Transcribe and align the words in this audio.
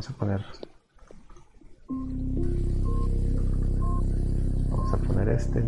vamos 0.00 0.08
a 0.08 0.18
poner. 0.18 0.44
Vamos 4.70 4.94
a 4.94 4.96
poner 4.96 5.28
este, 5.28 5.58
el 5.58 5.66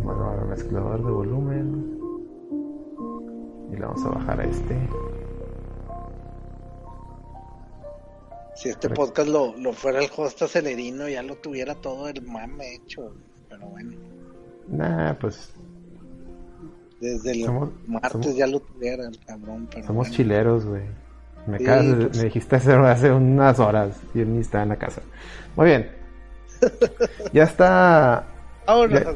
mezclador 0.49 1.05
de 1.05 1.11
volumen. 1.11 1.99
Y 3.71 3.77
le 3.77 3.81
vamos 3.81 4.03
a 4.07 4.09
bajar 4.09 4.41
a 4.41 4.45
este. 4.45 4.89
Si 8.55 8.71
este 8.71 8.89
podcast 8.89 9.29
lo, 9.29 9.55
lo 9.59 9.75
fuera 9.75 10.03
el 10.03 10.09
host 10.17 10.41
acelerino, 10.41 11.09
ya 11.09 11.23
lo 11.23 11.37
tuviera 11.37 11.75
todo 11.75 12.09
el 12.09 12.23
mame 12.23 12.77
hecho. 12.77 13.13
Pero 13.51 13.67
bueno. 13.67 13.99
Nah, 14.69 15.13
pues. 15.15 15.53
Desde 17.01 17.33
el 17.33 17.51
martes 17.87 18.35
ya 18.35 18.47
lo 18.47 18.61
tuviera 18.61 19.09
el 19.09 19.19
cabrón. 19.27 19.69
Pero 19.71 19.89
somos 19.89 20.11
chileros, 20.11 20.65
güey. 20.65 21.02
Me, 21.47 21.59
pues. 21.59 22.17
me 22.17 22.25
dijiste 22.25 22.57
hace 22.57 23.11
unas 23.11 23.59
horas 23.59 24.01
y 24.15 24.21
él 24.21 24.35
ni 24.35 24.41
está 24.41 24.63
en 24.63 24.71
la 24.71 24.77
casa. 24.77 25.03
Muy 25.57 25.67
bien. 25.67 25.91
ya 27.33 27.45
está. 27.45 28.25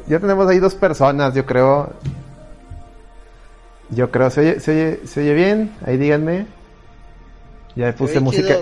Ya, 0.07 0.19
tenemos 0.19 0.47
ahí 0.49 0.59
dos 0.59 0.75
personas, 0.75 1.33
yo 1.33 1.45
creo. 1.45 1.93
Yo 3.89 4.11
creo, 4.11 4.29
¿se 4.29 4.41
oye, 4.41 4.59
se 4.59 4.71
oye, 4.71 5.07
se 5.07 5.21
oye 5.21 5.33
bien? 5.33 5.75
Ahí 5.85 5.97
díganme. 5.97 6.45
Ya 7.75 7.93
puse 7.95 8.19
música. 8.19 8.57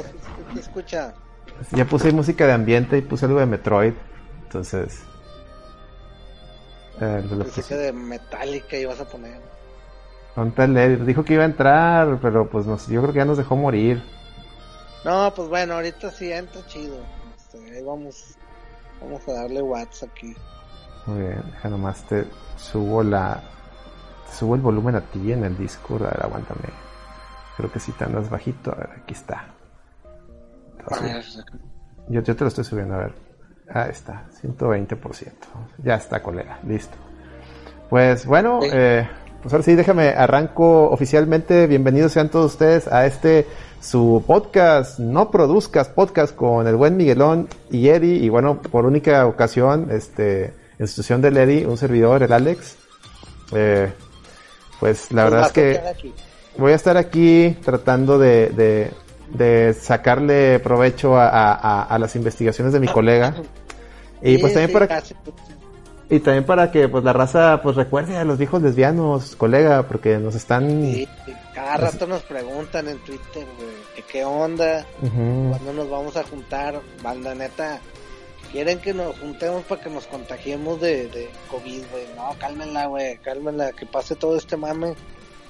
escucha. 0.57 1.13
Ya 1.71 1.85
puse 1.85 2.11
música 2.11 2.45
de 2.45 2.53
ambiente 2.53 2.97
y 2.97 3.01
puse 3.01 3.25
algo 3.25 3.39
de 3.39 3.47
Metroid. 3.47 3.93
Entonces. 4.43 5.01
Eh, 7.01 7.23
de, 7.69 7.75
de 7.75 7.91
Metallica 7.93 8.77
ibas 8.77 8.99
a 8.99 9.05
poner. 9.05 9.54
Dijo 11.05 11.23
que 11.23 11.33
iba 11.33 11.43
a 11.43 11.47
entrar, 11.47 12.19
pero 12.21 12.49
pues 12.49 12.65
yo 12.65 13.01
creo 13.01 13.13
que 13.13 13.19
ya 13.19 13.25
nos 13.25 13.37
dejó 13.37 13.55
morir. 13.55 14.03
No, 15.05 15.33
pues 15.33 15.47
bueno, 15.47 15.75
ahorita 15.75 16.11
sí 16.11 16.31
entra 16.31 16.65
chido. 16.67 16.97
Este, 17.37 17.81
vamos, 17.83 18.35
vamos 18.99 19.25
a 19.29 19.33
darle 19.33 19.61
watts 19.61 20.03
aquí. 20.03 20.35
Muy 21.05 21.19
bien, 21.19 21.43
deja 21.51 21.69
nomás 21.69 22.03
te 22.03 22.25
subo 22.57 23.03
la. 23.03 23.41
subo 24.31 24.55
el 24.55 24.61
volumen 24.61 24.95
a 24.95 25.01
ti 25.01 25.31
en 25.31 25.45
el 25.45 25.57
Discord. 25.57 26.03
A 26.03 26.09
ver, 26.09 26.23
aguántame. 26.23 26.69
Creo 27.55 27.71
que 27.71 27.79
si 27.79 27.93
te 27.93 28.03
andas 28.03 28.29
bajito. 28.29 28.71
A 28.71 28.75
ver, 28.75 28.89
aquí 29.01 29.13
está. 29.13 29.45
Yo, 32.09 32.21
yo 32.21 32.35
te 32.35 32.43
lo 32.43 32.47
estoy 32.49 32.63
subiendo, 32.63 32.95
a 32.95 32.97
ver. 32.97 33.13
Ahí 33.69 33.89
está, 33.89 34.25
120%. 34.41 35.31
Ya 35.83 35.95
está, 35.95 36.21
colega, 36.21 36.59
listo. 36.67 36.97
Pues 37.89 38.25
bueno, 38.25 38.59
eh, 38.63 39.07
pues 39.45 39.53
ahora 39.53 39.63
sí, 39.63 39.75
déjame, 39.75 40.09
arranco 40.09 40.89
oficialmente. 40.89 41.67
Bienvenidos 41.67 42.13
sean 42.13 42.29
todos 42.29 42.53
ustedes 42.53 42.87
a 42.87 43.05
este, 43.05 43.45
su 43.79 44.23
podcast, 44.25 44.97
No 44.97 45.29
Produzcas 45.29 45.87
Podcast 45.87 46.35
con 46.35 46.65
el 46.65 46.75
buen 46.75 46.97
Miguelón 46.97 47.47
y 47.69 47.89
Eddie. 47.89 48.15
Y 48.15 48.29
bueno, 48.29 48.59
por 48.59 48.87
única 48.87 49.27
ocasión, 49.27 49.89
este, 49.91 50.51
institución 50.79 51.21
del 51.21 51.37
Eddie, 51.37 51.67
un 51.67 51.77
servidor, 51.77 52.23
el 52.23 52.33
Alex. 52.33 52.75
Eh, 53.53 53.93
pues 54.79 55.11
la 55.11 55.25
verdad 55.25 55.45
es 55.45 55.51
que 55.51 55.79
voy 56.57 56.71
a 56.71 56.75
estar 56.75 56.97
aquí 56.97 57.55
tratando 57.63 58.17
de, 58.17 58.89
de, 59.29 59.73
sacarle 59.75 60.57
provecho 60.57 61.19
a, 61.19 61.83
a, 61.83 61.99
las 61.99 62.15
investigaciones 62.15 62.73
de 62.73 62.79
mi 62.79 62.87
colega. 62.87 63.35
Y 64.21 64.39
pues 64.39 64.53
también 64.53 64.71
para... 64.71 65.03
Y 66.09 66.19
también 66.19 66.45
para 66.45 66.71
que 66.71 66.87
pues 66.87 67.03
la 67.03 67.13
raza 67.13 67.61
pues 67.63 67.75
recuerde 67.75 68.17
a 68.17 68.23
los 68.23 68.37
viejos 68.37 68.61
lesbianos, 68.61 69.35
colega, 69.35 69.87
porque 69.87 70.17
nos 70.17 70.35
están... 70.35 70.69
Sí, 70.69 71.07
cada 71.53 71.77
rato 71.77 72.05
nos 72.05 72.21
preguntan 72.21 72.87
en 72.87 72.99
Twitter, 72.99 73.45
güey, 73.57 74.05
¿qué 74.11 74.23
onda? 74.23 74.85
¿Cuándo 74.99 75.73
nos 75.73 75.89
vamos 75.89 76.15
a 76.15 76.23
juntar? 76.23 76.79
Banda 77.01 77.33
neta, 77.33 77.79
quieren 78.51 78.79
que 78.79 78.93
nos 78.93 79.17
juntemos 79.19 79.63
para 79.63 79.81
que 79.81 79.89
nos 79.89 80.05
contagiemos 80.07 80.79
de, 80.79 81.07
de 81.09 81.29
COVID, 81.49 81.81
güey. 81.91 82.05
No, 82.15 82.35
cálmenla, 82.39 82.85
güey, 82.85 83.17
cálmenla, 83.17 83.71
que 83.71 83.85
pase 83.85 84.15
todo 84.15 84.37
este 84.37 84.57
mame. 84.57 84.93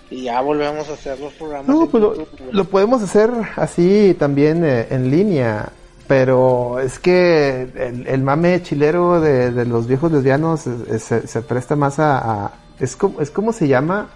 Y 0.09 0.23
ya 0.23 0.39
volvemos 0.41 0.87
a 0.89 0.93
hacer 0.93 1.19
los 1.19 1.33
programas. 1.33 1.67
No, 1.67 1.87
pues 1.87 2.03
lo, 2.51 2.65
podemos 2.65 3.01
hacer 3.01 3.29
así 3.55 4.15
también 4.17 4.63
eh, 4.63 4.87
en 4.89 5.09
línea. 5.11 5.69
Pero 6.07 6.79
es 6.79 6.99
que 6.99 7.67
el, 8.05 8.21
mame 8.21 8.61
chilero 8.61 9.19
de, 9.19 9.65
los 9.65 9.87
viejos 9.87 10.11
lesbianos 10.11 10.61
se, 10.61 11.41
presta 11.41 11.75
más 11.75 11.95
a, 11.97 12.51
es 12.79 12.95
como 12.95 13.21
es 13.21 13.31
como 13.31 13.53
se 13.53 13.67
llama 13.67 14.09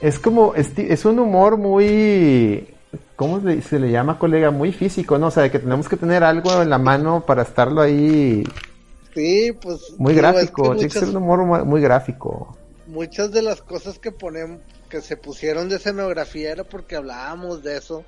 es 0.00 0.18
como 0.18 0.54
es, 0.54 1.04
un 1.04 1.18
humor 1.18 1.56
muy 1.56 2.74
¿cómo 3.16 3.40
se, 3.40 3.78
le 3.78 3.90
llama 3.90 4.18
colega? 4.18 4.50
muy 4.50 4.72
físico 4.72 5.18
no 5.18 5.26
o 5.26 5.30
sea 5.30 5.44
de 5.44 5.50
que 5.50 5.58
tenemos 5.58 5.88
que 5.88 5.96
tener 5.96 6.24
algo 6.24 6.62
en 6.62 6.70
la 6.70 6.78
mano 6.78 7.24
para 7.26 7.42
estarlo 7.42 7.80
ahí 7.80 8.44
sí 9.14 9.52
pues 9.60 9.94
muy 9.98 10.14
gráfico 10.14 10.74
tiene 10.74 10.88
que 10.92 10.98
ser 10.98 11.08
un 11.08 11.16
humor 11.16 11.64
muy 11.64 11.80
gráfico 11.80 12.56
muchas 12.86 13.30
de 13.30 13.42
las 13.42 13.60
cosas 13.60 13.98
que 13.98 14.10
ponemos 14.10 14.60
que 14.88 15.02
se 15.02 15.16
pusieron 15.16 15.68
de 15.68 15.76
escenografía 15.76 16.50
era 16.50 16.64
porque 16.64 16.96
hablábamos 16.96 17.62
de 17.62 17.76
eso 17.76 18.04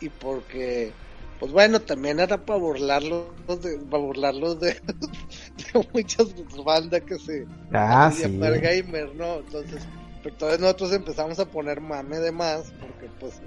y 0.00 0.08
porque 0.08 0.92
pues 1.38 1.52
bueno, 1.52 1.80
también 1.80 2.20
era 2.20 2.38
para 2.44 2.58
burlarlos 2.58 3.26
de, 3.60 3.78
para 3.90 4.02
burlarlos 4.02 4.60
de, 4.60 4.74
de 5.72 5.88
muchas 5.92 6.34
bandas 6.64 7.02
que 7.02 7.18
se 7.18 7.46
ah, 7.72 8.12
sí. 8.14 8.22
gamer, 8.22 9.14
¿no? 9.14 9.38
Entonces, 9.38 9.82
entonces 10.24 10.60
nosotros 10.60 10.92
empezamos 10.92 11.38
a 11.38 11.46
poner 11.46 11.80
mame 11.80 12.18
de 12.18 12.32
más, 12.32 12.72
porque 12.80 13.10
pues 13.18 13.40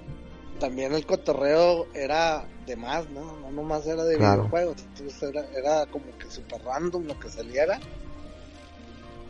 también 0.60 0.94
el 0.94 1.06
cotorreo 1.06 1.88
era 1.94 2.46
de 2.66 2.76
más, 2.76 3.10
¿no? 3.10 3.38
No 3.40 3.52
nomás 3.52 3.88
era 3.88 4.04
de 4.04 4.18
videojuegos, 4.18 4.84
entonces 4.90 5.24
era, 5.24 5.46
era 5.56 5.86
como 5.86 6.06
que 6.18 6.30
super 6.30 6.62
random 6.64 7.06
lo 7.06 7.20
que 7.20 7.30
saliera. 7.30 7.80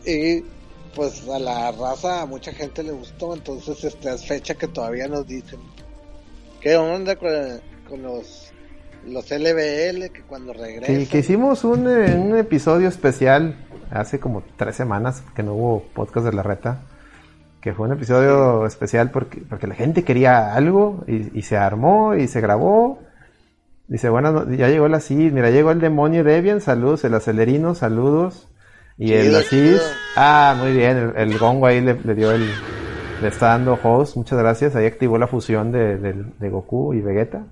Y 0.05 0.43
pues 0.95 1.27
a 1.27 1.37
la 1.37 1.71
raza 1.71 2.21
a 2.21 2.25
mucha 2.25 2.51
gente 2.51 2.81
le 2.81 2.91
gustó, 2.91 3.33
entonces 3.33 3.83
esta 3.83 4.13
es 4.13 4.25
fecha 4.25 4.55
que 4.55 4.67
todavía 4.67 5.07
nos 5.07 5.27
dicen, 5.27 5.59
¿qué 6.61 6.75
onda 6.75 7.15
con, 7.15 7.61
con 7.87 8.03
los 8.03 8.51
los 9.07 9.31
LBL 9.31 10.09
que 10.11 10.21
cuando 10.27 10.53
regresan. 10.53 10.95
Sí, 10.95 11.05
que 11.07 11.19
hicimos 11.19 11.63
un, 11.63 11.87
eh, 11.87 12.15
un, 12.15 12.35
episodio 12.37 12.87
especial 12.87 13.55
hace 13.91 14.19
como 14.19 14.43
tres 14.57 14.75
semanas 14.75 15.23
que 15.35 15.43
no 15.43 15.53
hubo 15.53 15.83
podcast 15.93 16.25
de 16.25 16.33
la 16.33 16.43
reta. 16.43 16.81
Que 17.61 17.73
fue 17.73 17.87
un 17.87 17.93
episodio 17.93 18.65
especial 18.65 19.11
porque, 19.11 19.41
porque 19.41 19.67
la 19.67 19.75
gente 19.75 20.03
quería 20.03 20.53
algo 20.53 21.03
y, 21.07 21.41
se 21.41 21.57
armó 21.57 22.15
y 22.15 22.27
se 22.27 22.39
grabó. 22.39 22.99
Dice, 23.87 24.09
bueno, 24.09 24.49
ya 24.51 24.69
llegó 24.69 24.87
la 24.87 24.99
CID, 24.99 25.31
mira, 25.31 25.49
llegó 25.49 25.71
el 25.71 25.79
demonio 25.79 26.23
Debian, 26.23 26.61
saludos, 26.61 27.03
el 27.03 27.13
acelerino, 27.13 27.73
saludos. 27.73 28.47
Y 28.97 29.13
el 29.13 29.35
Asís, 29.35 29.81
ah, 30.15 30.55
muy 30.57 30.73
bien, 30.73 31.13
el, 31.15 31.37
gongo 31.37 31.67
ahí 31.67 31.81
le, 31.81 31.93
dio 31.93 32.31
el, 32.31 32.49
le 33.21 33.27
está 33.27 33.49
dando 33.49 33.79
host, 33.81 34.17
muchas 34.17 34.39
gracias, 34.39 34.75
ahí 34.75 34.87
activó 34.87 35.19
la 35.19 35.27
fusión 35.27 35.71
de, 35.71 35.97
de 35.97 36.49
Goku 36.49 36.95
y 36.95 37.01
Vegeta. 37.01 37.45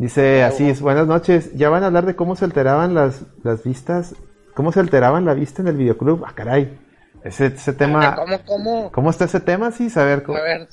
Dice 0.00 0.42
así, 0.44 0.72
buenas 0.80 1.06
noches. 1.06 1.52
Ya 1.54 1.68
van 1.68 1.82
a 1.82 1.88
hablar 1.88 2.06
de 2.06 2.16
cómo 2.16 2.34
se 2.34 2.46
alteraban 2.46 2.94
las, 2.94 3.20
las 3.42 3.62
vistas, 3.62 4.14
cómo 4.54 4.72
se 4.72 4.80
alteraban 4.80 5.26
la 5.26 5.34
vista 5.34 5.60
en 5.60 5.68
el 5.68 5.76
videoclub. 5.76 6.24
Ah, 6.26 6.32
caray. 6.34 6.78
Ese, 7.22 7.46
ese 7.48 7.74
tema. 7.74 8.16
¿Cómo, 8.16 8.38
cómo? 8.46 8.92
¿Cómo 8.92 9.10
está 9.10 9.26
ese 9.26 9.40
tema? 9.40 9.72
Sí, 9.72 9.90
saber 9.90 10.22
cómo. 10.22 10.38
A 10.38 10.42
ver. 10.42 10.68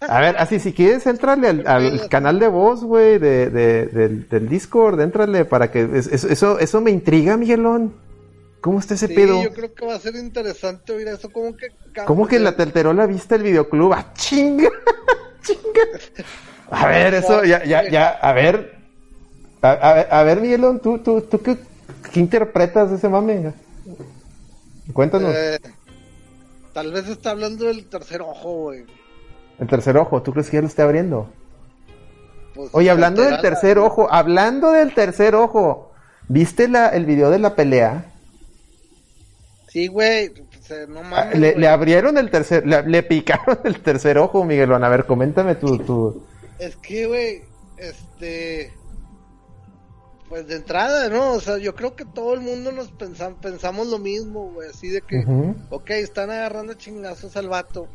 A 0.00 0.20
ver, 0.20 0.36
así, 0.38 0.58
si 0.58 0.72
quieres, 0.72 1.06
entrarle 1.06 1.62
al, 1.64 2.08
canal 2.08 2.40
de 2.40 2.48
voz, 2.48 2.82
güey, 2.82 3.18
de, 3.18 3.48
de, 3.48 4.08
del, 4.08 4.48
Discord, 4.48 5.00
entrale 5.00 5.44
para 5.44 5.70
que. 5.70 5.88
Eso, 5.94 6.58
eso, 6.58 6.80
me 6.80 6.90
intriga, 6.90 7.36
Miguelón. 7.36 7.94
¿Cómo 8.60 8.80
está 8.80 8.94
ese 8.94 9.08
pedo? 9.08 9.40
Yo 9.40 9.52
creo 9.52 9.72
que 9.72 9.86
va 9.86 9.94
a 9.94 10.00
ser 10.00 10.16
interesante 10.16 10.92
oír 10.92 11.06
eso. 11.06 11.30
¿Cómo 11.30 11.56
que.? 11.56 11.68
¿Cómo 12.04 12.26
que 12.26 12.40
la 12.40 12.56
te 12.56 12.64
alteró 12.64 12.92
la 12.92 13.06
vista 13.06 13.36
el 13.36 13.44
videoclub? 13.44 13.92
¡Ah, 13.92 14.12
chinga! 14.14 14.68
¡Chinga! 15.42 16.24
A 16.74 16.88
ver, 16.88 17.14
eso, 17.14 17.44
ya, 17.44 17.64
ya, 17.64 17.88
ya, 17.88 18.08
a 18.08 18.32
ver. 18.32 18.74
A, 19.62 19.70
a, 19.70 20.22
ver, 20.24 20.40
Miguelón, 20.40 20.80
¿tú, 20.80 20.98
tú, 20.98 21.22
tú 21.22 21.40
qué, 21.40 21.56
interpretas 22.14 22.90
de 22.90 22.96
ese 22.96 23.08
mame? 23.08 23.52
Cuéntanos. 24.92 25.34
Eh, 25.34 25.58
tal 26.72 26.92
vez 26.92 27.08
está 27.08 27.30
hablando 27.30 27.66
del 27.66 27.86
tercer 27.86 28.20
ojo, 28.20 28.52
güey. 28.64 28.84
El 29.58 29.68
tercer 29.68 29.96
ojo, 29.96 30.20
¿tú 30.22 30.32
crees 30.32 30.50
que 30.50 30.56
ya 30.56 30.60
lo 30.62 30.66
está 30.66 30.82
abriendo? 30.82 31.30
Pues, 32.54 32.70
Oye, 32.72 32.90
hablando 32.90 33.22
del 33.22 33.40
tercer 33.40 33.78
ojo, 33.78 34.12
hablando 34.12 34.72
del 34.72 34.94
tercer 34.94 35.34
ojo, 35.34 35.92
¿viste 36.28 36.68
la, 36.68 36.88
el 36.88 37.06
video 37.06 37.30
de 37.30 37.38
la 37.38 37.54
pelea? 37.54 38.06
Sí, 39.68 39.86
güey, 39.86 40.32
no 40.88 41.00
ah, 41.00 41.02
mames, 41.02 41.38
le, 41.38 41.56
le, 41.56 41.68
abrieron 41.68 42.16
el 42.18 42.30
tercer, 42.30 42.66
le, 42.66 42.82
le, 42.82 43.02
picaron 43.02 43.58
el 43.64 43.80
tercer 43.80 44.18
ojo, 44.18 44.44
Miguelón. 44.44 44.84
A 44.84 44.88
ver, 44.88 45.06
coméntame 45.06 45.54
tu, 45.54 45.78
tu, 45.78 46.24
es 46.58 46.76
que, 46.76 47.06
güey, 47.06 47.42
este. 47.76 48.72
Pues 50.28 50.46
de 50.46 50.56
entrada, 50.56 51.08
¿no? 51.10 51.32
O 51.32 51.40
sea, 51.40 51.58
yo 51.58 51.74
creo 51.74 51.94
que 51.94 52.04
todo 52.04 52.34
el 52.34 52.40
mundo 52.40 52.72
nos 52.72 52.90
pensamos, 52.90 53.38
pensamos 53.40 53.88
lo 53.88 53.98
mismo, 53.98 54.50
güey. 54.52 54.70
Así 54.70 54.88
de 54.88 55.02
que, 55.02 55.24
ok, 55.70 55.90
están 55.90 56.30
agarrando 56.30 56.74
chingazos 56.74 57.36
al 57.36 57.48
vato. 57.48 57.88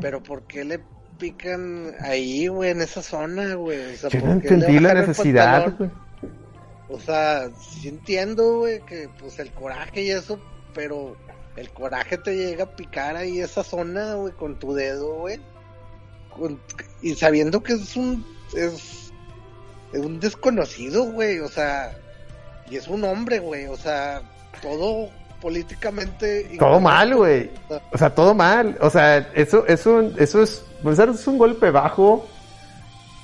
Pero 0.00 0.22
¿por 0.22 0.42
qué 0.42 0.64
le 0.64 0.80
pican 1.18 1.94
ahí, 2.00 2.46
güey, 2.46 2.70
en 2.70 2.82
esa 2.82 3.02
zona, 3.02 3.54
güey? 3.54 3.94
O 3.94 3.96
sea, 3.96 4.10
Yo 4.10 4.20
no 4.20 4.32
entendí 4.32 4.78
la 4.78 4.94
necesidad, 4.94 5.74
güey. 5.76 5.90
O 6.88 7.00
sea, 7.00 7.50
sí 7.58 7.88
entiendo, 7.88 8.58
güey, 8.58 8.80
que 8.82 9.08
pues 9.18 9.38
el 9.40 9.50
coraje 9.52 10.02
y 10.02 10.10
eso, 10.10 10.38
pero 10.72 11.16
el 11.56 11.70
coraje 11.70 12.18
te 12.18 12.36
llega 12.36 12.64
a 12.64 12.76
picar 12.76 13.16
ahí 13.16 13.40
esa 13.40 13.64
zona, 13.64 14.14
güey, 14.14 14.32
con 14.34 14.58
tu 14.58 14.74
dedo, 14.74 15.14
güey. 15.14 15.40
Y 17.02 17.14
sabiendo 17.14 17.62
que 17.62 17.74
es 17.74 17.96
un 17.96 18.24
es, 18.54 19.12
es 19.92 20.00
un 20.00 20.20
desconocido, 20.20 21.04
güey, 21.04 21.40
o 21.40 21.48
sea, 21.48 21.96
y 22.70 22.76
es 22.76 22.88
un 22.88 23.04
hombre, 23.04 23.38
güey, 23.38 23.66
o 23.66 23.76
sea, 23.76 24.22
todo 24.62 25.10
políticamente 25.40 26.56
todo 26.58 26.80
mal, 26.80 27.14
güey. 27.14 27.50
O 27.92 27.98
sea, 27.98 28.14
todo 28.14 28.34
mal. 28.34 28.76
O 28.80 28.90
sea, 28.90 29.18
eso 29.34 29.66
es 29.66 29.86
un 29.86 30.14
eso 30.18 30.42
es 30.42 30.64
pues, 30.82 30.98
es 30.98 31.26
un 31.26 31.38
golpe 31.38 31.70
bajo. 31.70 32.26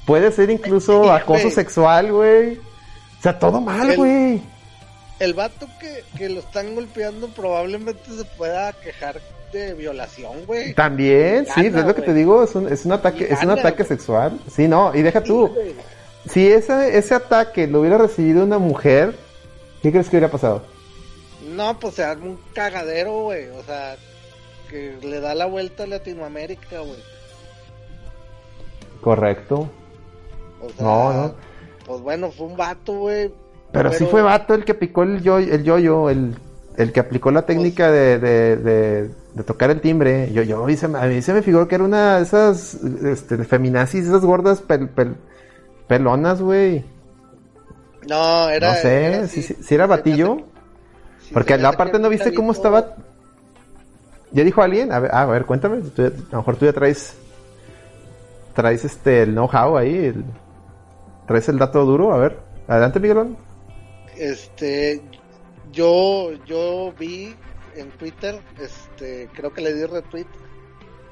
Puede 0.06 0.32
ser 0.32 0.50
incluso 0.50 1.12
acoso 1.12 1.50
sexual, 1.50 2.12
güey. 2.12 2.56
O 2.56 3.22
sea, 3.22 3.38
todo 3.38 3.60
mal, 3.60 3.96
güey. 3.96 4.42
El, 5.20 5.34
vato 5.34 5.68
que, 5.78 6.02
que 6.18 6.28
lo 6.28 6.40
están 6.40 6.74
golpeando 6.74 7.28
probablemente 7.28 8.02
se 8.16 8.24
pueda 8.36 8.72
quejar 8.72 9.20
de 9.52 9.74
violación, 9.74 10.44
güey. 10.46 10.74
También, 10.74 11.46
sí, 11.46 11.66
es 11.66 11.72
lo 11.72 11.94
que 11.94 12.02
te 12.02 12.14
digo, 12.14 12.42
es 12.42 12.54
un, 12.54 12.68
es 12.68 12.84
un 12.84 12.92
ataque, 12.92 13.26
es 13.30 13.42
un 13.42 13.50
ataque 13.50 13.84
sexual. 13.84 14.40
Sí, 14.50 14.68
no, 14.68 14.94
y 14.94 15.02
deja 15.02 15.22
tú. 15.22 15.54
Si 16.28 16.46
ese, 16.50 16.96
ese 16.96 17.14
ataque 17.14 17.66
lo 17.66 17.80
hubiera 17.80 17.98
recibido 17.98 18.44
una 18.44 18.58
mujer, 18.58 19.14
¿qué 19.82 19.90
crees 19.90 20.08
que 20.08 20.16
hubiera 20.16 20.30
pasado? 20.30 20.62
No, 21.54 21.78
pues 21.78 21.94
se 21.94 22.10
un 22.16 22.38
cagadero, 22.54 23.24
güey. 23.24 23.48
O 23.48 23.62
sea, 23.64 23.96
que 24.70 24.96
le 25.02 25.20
da 25.20 25.34
la 25.34 25.46
vuelta 25.46 25.82
a 25.82 25.86
Latinoamérica, 25.86 26.80
güey. 26.80 27.02
Correcto. 29.00 29.68
no, 30.80 31.12
no 31.12 31.52
pues 31.86 32.00
bueno, 32.00 32.30
fue 32.30 32.46
un 32.46 32.56
vato, 32.56 32.92
güey. 32.92 33.30
Pero, 33.72 33.92
sí 33.92 34.04
fue 34.06 34.22
vato 34.22 34.54
el 34.54 34.64
que 34.64 34.74
picó 34.74 35.02
el 35.02 35.22
yo 35.22 35.38
el, 35.38 35.64
yo 35.64 36.10
el, 36.10 36.34
el 36.76 36.92
que 36.92 37.00
aplicó 37.00 37.30
la 37.30 37.42
técnica 37.42 37.90
de, 37.90 38.18
de, 38.18 38.56
de, 38.56 39.42
tocar 39.44 39.70
el 39.70 39.80
timbre. 39.80 40.32
Yo, 40.32 40.42
yo, 40.42 40.62
a 40.64 40.66
mí 40.66 40.76
se 40.76 41.32
me 41.32 41.42
figuró 41.42 41.68
que 41.68 41.74
era 41.74 41.84
una 41.84 42.16
de 42.16 42.22
esas 42.22 42.74
este, 42.74 43.44
feminazis, 43.44 44.06
esas 44.06 44.24
gordas 44.24 44.62
pelonas, 45.86 46.40
güey. 46.40 46.84
No, 48.08 48.48
era. 48.48 48.74
No 48.74 48.78
sé, 48.80 49.28
si, 49.28 49.74
era 49.74 49.86
batillo. 49.86 50.38
Porque 51.32 51.56
la 51.56 51.72
parte 51.72 51.98
no 51.98 52.08
viste 52.08 52.34
cómo 52.34 52.52
estaba. 52.52 52.96
¿Ya 54.32 54.44
dijo 54.44 54.62
alguien? 54.62 54.92
A 54.92 54.98
ver, 54.98 55.14
a 55.14 55.26
ver 55.26 55.44
cuéntame. 55.44 55.76
a 55.76 56.10
lo 56.32 56.38
mejor 56.38 56.56
tú 56.56 56.64
ya 56.64 56.72
traes. 56.72 57.14
Traes 58.54 58.84
este 58.84 59.22
el 59.22 59.32
know-how 59.32 59.76
ahí. 59.76 60.06
El, 60.06 60.24
¿Traes 61.26 61.48
el 61.48 61.58
dato 61.58 61.84
duro? 61.84 62.12
A 62.12 62.18
ver, 62.18 62.38
adelante 62.66 63.00
Miguelón. 63.00 63.36
Este, 64.16 65.00
yo, 65.72 66.32
yo 66.46 66.92
vi 66.98 67.34
en 67.74 67.90
Twitter, 67.92 68.40
este, 68.60 69.28
creo 69.32 69.52
que 69.52 69.62
le 69.62 69.74
di 69.74 69.84
retweet 69.86 70.26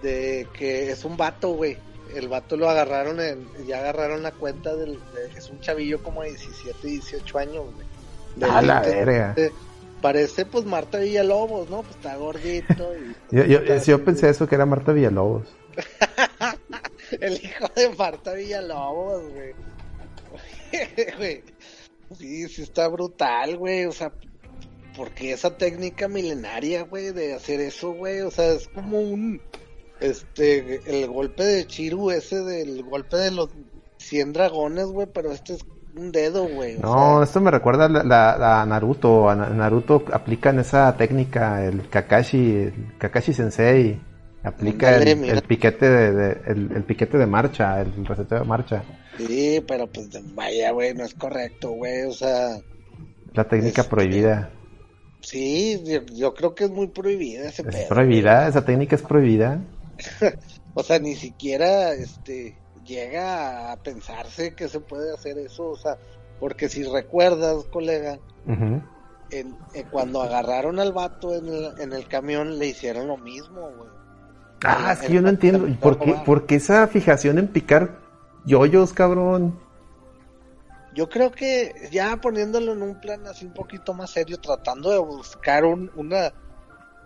de 0.03 0.47
que 0.53 0.91
es 0.91 1.05
un 1.05 1.17
vato, 1.17 1.51
güey. 1.51 1.79
El 2.15 2.29
vato 2.29 2.57
lo 2.57 2.69
agarraron 2.69 3.21
en, 3.21 3.47
ya 3.67 3.79
agarraron 3.79 4.23
la 4.23 4.33
cuenta 4.33 4.75
del, 4.75 4.99
es 5.37 5.49
un 5.49 5.61
chavillo 5.61 6.03
como 6.03 6.23
de 6.23 6.31
17, 6.31 6.87
18 6.87 7.39
años, 7.39 7.65
güey. 7.75 8.51
A 8.51 8.63
la 8.63 8.81
verga. 8.81 9.35
parece 10.01 10.45
pues 10.47 10.65
Marta 10.65 10.99
Villalobos, 10.99 11.69
¿no? 11.71 11.83
Pues 11.83 11.97
está 11.97 12.17
gordito. 12.17 12.93
Y, 12.97 13.15
yo, 13.37 13.45
yo, 13.45 13.61
yo 13.63 14.05
pensé 14.05 14.29
eso 14.29 14.49
que 14.49 14.57
era 14.57 14.67
Marta 14.67 14.93
Villalobos. 14.93 15.47
el 17.21 17.35
hijo 17.35 17.69
de 17.77 17.91
Marta 17.97 18.35
Villalobos, 18.35 19.23
güey. 21.19 21.43
Sí, 22.19 22.49
sí 22.49 22.63
está 22.63 22.89
brutal, 22.89 23.57
güey. 23.57 23.85
O 23.85 23.93
sea, 23.93 24.13
porque 24.97 25.33
esa 25.33 25.57
técnica 25.57 26.09
milenaria, 26.09 26.83
güey, 26.83 27.13
de 27.13 27.35
hacer 27.35 27.61
eso, 27.61 27.93
güey. 27.93 28.21
O 28.21 28.31
sea, 28.31 28.53
es 28.53 28.69
como 28.69 29.01
un. 29.01 29.41
Este, 30.01 30.81
el 30.87 31.09
golpe 31.09 31.45
de 31.45 31.67
Chiru, 31.67 32.11
ese 32.11 32.41
del 32.41 32.83
golpe 32.85 33.17
de 33.19 33.31
los 33.31 33.51
100 33.99 34.33
dragones, 34.33 34.87
güey, 34.87 35.07
pero 35.13 35.31
este 35.31 35.55
es 35.55 35.67
un 35.95 36.11
dedo, 36.11 36.49
güey. 36.49 36.79
No, 36.79 37.23
esto 37.23 37.41
me 37.41 37.51
recuerda 37.51 37.85
a, 37.85 38.67
Naruto. 38.67 39.29
A 39.29 39.37
Naruto 39.37 40.05
aplican 40.13 40.59
esa 40.59 40.97
técnica, 40.97 41.65
el 41.65 41.89
Kakashi, 41.89 42.53
el 42.57 42.95
Kakashi 42.99 43.33
Sensei. 43.33 44.01
Aplica 44.43 44.97
el, 44.97 45.43
piquete 45.43 45.87
de, 45.87 46.41
el, 46.47 46.83
piquete 46.85 47.19
de 47.19 47.27
marcha, 47.27 47.79
el 47.83 48.07
receteo 48.07 48.39
de 48.39 48.45
marcha. 48.47 48.83
Sí, 49.19 49.63
pero 49.69 49.87
pues 49.87 50.09
vaya, 50.35 50.71
güey, 50.73 50.95
no 50.95 51.05
es 51.05 51.13
correcto, 51.13 51.73
güey, 51.73 52.05
o 52.05 52.13
sea... 52.13 52.57
La 53.35 53.45
técnica 53.45 53.83
este, 53.83 53.91
prohibida. 53.91 54.51
Sí, 55.23 55.83
yo, 56.15 56.35
creo 56.35 56.55
que 56.55 56.65
es 56.65 56.71
muy 56.71 56.89
prohibida 56.89 57.49
ese 57.49 57.63
¿Es 57.69 57.87
prohibida? 57.87 58.49
¿Esa 58.49 58.65
técnica 58.65 58.97
es 58.97 59.03
prohibida? 59.03 59.61
o 60.75 60.83
sea, 60.83 60.99
ni 60.99 61.15
siquiera, 61.15 61.93
este, 61.93 62.57
llega 62.87 63.73
a 63.73 63.77
pensarse 63.77 64.55
que 64.55 64.69
se 64.69 64.81
puede 64.81 65.13
hacer 65.13 65.39
eso, 65.39 65.71
o 65.71 65.77
sea, 65.77 65.99
porque 66.39 66.69
si 66.69 66.85
recuerdas, 66.85 67.65
colega, 67.65 68.19
en, 69.31 69.57
eh, 69.75 69.85
cuando 69.91 70.23
agarraron 70.23 70.81
al 70.81 70.93
vato 70.93 71.35
en 71.35 71.47
el, 71.47 71.81
en 71.81 71.93
el 71.93 72.09
camión 72.09 72.59
le 72.59 72.69
hicieron 72.69 73.09
lo 73.09 73.17
mismo, 73.19 73.61
güey. 73.61 73.91
Ah, 74.65 74.93
es 74.93 75.01
que 75.01 75.15
yo 75.15 75.23
no 75.23 75.31
entiendo. 75.31 75.67
¿Por 75.81 75.99
qué, 75.99 76.15
¿Por 76.25 76.47
qué 76.47 76.57
esa 76.57 76.87
fijación 76.87 77.39
en 77.39 77.49
picar 77.49 77.99
yoyos, 78.45 78.93
cabrón? 78.93 79.59
Yo 80.95 81.09
creo 81.09 81.31
que 81.31 81.89
ya 81.91 82.17
poniéndolo 82.17 82.73
en 82.73 82.83
un 82.83 83.01
plan 83.01 83.27
así 83.27 83.47
un 83.47 83.55
poquito 83.55 83.95
más 83.95 84.11
serio, 84.11 84.39
tratando 84.41 84.91
de 84.91 84.99
buscar 84.99 85.65
una, 85.65 86.33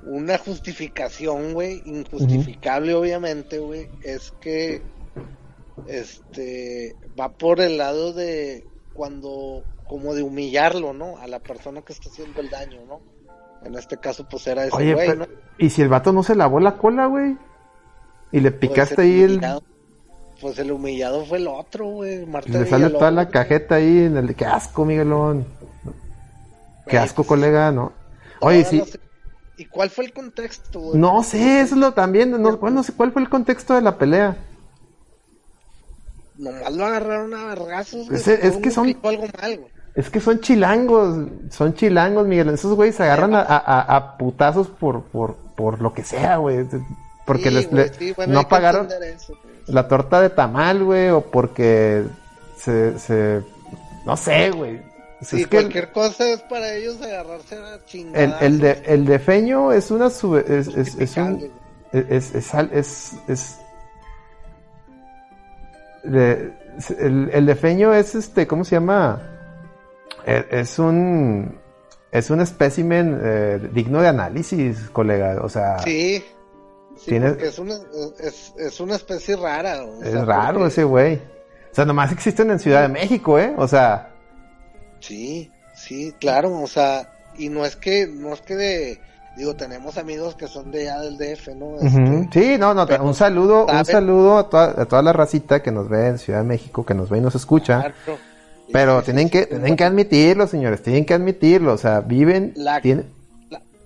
una 0.04 0.38
justificación, 0.38 1.52
güey, 1.52 1.82
injustificable 1.84 2.94
obviamente, 2.94 3.58
güey, 3.58 3.90
es 4.02 4.32
que 4.40 4.82
este 5.86 6.96
va 7.18 7.30
por 7.30 7.60
el 7.60 7.76
lado 7.76 8.12
de 8.12 8.66
cuando 8.94 9.64
como 9.86 10.14
de 10.14 10.22
humillarlo, 10.22 10.92
¿no? 10.92 11.18
A 11.18 11.26
la 11.26 11.40
persona 11.40 11.82
que 11.82 11.92
está 11.92 12.08
haciendo 12.08 12.40
el 12.40 12.48
daño, 12.48 12.80
¿no? 12.86 13.00
En 13.64 13.74
este 13.74 13.98
caso, 13.98 14.26
pues 14.28 14.46
era 14.46 14.64
ese 14.64 14.94
güey, 14.94 15.16
¿no? 15.16 15.26
¿Y 15.58 15.70
si 15.70 15.82
el 15.82 15.88
vato 15.88 16.12
no 16.12 16.22
se 16.22 16.34
lavó 16.34 16.60
la 16.60 16.76
cola, 16.78 17.06
güey? 17.06 17.36
Y 18.32 18.40
le 18.40 18.50
picaste 18.50 19.02
ahí 19.02 19.22
el. 19.22 19.40
Pues 20.44 20.58
el 20.58 20.72
humillado 20.72 21.24
fue 21.24 21.38
el 21.38 21.48
otro, 21.48 21.86
güey. 21.86 22.26
le 22.26 22.66
sale 22.66 22.90
toda 22.90 23.10
la 23.10 23.30
cajeta 23.30 23.76
ahí 23.76 24.00
en 24.00 24.18
el. 24.18 24.34
¡Qué 24.34 24.44
asco, 24.44 24.84
Miguelón! 24.84 25.46
¡Qué 26.86 26.98
asco, 26.98 27.22
pues, 27.22 27.28
colega! 27.28 27.72
¿no? 27.72 27.94
Oye, 28.40 28.62
sí. 28.66 28.82
¿Y 29.56 29.64
cuál 29.64 29.88
fue 29.88 30.04
el 30.04 30.12
contexto, 30.12 30.80
güey? 30.80 31.00
No 31.00 31.22
sé, 31.22 31.62
eso 31.62 31.76
es 31.76 31.80
lo 31.80 31.94
también. 31.94 32.30
No, 32.42 32.58
no 32.58 32.82
sé 32.82 32.92
cuál 32.92 33.10
fue 33.12 33.22
el 33.22 33.30
contexto 33.30 33.72
de 33.72 33.80
la 33.80 33.96
pelea. 33.96 34.36
Nomás 36.36 36.74
lo 36.74 36.84
agarraron 36.84 37.32
a 37.32 37.46
vergazos, 37.46 38.10
Es, 38.10 38.28
es 38.28 38.58
que 38.58 38.70
son. 38.70 38.94
Algo 39.02 39.24
mal, 39.40 39.58
güey. 39.60 39.72
Es 39.94 40.10
que 40.10 40.20
son 40.20 40.40
chilangos, 40.40 41.26
son 41.52 41.72
chilangos, 41.72 42.26
Miguel. 42.26 42.50
Esos 42.50 42.74
güeyes 42.74 42.96
se 42.96 43.04
agarran 43.04 43.34
a, 43.34 43.40
a, 43.40 44.18
putazos 44.18 44.68
por, 44.68 45.04
por, 45.04 45.36
por 45.56 45.80
lo 45.80 45.94
que 45.94 46.04
sea, 46.04 46.36
güey. 46.36 46.66
Porque 47.24 47.50
les, 47.50 47.72
no 48.28 48.46
pagaron 48.46 48.88
pues. 48.88 49.32
La 49.66 49.88
torta 49.88 50.20
de 50.20 50.30
tamal, 50.30 50.84
güey, 50.84 51.10
o 51.10 51.20
porque 51.22 52.04
se, 52.56 52.98
se 52.98 53.42
no 54.04 54.16
sé, 54.16 54.50
güey. 54.50 54.80
Sí, 55.20 55.44
cualquier 55.46 55.90
cosa 55.90 56.28
es 56.28 56.40
para 56.42 56.74
ellos 56.74 57.00
agarrarse 57.00 57.56
a 57.56 57.82
chingada. 57.86 58.38
El, 58.40 58.54
el, 58.54 58.60
de, 58.60 58.82
el 58.84 59.06
de 59.06 59.18
feño 59.18 59.72
es 59.72 59.90
una 59.90 60.10
sube, 60.10 60.44
es, 60.46 60.68
es, 60.68 60.96
es, 60.96 61.16
un, 61.16 61.50
es, 61.92 62.34
es, 62.34 62.54
es, 62.72 63.16
es, 63.26 63.58
el, 66.98 67.30
el 67.32 67.46
de 67.46 67.54
feño 67.54 67.94
es 67.94 68.14
este, 68.14 68.46
¿cómo 68.46 68.64
se 68.64 68.76
llama? 68.76 69.22
Eh, 70.26 70.46
es 70.50 70.78
un 70.78 71.58
es 72.10 72.30
un 72.30 72.40
espécimen 72.40 73.18
eh, 73.22 73.68
digno 73.72 74.00
de 74.00 74.08
análisis, 74.08 74.88
colega. 74.90 75.40
O 75.42 75.48
sea, 75.48 75.78
sí, 75.80 76.24
es, 77.06 77.58
una, 77.58 77.74
es, 78.20 78.80
una 78.80 78.96
especie 78.96 79.36
rara. 79.36 79.84
es 80.02 80.26
raro 80.26 80.66
ese 80.66 80.84
güey. 80.84 81.16
O 81.16 81.74
sea, 81.74 81.84
nomás 81.84 82.12
existen 82.12 82.50
en 82.50 82.58
Ciudad 82.58 82.82
de 82.82 82.88
México, 82.88 83.38
¿eh? 83.38 83.52
O 83.56 83.66
sea. 83.66 84.10
Sí, 85.00 85.50
sí, 85.74 86.14
claro. 86.20 86.60
O 86.60 86.66
sea, 86.66 87.12
y 87.36 87.48
no 87.48 87.64
es 87.64 87.76
que, 87.76 88.06
no 88.06 88.32
es 88.32 88.40
que 88.40 88.54
de, 88.54 89.00
digo, 89.36 89.54
tenemos 89.54 89.98
amigos 89.98 90.34
que 90.34 90.46
son 90.46 90.70
de 90.70 90.88
allá 90.88 91.00
del 91.00 91.18
DF, 91.18 91.48
¿no? 91.56 91.76
Este, 91.80 92.28
sí, 92.32 92.58
no, 92.58 92.74
no, 92.74 92.86
un 93.00 93.14
saludo, 93.14 93.66
un 93.66 93.84
saludo 93.84 94.38
a 94.38 94.48
toda, 94.48 94.82
a 94.82 94.84
toda 94.86 95.02
la 95.02 95.12
racita 95.12 95.62
que 95.62 95.72
nos 95.72 95.88
ve 95.88 96.08
en 96.08 96.18
Ciudad 96.18 96.40
de 96.40 96.44
México, 96.46 96.84
que 96.84 96.94
nos 96.94 97.10
ve 97.10 97.18
y 97.18 97.20
nos 97.20 97.34
escucha. 97.34 97.92
Pero 98.72 99.02
tienen 99.02 99.28
que, 99.28 99.46
tienen 99.46 99.76
que 99.76 99.84
admitirlo, 99.84 100.46
señores, 100.46 100.82
tienen 100.82 101.04
que 101.04 101.14
admitirlo, 101.14 101.74
o 101.74 101.78
sea, 101.78 102.00
viven, 102.00 102.52
la, 102.56 102.80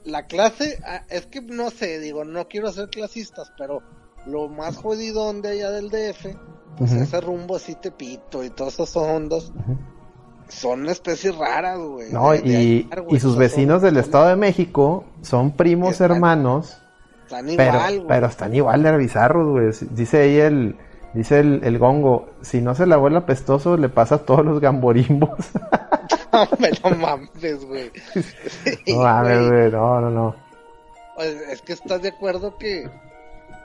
la, 0.09 0.27
clase, 0.27 0.79
ah, 0.87 1.03
es 1.09 1.27
que 1.27 1.41
no 1.41 1.71
sé, 1.71 1.99
digo, 1.99 2.25
no 2.25 2.49
quiero 2.49 2.73
ser 2.73 2.89
clasistas, 2.89 3.53
pero 3.57 3.83
lo 4.27 4.49
más 4.49 4.77
jodido 4.77 5.33
de 5.33 5.49
allá 5.51 5.71
del 5.71 5.91
DF, 5.91 6.37
pues 6.77 6.93
ese 6.93 7.21
rumbo 7.21 7.57
así 7.57 7.75
Tepito 7.75 8.45
y 8.45 8.51
todos 8.51 8.75
esos 8.75 8.97
ondos, 8.97 9.53
son 10.49 10.89
especies 10.89 11.37
raras, 11.37 11.79
güey. 11.79 12.13
No, 12.13 12.35
y, 12.35 12.89
y 13.11 13.21
sus 13.21 13.37
vecinos 13.37 13.83
del 13.83 13.97
Estado 13.99 14.29
de 14.29 14.37
México 14.37 15.05
son 15.23 15.53
primos 15.53 16.01
hermanos. 16.01 16.81
Están 17.25 17.49
igual, 17.51 17.95
pero, 17.95 18.07
pero 18.07 18.27
están 18.27 18.55
igual 18.55 18.83
de 18.83 18.97
bizarros, 18.97 19.51
güey. 19.51 19.91
Dice 19.95 20.23
ahí 20.23 20.37
el, 20.39 20.77
dice 21.15 21.41
el, 21.41 21.61
el 21.65 21.79
gongo, 21.79 22.29
si 22.43 22.61
no 22.61 22.75
se 22.75 22.87
lavó 22.87 23.09
el 23.09 23.17
apestoso, 23.17 23.77
le 23.77 23.89
pasa 23.89 24.17
a 24.17 24.19
todos 24.19 24.45
los 24.45 24.61
gamborimbos. 24.61 25.31
no, 26.33 26.91
no 26.91 26.97
mames, 26.97 27.65
güey. 27.65 27.91
no 28.89 29.03
mames, 29.03 29.49
güey, 29.49 29.71
no, 29.71 30.01
no, 30.01 30.11
no. 30.11 30.35
Es 31.51 31.63
que 31.63 31.73
estás 31.73 32.03
de 32.03 32.09
acuerdo 32.09 32.57
que, 32.59 32.89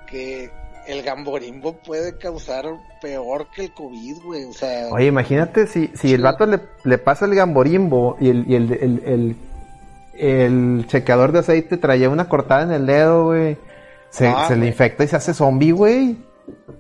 que 0.08 0.50
el 0.88 1.04
gamborimbo 1.04 1.74
puede 1.74 2.18
causar 2.18 2.66
peor 3.02 3.48
que 3.56 3.66
el 3.66 3.74
COVID, 3.74 4.24
güey. 4.24 4.46
O 4.46 4.54
sea, 4.54 4.88
Oye, 4.90 5.08
imagínate 5.08 5.68
si, 5.68 5.92
si 5.94 6.14
el 6.14 6.24
vato 6.24 6.46
le, 6.46 6.60
le 6.84 6.98
pasa 6.98 7.26
el 7.26 7.36
gamborimbo 7.36 8.18
y 8.20 8.30
el, 8.30 8.50
y 8.50 8.56
el, 8.56 8.72
el, 9.06 9.36
el, 10.18 10.86
checador 10.88 11.32
de 11.32 11.40
aceite 11.40 11.78
traía 11.78 12.10
una 12.10 12.28
cortada 12.28 12.64
en 12.64 12.72
el 12.72 12.86
dedo, 12.86 13.26
güey. 13.26 13.58
Se, 14.10 14.32
se 14.48 14.56
le 14.56 14.68
infecta 14.68 15.04
y 15.04 15.08
se 15.08 15.16
hace 15.16 15.34
zombie, 15.34 15.72
güey. 15.72 16.18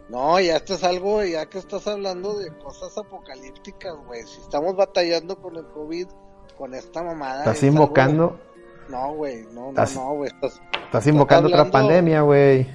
No, 0.09 0.39
ya 0.39 0.57
esto 0.57 0.75
es 0.75 0.83
algo, 0.83 1.23
ya 1.23 1.45
que 1.47 1.57
estás 1.57 1.87
hablando 1.87 2.37
de 2.37 2.55
cosas 2.57 2.97
apocalípticas, 2.97 3.95
güey. 4.05 4.23
Si 4.23 4.41
estamos 4.41 4.75
batallando 4.75 5.35
con 5.37 5.55
el 5.55 5.65
COVID, 5.65 6.07
con 6.57 6.73
esta 6.73 7.01
mamada. 7.01 7.39
¿Estás 7.39 7.63
invocando? 7.63 8.39
No, 8.89 9.13
güey, 9.13 9.43
no, 9.53 9.71
no, 9.71 9.85
no, 9.95 10.13
güey. 10.15 10.29
Estás, 10.29 10.61
estás 10.85 11.07
invocando 11.07 11.47
otra 11.49 11.71
pandemia, 11.71 12.21
güey. 12.21 12.67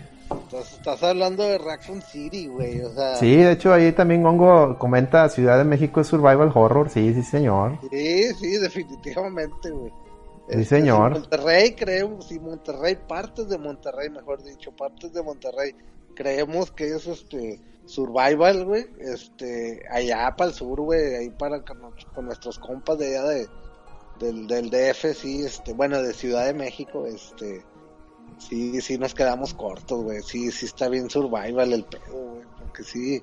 Estás, 0.52 1.02
hablando 1.02 1.42
de 1.42 1.59
Raccoon 1.59 2.02
City, 2.02 2.49
güey, 2.49 2.83
o 2.83 2.92
sea... 2.92 3.16
Sí, 3.16 3.37
de 3.37 3.52
hecho 3.52 3.73
ahí 3.73 3.92
también 3.92 4.23
Gongo 4.23 4.78
comenta 4.78 5.28
Ciudad 5.28 5.57
de 5.57 5.64
México 5.64 6.00
es 6.00 6.07
survival 6.07 6.52
horror, 6.54 6.90
sí, 6.90 7.14
sí 7.14 7.23
señor. 7.23 7.78
Sí, 7.90 8.35
sí, 8.35 8.59
definitivamente, 8.59 9.71
güey. 9.71 9.90
Sí, 9.90 10.61
este, 10.61 10.64
señor. 10.64 11.12
Monterrey, 11.12 11.75
creo, 11.75 12.21
si 12.21 12.38
Monterrey, 12.38 12.97
partes 13.09 13.49
de 13.49 13.59
Monterrey, 13.59 14.11
mejor 14.11 14.42
dicho, 14.42 14.71
partes 14.73 15.12
de 15.12 15.23
Monterrey, 15.23 15.75
creemos 16.18 16.72
que 16.72 16.88
es 16.88 17.06
este 17.06 17.60
survival, 17.87 18.64
güey, 18.64 18.87
este, 18.98 19.80
allá 19.88 20.34
para 20.37 20.50
el 20.50 20.56
sur, 20.56 20.80
güey, 20.80 21.14
ahí 21.14 21.30
para 21.30 21.62
con, 21.62 22.26
nuestros 22.26 22.58
compas 22.58 22.98
de 22.98 23.16
allá 23.16 23.28
de, 23.28 23.48
del, 24.18 24.48
del 24.48 24.68
DF, 24.68 25.14
sí, 25.14 25.44
este, 25.44 25.75
bueno, 25.75 26.02
de 26.02 26.12
Ciudad 26.12 26.44
de 26.46 26.54
México, 26.54 27.06
este 27.06 27.64
sí, 28.38 28.80
sí 28.80 28.98
nos 28.98 29.14
quedamos 29.14 29.54
cortos, 29.54 30.02
güey. 30.02 30.20
Sí, 30.22 30.50
sí 30.50 30.66
está 30.66 30.88
bien 30.88 31.08
survival 31.08 31.72
el 31.72 31.84
pedo, 31.84 32.32
güey. 32.32 32.46
Porque 32.58 32.82
sí, 32.82 33.22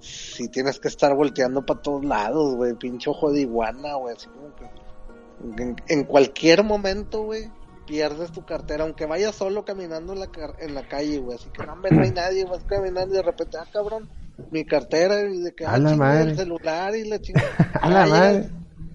sí 0.00 0.48
tienes 0.48 0.80
que 0.80 0.88
estar 0.88 1.14
volteando 1.14 1.64
para 1.64 1.80
todos 1.80 2.04
lados, 2.04 2.56
güey. 2.56 2.74
Pinche 2.74 3.10
ojo 3.10 3.30
de 3.30 3.42
iguana, 3.42 3.94
güey. 3.94 4.16
Así 4.16 4.26
como 4.26 4.54
que 4.56 5.74
en, 5.88 6.04
cualquier 6.04 6.64
momento, 6.64 7.22
güey, 7.22 7.50
pierdes 7.86 8.32
tu 8.32 8.44
cartera, 8.44 8.84
aunque 8.84 9.06
vayas 9.06 9.34
solo 9.34 9.64
caminando 9.64 10.12
en 10.12 10.20
la, 10.20 10.28
en 10.58 10.74
la 10.74 10.86
calle, 10.88 11.18
güey. 11.18 11.38
Así 11.38 11.48
que 11.50 11.64
no, 11.64 11.76
no 11.76 12.02
hay 12.02 12.10
nadie, 12.10 12.44
vas 12.44 12.64
caminando 12.64 13.14
y 13.14 13.16
de 13.16 13.22
repente, 13.22 13.56
ah, 13.58 13.66
cabrón, 13.72 14.08
mi 14.50 14.64
cartera 14.64 15.20
y 15.22 15.40
de 15.40 15.54
que, 15.54 15.64
ah, 15.64 15.76
el 15.76 16.36
celular 16.36 16.94
y 16.94 17.08
la 17.08 17.20
chingada. 17.20 17.48
a 17.80 17.90
la 17.90 18.06
madre. 18.06 18.50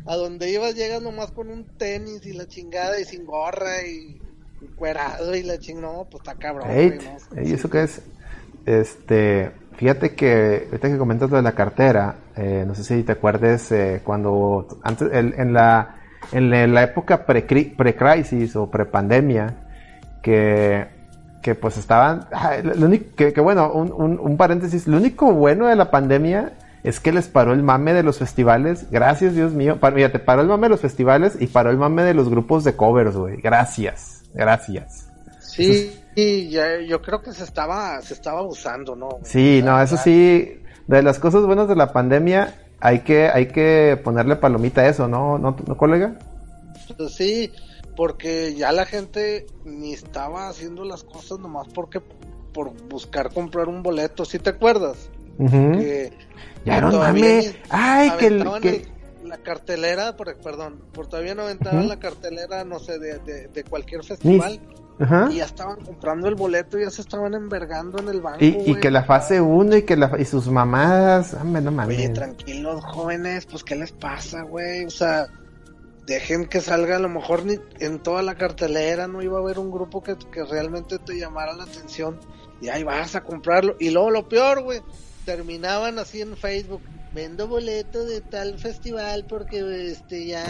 A 0.06 0.16
donde 0.16 0.50
ibas 0.52 0.76
llegas 0.76 1.02
nomás 1.02 1.32
con 1.32 1.50
un 1.50 1.66
tenis 1.78 2.26
y 2.26 2.34
la 2.34 2.48
chingada 2.48 3.00
y 3.00 3.06
sin 3.06 3.26
gorra 3.26 3.86
y 3.86 4.20
cuerado 4.76 5.36
y 5.36 5.44
la 5.44 5.58
ching, 5.58 5.80
no, 5.80 6.08
pues 6.10 6.22
está 6.24 6.36
cabrón. 6.36 6.70
¿Y 7.44 7.54
eso 7.54 7.70
qué 7.70 7.84
es? 7.84 8.02
Este, 8.66 9.52
fíjate 9.76 10.16
que 10.16 10.68
ahorita 10.68 10.90
que 10.90 10.98
comentas 10.98 11.30
lo 11.30 11.38
de 11.38 11.44
la 11.44 11.54
cartera, 11.54 12.16
eh, 12.36 12.64
no 12.68 12.76
sé 12.76 12.84
si 12.84 13.04
te 13.04 13.14
acuerdes 13.14 13.72
eh, 13.72 14.02
cuando 14.04 14.80
antes 14.84 15.08
en 15.12 15.54
la 15.54 16.01
en 16.32 16.74
la 16.74 16.84
época 16.84 17.26
pre-crisis 17.26 18.56
o 18.56 18.70
pre-pandemia 18.70 19.56
que 20.22 20.88
que 21.42 21.56
pues 21.56 21.78
estaban 21.78 22.28
que, 23.16 23.34
bueno 23.42 23.72
un, 23.74 23.92
un, 23.92 24.20
un, 24.20 24.38
paréntesis 24.38 24.88
lo 24.88 24.98
único 24.98 25.34
bueno 25.34 25.68
de 25.68 25.76
la 25.76 25.90
pandemia 25.90 26.54
es 26.84 27.00
que 27.00 27.12
les 27.12 27.28
paró 27.28 27.54
el 27.54 27.64
mame 27.64 27.94
de 27.94 28.04
los 28.04 28.20
festivales 28.20 28.86
gracias 28.92 29.34
Dios 29.34 29.52
mío 29.52 29.80
mira 29.96 30.12
te 30.12 30.20
paró 30.20 30.42
el 30.42 30.48
mame 30.48 30.68
de 30.68 30.70
los 30.70 30.82
festivales 30.82 31.36
y 31.40 31.48
paró 31.48 31.72
el 31.72 31.78
mame 31.78 32.04
de 32.04 32.14
los 32.14 32.30
grupos 32.30 32.64
de 32.64 32.76
covers 32.76 33.16
güey 33.16 33.42
gracias 33.42 34.22
Gracias. 34.34 35.08
Sí, 35.40 36.50
ya, 36.50 36.80
yo 36.80 37.02
creo 37.02 37.22
que 37.22 37.34
se 37.34 37.44
estaba, 37.44 38.02
se 38.02 38.14
estaba 38.14 38.42
usando, 38.42 38.96
¿no? 38.96 39.20
Sí, 39.24 39.62
no, 39.64 39.82
eso 39.82 39.98
sí, 39.98 40.62
de 40.88 41.04
las 41.04 41.20
cosas 41.20 41.44
buenas 41.44 41.68
de 41.68 41.76
la 41.76 41.92
pandemia, 41.92 42.56
hay 42.82 43.00
que, 43.00 43.30
hay 43.30 43.48
que 43.48 44.00
ponerle 44.04 44.36
palomita 44.36 44.82
a 44.82 44.90
eso, 44.90 45.08
¿no, 45.08 45.38
no, 45.38 45.56
¿no 45.66 45.78
colega? 45.78 46.16
Pues 46.98 47.14
sí, 47.14 47.52
porque 47.96 48.56
ya 48.56 48.72
la 48.72 48.86
gente 48.86 49.46
ni 49.64 49.94
estaba 49.94 50.50
haciendo 50.50 50.84
las 50.84 51.04
cosas 51.04 51.40
nomás 51.40 51.68
porque 51.70 52.02
por 52.54 52.74
buscar 52.90 53.34
comprar 53.34 53.70
un 53.70 53.84
boleto, 53.84 54.26
¿sí 54.26 54.40
te 54.40 54.50
acuerdas? 54.50 55.10
ya 56.66 56.82
no 56.82 56.92
mames, 56.92 57.56
ay 57.70 58.12
que, 58.20 58.30
que 58.62 58.88
la 59.26 59.38
cartelera, 59.38 60.18
por, 60.18 60.36
perdón, 60.38 60.82
por 60.92 61.08
todavía 61.08 61.34
no 61.36 61.44
aventaban 61.44 61.88
la 61.88 62.00
cartelera, 62.00 62.66
no 62.66 62.80
sé, 62.80 63.00
de, 63.00 63.48
de, 63.48 63.64
cualquier 63.64 64.04
festival. 64.04 64.60
Y 65.32 65.38
ya 65.38 65.46
estaban 65.46 65.80
comprando 65.84 66.28
el 66.28 66.36
boleto 66.36 66.78
y 66.78 66.84
ya 66.84 66.90
se 66.90 67.02
estaban 67.02 67.34
envergando 67.34 68.00
en 68.00 68.10
el 68.10 68.22
banco. 68.22 68.40
Y, 68.40 68.76
que 68.76 68.92
la 68.92 69.04
fase 69.04 69.42
1 69.42 69.78
y 69.78 69.82
que 69.84 69.98
la, 69.98 70.12
y 70.20 70.26
sus 70.26 70.48
mamadas, 70.48 71.34
hombre, 71.34 71.62
no 71.62 71.72
mames. 71.72 71.98
Oye, 71.98 72.10
tranquilos, 72.10 72.84
jóvenes, 72.86 73.46
pues 73.46 73.64
¿qué 73.64 73.76
les 73.76 73.92
pasa, 73.92 74.44
güey? 74.44 74.86
O 74.86 74.90
sea, 74.90 75.28
dejen 76.06 76.46
que 76.46 76.62
salga 76.62 76.98
a 76.98 77.00
lo 77.00 77.10
mejor 77.10 77.46
ni 77.46 77.56
en 77.80 78.00
toda 78.00 78.22
la 78.22 78.36
cartelera, 78.36 79.08
no 79.08 79.22
iba 79.22 79.38
a 79.40 79.42
haber 79.42 79.60
un 79.60 79.72
grupo 79.72 80.04
que, 80.04 80.16
que 80.32 80.44
realmente 80.44 81.00
te 81.00 81.18
llamara 81.18 81.54
la 81.54 81.64
atención. 81.64 82.20
Y 82.62 82.70
ahí 82.70 82.84
vas 82.84 83.16
a 83.16 83.22
comprarlo. 83.22 83.76
Y 83.80 83.90
luego 83.90 84.12
lo 84.12 84.30
peor, 84.30 84.62
güey, 84.62 84.82
terminaban 85.26 85.98
así 85.98 86.22
en 86.22 86.38
Facebook 86.38 86.82
vendo 87.14 87.48
boleto 87.48 88.06
de 88.06 88.22
tal 88.22 88.58
festival 88.58 89.26
porque 89.28 89.92
este 89.92 90.28
ya 90.28 90.46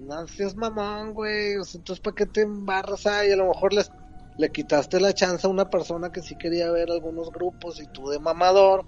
no 0.00 0.26
seas 0.26 0.56
mamón 0.56 1.14
güey. 1.14 1.54
Entonces 1.54 2.00
para 2.00 2.14
qué 2.14 2.26
te 2.26 2.42
embarras 2.42 3.06
ahí 3.06 3.32
a 3.32 3.36
lo 3.36 3.48
mejor 3.48 3.72
les 3.72 3.90
le 4.36 4.50
quitaste 4.50 5.00
la 5.00 5.12
chance 5.12 5.46
a 5.46 5.50
una 5.50 5.68
persona 5.68 6.10
que 6.10 6.22
sí 6.22 6.36
quería 6.36 6.70
ver 6.70 6.90
algunos 6.90 7.30
grupos 7.30 7.80
y 7.80 7.86
tú 7.86 8.08
de 8.08 8.18
mamador 8.18 8.86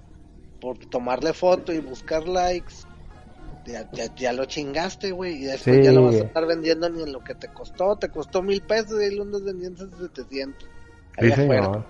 por 0.61 0.79
tomarle 0.79 1.33
foto 1.33 1.73
y 1.73 1.81
buscar 1.81 2.27
likes 2.27 2.75
ya, 3.65 3.89
ya, 4.17 4.33
lo 4.33 4.45
chingaste, 4.47 5.13
güey, 5.13 5.43
y 5.43 5.45
después 5.45 5.85
ya 5.85 5.93
lo 5.93 6.05
vas 6.05 6.17
a 6.17 6.25
estar 6.25 6.47
vendiendo 6.47 6.89
ni 6.91 7.03
en 7.03 7.13
lo 7.13 7.23
que 7.23 7.35
te 7.35 7.49
costó, 7.49 7.97
te 7.97 8.09
costó 8.09 8.43
mil 8.43 8.61
pesos 8.63 9.01
y 9.01 9.15
lo 9.15 9.23
andas 9.23 9.45
vendiendo 9.45 9.85
en 9.85 9.91
700. 9.91 10.69
Ahí 11.17 11.31
afuera 11.31 11.87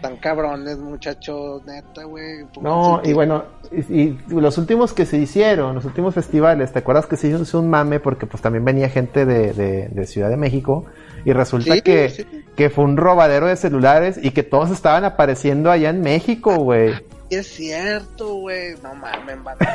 tan 0.00 0.16
cabrones, 0.16 0.78
muchachos, 0.78 1.64
neta, 1.64 2.04
güey. 2.04 2.44
No, 2.60 3.00
y 3.04 3.12
bueno, 3.12 3.44
y, 3.72 4.18
los 4.28 4.58
últimos 4.58 4.92
que 4.92 5.06
se 5.06 5.18
hicieron, 5.18 5.74
los 5.74 5.84
últimos 5.84 6.14
festivales, 6.14 6.72
¿te 6.72 6.78
acuerdas 6.78 7.06
que 7.06 7.16
se 7.16 7.28
hizo 7.28 7.60
un 7.60 7.70
mame? 7.70 8.00
Porque 8.00 8.26
pues 8.26 8.42
también 8.42 8.64
venía 8.64 8.88
gente 8.88 9.24
de, 9.24 9.52
de, 9.52 10.06
Ciudad 10.06 10.30
de 10.30 10.36
México 10.36 10.86
y 11.24 11.32
resulta 11.32 11.80
que, 11.80 12.44
que 12.54 12.70
fue 12.70 12.84
un 12.84 12.96
robadero 12.96 13.46
de 13.46 13.56
celulares 13.56 14.18
y 14.22 14.30
que 14.30 14.42
todos 14.42 14.70
estaban 14.70 15.04
apareciendo 15.04 15.70
allá 15.70 15.90
en 15.90 16.00
México, 16.00 16.56
güey. 16.56 16.94
Es 17.28 17.48
cierto, 17.48 18.34
güey. 18.34 18.74
No 18.82 18.94
mames, 18.94 19.42
van 19.42 19.56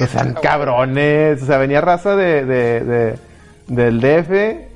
O 0.00 0.06
sea, 0.06 0.34
cabrones. 0.34 1.42
O 1.42 1.46
sea, 1.46 1.58
venía 1.58 1.80
raza 1.80 2.14
de, 2.14 2.44
de, 2.44 2.80
de 2.80 3.18
del 3.70 4.00
DF 4.00 4.69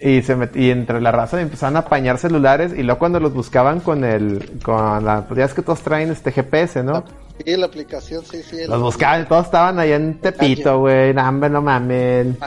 y, 0.00 0.22
se 0.22 0.36
y 0.54 0.70
entre 0.70 1.00
la 1.00 1.10
raza 1.10 1.40
empezaron 1.40 1.76
a 1.76 1.80
apañar 1.80 2.18
celulares 2.18 2.72
y 2.76 2.82
luego 2.82 2.98
cuando 2.98 3.20
los 3.20 3.34
buscaban 3.34 3.80
con 3.80 4.04
el, 4.04 4.60
con 4.62 5.04
la, 5.04 5.26
pues 5.26 5.38
ya 5.38 5.44
es 5.44 5.54
que 5.54 5.62
todos 5.62 5.80
traen 5.80 6.10
este 6.10 6.30
GPS, 6.30 6.82
¿no? 6.82 7.04
Sí, 7.44 7.56
la 7.56 7.66
aplicación, 7.66 8.24
sí, 8.24 8.42
sí. 8.42 8.66
Los 8.66 8.80
buscaban, 8.80 9.26
todos 9.26 9.46
estaban 9.46 9.78
ahí 9.78 9.92
en 9.92 10.20
Tepito, 10.20 10.80
güey, 10.80 11.14
no, 11.14 11.30
no 11.30 11.62
mamen. 11.62 12.38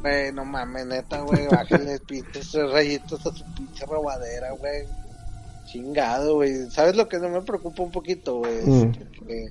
Güey, 0.00 0.32
no 0.32 0.44
mames, 0.44 0.86
neta, 0.86 1.20
güey, 1.20 1.46
bájale 1.46 1.98
pinches 2.06 2.52
rayitos 2.72 3.26
a 3.26 3.32
su 3.32 3.44
pinche 3.54 3.86
robadera, 3.86 4.52
güey. 4.52 4.84
Chingado, 5.64 6.34
güey. 6.34 6.70
¿Sabes 6.70 6.94
lo 6.94 7.08
que 7.08 7.18
no 7.18 7.30
me 7.30 7.40
preocupa 7.40 7.82
un 7.82 7.90
poquito, 7.90 8.36
güey? 8.36 8.66
Mm. 8.66 8.92
Que, 8.92 9.46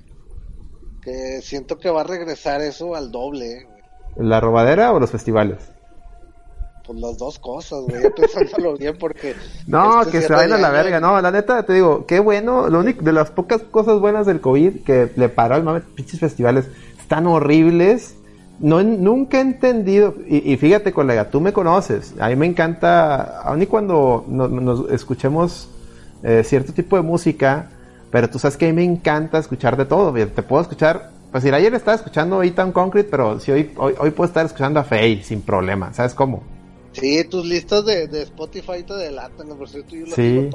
que, 1.02 1.42
siento 1.42 1.78
que 1.78 1.90
va 1.90 2.02
a 2.02 2.04
regresar 2.04 2.60
eso 2.60 2.94
al 2.94 3.10
doble, 3.10 3.64
güey. 3.64 4.28
¿La 4.28 4.40
robadera 4.40 4.92
o 4.92 5.00
los 5.00 5.10
festivales? 5.10 5.73
Pues 6.86 7.00
las 7.00 7.16
dos 7.16 7.38
cosas, 7.38 7.80
güey, 7.82 8.02
pensándolo 8.14 8.76
bien 8.78 8.96
porque... 8.98 9.34
No, 9.66 10.04
que 10.10 10.20
se 10.20 10.32
vayan 10.32 10.52
a 10.52 10.58
la 10.58 10.70
verga, 10.70 11.00
no, 11.00 11.20
la 11.20 11.30
neta, 11.30 11.62
te 11.64 11.72
digo, 11.72 12.04
qué 12.06 12.20
bueno, 12.20 12.68
lo 12.68 12.80
único, 12.80 13.02
de 13.02 13.12
las 13.12 13.30
pocas 13.30 13.62
cosas 13.62 14.00
buenas 14.00 14.26
del 14.26 14.40
COVID 14.40 14.82
que 14.84 15.10
le 15.16 15.28
paró 15.28 15.54
al 15.54 15.64
mame, 15.64 15.80
pinches 15.80 16.20
festivales, 16.20 16.66
están 16.98 17.26
horribles, 17.26 18.16
no, 18.60 18.82
nunca 18.82 19.38
he 19.38 19.40
entendido, 19.40 20.14
y, 20.26 20.56
fíjate 20.56 20.92
colega, 20.92 21.30
tú 21.30 21.40
me 21.40 21.52
conoces, 21.52 22.14
a 22.20 22.28
mí 22.28 22.36
me 22.36 22.46
encanta, 22.46 23.40
aun 23.40 23.62
y 23.62 23.66
cuando 23.66 24.24
nos, 24.28 24.90
escuchemos 24.90 25.68
eh, 26.22 26.42
cierto 26.44 26.72
tipo 26.72 26.96
de 26.96 27.02
música, 27.02 27.70
pero 28.10 28.28
tú 28.28 28.38
sabes 28.38 28.56
que 28.56 28.66
a 28.66 28.68
mí 28.68 28.74
me 28.74 28.84
encanta 28.84 29.38
escuchar 29.38 29.76
de 29.76 29.86
todo, 29.86 30.12
te 30.12 30.42
puedo 30.42 30.62
escuchar, 30.62 31.10
pues 31.32 31.42
si 31.42 31.50
ayer 31.50 31.74
estaba 31.74 31.96
escuchando 31.96 32.42
Eton 32.42 32.70
Concrete, 32.70 33.08
pero 33.10 33.40
si 33.40 33.50
hoy, 33.50 33.72
hoy, 33.76 33.94
hoy 33.98 34.10
puedo 34.10 34.28
estar 34.28 34.46
escuchando 34.46 34.78
a 34.78 34.84
Faye 34.84 35.24
sin 35.24 35.40
problema, 35.40 35.92
¿sabes 35.92 36.14
cómo? 36.14 36.53
Sí, 36.94 37.24
tus 37.24 37.44
listas 37.44 37.84
de, 37.84 38.08
de 38.08 38.22
Spotify 38.22 38.82
te 38.86 38.94
delatan, 38.94 39.48
por 39.48 39.68
cierto 39.68 39.94
yo 39.94 40.06
lo 40.06 40.14
sí. 40.14 40.50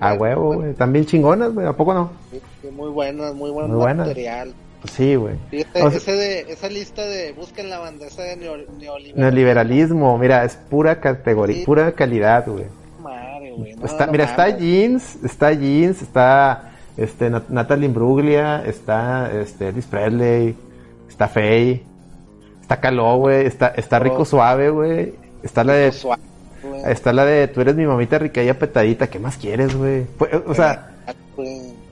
A 0.00 0.14
huevo, 0.14 0.54
güey. 0.54 0.74
También 0.74 1.04
chingonas, 1.04 1.52
güey. 1.52 1.66
¿A 1.66 1.72
poco 1.74 1.94
no? 1.94 2.10
Sí, 2.30 2.68
muy 2.70 2.90
buenas, 2.90 3.34
muy 3.34 3.50
buen 3.50 3.96
material. 3.96 4.54
Sí, 4.92 5.14
güey. 5.14 5.36
esa 5.50 6.68
lista 6.68 7.02
de 7.02 7.32
busquen 7.32 7.70
la 7.70 7.78
bandera 7.78 8.22
de 8.22 8.36
neoliberalismo. 8.36 9.20
Neoliberalismo, 9.20 10.18
mira, 10.18 10.44
es 10.44 10.56
pura 10.56 11.00
categoría, 11.00 11.64
pura 11.64 11.92
calidad, 11.92 12.46
güey. 12.46 12.66
Madre, 13.02 13.52
güey. 13.52 13.76
está, 13.82 14.06
mira, 14.06 14.24
está 14.24 14.50
Jeans, 14.50 15.24
está 15.24 15.52
Jeans, 15.52 16.02
está 16.02 16.72
este 16.96 17.30
Natalie 17.30 17.86
Imbruglia, 17.86 18.62
está 18.66 19.30
este 19.32 19.68
Elvis 19.68 19.86
Presley, 19.86 20.54
está 21.08 21.28
Faye, 21.28 21.82
está 22.60 22.78
Caló, 22.78 23.16
güey, 23.16 23.46
está, 23.46 23.68
está 23.68 23.98
Rico. 23.98 24.24
Suave, 24.24 24.68
güey. 24.68 25.14
Está 25.44 25.62
la 25.62 25.74
de 25.74 25.92
suave, 25.92 26.22
Está 26.86 27.12
la 27.12 27.24
de 27.26 27.46
tú 27.48 27.60
eres 27.60 27.76
mi 27.76 27.86
mamita 27.86 28.18
rica 28.18 28.42
y 28.42 28.48
apetadita, 28.48 29.08
¿qué 29.08 29.18
más 29.18 29.36
quieres, 29.36 29.76
güey? 29.76 30.06
O 30.46 30.54
sea, 30.54 30.90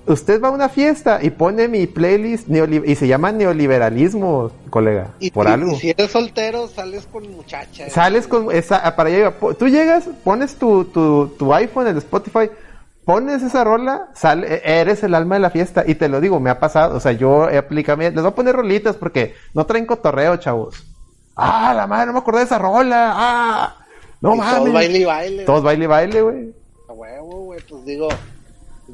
usted 0.07 0.41
va 0.43 0.49
a 0.49 0.51
una 0.51 0.71
fiesta 0.71 1.19
y 1.23 1.31
pone 1.31 1.69
mi 1.69 1.87
playlist 1.87 2.49
y 2.49 2.95
se 2.95 3.07
llama 3.07 3.31
neoliberalismo, 3.31 4.51
colega, 4.71 5.11
y, 5.21 5.31
por 5.31 5.47
algo. 5.47 5.77
si 5.77 5.91
eres 5.91 6.11
soltero, 6.11 6.67
sales 6.67 7.07
con 7.07 7.31
muchachas. 7.31 7.93
Sales 7.93 8.27
con 8.27 8.51
esa, 8.51 8.97
para 8.97 9.11
allá, 9.11 9.35
tú 9.59 9.69
llegas, 9.69 10.09
pones 10.25 10.55
tu, 10.55 10.87
tu, 10.87 11.29
tu 11.39 11.53
iPhone 11.53 11.89
en 11.89 11.99
Spotify, 11.99 12.51
pones 13.05 13.43
esa 13.43 13.65
rola, 13.65 14.09
sale, 14.15 14.63
e, 14.65 14.81
eres 14.81 15.03
el 15.03 15.15
alma 15.15 15.35
de 15.35 15.41
la 15.41 15.51
fiesta. 15.51 15.85
Y 15.87 15.95
te 15.97 16.09
lo 16.09 16.21
digo, 16.21 16.41
me 16.41 16.51
ha 16.51 16.59
pasado. 16.59 16.97
O 16.97 17.01
sea, 17.01 17.13
yo 17.13 17.49
he 17.51 17.59
aplicado, 17.59 18.01
les 18.01 18.15
voy 18.15 18.27
a 18.27 18.35
poner 18.35 18.57
rolitas 18.57 18.97
porque 18.97 19.35
no 19.55 19.67
traen 19.67 19.87
cotorreo, 19.87 20.37
chavos. 20.39 20.87
Ah, 21.37 21.73
la 21.75 21.87
madre, 21.87 22.07
no 22.07 22.13
me 22.13 22.19
acordé 22.19 22.41
de 22.41 22.45
esa 22.45 22.59
rola. 22.59 23.13
Ah, 23.15 23.87
no 24.21 24.37
mames. 24.37 24.59
Todos 24.59 24.73
baile 24.73 24.99
y 24.99 25.05
baile. 25.05 25.45
Todos 25.45 25.63
baile 25.63 25.85
y 25.85 25.89
baile, 25.89 26.23
güey. 26.23 26.55
A 26.89 26.93
huevo, 26.93 27.45
güey, 27.45 27.61
pues 27.69 27.85
digo, 27.85 28.09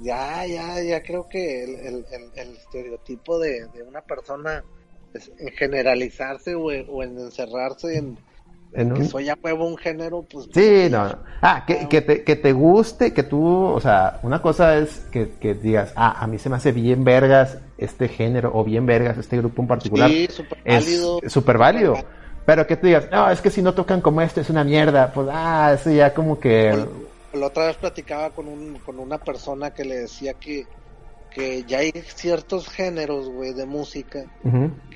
ya, 0.02 0.47
ya, 0.47 0.83
ya 0.83 1.02
creo 1.02 1.28
que 1.28 1.64
el, 1.64 1.75
el, 1.76 2.07
el, 2.37 2.57
estereotipo 2.57 3.38
de, 3.38 3.66
de, 3.75 3.83
una 3.83 4.00
persona 4.02 4.62
es 5.14 5.30
en 5.38 5.49
generalizarse 5.52 6.54
o 6.54 6.71
en, 6.71 7.18
encerrarse 7.18 7.97
en, 7.97 8.18
en 8.73 8.95
que 8.95 9.04
soy 9.04 9.28
a 9.28 9.38
huevo 9.42 9.66
un 9.66 9.76
género, 9.76 10.23
pues... 10.23 10.49
Sí, 10.52 10.88
no, 10.90 11.18
Ah, 11.40 11.64
que, 11.66 11.88
que, 11.88 12.02
te, 12.02 12.23
que 12.23 12.37
te 12.37 12.52
guste, 12.52 13.12
que 13.12 13.23
tú, 13.23 13.45
o 13.45 13.80
sea, 13.80 14.21
una 14.23 14.42
cosa 14.42 14.76
es 14.78 15.07
que, 15.11 15.30
que 15.40 15.54
digas, 15.54 15.92
ah, 15.97 16.23
a 16.23 16.26
mí 16.26 16.38
se 16.38 16.50
me 16.50 16.57
hace 16.57 16.73
bien 16.73 17.04
vergas 17.04 17.59
este 17.78 18.09
género, 18.09 18.50
o 18.54 18.64
bien 18.64 18.87
vergas 18.87 19.18
este 19.18 19.38
grupo 19.38 19.62
en 19.62 19.68
particular. 19.68 20.11
Sí, 20.11 20.28
súper 20.30 20.59
válido. 20.64 21.21
Súper 21.26 21.59
válido. 21.59 21.95
Pero 22.49 22.67
que 22.67 22.76
tú 22.78 22.87
digas, 22.87 23.11
no, 23.11 23.31
es 23.31 23.43
que 23.43 23.50
si 23.50 23.61
no 23.61 23.75
tocan 23.75 24.00
como 24.00 24.23
este 24.23 24.40
es 24.40 24.49
una 24.49 24.64
mierda, 24.64 25.12
pues, 25.12 25.28
ah, 25.31 25.75
eso 25.75 25.90
ya 25.90 26.14
como 26.14 26.40
que 26.40 26.83
la 27.35 27.47
otra 27.47 27.67
vez 27.67 27.76
platicaba 27.76 28.31
con, 28.31 28.49
un, 28.49 28.78
con 28.78 28.99
una 28.99 29.19
persona 29.19 29.75
que 29.75 29.85
le 29.85 29.97
decía 29.97 30.33
que, 30.33 30.64
que 31.31 31.64
ya 31.64 31.81
hay 31.81 31.93
ciertos 31.93 32.67
géneros, 32.71 33.28
güey, 33.28 33.52
de 33.52 33.67
música 33.67 34.25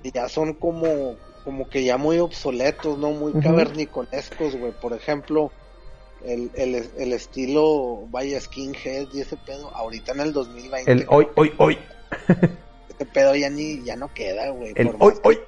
que 0.03 0.11
ya 0.11 0.31
son 0.31 0.55
como, 0.55 1.17
como 1.45 1.69
que 1.69 1.85
ya 1.85 1.99
muy 1.99 2.21
obsoletos, 2.21 2.97
¿no? 2.97 3.11
Muy 3.11 3.35
cavernicolescos, 3.43 4.57
güey. 4.57 4.73
Por 4.73 4.95
ejemplo, 4.95 5.53
el, 6.25 6.51
el, 6.55 6.89
el 6.97 7.13
estilo 7.13 8.07
vaya 8.11 8.41
skinhead 8.41 9.09
y 9.13 9.21
ese 9.21 9.37
pedo, 9.37 9.69
ahorita 9.77 10.13
en 10.13 10.21
el 10.21 10.33
2020. 10.33 10.91
El 10.91 11.05
hoy, 11.07 11.29
hoy, 11.35 11.53
hoy. 11.59 11.79
Ese 12.89 13.05
pedo 13.05 13.35
ya 13.35 13.51
ni, 13.51 13.83
ya 13.83 13.95
no 13.97 14.09
queda, 14.15 14.49
güey. 14.49 14.73
El 14.75 14.93
hoy, 14.99 15.13
hoy. 15.23 15.39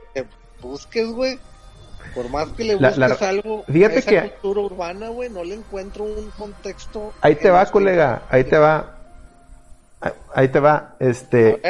busques, 0.61 1.09
güey 1.09 1.38
por 2.14 2.29
más 2.29 2.49
que 2.49 2.64
le 2.64 2.77
busques 2.77 3.23
algo 3.23 3.64
fíjate 3.64 3.97
a 3.97 3.99
esa 3.99 4.11
que, 4.11 4.31
cultura 4.31 4.61
urbana, 4.61 5.09
güey, 5.09 5.31
no 5.31 5.45
le 5.45 5.55
encuentro 5.55 6.05
un 6.05 6.31
contexto. 6.37 7.12
Ahí 7.21 7.37
te 7.37 7.51
va, 7.51 7.67
colega, 7.67 8.23
ahí 8.31 8.45
te 8.45 8.59
va. 8.59 8.99
Ahí 10.35 10.49
te 10.49 10.61
va, 10.61 10.97
este. 11.01 11.61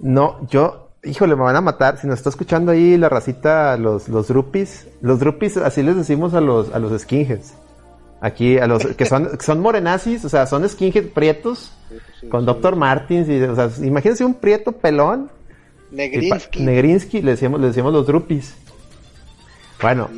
No, 0.00 0.46
yo, 0.48 0.90
híjole, 1.04 1.36
me 1.36 1.42
van 1.42 1.56
a 1.56 1.60
matar. 1.60 1.98
Si 1.98 2.06
nos 2.06 2.18
está 2.18 2.30
escuchando 2.30 2.72
ahí 2.72 2.96
la 2.96 3.08
racita, 3.08 3.76
los, 3.76 4.08
los 4.08 4.28
drupis, 4.28 4.86
los 5.00 5.20
drupis, 5.20 5.56
así 5.58 5.82
les 5.82 5.96
decimos 5.96 6.34
a 6.34 6.40
los, 6.40 6.74
a 6.74 6.78
los 6.78 7.00
skinheads. 7.00 7.54
Aquí, 8.20 8.58
a 8.58 8.66
los 8.66 8.86
que 8.86 9.04
son, 9.04 9.38
son 9.40 9.60
morenazis, 9.60 10.24
o 10.24 10.28
sea, 10.28 10.46
son 10.46 10.66
skinheads 10.68 11.12
prietos, 11.12 11.72
con 12.30 12.46
Dr. 12.46 12.74
Martins, 12.74 13.28
y, 13.28 13.42
o 13.42 13.54
sea, 13.54 13.70
imagínense 13.86 14.24
un 14.24 14.34
prieto 14.34 14.72
pelón. 14.72 15.30
Negrinsky. 15.90 16.62
Negrinsky, 16.62 17.22
le 17.22 17.32
decíamos, 17.32 17.60
le 17.60 17.68
decíamos 17.68 17.92
los 17.92 18.06
drupis. 18.06 18.56
Bueno, 19.80 20.08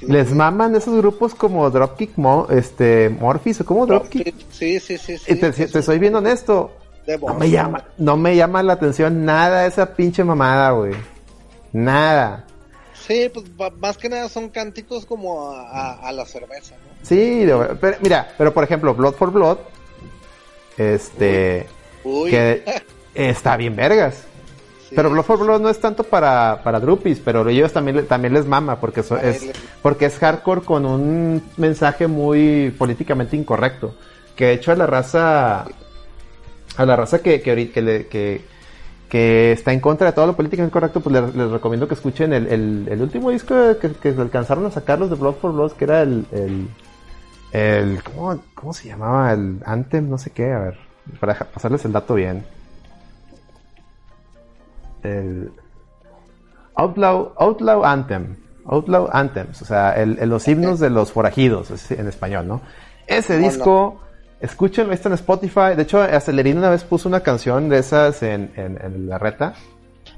les 0.00 0.34
maman 0.34 0.74
esos 0.74 0.96
grupos 0.96 1.34
como 1.34 1.70
Dropkick 1.70 2.16
Mo, 2.16 2.48
este, 2.50 3.08
Morphis 3.10 3.60
o 3.60 3.64
como 3.64 3.86
Dropkick. 3.86 4.34
Sí, 4.50 4.80
sí, 4.80 4.98
sí. 4.98 5.16
Y 5.28 5.36
te, 5.36 5.82
soy 5.82 5.98
bien 5.98 6.14
honesto. 6.14 6.72
No 7.20 7.34
me 7.34 7.50
llama, 7.50 7.84
no 7.98 8.16
me 8.16 8.34
llama 8.34 8.62
la 8.62 8.72
atención 8.72 9.24
nada 9.24 9.66
esa 9.66 9.94
pinche 9.94 10.24
mamada, 10.24 10.70
güey. 10.70 10.94
Nada. 11.72 12.44
Sí, 13.06 13.30
pues 13.32 13.44
más 13.78 13.98
que 13.98 14.08
nada 14.08 14.28
son 14.30 14.48
cánticos 14.48 15.04
como 15.04 15.50
a, 15.52 16.10
la 16.12 16.24
cerveza, 16.24 16.74
¿no? 16.76 17.06
Sí, 17.06 17.46
pero, 17.80 17.98
mira, 18.00 18.32
pero 18.38 18.54
por 18.54 18.64
ejemplo, 18.64 18.94
Blood 18.94 19.14
for 19.14 19.30
Blood, 19.30 19.58
este, 20.78 21.66
que 22.02 22.64
está 23.14 23.58
bien 23.58 23.76
vergas 23.76 24.24
pero 24.94 25.10
Blood 25.10 25.24
for 25.24 25.38
Blood 25.38 25.60
no 25.60 25.68
es 25.68 25.80
tanto 25.80 26.04
para, 26.04 26.60
para 26.62 26.80
Drupis, 26.80 27.20
pero 27.20 27.48
ellos 27.48 27.72
también, 27.72 28.06
también 28.06 28.34
les 28.34 28.46
mama, 28.46 28.80
porque 28.80 29.00
es, 29.00 29.52
porque 29.82 30.06
es 30.06 30.18
hardcore 30.18 30.62
con 30.62 30.86
un 30.86 31.42
mensaje 31.56 32.06
muy 32.06 32.74
políticamente 32.78 33.36
incorrecto. 33.36 33.94
Que 34.36 34.46
de 34.46 34.52
hecho 34.54 34.72
a 34.72 34.76
la 34.76 34.86
raza, 34.86 35.64
a 36.76 36.86
la 36.86 36.96
raza 36.96 37.20
que, 37.20 37.40
que, 37.40 37.70
que, 37.70 38.44
que, 39.08 39.52
está 39.52 39.72
en 39.72 39.80
contra 39.80 40.08
de 40.08 40.12
todo 40.12 40.26
lo 40.26 40.36
políticamente 40.36 40.70
incorrecto, 40.70 41.00
pues 41.00 41.14
les, 41.34 41.50
recomiendo 41.50 41.86
que 41.86 41.94
escuchen 41.94 42.32
el, 42.32 42.86
el, 42.88 43.00
último 43.00 43.30
disco 43.30 43.54
que, 43.80 43.92
que, 43.92 44.08
alcanzaron 44.08 44.66
a 44.66 44.70
sacar 44.70 44.98
los 44.98 45.10
de 45.10 45.16
Blood 45.16 45.34
for 45.34 45.52
Blood, 45.52 45.72
que 45.72 45.84
era 45.84 46.02
el, 46.02 46.26
el, 46.32 46.68
el 47.52 48.02
¿cómo, 48.02 48.40
¿cómo 48.54 48.72
se 48.72 48.88
llamaba? 48.88 49.32
El 49.32 49.60
Anthem, 49.64 50.08
no 50.08 50.18
sé 50.18 50.30
qué, 50.30 50.52
a 50.52 50.58
ver, 50.58 50.78
para 51.20 51.34
pasarles 51.34 51.84
el 51.84 51.92
dato 51.92 52.14
bien 52.14 52.44
el 55.04 55.52
Outlaw, 56.74 57.34
Outlaw 57.38 57.84
Anthem. 57.84 58.36
Outlaw 58.66 59.10
Anthems, 59.12 59.60
o 59.60 59.64
sea, 59.64 59.92
el, 59.92 60.18
los 60.28 60.48
himnos 60.48 60.80
de 60.80 60.88
los 60.88 61.12
forajidos 61.12 61.90
en 61.90 62.08
español, 62.08 62.48
¿no? 62.48 62.62
Ese 63.06 63.36
disco, 63.38 64.00
escúchenlo, 64.40 64.92
está 64.92 65.10
en 65.10 65.14
Spotify. 65.16 65.74
De 65.76 65.82
hecho, 65.82 66.00
Acelerín 66.00 66.58
una 66.58 66.70
vez 66.70 66.82
puso 66.84 67.08
una 67.08 67.20
canción 67.20 67.68
de 67.68 67.78
esas 67.78 68.22
en, 68.22 68.50
en, 68.56 69.08
la 69.08 69.18
reta. 69.18 69.54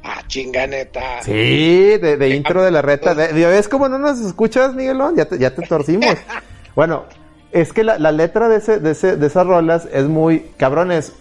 Ah, 0.05 0.23
chinganeta. 0.29 1.23
Sí, 1.23 1.99
de, 1.99 2.29
intro 2.31 2.63
de 2.63 2.71
la 2.71 2.83
reta. 2.83 3.15
¿Ves 3.15 3.69
cómo 3.69 3.89
no 3.89 3.99
nos 3.99 4.21
escuchas, 4.21 4.75
Miguelón? 4.75 5.17
Ya 5.17 5.25
te, 5.25 5.39
ya 5.39 5.53
te 5.53 5.63
torcimos. 5.63 6.15
bueno, 6.77 7.07
es 7.51 7.73
que 7.73 7.83
la, 7.83 7.99
la 7.99 8.13
letra 8.13 8.49
de, 8.49 8.59
ese, 8.59 8.79
de, 8.79 8.93
ese, 8.93 9.17
de 9.17 9.27
esas 9.27 9.45
rolas 9.45 9.89
es 9.93 10.07
muy, 10.07 10.53
cabrones, 10.57 11.13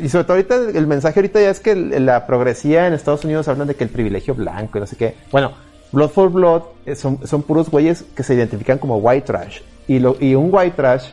y 0.00 0.08
sobre 0.08 0.24
todo 0.24 0.36
ahorita, 0.36 0.56
el 0.78 0.86
mensaje 0.86 1.20
ahorita 1.20 1.40
ya 1.40 1.50
es 1.50 1.60
que 1.60 1.74
la 1.74 2.26
progresía 2.26 2.86
en 2.86 2.92
Estados 2.92 3.24
Unidos 3.24 3.48
hablan 3.48 3.68
de 3.68 3.74
que 3.74 3.84
el 3.84 3.90
privilegio 3.90 4.34
blanco 4.34 4.78
y 4.78 4.80
no 4.80 4.86
sé 4.86 4.96
qué. 4.96 5.14
Bueno, 5.30 5.52
Blood 5.92 6.10
for 6.10 6.30
Blood 6.30 6.62
eh, 6.86 6.94
son, 6.94 7.26
son 7.26 7.42
puros 7.42 7.70
güeyes 7.70 8.04
que 8.14 8.22
se 8.22 8.34
identifican 8.34 8.78
como 8.78 8.96
white 8.96 9.26
trash. 9.26 9.60
Y, 9.86 9.98
lo, 9.98 10.16
y 10.20 10.34
un 10.34 10.48
white 10.52 10.76
trash 10.76 11.08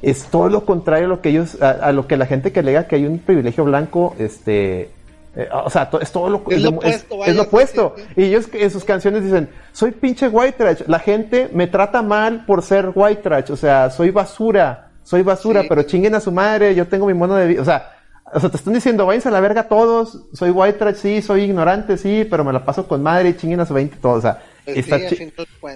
es 0.00 0.24
todo 0.24 0.48
lo 0.48 0.64
contrario 0.64 1.06
a 1.06 1.08
lo 1.08 1.20
que 1.20 1.28
ellos, 1.28 1.60
a, 1.62 1.92
lo 1.92 2.06
que 2.06 2.16
la 2.16 2.26
gente 2.26 2.50
que 2.50 2.60
alega 2.60 2.88
que 2.88 2.96
hay 2.96 3.06
un 3.06 3.18
privilegio 3.18 3.64
blanco, 3.64 4.16
este, 4.18 4.90
eh, 5.36 5.48
o 5.64 5.70
sea, 5.70 5.88
es 6.00 6.10
todo 6.10 6.28
lo, 6.28 6.42
es 6.48 6.60
lo 6.60 6.70
opuesto. 6.70 7.24
Es, 7.24 7.36
lo 7.36 7.42
opuesto. 7.42 7.94
Y 8.16 8.24
ellos 8.24 8.48
en 8.52 8.70
sus 8.70 8.84
canciones 8.84 9.22
dicen, 9.22 9.48
soy 9.72 9.92
pinche 9.92 10.28
white 10.28 10.58
trash. 10.58 10.82
La 10.86 10.98
gente 10.98 11.48
me 11.52 11.68
trata 11.68 12.02
mal 12.02 12.44
por 12.46 12.62
ser 12.62 12.90
white 12.94 13.22
trash. 13.22 13.50
O 13.50 13.56
sea, 13.56 13.90
soy 13.90 14.10
basura. 14.10 14.88
Soy 15.04 15.22
basura, 15.22 15.64
pero 15.68 15.82
chinguen 15.82 16.14
a 16.14 16.20
su 16.20 16.32
madre. 16.32 16.74
Yo 16.74 16.86
tengo 16.86 17.06
mi 17.06 17.14
mono 17.14 17.34
de 17.34 17.46
vida. 17.46 17.62
O 17.62 17.64
sea, 17.64 17.90
o 18.34 18.40
sea, 18.40 18.50
te 18.50 18.56
están 18.56 18.74
diciendo, 18.74 19.04
váyanse 19.04 19.28
a 19.28 19.32
la 19.32 19.40
verga 19.40 19.68
todos, 19.68 20.24
soy 20.32 20.50
white 20.50 20.78
trash, 20.78 20.96
sí, 20.96 21.22
soy 21.22 21.42
ignorante, 21.42 21.98
sí, 21.98 22.26
pero 22.28 22.44
me 22.44 22.52
la 22.52 22.64
paso 22.64 22.88
con 22.88 23.02
madre 23.02 23.30
y 23.30 23.34
chinguen 23.34 23.60
a 23.60 23.66
su 23.66 23.74
20 23.74 23.96
todos. 23.96 24.18
O 24.18 24.20
sea, 24.22 24.42
pues 24.64 24.78
está, 24.78 24.98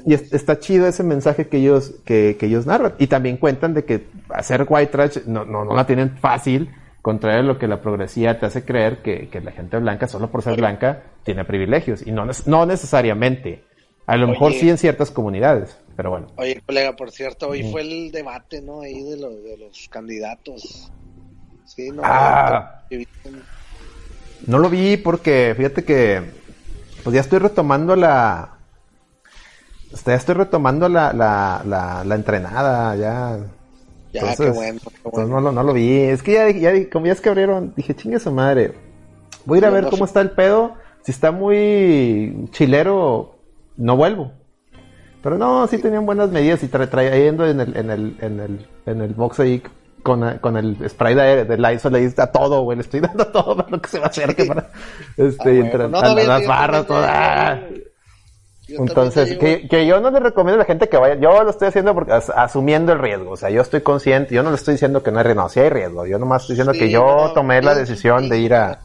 y 0.05 0.15
está 0.15 0.59
chido 0.59 0.87
ese 0.87 1.03
mensaje 1.03 1.49
que 1.49 1.59
ellos, 1.59 1.95
que, 2.05 2.37
que, 2.39 2.47
ellos 2.47 2.67
narran. 2.67 2.95
Y 2.99 3.09
también 3.09 3.37
cuentan 3.37 3.75
de 3.75 3.85
que 3.85 4.07
hacer 4.31 4.65
white 4.69 4.91
trash 4.91 5.19
no, 5.27 5.45
no, 5.45 5.65
no 5.65 5.75
la 5.75 5.87
tienen 5.87 6.17
fácil, 6.17 6.71
contrario 7.03 7.41
a 7.41 7.43
lo 7.43 7.59
que 7.59 7.69
la 7.69 7.83
progresía 7.83 8.39
te 8.41 8.47
hace 8.47 8.65
creer 8.65 9.03
que, 9.03 9.29
que 9.29 9.41
la 9.41 9.53
gente 9.53 9.77
blanca, 9.79 10.09
solo 10.09 10.31
por 10.31 10.43
ser 10.43 10.57
blanca, 10.57 11.03
tiene 11.25 11.45
privilegios 11.45 12.07
y 12.07 12.11
no, 12.11 12.27
no 12.47 12.67
necesariamente. 12.67 13.65
A 14.07 14.17
lo 14.17 14.29
mejor 14.29 14.53
sí 14.53 14.71
en 14.71 14.79
ciertas 14.79 15.11
comunidades, 15.11 15.77
pero 15.97 16.11
bueno. 16.11 16.29
Oye, 16.37 16.63
colega, 16.65 16.95
por 16.95 17.11
cierto, 17.11 17.49
hoy 17.49 17.71
fue 17.73 17.83
el 17.83 18.13
debate, 18.13 18.63
¿no? 18.63 18.83
Ahí 18.83 19.03
de, 19.03 19.17
de 19.17 19.57
los 19.59 19.89
candidatos. 19.91 20.93
Sí, 21.67 21.91
no. 21.91 22.03
Ah. 22.05 22.83
No 24.47 24.59
lo 24.59 24.71
vi 24.71 24.97
porque, 24.97 25.55
fíjate 25.57 25.85
que, 25.85 26.23
pues 27.03 27.15
ya 27.15 27.21
estoy 27.21 27.39
retomando 27.39 27.97
la, 27.97 28.57
ya 30.05 30.15
estoy 30.15 30.35
retomando 30.35 30.89
la, 30.89 31.13
la, 31.13 31.63
la, 31.65 32.05
la 32.05 32.15
entrenada, 32.15 32.97
ya. 32.97 33.39
Ya, 34.13 34.35
qué 34.35 34.51
bueno. 34.51 34.81
no, 35.13 35.41
lo, 35.41 35.53
no 35.53 35.63
lo 35.63 35.73
vi. 35.73 35.99
Es 35.99 36.23
que 36.23 36.33
ya, 36.33 36.51
ya, 36.51 36.91
como 36.91 37.07
ya 37.07 37.13
es 37.13 37.21
que 37.21 37.29
abrieron, 37.29 37.75
dije, 37.77 37.95
chingue 37.95 38.19
su 38.19 38.31
madre. 38.31 38.75
Voy 39.45 39.57
a 39.57 39.59
ir 39.59 39.67
a 39.67 39.71
ver 39.71 39.89
cómo 39.89 40.05
está 40.05 40.21
el 40.21 40.31
pedo. 40.31 40.75
Si 41.03 41.13
está 41.13 41.31
muy 41.33 42.49
chilero, 42.51 43.37
no 43.77 43.97
vuelvo. 43.97 44.33
Pero 45.23 45.39
no, 45.39 45.67
sí 45.67 45.79
tenían 45.79 46.07
buenas 46.07 46.31
medidas 46.31 46.63
y 46.63 46.69
trayendo 46.69 47.47
en 47.47 47.61
el, 47.61 47.77
en 47.77 47.91
el, 47.91 48.17
en 48.21 48.41
el, 48.41 48.69
en 48.87 49.01
el 49.03 49.15
box 49.15 49.41
ahí 49.41 49.63
con, 50.07 50.39
con 50.39 50.57
el 50.57 50.89
spray 50.89 51.17
de, 51.17 51.45
de 51.45 51.59
Lysol 51.59 51.95
le 51.95 52.15
a 52.17 52.27
todo, 52.29 52.63
güey, 52.63 52.77
le 52.77 52.83
estoy 52.83 53.01
dando 53.09 53.27
todo 53.27 53.57
para 53.57 53.69
lo 53.69 53.81
que 53.81 53.89
se 53.89 53.99
va 53.99 54.07
a 54.07 54.09
hacer, 54.09 54.37
para, 54.47 54.69
este, 55.17 55.51
ah, 55.51 55.65
entre 55.65 55.89
las 55.89 56.47
barras, 56.47 56.87
todas. 56.87 57.61
Entonces, 58.69 59.37
que, 59.37 59.67
que, 59.67 59.85
yo 59.85 60.01
no 60.01 60.13
le 60.13 60.21
recomiendo 60.21 60.55
a 60.55 60.59
la 60.59 60.65
gente 60.65 60.89
que 60.89 60.97
vaya, 60.97 61.17
yo 61.17 61.43
lo 61.43 61.51
estoy 61.51 61.69
haciendo 61.69 61.93
porque 61.93 62.13
asumiendo 62.13 62.93
el 62.93 63.01
riesgo, 63.01 63.33
o 63.33 63.37
sea, 63.37 63.51
yo 63.51 63.61
estoy 63.61 63.81
consciente, 63.81 64.33
yo 64.33 64.45
no 64.45 64.51
le 64.51 64.57
estoy 64.57 64.75
diciendo 64.75 65.03
que 65.03 65.11
no 65.11 65.19
hay 65.19 65.25
riesgo, 65.25 65.43
no, 65.43 65.49
sí 65.49 65.59
hay 65.59 65.71
riesgo, 65.71 66.07
yo 66.07 66.19
nomás 66.21 66.43
estoy 66.43 66.55
diciendo 66.55 66.73
que 66.73 66.89
yo 66.89 67.33
tomé 67.35 67.61
la 67.63 67.75
decisión 67.75 68.29
de 68.29 68.39
ir 68.39 68.55
a, 68.55 68.79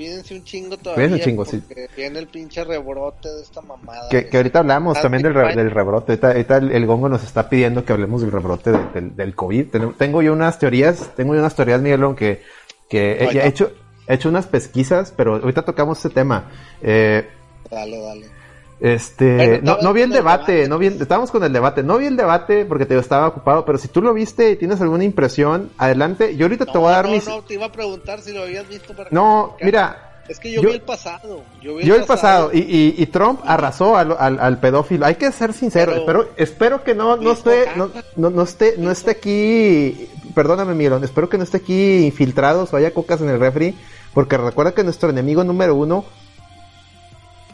Cuídense 0.00 0.34
un 0.34 0.44
chingo 0.44 0.78
todavía. 0.78 1.08
Cuídense 1.08 1.14
un 1.16 1.30
chingo, 1.30 1.44
sí. 1.44 1.62
Viene 1.94 2.20
el 2.20 2.26
pinche 2.26 2.64
rebrote 2.64 3.28
de 3.28 3.42
esta 3.42 3.60
mamada. 3.60 4.08
Que, 4.08 4.30
que 4.30 4.38
ahorita 4.38 4.60
hablamos 4.60 4.98
también 5.02 5.22
del, 5.22 5.34
del 5.34 5.70
rebrote. 5.70 6.18
Ahorita, 6.22 6.56
el, 6.56 6.86
gongo 6.86 7.10
nos 7.10 7.22
está 7.22 7.50
pidiendo 7.50 7.84
que 7.84 7.92
hablemos 7.92 8.22
del 8.22 8.32
rebrote 8.32 8.72
del, 8.94 9.14
del, 9.14 9.34
COVID. 9.34 9.66
Tengo 9.98 10.22
yo 10.22 10.32
unas 10.32 10.58
teorías, 10.58 11.10
tengo 11.16 11.34
yo 11.34 11.40
unas 11.40 11.54
teorías, 11.54 11.82
Miguelón, 11.82 12.16
que, 12.16 12.42
que 12.88 13.12
he, 13.12 13.46
hecho, 13.46 13.72
he 14.08 14.14
hecho 14.14 14.30
unas 14.30 14.46
pesquisas, 14.46 15.12
pero 15.14 15.34
ahorita 15.34 15.66
tocamos 15.66 15.98
este 15.98 16.08
tema. 16.08 16.50
Eh, 16.80 17.28
dale, 17.70 18.00
dale. 18.00 18.39
Este, 18.80 19.60
no, 19.62 19.76
no 19.82 19.92
vi 19.92 20.00
el 20.00 20.10
debate, 20.10 20.66
no 20.66 20.78
vi, 20.78 20.86
estábamos 20.86 21.30
con 21.30 21.44
el 21.44 21.52
debate, 21.52 21.82
no 21.82 21.98
vi 21.98 22.06
el 22.06 22.16
debate 22.16 22.64
porque 22.64 22.86
te 22.86 22.96
estaba 22.96 23.28
ocupado, 23.28 23.64
pero 23.66 23.76
si 23.76 23.88
tú 23.88 24.00
lo 24.00 24.14
viste 24.14 24.52
y 24.52 24.56
tienes 24.56 24.80
alguna 24.80 25.04
impresión, 25.04 25.70
adelante, 25.76 26.34
yo 26.34 26.46
ahorita 26.46 26.64
te 26.64 26.78
voy 26.78 26.88
a 26.88 26.96
dar 26.96 27.08
mis... 27.08 27.26
No, 27.26 27.42
te 27.42 27.54
iba 27.54 27.66
a 27.66 27.72
preguntar 27.72 28.22
si 28.22 28.32
lo 28.32 28.42
habías 28.42 28.66
visto 28.68 28.94
para 28.94 29.10
No, 29.10 29.56
mira... 29.60 30.06
Es 30.28 30.38
que 30.38 30.52
yo, 30.52 30.62
vi 30.62 30.68
el 30.68 30.80
pasado. 30.82 31.42
Yo 31.60 31.74
vi 31.74 31.90
el, 31.90 32.04
pasado. 32.04 32.50
Y, 32.52 32.94
y, 32.96 33.06
Trump 33.06 33.40
arrasó 33.44 33.96
al, 33.96 34.16
al, 34.16 34.60
pedófilo. 34.60 35.04
Hay 35.04 35.16
que 35.16 35.32
ser 35.32 35.52
sincero. 35.52 35.92
espero, 35.92 36.28
espero 36.36 36.84
que 36.84 36.94
no, 36.94 37.16
no 37.16 37.32
esté, 37.32 37.66
no, 37.74 37.90
no, 38.30 38.42
esté, 38.44 38.76
no 38.78 38.92
esté 38.92 39.10
aquí, 39.10 40.08
perdóname 40.32 40.74
Miguel, 40.74 41.02
espero 41.02 41.28
que 41.28 41.36
no 41.36 41.42
esté 41.42 41.56
aquí 41.56 42.04
infiltrados 42.04 42.72
o 42.72 42.76
haya 42.76 42.94
cocas 42.94 43.20
en 43.22 43.28
el 43.28 43.40
refri, 43.40 43.76
porque 44.14 44.36
recuerda 44.36 44.70
que 44.70 44.84
nuestro 44.84 45.10
enemigo 45.10 45.42
número 45.42 45.74
uno, 45.74 46.04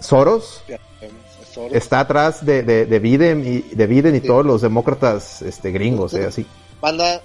Soros, 0.00 0.62
Está 1.72 2.00
atrás 2.00 2.44
de, 2.44 2.62
de, 2.62 2.98
Biden 2.98 3.44
y 3.46 3.74
de 3.74 3.86
Biden 3.86 4.14
y 4.14 4.20
todos 4.20 4.44
los 4.44 4.62
demócratas 4.62 5.42
este 5.42 5.70
gringos, 5.70 6.14
eh, 6.14 6.26
así. 6.26 6.46
Banda, 6.80 7.22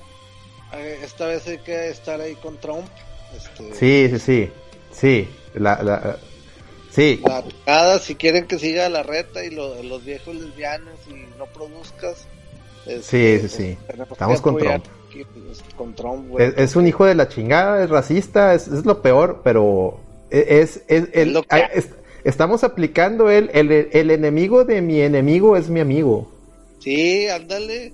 eh, 0.74 1.00
esta 1.04 1.26
vez 1.26 1.48
hay 1.48 1.60
que 1.60 1.90
estar 1.90 2.20
ahí 2.22 2.36
con 2.36 2.58
Trump. 2.58 2.88
Este... 3.36 3.74
Sí, 3.74 4.10
sí, 4.10 4.20
sí. 4.20 4.52
Sí, 4.92 5.30
la, 5.54 5.82
la, 5.82 6.18
sí. 6.90 7.22
La 7.66 8.00
si 8.00 8.16
quieren 8.16 8.46
que 8.46 8.60
siga 8.60 8.90
la 8.90 9.04
reta 9.04 9.44
y 9.44 9.52
lo, 9.52 9.82
los 9.84 10.04
viejos 10.04 10.36
lesbianos 10.36 11.00
y 11.10 11.38
no 11.38 11.46
produzcas. 11.48 12.28
sí, 12.86 13.40
sí, 13.40 13.48
sí. 13.50 13.78
Pues, 13.88 14.12
Estamos 14.12 14.42
con 14.42 14.58
Trump. 14.58 14.86
Pues, 15.12 15.64
con 15.76 15.94
Trump 15.94 16.40
es, 16.40 16.76
un 16.76 16.88
hijo 16.88 17.06
de 17.06 17.16
la 17.16 17.28
chingada, 17.28 17.84
es 17.84 17.90
racista, 17.90 18.54
es, 18.54 18.68
es 18.68 18.86
lo 18.86 19.02
peor, 19.02 19.42
pero 19.44 20.00
e, 20.30 20.62
es, 20.62 20.84
es, 20.88 21.10
el, 21.14 21.34
estamos 22.24 22.64
aplicando 22.64 23.30
el, 23.30 23.50
el, 23.54 23.72
el, 23.72 24.12
enemigo 24.12 24.66
de 24.66 24.82
mi 24.82 25.02
enemigo 25.02 25.58
es 25.58 25.70
mi 25.70 25.80
amigo. 25.80 26.32
Sí, 26.80 27.28
ándale. 27.28 27.94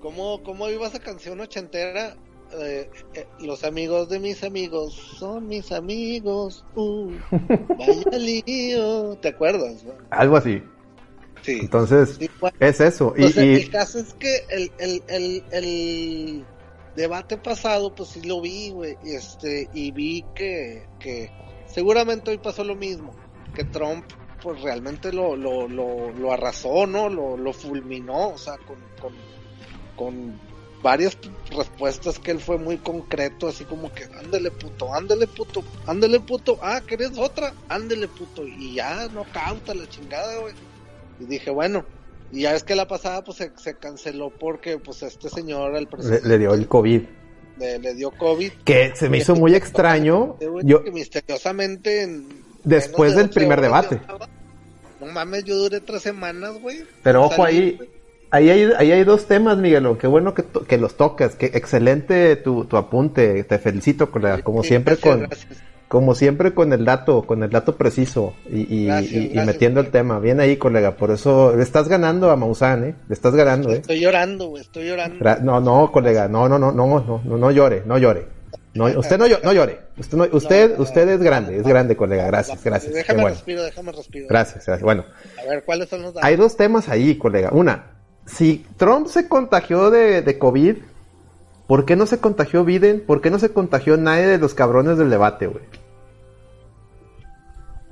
¿Cómo, 0.00 0.42
cómo 0.42 0.68
iba 0.68 0.86
esa 0.86 0.98
canción 0.98 1.40
ochentera? 1.40 2.16
Eh, 2.58 2.90
eh, 3.14 3.26
los 3.40 3.62
amigos 3.64 4.08
de 4.08 4.18
mis 4.18 4.42
amigos 4.42 4.94
son 5.18 5.46
mis 5.46 5.70
amigos. 5.72 6.64
Uh, 6.74 7.12
vaya 7.78 8.18
lío. 8.18 9.16
¿Te 9.16 9.28
acuerdas? 9.28 9.84
Algo 10.10 10.36
así. 10.36 10.62
Sí. 11.42 11.58
Entonces, 11.62 12.18
es 12.58 12.80
eso. 12.80 13.14
y, 13.16 13.24
El 13.24 13.70
caso 13.70 13.98
es 13.98 14.12
que 14.14 14.44
el, 14.50 14.72
el, 14.78 15.02
el, 15.08 15.44
el 15.52 16.44
debate 16.96 17.38
pasado, 17.38 17.94
pues 17.94 18.10
sí 18.10 18.22
lo 18.22 18.40
vi, 18.40 18.70
güey. 18.70 18.96
Este, 19.04 19.68
y 19.72 19.90
vi 19.92 20.24
que, 20.34 20.86
que 20.98 21.30
seguramente 21.66 22.30
hoy 22.30 22.38
pasó 22.38 22.64
lo 22.64 22.74
mismo 22.74 23.14
que 23.60 23.64
Trump 23.64 24.04
pues 24.42 24.62
realmente 24.62 25.12
lo, 25.12 25.36
lo, 25.36 25.68
lo, 25.68 26.32
arrasó, 26.32 26.86
¿no? 26.86 27.10
Lo, 27.10 27.36
lo 27.36 27.52
fulminó, 27.52 28.30
o 28.30 28.38
sea, 28.38 28.56
con, 28.56 28.78
con, 28.98 29.12
con, 29.96 30.50
varias 30.82 31.18
respuestas 31.54 32.18
que 32.18 32.30
él 32.30 32.40
fue 32.40 32.56
muy 32.56 32.78
concreto, 32.78 33.48
así 33.48 33.64
como 33.64 33.92
que, 33.92 34.04
ándele 34.04 34.50
puto, 34.50 34.94
ándele 34.94 35.26
puto, 35.26 35.62
ándele 35.86 36.20
puto, 36.20 36.58
ah, 36.62 36.80
¿querés 36.86 37.18
otra? 37.18 37.52
Ándele 37.68 38.08
puto, 38.08 38.46
y 38.46 38.76
ya, 38.76 39.06
no 39.08 39.26
cauta 39.30 39.74
la 39.74 39.86
chingada, 39.90 40.38
güey. 40.38 40.54
Y 41.20 41.26
dije, 41.26 41.50
bueno, 41.50 41.84
y 42.32 42.42
ya 42.42 42.54
es 42.54 42.64
que 42.64 42.74
la 42.74 42.88
pasada 42.88 43.22
pues 43.22 43.36
se, 43.36 43.74
canceló 43.76 44.30
porque 44.30 44.78
pues 44.78 45.02
este 45.02 45.28
señor, 45.28 45.76
el 45.76 45.86
presidente... 45.86 46.26
Le, 46.26 46.38
dio 46.38 46.54
el 46.54 46.66
COVID. 46.66 47.02
Le, 47.58 47.94
dio 47.94 48.10
COVID. 48.12 48.52
Que 48.64 48.92
se 48.94 49.10
me 49.10 49.18
hizo 49.18 49.34
muy 49.34 49.54
extraño. 49.54 50.38
Yo... 50.62 50.82
Que 50.82 50.92
misteriosamente 50.92 52.04
en 52.04 52.39
Después 52.64 53.16
del 53.16 53.30
primer 53.30 53.60
debate. 53.60 54.00
No 55.00 55.06
mames, 55.06 55.44
yo 55.44 55.56
duré 55.56 55.80
tres 55.80 56.02
semanas, 56.02 56.60
güey. 56.60 56.84
Pero 57.02 57.24
ojo 57.24 57.42
ahí, 57.42 57.78
ahí 58.30 58.50
hay, 58.50 58.70
ahí 58.76 58.92
hay 58.92 59.04
dos 59.04 59.26
temas, 59.26 59.56
Miguelo. 59.56 59.96
Qué 59.96 60.06
bueno 60.06 60.34
que, 60.34 60.44
que 60.44 60.76
los 60.76 60.96
tocas. 60.96 61.36
Que 61.36 61.46
excelente 61.46 62.36
tu, 62.36 62.66
tu 62.66 62.76
apunte. 62.76 63.42
Te 63.44 63.58
felicito, 63.58 64.10
colega. 64.10 64.42
Como 64.42 64.62
siempre 64.62 64.98
con, 64.98 65.26
como 65.88 66.14
siempre 66.14 66.52
con 66.52 66.72
el 66.72 66.84
dato, 66.84 67.22
con 67.22 67.42
el 67.42 67.50
dato 67.50 67.76
preciso 67.76 68.34
y, 68.48 68.88
y, 68.88 69.40
metiendo 69.46 69.80
el 69.80 69.90
tema. 69.90 70.20
Bien 70.20 70.38
ahí, 70.38 70.58
colega. 70.58 70.96
Por 70.96 71.10
eso 71.10 71.56
le 71.56 71.62
estás 71.62 71.88
ganando 71.88 72.30
a 72.30 72.36
Maussan, 72.36 72.84
¿eh? 72.84 72.94
Le 73.08 73.14
estás 73.14 73.34
ganando, 73.34 73.72
¿eh? 73.72 73.78
Estoy 73.78 74.00
llorando, 74.00 74.48
güey. 74.48 74.62
Estoy 74.62 74.86
llorando. 74.86 75.24
No, 75.42 75.60
no, 75.60 75.90
colega. 75.90 76.28
No, 76.28 76.48
no, 76.48 76.58
no, 76.58 76.72
no, 76.72 76.86
no, 76.86 77.22
no, 77.24 77.36
no 77.38 77.50
llore, 77.50 77.82
no 77.86 77.96
llore. 77.96 78.39
No, 78.72 78.84
usted 78.84 79.18
no, 79.18 79.26
no 79.42 79.52
llore. 79.52 79.80
Usted, 79.98 80.16
no, 80.16 80.26
usted, 80.30 80.78
usted 80.78 81.08
es 81.08 81.20
grande, 81.20 81.58
es 81.58 81.66
grande, 81.66 81.96
colega. 81.96 82.26
Gracias, 82.26 82.62
gracias. 82.62 82.94
Déjame 82.94 83.28
respiro, 83.28 83.62
déjame 83.64 83.92
respiro. 83.92 84.26
Gracias, 84.28 84.66
gracias. 84.66 84.82
Bueno. 84.82 85.04
A 85.38 85.48
ver, 85.48 85.64
¿cuáles 85.64 85.88
son 85.88 86.02
los 86.02 86.14
Hay 86.22 86.36
dos 86.36 86.56
temas 86.56 86.88
ahí, 86.88 87.18
colega. 87.18 87.50
Una, 87.52 87.90
si 88.26 88.64
Trump 88.76 89.08
se 89.08 89.28
contagió 89.28 89.90
de, 89.90 90.22
de 90.22 90.38
COVID, 90.38 90.76
¿por 91.66 91.84
qué 91.84 91.96
no 91.96 92.06
se 92.06 92.18
contagió 92.18 92.64
Biden? 92.64 93.00
¿Por 93.00 93.20
qué 93.20 93.30
no 93.30 93.40
se 93.40 93.50
contagió 93.50 93.96
nadie 93.96 94.26
de 94.26 94.38
los 94.38 94.54
cabrones 94.54 94.98
del 94.98 95.10
debate, 95.10 95.48
güey? 95.48 95.64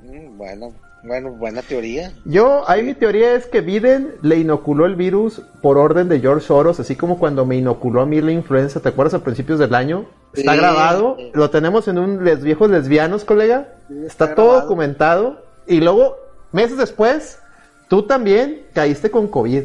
Mm, 0.03 0.37
bueno, 0.37 0.73
bueno, 1.03 1.31
buena 1.31 1.61
teoría. 1.61 2.11
Yo, 2.25 2.69
ahí 2.69 2.83
mi 2.83 2.93
teoría 2.93 3.33
es 3.33 3.45
que 3.45 3.61
Biden 3.61 4.15
le 4.21 4.37
inoculó 4.37 4.85
el 4.85 4.95
virus 4.95 5.41
por 5.61 5.77
orden 5.77 6.09
de 6.09 6.19
George 6.19 6.45
Soros, 6.45 6.79
así 6.79 6.95
como 6.95 7.17
cuando 7.19 7.45
me 7.45 7.55
inoculó 7.55 8.01
a 8.01 8.05
mí 8.05 8.21
la 8.21 8.31
influenza, 8.31 8.79
¿te 8.79 8.89
acuerdas 8.89 9.13
a 9.13 9.23
principios 9.23 9.59
del 9.59 9.73
año? 9.75 10.05
Está 10.33 10.55
grabado, 10.55 11.17
lo 11.33 11.49
tenemos 11.49 11.87
en 11.87 11.97
un 11.97 12.23
les 12.23 12.43
viejos 12.43 12.69
lesbianos, 12.69 13.25
colega. 13.25 13.73
está, 14.05 14.35
todo 14.35 14.61
documentado. 14.61 15.43
Y 15.65 15.81
luego, 15.81 16.17
meses 16.51 16.77
después, 16.77 17.39
tú 17.87 18.03
también 18.03 18.63
caíste 18.73 19.09
con 19.09 19.27
COVID. 19.27 19.63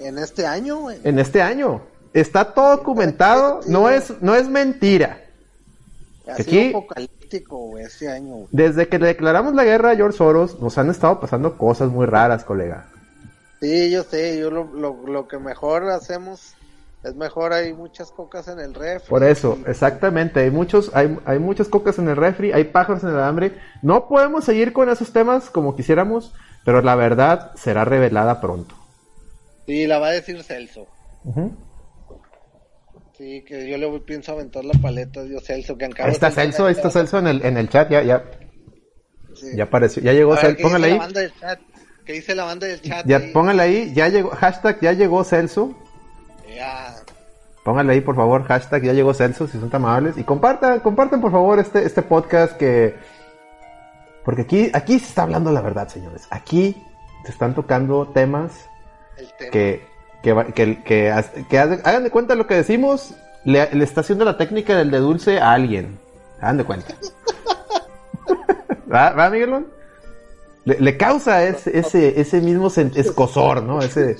En 0.00 0.18
este 0.18 0.46
año, 0.46 0.76
güey. 0.78 0.98
En 1.02 1.18
este 1.18 1.42
año. 1.42 1.82
Está 2.12 2.52
todo 2.54 2.76
documentado, 2.76 3.60
no 3.66 3.90
es, 3.90 4.12
no 4.20 4.34
es 4.34 4.48
mentira. 4.48 5.20
Aquí, 6.28 6.70
apocalíptico, 6.70 7.78
este 7.78 8.08
año. 8.08 8.46
Desde 8.50 8.88
que 8.88 8.98
le 8.98 9.06
declaramos 9.06 9.54
la 9.54 9.64
guerra 9.64 9.92
a 9.92 9.96
George 9.96 10.18
Soros, 10.18 10.60
nos 10.60 10.76
han 10.78 10.90
estado 10.90 11.20
pasando 11.20 11.56
cosas 11.56 11.90
muy 11.90 12.06
raras, 12.06 12.44
colega. 12.44 12.86
Sí, 13.60 13.90
yo 13.90 14.02
sé, 14.04 14.38
yo 14.38 14.50
lo, 14.50 14.64
lo, 14.64 15.06
lo 15.06 15.26
que 15.26 15.38
mejor 15.38 15.88
hacemos 15.90 16.54
es 17.04 17.14
mejor 17.14 17.52
hay 17.52 17.72
muchas 17.72 18.10
cocas 18.10 18.48
en 18.48 18.58
el 18.58 18.74
refri. 18.74 19.08
Por 19.08 19.22
eso, 19.22 19.58
exactamente, 19.66 20.40
hay 20.40 20.50
muchos, 20.50 20.90
hay, 20.94 21.16
hay 21.24 21.38
muchas 21.38 21.68
cocas 21.68 21.98
en 21.98 22.08
el 22.08 22.16
refri, 22.16 22.52
hay 22.52 22.64
pájaros 22.64 23.04
en 23.04 23.10
el 23.10 23.20
hambre. 23.20 23.52
No 23.82 24.08
podemos 24.08 24.44
seguir 24.44 24.72
con 24.72 24.88
esos 24.88 25.12
temas 25.12 25.48
como 25.48 25.76
quisiéramos, 25.76 26.34
pero 26.64 26.82
la 26.82 26.96
verdad 26.96 27.52
será 27.54 27.84
revelada 27.84 28.40
pronto. 28.40 28.74
Sí, 29.66 29.86
la 29.86 29.98
va 29.98 30.08
a 30.08 30.12
decir 30.12 30.42
Celso. 30.42 30.86
Sí, 33.18 33.44
que 33.44 33.68
yo 33.68 33.76
le 33.76 33.98
pienso 33.98 34.30
aventar 34.30 34.64
la 34.64 34.74
paleta, 34.74 35.24
Dios 35.24 35.42
Celso, 35.42 35.76
que 35.76 35.86
Ahí 35.86 36.12
está 36.12 36.30
Celso, 36.30 36.66
ahí 36.66 36.72
está 36.72 36.88
Celso 36.88 37.18
en 37.18 37.26
el, 37.26 37.44
en 37.44 37.56
el 37.56 37.68
chat, 37.68 37.90
ya, 37.90 38.00
ya. 38.04 38.22
Ya 39.54 39.64
apareció, 39.64 40.00
ya 40.00 40.12
llegó 40.12 40.36
Celso. 40.36 40.62
Póngale 40.62 40.92
ahí. 40.92 41.00
¿Qué 42.04 42.12
dice 42.12 42.36
la 42.36 42.44
banda 42.44 42.68
del 42.68 42.80
chat? 42.80 43.04
Ya, 43.06 43.20
póngale 43.32 43.62
ahí, 43.62 43.92
ya 43.92 44.08
llegó, 44.08 44.30
hashtag 44.30 44.80
ya 44.80 44.92
llegó 44.92 45.24
Celso. 45.24 45.76
Ya. 46.56 46.94
Póngale 47.64 47.94
ahí, 47.94 48.00
por 48.00 48.14
favor, 48.14 48.44
hashtag 48.44 48.84
ya 48.84 48.92
llegó 48.92 49.12
Celso, 49.12 49.48
si 49.48 49.58
son 49.58 49.68
tan 49.68 49.82
amables. 49.82 50.16
Y 50.16 50.22
compartan, 50.22 50.78
compartan, 50.78 51.20
por 51.20 51.32
favor, 51.32 51.58
este, 51.58 51.84
este 51.84 52.02
podcast 52.02 52.56
que... 52.56 52.94
Porque 54.24 54.42
aquí, 54.42 54.70
aquí 54.72 55.00
se 55.00 55.06
está 55.06 55.24
hablando 55.24 55.50
la 55.50 55.60
verdad, 55.60 55.88
señores. 55.88 56.28
Aquí 56.30 56.80
se 57.24 57.32
están 57.32 57.56
tocando 57.56 58.06
temas 58.14 58.52
que, 59.50 59.87
que, 60.22 60.82
que, 60.84 61.10
hagan 61.10 62.04
de 62.04 62.10
cuenta 62.10 62.34
lo 62.34 62.46
que 62.46 62.54
decimos, 62.54 63.14
le, 63.44 63.62
está 63.82 64.00
haciendo 64.00 64.24
la 64.24 64.36
técnica 64.36 64.76
del 64.76 64.90
de 64.90 64.98
dulce 64.98 65.38
a 65.38 65.52
alguien. 65.52 65.98
Hagan 66.40 66.58
de 66.58 66.64
cuenta. 66.64 66.94
¿Va, 68.92 69.10
¿Va 69.10 69.30
Miguelón? 69.30 69.66
Le, 70.64 70.96
causa 70.96 71.44
ese, 71.44 71.78
ese, 71.78 72.20
ese 72.20 72.40
mismo 72.40 72.68
escosor, 72.68 73.62
¿no? 73.62 73.80
Ese... 73.80 74.16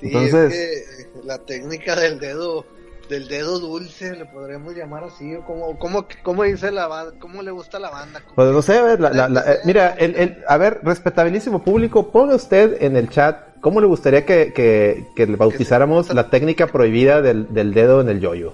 Entonces... 0.00 0.52
Es 0.52 1.06
que 1.06 1.22
la 1.24 1.38
técnica 1.38 1.94
del 1.94 2.18
dedo 2.18 2.64
del 3.08 3.28
dedo 3.28 3.58
dulce, 3.58 4.16
le 4.16 4.24
podríamos 4.24 4.74
llamar 4.74 5.04
así, 5.04 5.34
o 5.34 5.44
como, 5.44 5.78
como, 5.78 6.06
como 6.22 6.44
dice 6.44 6.70
la 6.72 6.86
banda, 6.86 7.12
cómo 7.20 7.42
le 7.42 7.50
gusta 7.50 7.78
la 7.78 7.90
banda. 7.90 8.22
Pues 8.34 8.50
no 8.50 8.62
sé, 8.62 8.78
eh, 8.78 9.58
mira, 9.64 9.90
el, 9.98 10.16
el, 10.16 10.38
a 10.48 10.56
ver, 10.56 10.80
respetabilísimo 10.82 11.62
público, 11.62 12.10
ponga 12.10 12.34
usted 12.34 12.82
en 12.82 12.96
el 12.96 13.10
chat 13.10 13.51
cómo 13.62 13.80
le 13.80 13.86
gustaría 13.86 14.26
que, 14.26 14.52
que, 14.52 15.06
que 15.16 15.26
le 15.26 15.36
bautizáramos 15.36 16.12
la 16.12 16.28
técnica 16.28 16.66
prohibida 16.66 17.22
del, 17.22 17.54
del 17.54 17.72
dedo 17.72 18.02
en 18.02 18.10
el 18.10 18.20
yoyo. 18.20 18.52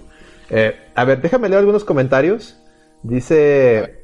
Eh, 0.51 0.77
a 0.94 1.05
ver, 1.05 1.21
déjame 1.21 1.49
leer 1.49 1.59
algunos 1.59 1.85
comentarios. 1.85 2.57
Dice... 3.03 3.97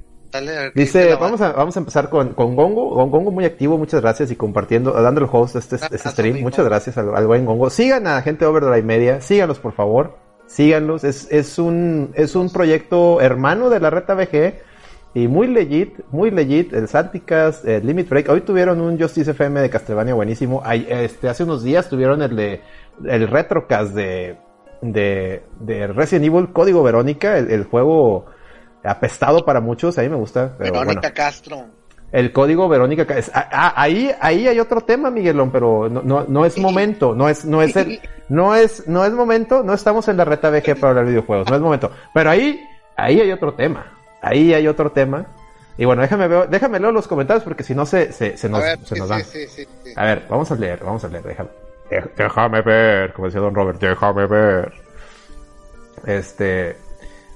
Dice, 0.75 1.15
vamos 1.15 1.41
a, 1.41 1.53
vamos 1.53 1.77
a 1.77 1.79
empezar 1.79 2.11
con, 2.11 2.31
con 2.31 2.57
Gongo. 2.57 3.07
Gongo 3.07 3.31
muy 3.31 3.45
activo, 3.45 3.79
muchas 3.79 4.01
gracias 4.01 4.33
y 4.33 4.35
compartiendo, 4.35 4.91
dando 4.91 5.21
el 5.21 5.29
host 5.31 5.55
a 5.55 5.61
este, 5.61 5.77
este 5.77 5.97
stream. 5.97 6.41
Muchas 6.41 6.65
gracias 6.65 6.99
al, 6.99 7.15
al, 7.15 7.29
buen 7.29 7.47
Gongo. 7.47 7.71
Sigan 7.71 8.09
a 8.09 8.21
gente 8.21 8.45
Overdrive 8.45 8.83
Media, 8.83 9.21
síganos 9.21 9.61
por 9.61 9.75
favor 9.75 10.25
síganlos. 10.47 11.05
Es, 11.05 11.29
es, 11.31 11.59
un, 11.59 12.13
es 12.15 12.35
un 12.35 12.51
proyecto 12.51 13.21
hermano 13.21 13.71
de 13.71 13.81
la 13.81 13.91
Reta 13.91 14.15
VG 14.15 14.55
y 15.15 15.29
muy 15.29 15.47
legit, 15.47 16.01
muy 16.11 16.31
legit. 16.33 16.73
El 16.73 16.89
Santicas, 16.89 17.65
el 17.65 17.87
Limit 17.87 18.09
Break. 18.09 18.29
Hoy 18.29 18.41
tuvieron 18.41 18.81
un 18.81 18.99
Justice 18.99 19.31
FM 19.31 19.61
de 19.61 19.71
Castlevania 19.71 20.13
buenísimo. 20.13 20.63
este, 20.67 21.29
hace 21.29 21.45
unos 21.45 21.63
días 21.63 21.89
tuvieron 21.89 22.21
el 22.21 22.35
de 22.35 22.61
el 23.05 23.29
Retrocast 23.29 23.95
de, 23.95 24.37
de, 24.83 25.45
de 25.61 25.87
Resident 25.87 26.27
Evil 26.27 26.53
Código 26.53 26.83
Verónica, 26.83 27.39
el, 27.39 27.65
juego 27.65 28.27
apestado 28.83 29.45
para 29.45 29.61
muchos. 29.61 29.97
A 29.99 30.03
mí 30.03 30.09
me 30.09 30.17
gusta. 30.17 30.57
Verónica 30.59 31.13
Castro. 31.13 31.67
El 32.11 32.33
código 32.33 32.69
Verónica. 32.69 33.07
Ah, 33.33 33.49
ah, 33.53 33.73
ahí, 33.77 34.11
ahí 34.21 34.49
hay 34.49 34.59
otro 34.61 34.81
tema, 34.81 35.11
Miguelón, 35.11 35.51
pero 35.51 35.89
no, 35.89 36.03
no, 36.03 36.25
no 36.29 36.45
es 36.45 36.59
momento, 36.59 37.15
no 37.15 37.29
es, 37.29 37.45
no 37.45 37.61
es 37.61 37.75
el, 37.77 38.01
no 38.29 38.55
es, 38.55 38.87
no 38.87 39.05
es 39.05 39.13
momento, 39.13 39.65
no 39.65 39.75
estamos 39.75 40.07
en 40.09 40.17
la 40.17 40.25
reta 40.25 40.51
VG 40.51 40.77
para 40.77 40.91
hablar 40.91 41.05
de 41.07 41.11
videojuegos, 41.11 41.51
no 41.51 41.57
es 41.57 41.63
momento. 41.63 41.91
Pero 42.13 42.31
ahí, 42.31 42.61
ahí 42.97 43.21
hay 43.21 43.33
otro 43.33 43.55
tema. 43.55 43.94
Ahí 44.25 44.55
hay 44.55 44.67
otro 44.67 44.91
tema. 44.91 45.27
Y 45.77 45.85
bueno, 45.85 46.03
déjame 46.03 46.29
ver, 46.29 46.49
déjame 46.49 46.81
leer 46.81 46.93
los 46.93 47.07
comentarios 47.09 47.45
porque 47.45 47.63
si 47.63 47.75
no 47.75 47.85
se, 47.85 48.13
se, 48.13 48.37
se 48.37 48.49
nos, 48.49 48.63
se 48.85 48.97
nos 48.97 49.09
dan. 49.09 49.23
a 49.97 50.05
ver, 50.05 50.23
vamos 50.29 50.51
a 50.51 50.55
leer, 50.55 50.81
vamos 50.85 51.05
a 51.05 51.09
leer, 51.09 51.25
déjame. 51.25 51.51
Déjame 52.17 52.63
ver, 52.63 53.13
como 53.13 53.27
decía 53.27 53.41
Don 53.41 53.55
Robert, 53.55 53.81
déjame 53.81 54.27
ver. 54.27 54.73
Este, 56.07 56.77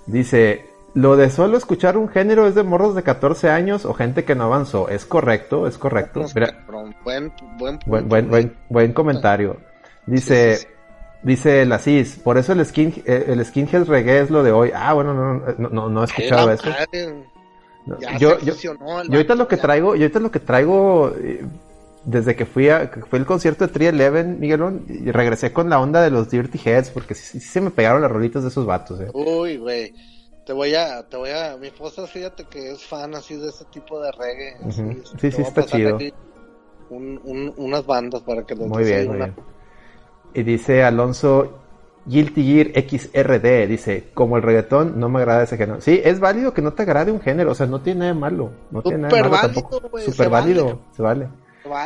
dice, 0.06 0.66
lo 0.94 1.16
de 1.16 1.30
solo 1.30 1.58
escuchar 1.58 1.96
un 1.96 2.08
género 2.08 2.46
es 2.46 2.54
de 2.54 2.62
morros 2.62 2.94
de 2.94 3.02
14 3.02 3.50
años 3.50 3.84
o 3.84 3.92
gente 3.92 4.24
que 4.24 4.34
no 4.34 4.44
avanzó. 4.44 4.88
Es 4.88 5.04
correcto, 5.04 5.66
es 5.66 5.76
correcto. 5.78 6.24
buen, 7.04 7.32
buen, 7.56 7.78
buen, 7.86 8.28
buen, 8.28 8.56
buen, 8.68 8.92
comentario. 8.92 9.58
Dice, 10.06 10.68
dice 11.22 11.64
la 11.66 11.78
CIS, 11.78 12.20
por 12.22 12.38
eso 12.38 12.52
el 12.52 12.64
skin, 12.64 13.02
eh, 13.06 13.26
el 13.28 13.44
skinhead 13.44 13.84
reggae 13.84 14.20
es 14.20 14.30
lo 14.30 14.42
de 14.42 14.52
hoy. 14.52 14.70
Ah, 14.74 14.92
bueno, 14.94 15.14
no, 15.14 15.34
no, 15.58 15.68
no, 15.68 15.88
no 15.88 16.02
he 16.02 16.04
escuchado 16.04 16.50
eso. 16.52 16.70
yo, 18.18 18.38
yo, 18.40 18.54
yo, 18.54 18.72
ahorita 18.80 19.34
lo 19.34 19.48
que 19.48 19.56
traigo, 19.56 19.94
yo 19.94 20.02
ahorita 20.02 20.20
lo 20.20 20.30
que 20.30 20.40
traigo, 20.40 21.12
eh, 21.20 21.44
desde 22.04 22.36
que 22.36 22.46
fui 22.46 22.68
a, 22.68 22.90
que 22.90 23.00
fue 23.02 23.18
el 23.18 23.26
concierto 23.26 23.66
de 23.66 23.72
Tri 23.72 23.86
Eleven, 23.86 24.40
Miguelón, 24.40 24.84
y 24.88 25.10
regresé 25.10 25.52
con 25.52 25.68
la 25.68 25.80
onda 25.80 26.02
de 26.02 26.10
los 26.10 26.30
Dirty 26.30 26.58
Heads, 26.64 26.90
porque 26.90 27.14
sí, 27.14 27.40
se 27.40 27.60
me 27.60 27.70
pegaron 27.70 28.02
las 28.02 28.10
rolitas 28.10 28.42
de 28.42 28.48
esos 28.48 28.66
vatos, 28.66 29.00
eh. 29.00 29.10
Uy, 29.12 29.56
güey 29.56 29.92
te 30.48 30.54
voy 30.54 30.74
a, 30.74 31.06
te 31.06 31.18
voy 31.18 31.28
a, 31.28 31.58
mi 31.58 31.66
esposa 31.66 32.06
fíjate 32.06 32.46
que 32.46 32.70
es 32.70 32.82
fan 32.82 33.14
así 33.14 33.36
de 33.36 33.50
ese 33.50 33.66
tipo 33.66 34.00
de 34.00 34.10
reggae. 34.12 34.56
Sí, 35.20 35.30
sí, 35.30 35.42
está 35.42 35.62
chido. 35.66 35.98
unas 36.88 37.84
bandas 37.84 38.22
para 38.22 38.46
que 38.46 38.54
Muy 38.54 38.82
bien, 38.82 39.08
muy 39.08 39.16
bien. 39.18 39.34
Y 40.34 40.42
dice 40.42 40.84
Alonso 40.84 41.58
Guilty 42.08 42.42
Gear 42.42 42.84
XRD, 42.88 43.68
dice, 43.68 44.08
como 44.14 44.36
el 44.36 44.42
reggaetón, 44.42 44.98
no 44.98 45.08
me 45.08 45.18
agrada 45.18 45.42
ese 45.42 45.56
género. 45.56 45.80
Sí, 45.80 46.00
es 46.02 46.20
válido 46.20 46.54
que 46.54 46.62
no 46.62 46.72
te 46.72 46.82
agrade 46.82 47.12
un 47.12 47.20
género, 47.20 47.52
o 47.52 47.54
sea, 47.54 47.66
no 47.66 47.80
tiene 47.80 48.00
nada 48.00 48.14
malo. 48.14 48.50
No 48.70 48.82
tiene 48.82 49.08
nada 49.08 49.22
malo 49.22 49.36
tampoco. 49.40 49.98
Super 49.98 50.30
válido, 50.30 50.80
se 50.96 51.02
vale. 51.02 51.28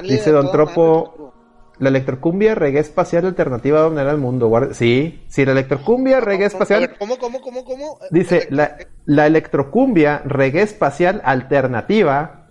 dice 0.03 0.31
Don 0.31 0.51
Tropo, 0.53 1.33
la 1.79 1.89
electrocumbia, 1.89 2.55
reggae 2.55 2.81
espacial 2.81 3.27
alternativa 3.27 3.81
a 3.81 3.83
dominar 3.83 4.07
el 4.09 4.19
mundo. 4.19 4.51
Sí, 4.73 5.25
sí, 5.29 5.45
la 5.45 5.53
electrocumbia, 5.53 6.21
reggae 6.21 6.47
espacial. 6.47 6.95
¿Cómo, 6.99 7.19
cómo, 7.19 7.41
cómo, 7.41 7.65
cómo? 7.65 7.99
Dice, 8.11 8.47
la, 8.51 8.77
la 9.05 9.27
electrocumbia, 9.27 10.23
reggae 10.25 10.63
espacial 10.63 11.21
alternativa. 11.25 12.47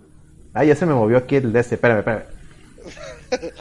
Ah, 0.52 0.64
ya 0.64 0.76
se 0.76 0.84
me 0.84 0.92
movió 0.92 1.16
aquí 1.16 1.36
el 1.36 1.54
de 1.54 1.60
este. 1.60 1.76
Espérame, 1.76 2.00
espérame. 2.00 2.24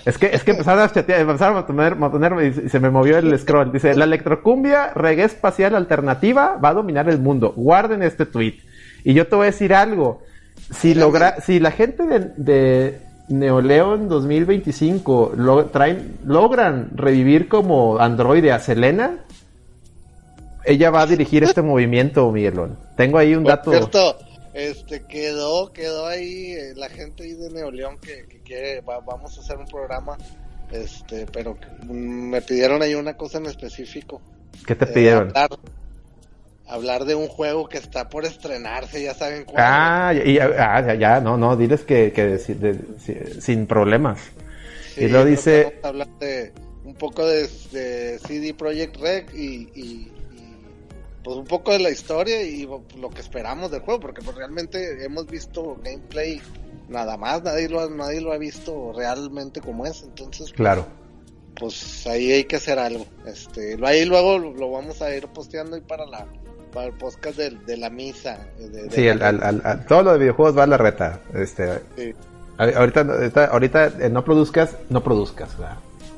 Es 0.05 0.17
que, 0.17 0.27
es 0.27 0.43
que 0.43 0.51
empezaron 0.51 0.83
a 0.83 0.91
chatear, 0.91 1.21
empezaron 1.21 1.57
a 1.57 1.65
poner, 1.65 1.93
a 1.93 2.11
poner 2.11 2.33
y 2.43 2.69
se 2.69 2.79
me 2.79 2.89
movió 2.89 3.17
el 3.17 3.37
scroll. 3.39 3.71
Dice, 3.71 3.95
la 3.95 4.05
electrocumbia, 4.05 4.91
reggae 4.93 5.25
espacial 5.25 5.75
alternativa 5.75 6.57
va 6.63 6.69
a 6.69 6.73
dominar 6.73 7.09
el 7.09 7.19
mundo. 7.19 7.53
Guarden 7.55 8.03
este 8.03 8.25
tweet. 8.25 8.55
Y 9.03 9.13
yo 9.13 9.27
te 9.27 9.35
voy 9.35 9.43
a 9.43 9.51
decir 9.51 9.73
algo. 9.73 10.21
Si 10.69 10.93
logra, 10.93 11.41
si 11.41 11.59
la 11.59 11.71
gente 11.71 12.03
de 12.37 12.99
Neoleon 13.31 14.09
2025 14.09 15.33
lo, 15.35 15.65
traen, 15.65 16.17
logran 16.25 16.89
revivir 16.95 17.47
como 17.47 17.97
androide 17.99 18.51
a 18.51 18.59
Selena, 18.59 19.19
ella 20.65 20.91
va 20.91 21.01
a 21.01 21.07
dirigir 21.07 21.43
este 21.43 21.61
movimiento, 21.61 22.31
Miguelón. 22.31 22.77
Tengo 22.95 23.17
ahí 23.17 23.33
un 23.35 23.43
dato. 23.43 23.71
Cierto, 23.71 24.17
este 24.53 25.03
quedó, 25.03 25.71
quedó 25.71 26.07
ahí 26.07 26.53
eh, 26.53 26.73
la 26.75 26.89
gente 26.89 27.23
ahí 27.23 27.33
de 27.33 27.49
Neoleón 27.49 27.99
que, 27.99 28.25
quiere, 28.43 28.81
vamos 28.81 29.37
a 29.37 29.41
hacer 29.41 29.57
un 29.57 29.65
programa, 29.65 30.17
este, 30.71 31.25
pero 31.25 31.57
me 31.87 32.41
pidieron 32.41 32.81
ahí 32.81 32.95
una 32.95 33.15
cosa 33.15 33.37
en 33.37 33.45
específico. 33.45 34.21
¿Qué 34.65 34.75
te 34.75 34.85
pidieron? 34.87 35.33
hablar 36.67 37.03
de 37.03 37.15
un 37.15 37.27
juego 37.27 37.67
que 37.67 37.77
está 37.77 38.07
por 38.07 38.23
estrenarse, 38.23 39.03
ya 39.03 39.13
saben 39.13 39.43
cuál. 39.43 39.57
Ah, 39.59 40.13
y, 40.13 40.39
ah, 40.39 40.95
ya, 40.95 41.19
no, 41.19 41.35
no, 41.35 41.57
diles 41.57 41.81
que, 41.81 42.13
que 42.13 42.39
sin 43.41 43.67
problemas. 43.67 44.19
y 44.95 45.07
lo 45.07 45.25
dice... 45.25 45.79
Hablar 45.83 46.07
de 46.19 46.53
un 46.83 46.95
poco 46.95 47.25
de, 47.25 47.47
CD 47.47 48.53
Projekt 48.53 48.97
Red 48.97 49.33
y, 49.33 50.10
pues 51.23 51.37
un 51.37 51.45
poco 51.45 51.71
de 51.71 51.79
la 51.79 51.89
historia 51.89 52.41
y 52.41 52.65
lo 52.65 53.09
que 53.09 53.21
esperamos 53.21 53.71
del 53.71 53.81
juego, 53.81 53.99
porque 53.99 54.21
pues 54.21 54.35
realmente 54.35 55.03
hemos 55.03 55.27
visto 55.27 55.77
gameplay 55.83 56.41
nada 56.89 57.17
más, 57.17 57.43
nadie 57.43 57.69
lo 57.69 57.81
ha, 57.81 57.89
nadie 57.89 58.21
lo 58.21 58.33
ha 58.33 58.37
visto 58.37 58.91
realmente 58.95 59.61
como 59.61 59.85
es, 59.85 60.03
entonces... 60.03 60.47
Pues, 60.49 60.53
claro. 60.53 60.85
Pues 61.59 62.07
ahí 62.07 62.31
hay 62.31 62.43
que 62.45 62.55
hacer 62.55 62.79
algo. 62.79 63.05
Este, 63.25 63.77
ahí 63.83 64.05
luego 64.05 64.39
lo 64.39 64.71
vamos 64.71 65.01
a 65.01 65.13
ir 65.15 65.27
posteando 65.27 65.77
y 65.77 65.81
para 65.81 66.05
la 66.05 66.25
para 66.71 66.87
el 66.87 66.93
podcast 66.93 67.37
de, 67.37 67.77
la 67.77 67.89
misa. 67.89 68.47
sí, 68.91 69.07
todo 69.87 70.03
lo 70.03 70.13
de 70.13 70.19
videojuegos 70.19 70.57
va 70.57 70.63
a 70.63 70.67
la 70.67 70.77
reta. 70.77 71.19
Este, 71.33 71.81
ahorita, 72.57 73.47
ahorita, 73.51 73.85
eh, 73.99 74.09
no 74.09 74.23
produzcas, 74.23 74.75
no 74.89 75.03
produzcas. 75.03 75.49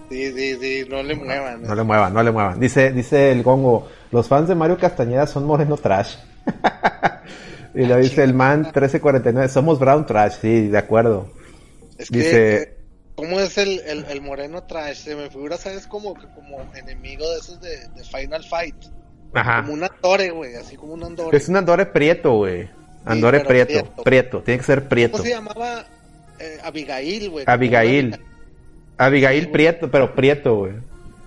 Sí, 0.09 0.31
sí, 0.31 0.57
sí, 0.59 0.85
no 0.89 1.01
le 1.01 1.15
muevan. 1.15 1.63
No, 1.63 1.75
le 1.75 1.83
muevan, 1.83 2.13
no 2.13 2.23
le 2.23 2.31
muevan. 2.31 2.59
Dice, 2.59 2.91
dice 2.91 3.31
el 3.31 3.41
Gongo, 3.43 3.87
los 4.13 4.27
fans 4.27 4.47
de 4.47 4.53
Mario 4.53 4.77
Castañeda 4.77 5.25
son 5.25 5.45
moreno 5.45 5.75
trash. 5.75 6.17
y 7.73 7.83
lo 7.83 7.97
dice 7.97 8.23
el 8.23 8.35
man 8.35 8.61
1349, 8.61 9.49
somos 9.49 9.79
brown 9.79 10.05
trash, 10.05 10.33
sí, 10.39 10.67
de 10.67 10.77
acuerdo. 10.77 11.33
dice... 12.11 12.77
¿Cómo 13.15 13.39
es 13.39 13.57
el, 13.57 13.79
el, 13.79 14.21
moreno 14.21 14.63
trash? 14.63 14.97
Se 14.97 15.15
me 15.15 15.29
figura, 15.29 15.57
¿sabes? 15.57 15.87
Como, 15.87 16.13
como 16.13 16.61
enemigo 16.75 17.27
de 17.27 17.39
esos 17.39 17.59
de, 17.59 17.87
de 17.89 18.03
Final 18.03 18.43
Fight. 18.43 18.75
Ajá. 19.33 19.61
Como 19.61 19.73
un 19.73 19.83
Andore, 19.83 20.29
güey, 20.29 20.55
así 20.55 20.75
como 20.75 20.93
un 20.93 21.03
Andore. 21.03 21.35
Es 21.35 21.49
un 21.49 21.55
Andore 21.55 21.87
prieto, 21.87 22.33
güey. 22.33 22.69
Andore 23.05 23.39
prieto, 23.41 24.03
prieto, 24.03 24.41
tiene 24.43 24.59
que 24.59 24.65
ser 24.65 24.87
prieto. 24.87 25.13
¿Cómo 25.13 25.23
se 25.23 25.31
llamaba? 25.31 25.85
Eh, 26.39 26.59
Abigail, 26.63 27.29
güey. 27.31 27.45
Abigail. 27.47 28.19
Abigail 28.97 29.49
prieto, 29.49 29.89
pero 29.89 30.13
prieto, 30.13 30.55
güey. 30.55 30.73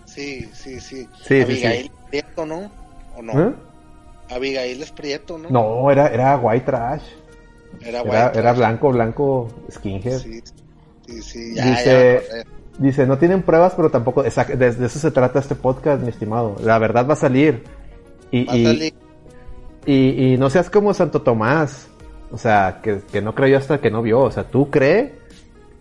Sí, 0.06 0.48
sí, 0.54 0.80
sí. 0.80 1.08
sí 1.24 1.40
Abigail 1.40 1.90
prieto, 2.08 2.46
¿no? 2.46 2.70
¿O 3.16 3.22
no? 3.22 3.48
¿Eh? 3.48 3.54
Abigail 4.30 4.82
es 4.82 4.90
prieto, 4.90 5.38
¿no? 5.38 5.50
No, 5.50 5.90
era, 5.90 6.08
era 6.08 6.36
white 6.36 6.66
trash. 6.66 7.02
Era, 7.80 8.30
era, 8.32 8.52
blanco, 8.52 8.90
blanco, 8.90 9.48
skinhead. 9.70 10.18
Sí, 10.18 10.40
sí, 11.06 11.22
sí. 11.22 11.50
dice, 11.50 12.22
dice, 12.78 13.06
no 13.06 13.18
tienen 13.18 13.42
pruebas, 13.42 13.74
pero 13.76 13.90
tampoco. 13.90 14.22
de 14.22 14.68
eso 14.68 14.98
se 14.98 15.10
trata 15.10 15.38
este 15.38 15.54
podcast, 15.54 16.02
mi 16.02 16.08
estimado. 16.08 16.56
La 16.62 16.78
verdad 16.78 17.06
va 17.06 17.12
a 17.12 17.16
salir. 17.16 17.62
Y, 18.30 18.50
y, 18.56 18.94
Y, 19.86 20.36
no 20.38 20.50
seas 20.50 20.70
como 20.70 20.94
Santo 20.94 21.22
Tomás. 21.22 21.88
O 22.32 22.38
sea, 22.38 22.80
que, 22.82 23.00
que 23.12 23.22
no 23.22 23.34
creyó 23.34 23.58
hasta 23.58 23.80
que 23.80 23.90
no 23.90 24.02
vio. 24.02 24.20
O 24.20 24.30
sea, 24.30 24.44
tú 24.44 24.70
crees 24.70 25.12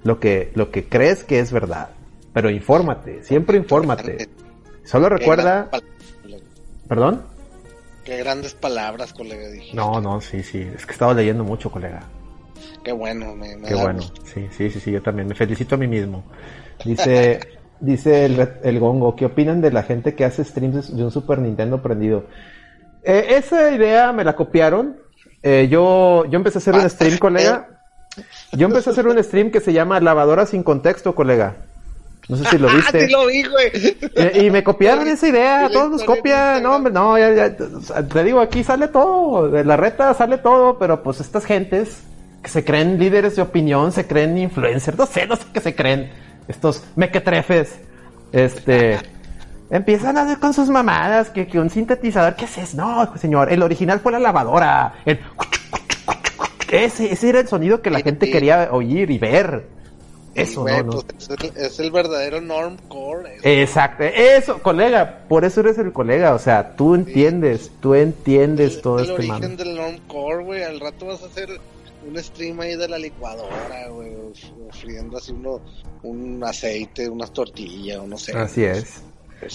lo 0.03 0.19
que, 0.19 0.51
lo 0.53 0.69
que 0.69 0.87
crees 0.87 1.23
que 1.23 1.39
es 1.39 1.51
verdad. 1.51 1.89
Pero 2.33 2.49
infórmate, 2.49 3.23
siempre 3.23 3.57
infórmate. 3.57 4.29
Solo 4.83 5.09
recuerda. 5.09 5.69
¿Perdón? 6.87 7.23
Qué 8.03 8.17
grandes 8.17 8.53
palabras, 8.53 9.13
colega. 9.13 9.43
No, 9.73 9.99
no, 9.99 10.21
sí, 10.21 10.43
sí. 10.43 10.61
Es 10.75 10.85
que 10.85 10.91
estaba 10.91 11.13
leyendo 11.13 11.43
mucho, 11.43 11.71
colega. 11.71 12.03
Qué 12.83 12.91
bueno, 12.91 13.35
me, 13.35 13.57
Qué 13.61 13.73
bueno. 13.73 14.01
Sí, 14.25 14.47
sí, 14.51 14.69
sí, 14.69 14.79
sí, 14.79 14.91
yo 14.91 15.01
también. 15.01 15.27
Me 15.27 15.33
felicito 15.33 15.73
a 15.73 15.77
mí 15.79 15.87
mismo. 15.87 16.23
Dice, 16.83 17.39
dice 17.79 18.25
el, 18.25 18.47
el, 18.63 18.79
Gongo, 18.79 19.15
¿qué 19.15 19.25
opinan 19.25 19.59
de 19.59 19.71
la 19.71 19.81
gente 19.81 20.13
que 20.13 20.23
hace 20.23 20.43
streams 20.43 20.95
de 20.95 21.03
un 21.03 21.09
Super 21.09 21.39
Nintendo 21.39 21.81
prendido? 21.81 22.25
Eh, 23.03 23.25
esa 23.31 23.71
idea 23.71 24.11
me 24.11 24.23
la 24.23 24.35
copiaron. 24.35 24.97
Eh, 25.41 25.67
yo, 25.69 26.25
yo 26.25 26.37
empecé 26.37 26.59
a 26.59 26.61
hacer 26.61 26.75
un 26.75 26.87
stream, 26.89 27.17
colega. 27.17 27.69
Yo 28.51 28.67
empecé 28.67 28.89
a 28.89 28.93
hacer 28.93 29.07
un 29.07 29.21
stream 29.23 29.49
que 29.49 29.61
se 29.61 29.73
llama 29.73 29.99
Lavadora 29.99 30.45
sin 30.45 30.61
contexto, 30.61 31.15
colega. 31.15 31.55
No 32.27 32.37
sé 32.37 32.45
si 32.45 32.57
lo 32.57 32.67
viste. 32.73 33.05
sí 33.05 33.11
lo 33.11 33.27
vi, 33.27 33.43
güey. 33.43 34.45
Y, 34.45 34.49
me 34.49 34.63
copiaron 34.63 35.07
esa 35.07 35.27
idea, 35.27 35.69
todos 35.71 35.91
nos 35.91 36.03
copian. 36.03 36.63
No, 36.63 36.75
hombre, 36.75 36.91
no, 36.91 37.17
ya, 37.17 37.33
ya, 37.33 37.55
te 37.55 38.23
digo, 38.23 38.39
aquí 38.39 38.63
sale 38.63 38.87
todo. 38.87 39.49
De 39.49 39.63
la 39.63 39.77
reta 39.77 40.13
sale 40.13 40.37
todo, 40.37 40.77
pero 40.79 41.03
pues 41.03 41.19
estas 41.19 41.45
gentes 41.45 42.03
que 42.41 42.49
se 42.49 42.63
creen 42.63 42.99
líderes 42.99 43.35
de 43.35 43.41
opinión, 43.41 43.91
se 43.91 44.05
creen 44.05 44.37
influencers, 44.37 44.97
no 44.97 45.05
sé, 45.05 45.25
no 45.25 45.35
sé 45.35 45.45
qué 45.53 45.59
se 45.59 45.75
creen. 45.75 46.11
Estos 46.47 46.83
mequetrefes, 46.95 47.79
este, 48.31 48.99
empiezan 49.71 50.17
a 50.17 50.21
hacer 50.21 50.37
con 50.37 50.53
sus 50.53 50.69
mamadas 50.69 51.31
que, 51.31 51.47
que 51.47 51.59
un 51.59 51.71
sintetizador, 51.71 52.35
¿qué 52.35 52.45
es 52.45 52.57
eso? 52.57 52.77
No, 52.77 53.17
señor, 53.17 53.51
el 53.51 53.63
original 53.63 53.99
fue 53.99 54.11
la 54.11 54.19
lavadora. 54.19 54.93
El... 55.05 55.19
Ese, 56.71 57.11
ese 57.11 57.29
era 57.29 57.39
el 57.39 57.47
sonido 57.47 57.81
que 57.81 57.89
la 57.89 58.01
gente 58.01 58.29
quería 58.29 58.69
oír 58.71 59.09
y 59.09 59.17
ver. 59.17 59.74
Eso, 60.35 60.67
no, 60.67 60.83
no. 60.83 61.01
Pues, 61.01 61.29
es, 61.55 61.79
el, 61.79 61.91
verdadero 61.91 62.41
normcore. 62.41 63.37
Exacto, 63.41 64.03
eso, 64.03 64.61
colega, 64.61 65.23
por 65.29 65.45
eso 65.45 65.61
eres 65.61 65.77
el 65.77 65.93
colega, 65.93 66.35
o 66.35 66.39
sea, 66.39 66.75
tú 66.75 66.93
entiendes, 66.93 67.71
tú 67.79 67.95
entiendes 67.95 68.81
todo 68.81 68.99
el 68.99 69.09
este 69.09 69.23
El 69.23 69.31
origen 69.31 69.57
del 69.57 69.75
normcore, 69.75 70.43
güey, 70.43 70.63
al 70.63 70.81
rato 70.81 71.05
vas 71.05 71.23
a 71.23 71.27
hacer 71.27 71.49
un 72.05 72.21
stream 72.21 72.59
ahí 72.59 72.75
de 72.75 72.87
la 72.89 72.97
licuadora, 72.97 73.87
güey, 73.89 74.11
friendo 74.71 75.17
así 75.17 75.31
uno, 75.31 75.61
un 76.03 76.43
aceite, 76.43 77.07
unas 77.07 77.31
tortillas, 77.31 77.97
o 77.97 78.05
no 78.05 78.17
sé. 78.17 78.33
Así 78.37 78.65
es. 78.65 79.03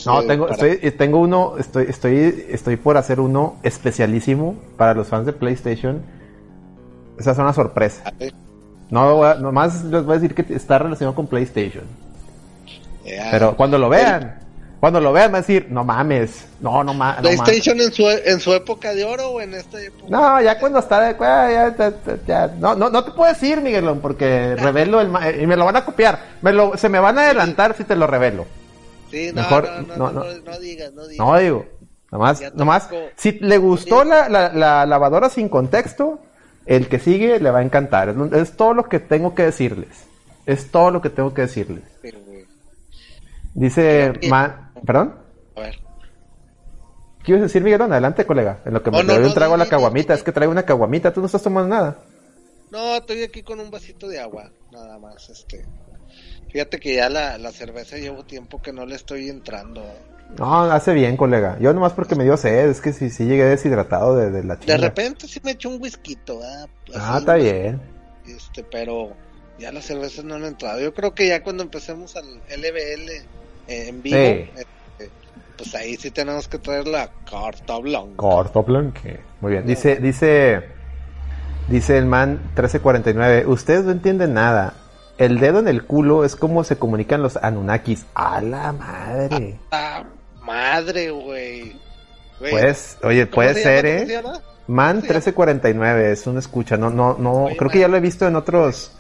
no, 0.06 0.22
tengo, 0.24 0.48
estoy, 0.48 0.78
tengo 0.92 1.18
uno, 1.18 1.58
estoy, 1.58 1.86
estoy, 1.88 2.46
estoy 2.48 2.76
por 2.76 2.96
hacer 2.96 3.20
uno 3.20 3.58
especialísimo 3.62 4.56
para 4.78 4.94
los 4.94 5.08
fans 5.08 5.26
de 5.26 5.34
PlayStation. 5.34 6.02
Esa 7.18 7.32
es 7.32 7.38
una 7.38 7.52
sorpresa. 7.52 8.14
No, 8.90 9.34
nomás 9.36 9.84
les 9.84 10.04
voy 10.04 10.16
a 10.16 10.18
decir 10.18 10.34
que 10.34 10.54
está 10.54 10.78
relacionado 10.78 11.14
con 11.14 11.26
PlayStation. 11.26 11.84
Pero 13.04 13.56
cuando 13.56 13.78
lo 13.78 13.88
vean, 13.88 14.40
cuando 14.80 15.00
lo 15.00 15.12
vean, 15.12 15.30
van 15.30 15.42
a 15.42 15.46
decir, 15.46 15.66
no 15.70 15.84
mames, 15.84 16.48
no, 16.60 16.82
no 16.82 16.94
mames. 16.94 17.20
¿PlayStation 17.20 17.80
en, 17.80 17.92
su, 17.92 18.08
en 18.08 18.40
su 18.40 18.52
época 18.54 18.94
de 18.94 19.04
oro 19.04 19.30
o 19.30 19.40
en 19.40 19.54
esta 19.54 19.80
época? 19.80 20.06
No, 20.08 20.40
ya 20.40 20.58
cuando 20.58 20.78
está 20.78 21.00
de. 21.00 21.16
Ya, 21.18 21.74
ya, 22.26 22.46
no, 22.58 22.74
no, 22.74 22.88
no 22.88 23.04
te 23.04 23.10
puedo 23.12 23.32
decir, 23.32 23.60
Miguelón, 23.60 24.00
porque 24.00 24.56
revelo 24.58 25.00
el. 25.00 25.10
Y 25.40 25.46
me 25.46 25.56
lo 25.56 25.66
van 25.66 25.76
a 25.76 25.84
copiar. 25.84 26.18
Me 26.42 26.52
lo, 26.52 26.76
se 26.76 26.88
me 26.88 26.98
van 26.98 27.18
a 27.18 27.22
adelantar 27.22 27.76
si 27.76 27.84
te 27.84 27.94
lo 27.94 28.06
revelo. 28.06 28.46
Sí, 29.10 29.30
no, 29.34 29.42
Mejor, 29.42 29.68
no, 29.86 29.96
no, 29.96 30.12
no, 30.12 30.58
digas, 30.58 30.92
no 30.92 31.06
digas. 31.06 31.26
No 31.26 31.36
digo. 31.36 31.66
Nomás, 32.10 32.42
nomás, 32.54 32.88
si 33.16 33.32
le 33.32 33.58
gustó 33.58 34.02
la, 34.02 34.28
la, 34.28 34.52
la 34.52 34.84
lavadora 34.84 35.30
sin 35.30 35.48
contexto, 35.48 36.20
el 36.66 36.88
que 36.88 36.98
sigue 36.98 37.40
le 37.40 37.50
va 37.50 37.60
a 37.60 37.62
encantar. 37.62 38.14
Es, 38.32 38.56
todo 38.56 38.74
lo 38.74 38.84
que 38.84 39.00
tengo 39.00 39.34
que 39.34 39.44
decirles. 39.44 40.06
Es 40.46 40.70
todo 40.70 40.90
lo 40.90 41.00
que 41.00 41.10
tengo 41.10 41.34
que 41.34 41.42
decirles. 41.42 41.84
Dice, 43.54 44.12
¿perdón? 44.84 45.16
A 45.56 45.60
ver. 45.60 45.80
¿Qué 47.22 47.32
ibas 47.32 47.40
a 47.40 47.44
decir, 47.44 47.62
Miguelón? 47.62 47.92
Adelante, 47.92 48.24
colega. 48.24 48.60
En 48.64 48.72
lo 48.72 48.82
que 48.82 48.90
me 48.90 49.02
doy 49.02 49.24
un 49.24 49.34
trago 49.34 49.54
a 49.54 49.58
la 49.58 49.66
caguamita. 49.66 50.14
Es 50.14 50.22
que 50.22 50.32
traigo 50.32 50.52
una 50.52 50.64
caguamita. 50.64 51.12
¿Tú 51.12 51.20
no 51.20 51.26
estás 51.26 51.42
tomando 51.42 51.68
nada? 51.68 51.98
No, 52.70 52.96
estoy 52.96 53.22
aquí 53.22 53.42
con 53.42 53.60
un 53.60 53.70
vasito 53.70 54.08
de 54.08 54.20
agua. 54.20 54.50
Nada 54.70 54.98
más, 54.98 55.28
este. 55.28 55.64
Fíjate 56.50 56.80
que 56.80 56.94
ya 56.94 57.08
la, 57.08 57.36
la 57.38 57.52
cerveza 57.52 57.96
llevo 57.96 58.24
tiempo 58.24 58.60
que 58.62 58.72
no 58.72 58.86
le 58.86 58.94
estoy 58.94 59.28
entrando. 59.28 59.84
No, 60.38 60.62
hace 60.62 60.94
bien, 60.94 61.16
colega. 61.16 61.58
Yo 61.60 61.72
nomás 61.72 61.92
porque 61.92 62.14
me 62.14 62.24
dio 62.24 62.36
sed, 62.36 62.70
es 62.70 62.80
que 62.80 62.92
si 62.92 63.10
sí, 63.10 63.24
llegué 63.24 63.44
deshidratado 63.44 64.16
de, 64.16 64.42
la 64.44 64.58
chica. 64.58 64.72
De 64.72 64.78
repente 64.78 65.26
sí 65.26 65.40
me 65.42 65.52
echo 65.52 65.68
un 65.68 65.80
whisky, 65.80 66.18
Ah, 66.94 67.18
está 67.18 67.34
bien. 67.34 67.80
Este, 68.26 68.64
pero 68.64 69.12
ya 69.58 69.72
las 69.72 69.84
cervezas 69.84 70.24
no 70.24 70.36
han 70.36 70.44
entrado. 70.44 70.80
Yo 70.80 70.94
creo 70.94 71.14
que 71.14 71.28
ya 71.28 71.42
cuando 71.42 71.62
empecemos 71.62 72.16
al 72.16 72.26
LBL 72.48 73.10
eh, 73.68 73.88
en 73.88 74.02
vivo, 74.02 74.16
este, 74.16 75.10
pues 75.56 75.74
ahí 75.74 75.96
sí 75.96 76.10
tenemos 76.10 76.48
que 76.48 76.58
traer 76.58 76.88
la 76.88 77.10
carta 77.30 77.78
blanca. 77.78 78.16
Carta 78.16 78.60
blanca. 78.60 79.00
Muy 79.40 79.52
bien. 79.52 79.66
Dice, 79.66 79.96
dice, 79.96 80.62
dice 81.68 81.98
el 81.98 82.06
man 82.06 82.40
1349. 82.56 83.46
Ustedes 83.46 83.84
no 83.84 83.90
entienden 83.90 84.34
nada. 84.34 84.74
El 85.18 85.38
dedo 85.38 85.58
en 85.58 85.68
el 85.68 85.84
culo 85.84 86.24
es 86.24 86.34
como 86.34 86.64
se 86.64 86.76
comunican 86.76 87.22
los 87.22 87.36
Anunnakis. 87.36 88.06
¡A 88.14 88.40
la 88.40 88.72
madre! 88.72 89.58
Ah, 89.70 90.02
madre, 90.42 91.10
güey. 91.10 91.76
Pues, 92.38 92.96
oye, 93.02 93.26
puede 93.26 93.54
ser, 93.54 93.86
¿eh? 93.86 94.22
Man 94.66 94.96
1349 94.98 96.12
es 96.12 96.26
un 96.26 96.38
escucha, 96.38 96.76
no, 96.76 96.90
no, 96.90 97.16
no, 97.18 97.48
creo 97.58 97.70
que 97.70 97.80
ya 97.80 97.88
lo 97.88 97.96
he 97.96 98.00
visto 98.00 98.26
en 98.26 98.36
otros. 98.36 98.92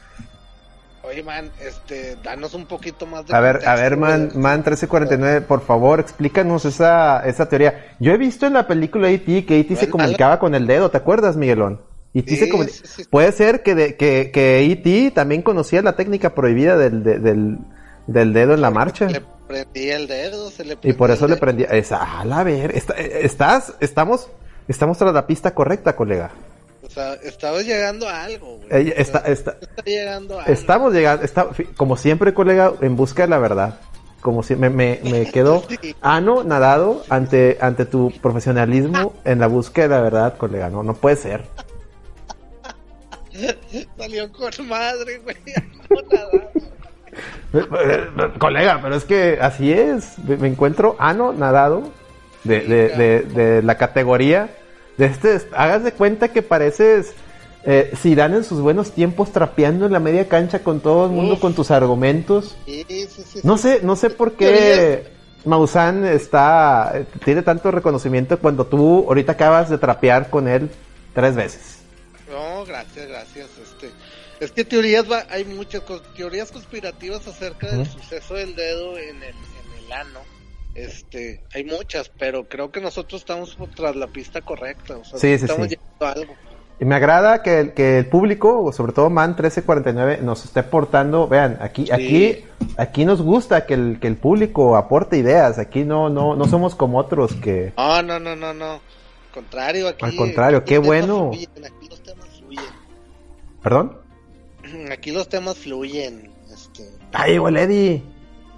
Oye, 1.02 1.22
man, 1.22 1.50
este, 1.60 2.16
danos 2.22 2.54
un 2.54 2.66
poquito 2.66 3.06
más 3.06 3.26
de. 3.26 3.34
A 3.34 3.40
ver, 3.40 3.66
a 3.66 3.74
ver, 3.76 3.96
man, 3.96 4.32
man 4.34 4.58
1349, 4.58 5.40
por 5.42 5.62
favor, 5.62 6.00
explícanos 6.00 6.64
esa, 6.64 7.20
esa 7.20 7.48
teoría. 7.48 7.94
Yo 7.98 8.12
he 8.12 8.18
visto 8.18 8.46
en 8.46 8.54
la 8.54 8.66
película 8.66 9.08
E.T. 9.10 9.46
que 9.46 9.60
E.T. 9.60 9.76
se 9.76 9.88
comunicaba 9.88 10.38
con 10.38 10.54
el 10.54 10.66
dedo, 10.66 10.90
¿te 10.90 10.98
acuerdas, 10.98 11.36
Miguelón? 11.36 11.80
Y 12.12 12.22
sí, 12.22 12.36
se 12.36 13.04
Puede 13.08 13.32
ser 13.32 13.62
que, 13.62 13.74
de, 13.74 13.96
que, 13.96 14.30
que 14.32 14.60
E.T. 14.60 15.12
también 15.12 15.42
conocía 15.42 15.82
la 15.82 15.94
técnica 15.94 16.34
prohibida 16.34 16.76
del, 16.76 17.02
del, 17.02 17.58
del 18.06 18.32
dedo 18.32 18.54
en 18.54 18.60
la 18.60 18.70
marcha 18.70 19.08
prendía 19.50 19.96
el 19.96 20.06
dedo, 20.06 20.50
se 20.50 20.64
le 20.64 20.78
Y 20.82 20.92
por 20.92 21.10
eso 21.10 21.26
le 21.26 21.36
prendía. 21.36 21.66
Esa, 21.66 22.20
a 22.20 22.44
ver, 22.44 22.72
estás, 22.74 23.74
estamos, 23.80 24.28
estamos 24.68 24.96
tras 24.96 25.12
la 25.12 25.26
pista 25.26 25.54
correcta, 25.54 25.96
colega. 25.96 26.30
O 26.82 26.88
sea, 26.88 27.14
estamos 27.14 27.64
llegando 27.64 28.08
a 28.08 28.24
algo, 28.24 28.58
güey. 28.58 28.92
Está, 28.96 29.18
está, 29.20 29.56
llegando 29.84 30.38
a 30.38 30.44
Estamos 30.44 30.92
llegando, 30.92 31.24
está, 31.24 31.48
como 31.76 31.96
siempre, 31.96 32.32
colega, 32.32 32.72
en 32.80 32.96
busca 32.96 33.24
de 33.24 33.28
la 33.28 33.38
verdad. 33.38 33.80
Como 34.20 34.42
si 34.42 34.54
me, 34.54 34.70
me, 34.70 35.00
me 35.02 35.26
quedo 35.32 35.64
ano 36.00 36.44
nadado 36.44 37.02
ante, 37.08 37.58
ante 37.60 37.86
tu 37.86 38.12
profesionalismo 38.20 39.14
en 39.24 39.40
la 39.40 39.48
búsqueda 39.48 39.88
de 39.88 39.94
la 39.94 40.00
verdad, 40.00 40.36
colega. 40.36 40.70
No, 40.70 40.82
no 40.82 40.94
puede 40.94 41.16
ser. 41.16 41.44
Salió 43.98 44.30
con 44.32 44.68
madre, 44.68 45.18
güey. 45.18 45.36
Colega, 48.38 48.80
pero 48.82 48.94
es 48.94 49.04
que 49.04 49.38
así 49.40 49.72
es. 49.72 50.18
Me 50.18 50.48
encuentro 50.48 50.96
ano 50.98 51.32
nadado 51.32 51.90
de, 52.44 52.60
de, 52.60 53.22
de, 53.22 53.62
la 53.62 53.76
categoría. 53.76 54.50
De 54.96 55.06
este, 55.06 55.40
hagas 55.56 55.82
de 55.84 55.92
cuenta 55.92 56.28
que 56.28 56.42
pareces 56.42 57.14
eh, 57.64 57.92
Zidane 57.96 58.38
en 58.38 58.44
sus 58.44 58.60
buenos 58.60 58.92
tiempos 58.92 59.32
trapeando 59.32 59.86
en 59.86 59.92
la 59.92 60.00
media 60.00 60.28
cancha 60.28 60.60
con 60.60 60.80
todo 60.80 61.06
el 61.06 61.12
mundo 61.12 61.38
con 61.40 61.54
tus 61.54 61.70
argumentos. 61.70 62.56
no 63.42 63.58
sé, 63.58 63.80
no 63.82 63.96
sé 63.96 64.10
por 64.10 64.32
qué 64.32 65.08
Maussan 65.44 66.04
está 66.04 67.04
tiene 67.24 67.42
tanto 67.42 67.70
reconocimiento 67.70 68.38
cuando 68.38 68.66
tú 68.66 69.04
ahorita 69.08 69.32
acabas 69.32 69.70
de 69.70 69.78
trapear 69.78 70.30
con 70.30 70.48
él 70.48 70.70
tres 71.14 71.34
veces. 71.34 71.78
No, 72.30 72.64
gracias, 72.64 73.08
gracias. 73.08 73.48
Es 74.40 74.52
que 74.52 74.64
teorías 74.64 75.10
va, 75.10 75.26
hay 75.28 75.44
muchas 75.44 75.82
teorías 76.16 76.50
conspirativas 76.50 77.26
acerca 77.28 77.70
del 77.70 77.86
suceso 77.86 78.34
del 78.34 78.56
dedo 78.56 78.96
en 78.96 79.16
el, 79.16 79.34
en 79.34 79.84
el 79.84 79.92
ano. 79.92 80.20
Este, 80.74 81.42
hay 81.52 81.64
muchas, 81.64 82.08
pero 82.08 82.48
creo 82.48 82.70
que 82.70 82.80
nosotros 82.80 83.20
estamos 83.20 83.56
tras 83.76 83.96
la 83.96 84.06
pista 84.06 84.40
correcta. 84.40 84.96
O 84.96 85.04
sea, 85.04 85.18
sí, 85.18 85.36
sí, 85.36 85.44
estamos 85.44 85.68
sí. 85.68 85.76
a 86.00 86.12
algo. 86.12 86.34
Y 86.80 86.86
me 86.86 86.94
agrada 86.94 87.42
que 87.42 87.60
el, 87.60 87.74
que 87.74 87.98
el 87.98 88.06
público, 88.06 88.72
sobre 88.72 88.92
todo 88.92 89.10
Man 89.10 89.30
1349, 89.30 90.20
nos 90.22 90.46
esté 90.46 90.62
portando, 90.62 91.28
vean, 91.28 91.58
aquí, 91.60 91.90
aquí, 91.92 92.42
aquí 92.78 93.04
nos 93.04 93.20
gusta 93.20 93.66
que 93.66 93.74
el, 93.74 93.98
que 94.00 94.06
el 94.06 94.16
público 94.16 94.74
aporte 94.76 95.18
ideas, 95.18 95.58
aquí 95.58 95.84
no, 95.84 96.08
no, 96.08 96.34
no 96.34 96.46
somos 96.46 96.74
como 96.74 96.96
otros 96.96 97.34
que. 97.34 97.74
No, 97.76 98.02
no, 98.02 98.18
no, 98.18 98.34
no, 98.34 98.54
no. 98.54 98.72
Al 98.72 99.34
contrario, 99.34 99.88
aquí. 99.88 100.04
Al 100.06 100.16
contrario, 100.16 100.64
qué 100.64 100.78
bueno. 100.78 101.30
¿Perdón? 103.62 103.99
Aquí 104.92 105.10
los 105.10 105.28
temas 105.28 105.56
fluyen. 105.56 106.32
Este... 106.52 106.88
Ahí 107.12 107.32
llegó 107.32 107.48
el 107.48 107.56
Eddie. 107.56 108.02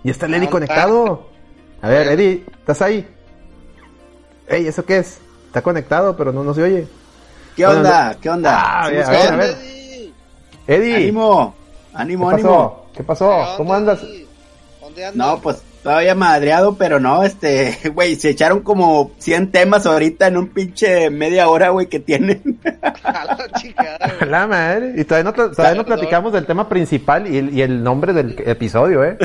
Y 0.04 0.10
está 0.10 0.26
el 0.26 0.34
Eddie 0.34 0.50
conectado. 0.50 1.28
A 1.80 1.88
ver, 1.88 2.08
Eddie, 2.08 2.44
¿estás 2.58 2.82
ahí? 2.82 3.06
Ey, 4.48 4.66
¿eso 4.66 4.84
qué 4.84 4.98
es? 4.98 5.18
Está 5.46 5.62
conectado, 5.62 6.16
pero 6.16 6.32
no, 6.32 6.44
no 6.44 6.54
se 6.54 6.62
oye. 6.62 6.88
¿Qué 7.56 7.66
onda? 7.66 8.16
¿Qué 8.20 8.30
onda? 8.30 8.54
Ah, 8.54 8.84
a 8.84 8.90
ver, 8.90 9.04
a 9.04 9.36
ver. 9.36 9.56
Eddie. 10.66 10.96
Ánimo, 10.96 11.54
ánimo, 11.92 12.28
¿Qué 12.28 12.34
ánimo. 12.34 12.86
¿Qué 12.94 13.02
pasó? 13.02 13.54
¿Cómo 13.56 13.74
andas? 13.74 14.00
¿Dónde 14.80 15.04
andas? 15.04 15.14
No, 15.14 15.40
pues 15.40 15.62
todavía 15.82 16.14
madreado, 16.14 16.76
pero 16.76 17.00
no, 17.00 17.24
este, 17.24 17.76
güey, 17.94 18.16
se 18.16 18.30
echaron 18.30 18.60
como 18.60 19.12
100 19.18 19.50
temas 19.50 19.86
ahorita 19.86 20.28
en 20.28 20.36
un 20.36 20.48
pinche 20.48 21.10
media 21.10 21.48
hora, 21.48 21.70
güey, 21.70 21.86
que 21.88 22.00
tienen. 22.00 22.60
A 23.02 23.24
la 23.24 23.48
chica, 23.60 23.98
La 24.26 24.46
madre. 24.46 24.94
Y 24.96 25.04
todavía 25.04 25.30
no, 25.30 25.50
todavía 25.50 25.74
no 25.74 25.84
platicamos 25.84 26.32
del 26.32 26.46
tema 26.46 26.68
principal 26.68 27.32
y 27.32 27.38
el, 27.38 27.54
y 27.54 27.62
el 27.62 27.82
nombre 27.82 28.12
del 28.12 28.36
episodio, 28.46 29.04
¿eh? 29.04 29.18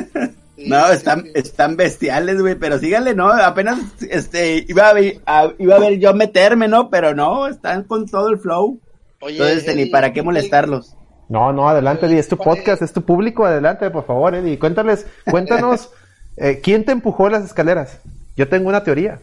no, 0.56 0.88
están, 0.88 1.24
están 1.34 1.76
bestiales, 1.76 2.40
güey, 2.40 2.54
pero 2.54 2.78
síganle, 2.78 3.14
¿no? 3.14 3.28
Apenas, 3.30 3.78
este, 4.08 4.64
iba 4.68 4.88
a, 4.88 4.92
ver, 4.92 5.20
iba 5.58 5.76
a 5.76 5.78
ver 5.78 5.98
yo 5.98 6.14
meterme, 6.14 6.68
¿no? 6.68 6.90
Pero 6.90 7.14
no, 7.14 7.46
están 7.48 7.84
con 7.84 8.06
todo 8.06 8.28
el 8.28 8.38
flow. 8.38 8.80
Oye, 9.20 9.34
Entonces, 9.34 9.58
este, 9.58 9.74
ni 9.74 9.86
para 9.86 10.12
qué 10.12 10.22
molestarlos. 10.22 10.96
No, 11.28 11.52
no, 11.52 11.68
adelante, 11.68 12.06
Eddie, 12.06 12.20
es 12.20 12.28
tu 12.28 12.36
podcast, 12.36 12.82
es 12.82 12.92
tu 12.92 13.02
público, 13.02 13.44
adelante, 13.44 13.90
por 13.90 14.06
favor, 14.06 14.34
Eddie. 14.34 14.58
Cuéntales, 14.58 15.06
cuéntanos, 15.28 15.90
eh, 16.36 16.60
¿quién 16.62 16.84
te 16.84 16.92
empujó 16.92 17.28
las 17.28 17.44
escaleras? 17.44 17.98
Yo 18.36 18.48
tengo 18.48 18.68
una 18.68 18.84
teoría. 18.84 19.20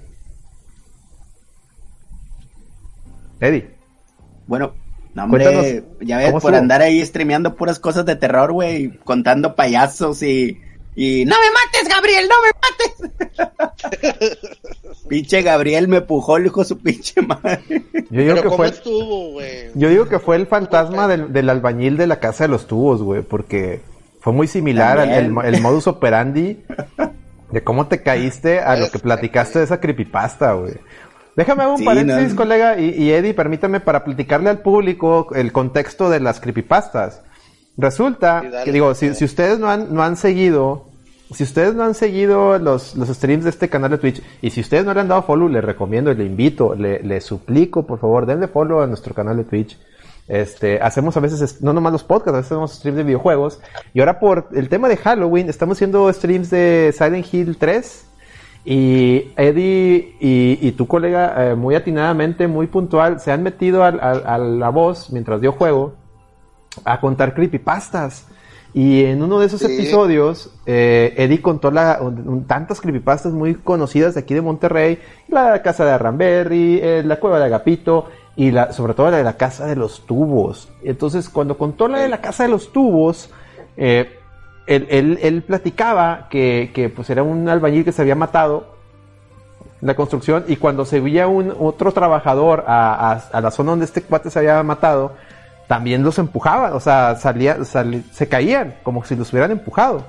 Eddie. 3.40 3.70
Bueno, 4.48 4.74
no, 5.14 5.24
hombre, 5.26 5.84
ya 6.02 6.18
ves, 6.18 6.34
por 6.42 6.56
andar 6.56 6.82
ahí 6.82 7.06
streameando 7.06 7.56
puras 7.56 7.80
cosas 7.80 8.06
de 8.06 8.16
terror, 8.16 8.52
güey, 8.52 8.98
contando 9.00 9.56
payasos 9.56 10.24
y 10.24 10.60
y 10.96 11.26
no 11.26 11.36
me 11.40 11.50
mates, 11.52 11.90
Gabriel, 11.90 12.30
no 12.30 12.36
me 12.44 12.52
mates. 13.82 14.40
pinche 15.10 15.42
Gabriel 15.42 15.88
me 15.88 15.98
empujó 15.98 16.38
el 16.38 16.46
hijo 16.46 16.64
su 16.64 16.78
pinche 16.78 17.22
madre. 17.22 17.84
Yo 18.12 18.22
digo 18.22 18.42
que 18.42 18.50
fue 18.50 19.72
Yo 19.74 19.90
digo 19.90 20.08
que 20.08 20.20
fue 20.20 20.36
el 20.36 20.46
fantasma 20.46 21.08
del, 21.08 21.50
albañil 21.50 21.98
de 21.98 22.08
la 22.08 22.20
casa 22.20 22.44
de 22.44 22.50
los 22.50 22.68
tubos, 22.68 23.02
güey, 23.02 23.24
porque 23.24 23.82
fue 24.24 24.32
muy 24.32 24.48
similar 24.48 25.00
al 25.00 25.12
el, 25.12 25.62
modus 25.62 25.86
operandi 25.86 26.64
de 27.52 27.62
cómo 27.62 27.88
te 27.88 28.02
caíste 28.02 28.62
a 28.62 28.78
lo 28.78 28.90
que 28.90 28.98
platicaste 28.98 29.60
de 29.60 29.66
esa 29.66 29.82
creepypasta, 29.82 30.54
güey. 30.54 30.76
Déjame 31.36 31.68
un 31.68 31.84
paréntesis, 31.84 32.34
colega, 32.34 32.80
y, 32.80 33.12
Eddie, 33.12 33.34
permítame 33.34 33.82
para 33.82 34.06
platicarle 34.06 34.50
al 34.50 34.60
público 34.60 35.28
el 35.36 35.52
contexto 35.52 36.10
de 36.10 36.22
las 36.22 36.40
creepypastas. 36.40 37.22
Resulta 37.76 38.64
que 38.64 38.72
digo, 38.72 38.96
si, 38.96 39.14
si, 39.14 39.26
ustedes 39.26 39.60
no 39.60 39.70
han, 39.70 39.94
no 39.94 40.04
han 40.04 40.16
seguido, 40.16 40.88
si 41.34 41.44
ustedes 41.44 41.76
no 41.76 41.84
han 41.84 41.94
seguido 41.94 42.58
los, 42.60 42.96
los 42.96 43.10
streams 43.10 43.44
de 43.44 43.50
este 43.50 43.68
canal 43.68 43.92
de 43.92 43.98
Twitch, 43.98 44.22
y 44.42 44.52
si 44.52 44.62
ustedes 44.62 44.86
no 44.86 44.94
le 44.94 45.02
han 45.02 45.10
dado 45.10 45.24
follow, 45.24 45.50
les 45.50 45.66
recomiendo 45.66 46.12
y 46.14 46.16
le 46.16 46.24
invito, 46.24 46.76
le, 46.76 47.04
le 47.04 47.20
suplico, 47.20 47.86
por 47.86 48.00
favor, 48.00 48.26
denle 48.26 48.48
follow 48.48 48.80
a 48.80 48.88
nuestro 48.88 49.14
canal 49.14 49.36
de 49.36 49.44
Twitch. 49.44 49.78
Este, 50.28 50.80
hacemos 50.82 51.18
a 51.18 51.20
veces, 51.20 51.62
no 51.62 51.74
nomás 51.74 51.92
los 51.92 52.04
podcasts, 52.04 52.34
a 52.34 52.38
veces 52.38 52.52
hacemos 52.52 52.74
streams 52.74 52.98
de 52.98 53.04
videojuegos. 53.04 53.60
Y 53.94 54.00
ahora 54.00 54.20
por 54.20 54.50
el 54.54 54.70
tema 54.70 54.88
de 54.90 54.98
Halloween, 54.98 55.50
estamos 55.50 55.78
haciendo 55.78 56.12
streams 56.12 56.50
de 56.50 56.94
Silent 56.98 57.34
Hill 57.34 57.58
3. 57.58 58.06
Y 58.66 59.34
Eddie 59.36 60.16
y, 60.22 60.58
y 60.62 60.72
tu 60.72 60.88
colega, 60.88 61.52
eh, 61.52 61.56
muy 61.56 61.76
atinadamente, 61.76 62.48
muy 62.48 62.68
puntual, 62.68 63.20
se 63.20 63.32
han 63.34 63.44
metido 63.44 63.84
a, 63.84 63.90
a 63.90 64.38
la 64.38 64.70
voz 64.70 65.12
mientras 65.12 65.42
dio 65.42 65.52
juego 65.52 65.96
a 66.86 67.00
contar 67.00 67.34
creepypastas. 67.34 68.28
Y 68.74 69.04
en 69.06 69.22
uno 69.22 69.40
de 69.40 69.46
esos 69.46 69.62
episodios, 69.62 70.50
eh, 70.66 71.14
Eddie 71.18 71.44
contó 71.44 71.70
la, 71.70 72.00
tantas 72.48 72.82
creepypastas 72.82 73.32
muy 73.32 73.54
conocidas 73.54 74.16
de 74.16 74.22
aquí 74.22 74.34
de 74.34 74.42
Monterrey, 74.42 74.98
la 75.28 75.62
casa 75.62 75.86
de 75.86 75.92
Arranberry, 75.92 76.80
eh, 76.82 77.04
la 77.06 77.20
cueva 77.20 77.38
de 77.38 77.46
Agapito 77.46 78.08
y 78.36 78.52
la, 78.52 78.74
sobre 78.74 78.94
todo 78.94 79.12
la 79.12 79.18
de 79.18 79.24
la 79.24 79.38
casa 79.38 79.66
de 79.66 79.76
los 79.76 80.06
tubos. 80.06 80.70
Entonces, 80.84 81.30
cuando 81.30 81.58
contó 81.58 81.88
la 81.88 82.00
de 82.00 82.10
la 82.10 82.22
casa 82.22 82.44
de 82.44 82.50
los 82.50 82.72
tubos, 82.72 83.30
eh, 83.78 84.20
él, 84.66 85.20
él, 85.22 85.44
platicaba 85.44 86.28
que, 86.30 86.72
que, 86.74 86.90
pues 86.90 87.10
era 87.10 87.22
un 87.22 87.50
albañil 87.50 87.84
que 87.84 87.92
se 87.92 88.02
había 88.02 88.16
matado 88.16 88.76
en 89.82 89.88
la 89.88 89.96
construcción 89.96 90.46
y 90.48 90.56
cuando 90.56 90.86
se 90.86 91.00
veía 91.00 91.28
un 91.28 91.54
otro 91.60 91.92
trabajador 91.92 92.64
a, 92.66 93.12
a, 93.12 93.24
a 93.32 93.42
la 93.42 93.52
zona 93.52 93.72
donde 93.72 93.86
este 93.86 94.02
cuate 94.02 94.30
se 94.30 94.40
había 94.40 94.64
matado, 94.64 95.14
también 95.68 96.04
los 96.04 96.18
empujaban, 96.18 96.74
o 96.74 96.80
sea, 96.80 97.16
salía, 97.16 97.58
se 97.66 98.28
caían, 98.28 98.76
como 98.84 99.04
si 99.04 99.16
los 99.16 99.32
hubieran 99.32 99.52
empujado. 99.52 100.04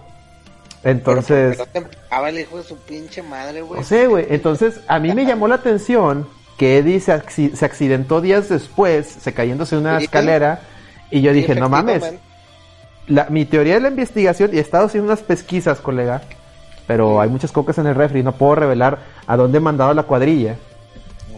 Entonces. 0.82 1.56
Pero, 1.56 1.70
te 1.70 1.78
empujaba 1.78 2.28
el 2.28 2.40
hijo 2.40 2.58
de 2.58 2.62
su 2.62 2.76
pinche 2.76 3.22
madre, 3.22 3.62
güey. 3.62 3.80
O 3.80 3.84
sea, 3.84 4.06
güey. 4.06 4.26
Entonces, 4.28 4.80
a 4.86 4.98
mí 4.98 5.12
me 5.14 5.24
llamó 5.24 5.48
la 5.48 5.56
atención 5.56 6.26
que 6.56 6.78
Eddie 6.78 7.00
se, 7.00 7.12
accidentó 7.12 8.20
días 8.20 8.48
después, 8.48 9.06
se 9.06 9.32
cayéndose 9.32 9.76
una 9.76 9.98
escalera, 9.98 10.60
y 11.10 11.20
yo 11.20 11.32
dije, 11.32 11.54
no 11.54 11.68
mames. 11.68 12.14
La, 13.06 13.26
mi 13.28 13.44
teoría 13.44 13.74
de 13.74 13.80
la 13.80 13.88
investigación, 13.88 14.50
y 14.52 14.58
he 14.58 14.60
estado 14.60 14.86
haciendo 14.86 15.08
unas 15.08 15.22
pesquisas, 15.22 15.80
colega, 15.80 16.22
pero 16.86 17.20
hay 17.20 17.28
muchas 17.28 17.52
cocas 17.52 17.78
en 17.78 17.86
el 17.86 17.94
refri, 17.94 18.22
no 18.22 18.32
puedo 18.32 18.54
revelar 18.54 18.98
a 19.26 19.36
dónde 19.36 19.58
he 19.58 19.60
mandado 19.60 19.92
la 19.94 20.04
cuadrilla. 20.04 20.56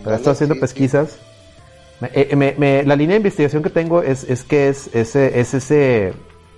Pero 0.02 0.12
he 0.12 0.18
estado 0.18 0.32
haciendo 0.32 0.54
pesquisas. 0.60 1.18
Eh, 2.12 2.84
la 2.86 2.96
línea 2.96 3.14
de 3.14 3.18
investigación 3.18 3.62
que 3.62 3.70
tengo 3.70 4.02
es, 4.02 4.24
es 4.24 4.44
que 4.44 4.68
es, 4.68 4.94
ese, 4.94 5.40
es 5.40 5.54
ese, 5.54 6.12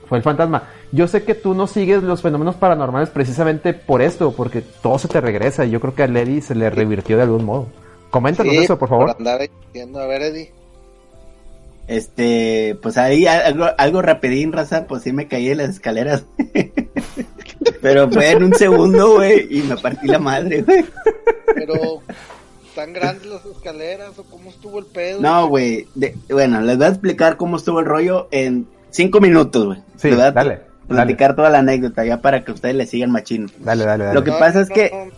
fue 0.09 0.19
el 0.19 0.25
fantasma. 0.25 0.65
Yo 0.91 1.07
sé 1.07 1.23
que 1.23 1.35
tú 1.35 1.55
no 1.55 1.67
sigues 1.67 2.03
los 2.03 2.23
fenómenos 2.23 2.57
paranormales 2.57 3.11
precisamente 3.11 3.75
por 3.75 4.03
esto, 4.03 4.33
porque 4.33 4.63
todo 4.63 4.99
se 4.99 5.09
te 5.09 5.21
regresa 5.21 5.65
y 5.65 5.71
yo 5.71 5.81
creo 5.81 5.95
que 5.95 6.03
a 6.03 6.07
Eddie 6.07 6.41
se 6.41 6.55
le 6.55 6.71
revirtió 6.71 7.17
de 7.17 7.23
algún 7.23 7.45
modo. 7.45 7.69
Coméntanos 8.11 8.55
eso, 8.55 8.79
por 8.79 8.89
favor. 8.89 9.11
andar 9.11 9.41
a 9.41 10.07
ver, 10.07 10.23
Eddie. 10.23 10.53
Este, 11.87 12.79
pues 12.83 12.99
ahí 12.99 13.27
algo, 13.27 13.67
algo 13.79 14.03
rapidín, 14.03 14.53
raza, 14.53 14.87
pues 14.87 15.03
sí 15.03 15.13
me 15.13 15.27
caí 15.27 15.51
en 15.51 15.59
las 15.59 15.71
escaleras. 15.71 16.25
Pero 17.81 18.11
fue 18.11 18.31
en 18.31 18.45
un 18.45 18.55
segundo, 18.55 19.15
güey, 19.15 19.47
y 19.51 19.63
me 19.63 19.77
partí 19.77 20.07
la 20.07 20.19
madre, 20.19 20.63
güey. 20.63 20.85
Pero 21.55 22.03
tan 22.75 22.93
grandes 22.93 23.27
las 23.27 23.45
escaleras 23.45 24.19
o 24.19 24.25
cómo 24.25 24.51
estuvo 24.51 24.79
el 24.79 24.87
pedo? 24.87 25.21
No, 25.21 25.49
güey. 25.49 25.89
Bueno, 26.29 26.61
les 26.61 26.77
voy 26.77 26.87
a 26.87 26.91
explicar 26.91 27.37
cómo 27.37 27.57
estuvo 27.57 27.81
el 27.81 27.87
rollo 27.87 28.29
en 28.31 28.69
cinco 28.91 29.21
minutos, 29.21 29.67
güey. 29.67 29.83
Sí, 29.97 30.11
dale. 30.11 30.61
Platicar 30.87 31.35
toda 31.35 31.51
la 31.51 31.59
anécdota 31.59 32.05
ya 32.05 32.21
para 32.21 32.45
que 32.45 32.53
ustedes 32.53 32.75
le 32.75 32.87
sigan 32.87 33.11
machino. 33.11 33.49
Dale, 33.59 33.85
dale, 33.85 34.05
dale. 34.05 34.15
Lo 34.15 34.25
que 34.25 34.33
pasa 34.33 34.61
es 34.61 34.69
que 34.69 35.11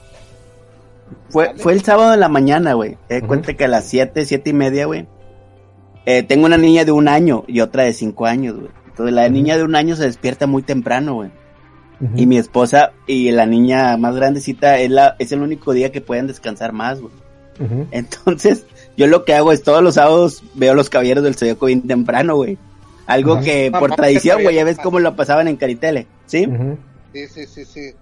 fue, 1.28 1.54
fue 1.56 1.72
el 1.72 1.82
sábado 1.82 2.10
de 2.10 2.16
la 2.16 2.28
mañana, 2.28 2.74
güey. 2.74 2.96
Te 3.08 3.22
cuenta 3.22 3.54
que 3.54 3.64
a 3.64 3.68
las 3.68 3.86
siete, 3.86 4.24
siete 4.26 4.50
y 4.50 4.52
media, 4.52 4.86
güey. 4.86 5.06
Eh, 6.06 6.22
tengo 6.22 6.46
una 6.46 6.56
niña 6.56 6.84
de 6.84 6.92
un 6.92 7.08
año 7.08 7.44
y 7.46 7.60
otra 7.60 7.84
de 7.84 7.92
cinco 7.92 8.26
años, 8.26 8.56
güey. 8.56 8.70
Entonces 8.88 9.14
la 9.14 9.28
niña 9.28 9.56
de 9.56 9.64
un 9.64 9.76
año 9.76 9.96
se 9.96 10.04
despierta 10.04 10.46
muy 10.46 10.62
temprano, 10.62 11.14
güey. 11.14 11.30
Y 12.16 12.26
mi 12.26 12.38
esposa 12.38 12.92
y 13.06 13.30
la 13.30 13.44
niña 13.44 13.94
más 13.98 14.16
grandecita 14.16 14.78
es, 14.78 14.90
la, 14.90 15.16
es 15.18 15.32
el 15.32 15.42
único 15.42 15.74
día 15.74 15.92
que 15.92 16.00
pueden 16.00 16.26
descansar 16.26 16.72
más, 16.72 16.98
güey. 17.00 17.12
Entonces, 17.90 18.64
yo 18.96 19.06
lo 19.06 19.26
que 19.26 19.34
hago 19.34 19.52
es 19.52 19.62
todos 19.62 19.82
los 19.82 19.96
sábados 19.96 20.42
veo 20.54 20.74
los 20.74 20.88
caballeros 20.88 21.22
del 21.22 21.34
Zodíaco 21.34 21.66
bien 21.66 21.86
temprano, 21.86 22.36
güey. 22.36 22.56
Algo 23.06 23.40
que 23.40 23.70
por 23.70 23.94
tradición, 23.94 24.42
güey, 24.42 24.54
ya 24.54 24.64
ves 24.64 24.78
cómo 24.82 24.98
lo 24.98 25.14
pasaban 25.14 25.48
en 25.48 25.56
Caritele, 25.56 26.06
¿sí? 26.26 26.46
Sí, 27.12 27.26
sí, 27.26 27.46
sí, 27.46 27.64
sí. 27.64 27.92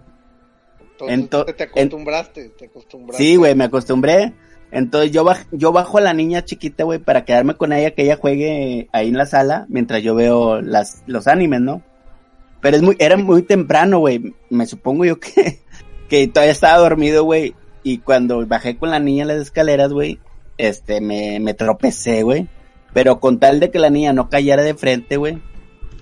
Entonces, 1.07 1.57
te 1.57 1.65
acostumbraste, 1.65 2.49
te 2.51 2.67
acostumbraste. 2.67 3.23
Sí, 3.23 3.37
güey, 3.37 3.55
me 3.55 3.65
acostumbré. 3.65 4.33
Entonces 4.71 5.13
yo, 5.13 5.25
bajo, 5.25 5.45
yo 5.53 5.73
bajo 5.73 5.99
a 5.99 6.03
la 6.03 6.13
niña 6.13 6.45
chiquita, 6.45 6.85
güey, 6.85 6.99
para 6.99 7.25
quedarme 7.25 7.55
con 7.55 7.73
ella, 7.73 7.93
que 7.93 8.03
ella 8.03 8.19
juegue 8.21 8.89
ahí 8.93 9.09
en 9.09 9.17
la 9.17 9.27
sala, 9.27 9.67
mientras 9.69 10.03
yo 10.03 10.15
veo 10.15 10.61
las, 10.61 11.03
los 11.07 11.27
animes, 11.27 11.61
¿no? 11.61 11.83
Pero 12.61 12.77
es 12.77 12.83
muy, 12.83 12.97
era 12.99 13.17
muy 13.17 13.43
temprano, 13.43 14.01
güey. 14.01 14.35
Me 14.51 14.67
supongo 14.67 15.05
yo 15.05 15.19
que, 15.21 15.61
que 16.09 16.29
todavía 16.29 16.53
estaba 16.53 16.79
dormido, 16.79 17.25
güey. 17.25 17.55
Y 17.83 17.99
cuando 17.99 18.47
bajé 18.47 18.77
con 18.77 18.91
la 18.91 18.99
niña 18.99 19.23
en 19.23 19.29
las 19.29 19.39
escaleras, 19.39 19.93
güey, 19.93 20.19
este, 20.59 21.01
me, 21.01 21.41
me 21.41 21.55
tropecé, 21.55 22.23
güey. 22.23 22.49
Pero 22.93 23.21
con 23.21 23.39
tal 23.39 23.61
de 23.61 23.71
que 23.71 23.79
la 23.79 23.91
niña 23.91 24.13
no 24.13 24.29
cayera 24.29 24.63
de 24.63 24.75
frente, 24.75 25.17
güey, 25.17 25.39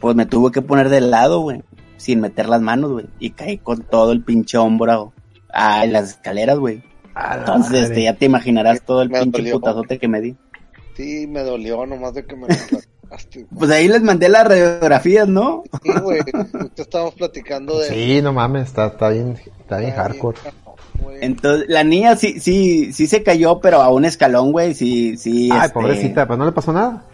pues 0.01 0.17
me 0.17 0.27
tuve 0.27 0.53
que 0.53 0.63
poner 0.63 0.89
de 0.89 1.01
lado, 1.01 1.41
güey, 1.41 1.63
sin 1.97 2.21
meter 2.21 2.49
las 2.49 2.61
manos, 2.61 2.93
güey. 2.93 3.07
Y 3.19 3.31
caí 3.31 3.59
con 3.59 3.83
todo 3.83 4.13
el 4.13 4.23
pinche 4.23 4.59
hombro 4.59 5.13
a 5.53 5.87
las 5.87 6.11
escaleras, 6.11 6.59
güey. 6.59 6.83
Entonces, 7.35 7.91
este, 7.91 8.03
ya 8.03 8.15
te 8.15 8.27
imaginarás 8.27 8.83
todo 8.83 9.03
el 9.03 9.11
pinche 9.11 9.51
putazote 9.51 9.99
que 9.99 10.09
me 10.09 10.21
di. 10.21 10.37
Sí, 10.97 11.27
me 11.27 11.43
dolió 11.43 11.85
nomás 11.87 12.15
de 12.15 12.25
que 12.25 12.37
me 12.37 12.47
Pues 13.57 13.71
ahí 13.71 13.87
les 13.89 14.03
mandé 14.03 14.29
las 14.29 14.47
radiografías, 14.47 15.29
¿no? 15.29 15.63
Sí, 15.83 15.93
güey. 16.03 16.21
estábamos 16.77 17.15
platicando 17.15 17.79
de. 17.79 17.89
Sí, 17.89 18.21
no 18.21 18.33
mames, 18.33 18.65
está, 18.65 18.87
está 18.87 19.11
bien, 19.11 19.39
está 19.61 19.79
bien 19.79 19.93
hardcore. 19.93 20.39
Entonces, 21.21 21.67
la 21.69 21.85
niña 21.85 22.17
sí, 22.17 22.41
sí, 22.41 22.93
sí 22.93 23.07
se 23.07 23.23
cayó, 23.23 23.61
pero 23.61 23.81
a 23.81 23.91
un 23.91 24.05
escalón, 24.05 24.53
güey, 24.53 24.75
sí, 24.75 25.17
sí. 25.17 25.51
Ay, 25.53 25.67
este, 25.67 25.73
pobrecita, 25.75 26.27
pero 26.27 26.37
no 26.37 26.47
le 26.47 26.53
pasó 26.53 26.73
nada. 26.73 27.05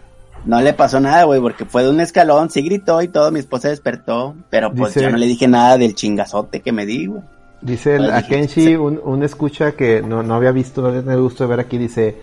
No 0.44 0.60
le 0.60 0.72
pasó 0.72 1.00
nada, 1.00 1.24
güey, 1.24 1.40
porque 1.40 1.64
fue 1.64 1.84
de 1.84 1.90
un 1.90 2.00
escalón, 2.00 2.50
sí 2.50 2.62
gritó 2.62 3.00
y 3.02 3.08
todo, 3.08 3.30
mi 3.30 3.38
esposa 3.38 3.68
despertó, 3.68 4.34
pero 4.50 4.72
pues 4.72 4.94
yo 4.94 5.10
no 5.10 5.16
le 5.16 5.26
dije 5.26 5.46
nada 5.46 5.78
del 5.78 5.94
chingazote 5.94 6.60
que 6.60 6.72
me 6.72 6.84
di, 6.84 7.06
güey. 7.06 7.22
Dice 7.60 7.94
el, 7.94 8.10
a 8.10 8.26
Kenshi, 8.26 8.74
un, 8.74 9.00
un, 9.04 9.22
escucha 9.22 9.72
que 9.72 10.02
no, 10.02 10.24
no 10.24 10.34
había 10.34 10.50
visto, 10.50 10.82
no 10.82 10.90
tenía 10.90 11.14
gusto 11.14 11.44
de 11.44 11.50
ver 11.50 11.60
aquí, 11.60 11.78
dice, 11.78 12.16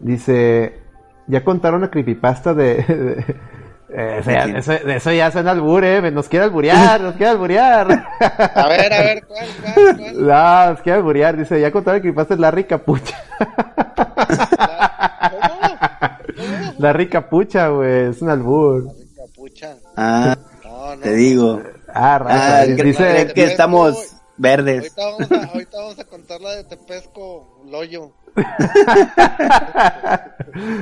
dice, 0.00 0.80
ya 1.26 1.42
contaron 1.42 1.80
la 1.80 1.90
creepypasta 1.90 2.52
de, 2.52 3.24
eh, 3.94 4.54
eso, 4.56 4.72
eso, 4.72 5.12
ya 5.12 5.30
suena 5.30 5.50
albur, 5.50 5.84
eh. 5.84 6.10
Nos 6.10 6.28
quiere 6.28 6.46
alburear, 6.46 7.00
nos 7.00 7.14
quiere 7.14 7.32
alburear. 7.32 8.06
A 8.54 8.68
ver, 8.68 8.92
a 8.92 9.02
ver, 9.02 9.24
¿cuál, 9.26 9.46
cuál, 9.62 9.96
cuál? 9.96 10.14
No, 10.26 10.70
nos 10.70 10.80
quiere 10.80 10.98
alburear. 10.98 11.36
Dice, 11.36 11.60
ya 11.60 11.70
contaron 11.70 12.00
que 12.00 12.12
pasa 12.12 12.34
Larry 12.36 12.64
Capucha. 12.64 13.16
Larry 16.82 17.08
Capucha, 17.08 17.68
güey. 17.68 18.10
Es 18.10 18.20
un 18.20 18.30
albur. 18.30 18.86
Larry 18.86 19.14
Capucha. 19.16 19.76
Ah, 19.96 20.36
no, 20.64 20.96
no, 20.96 21.00
te 21.00 21.14
digo. 21.14 21.62
Ah, 21.88 22.18
raza. 22.18 22.58
Ah, 22.58 22.66
dice 22.66 23.32
que 23.34 23.44
estamos 23.44 24.16
verdes. 24.36 24.92
Ahorita 24.96 25.04
vamos, 25.04 25.32
a, 25.32 25.52
ahorita 25.52 25.78
vamos 25.78 25.98
a 25.98 26.04
contar 26.04 26.40
la 26.40 26.56
de 26.56 26.64
Tepesco, 26.64 27.62
Loyo. 27.70 28.12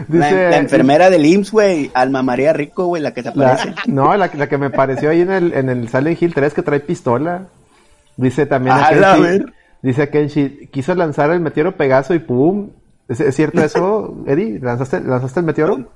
Dice, 0.08 0.50
la, 0.50 0.56
enfermera 0.56 1.10
del 1.10 1.26
IMSS, 1.26 1.50
güey, 1.50 1.90
Alma 1.94 2.22
María 2.22 2.52
Rico, 2.52 2.86
güey, 2.86 3.02
la 3.02 3.12
que 3.12 3.24
te 3.24 3.30
aparece. 3.30 3.74
no, 3.86 4.16
la, 4.16 4.30
la, 4.32 4.48
que 4.48 4.56
me 4.58 4.70
pareció 4.70 5.10
ahí 5.10 5.20
en 5.22 5.32
el, 5.32 5.52
en 5.52 5.68
el 5.68 5.88
Silent 5.88 6.22
Hill 6.22 6.32
3 6.34 6.54
que 6.54 6.62
trae 6.62 6.78
pistola. 6.80 7.48
Dice 8.16 8.46
también 8.46 8.76
a 8.76 8.88
Kenshi, 8.88 9.44
dice 9.82 10.10
Kenshi, 10.10 10.68
quiso 10.70 10.94
lanzar 10.94 11.30
el 11.30 11.40
meteoro 11.40 11.76
Pegaso 11.76 12.14
y 12.14 12.20
pum. 12.20 12.70
¿Es, 13.10 13.34
cierto 13.34 13.60
eso, 13.62 14.14
Eddie? 14.24 14.60
¿Lanzaste, 14.60 15.00
¿Lanzaste 15.00 15.40
el 15.40 15.46
meteoro? 15.46 15.90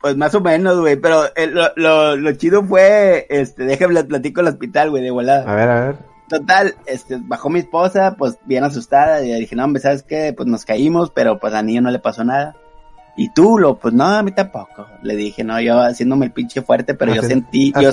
Pues 0.00 0.16
más 0.16 0.34
o 0.34 0.40
menos, 0.42 0.78
güey, 0.78 0.96
pero 0.96 1.22
lo, 1.50 1.72
lo, 1.76 2.16
lo, 2.16 2.32
chido 2.32 2.62
fue, 2.62 3.26
este, 3.30 3.64
déjame 3.64 4.04
platico 4.04 4.42
el 4.42 4.48
hospital, 4.48 4.90
güey, 4.90 5.02
de 5.02 5.10
volada. 5.10 5.50
A 5.50 5.54
ver, 5.54 5.68
a 5.70 5.80
ver. 5.80 5.96
Total, 6.28 6.74
este, 6.84 7.18
bajó 7.20 7.48
mi 7.48 7.60
esposa, 7.60 8.16
pues 8.18 8.38
bien 8.44 8.64
asustada, 8.64 9.24
y 9.24 9.32
dije, 9.40 9.56
no, 9.56 9.64
hombre, 9.64 9.80
¿sabes 9.80 10.02
qué? 10.02 10.34
Pues 10.36 10.46
nos 10.46 10.66
caímos, 10.66 11.10
pero 11.10 11.38
pues 11.38 11.54
a 11.54 11.62
niño 11.62 11.80
no 11.80 11.90
le 11.90 12.00
pasó 12.00 12.22
nada. 12.22 12.54
Y 13.20 13.30
tú, 13.30 13.58
lo, 13.58 13.74
pues 13.74 13.92
no, 13.92 14.04
a 14.04 14.22
mí 14.22 14.30
tampoco. 14.30 14.86
Le 15.02 15.16
dije, 15.16 15.42
no, 15.42 15.60
yo 15.60 15.80
haciéndome 15.80 16.26
el 16.26 16.30
pinche 16.30 16.62
fuerte, 16.62 16.94
pero 16.94 17.12
yo 17.12 17.22
sentí, 17.22 17.72
yo 17.80 17.90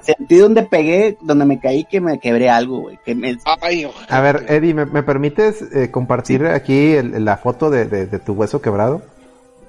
sentí 0.00 0.38
donde 0.38 0.62
pegué, 0.62 1.18
donde 1.20 1.44
me 1.44 1.58
caí 1.58 1.84
que 1.84 2.00
me 2.00 2.20
quebré 2.20 2.48
algo, 2.48 2.82
güey. 2.82 2.96
Que 3.04 3.16
me... 3.16 3.36
a 4.08 4.20
ver, 4.20 4.46
Eddie, 4.48 4.72
¿me, 4.72 5.02
permites 5.02 5.60
eh, 5.74 5.90
compartir 5.90 6.46
aquí 6.46 6.94
la 7.02 7.36
foto 7.36 7.68
de, 7.68 7.86
de, 7.86 8.18
tu 8.20 8.34
hueso 8.34 8.62
quebrado? 8.62 9.02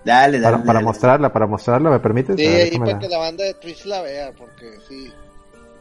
Dale, 0.06 0.40
dale. 0.40 0.58
Para, 0.58 0.66
para 0.66 0.82
mostrarla, 0.82 1.34
para 1.34 1.48
mostrarla, 1.48 1.90
¿me 1.90 2.00
permites? 2.00 2.36
Sí, 2.36 2.76
y 2.76 2.78
para 2.78 3.00
que 3.00 3.10
la 3.10 3.18
banda 3.18 3.44
de 3.44 3.56
Twitch 3.56 3.86
la 3.86 4.04
vea, 4.04 4.32
porque 4.38 4.72
sí. 4.88 5.12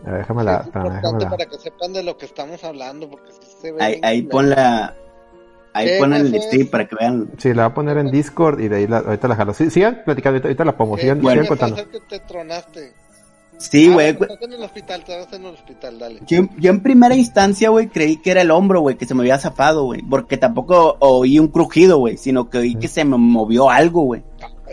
A 0.07 0.13
ver, 0.13 0.21
déjame 0.21 0.45
la, 0.45 0.61
es 0.61 0.67
importante 0.67 1.27
para 1.27 1.45
que 1.45 1.59
sepan 1.59 1.93
de 1.93 2.03
lo 2.03 2.17
que 2.17 2.25
estamos 2.25 2.65
hablando, 2.65 3.11
porque 3.11 3.33
se 3.61 3.71
ve 3.71 3.85
ahí, 3.85 4.01
ahí 4.03 4.23
pon 4.23 4.49
la... 4.49 4.95
Ahí 5.73 5.99
pon 5.99 6.13
el 6.13 6.41
stream 6.43 6.69
para 6.69 6.87
que 6.87 6.97
vean. 6.97 7.31
Sí, 7.39 7.55
la 7.55 7.65
voy 7.65 7.71
a 7.71 7.75
poner 7.75 7.99
en 7.99 8.11
Discord 8.11 8.61
y 8.61 8.69
de 8.69 8.77
ahí 8.77 8.87
la, 8.87 8.99
ahorita 8.99 9.29
la 9.29 9.37
jalo. 9.37 9.55
Sí, 9.55 9.71
sigan 9.71 10.03
platicando, 10.05 10.41
ahorita, 10.43 10.65
la 10.65 10.77
pongo. 10.77 10.99
Sigan, 10.99 11.21
bueno, 11.21 11.43
sigan 11.43 11.59
contando. 11.59 11.91
que 11.91 12.01
te 12.01 12.19
tronaste? 12.21 12.93
Sí, 13.61 13.89
ah, 13.91 13.93
güey. 13.93 14.09
Ah, 14.09 14.39
en 14.41 14.53
el 14.55 14.63
hospital, 14.63 15.01
estás 15.07 15.33
en 15.35 15.45
el 15.45 15.55
hospital, 15.55 15.99
dale. 15.99 16.21
Yo, 16.27 16.49
yo 16.57 16.71
en 16.71 16.81
primera 16.81 17.15
instancia, 17.15 17.69
güey, 17.69 17.89
creí 17.89 18.17
que 18.17 18.31
era 18.31 18.41
el 18.41 18.51
hombro, 18.51 18.81
güey, 18.81 18.97
que 18.97 19.05
se 19.05 19.15
me 19.15 19.21
había 19.21 19.39
zafado, 19.39 19.85
güey. 19.85 20.03
Porque 20.03 20.39
tampoco 20.39 20.97
oí 20.99 21.39
un 21.39 21.49
crujido, 21.49 21.99
güey, 21.99 22.17
sino 22.17 22.49
que 22.49 22.59
oí 22.59 22.75
que 22.77 22.89
se 22.89 23.05
me 23.05 23.19
movió 23.19 23.71
algo, 23.71 24.03
güey. 24.03 24.23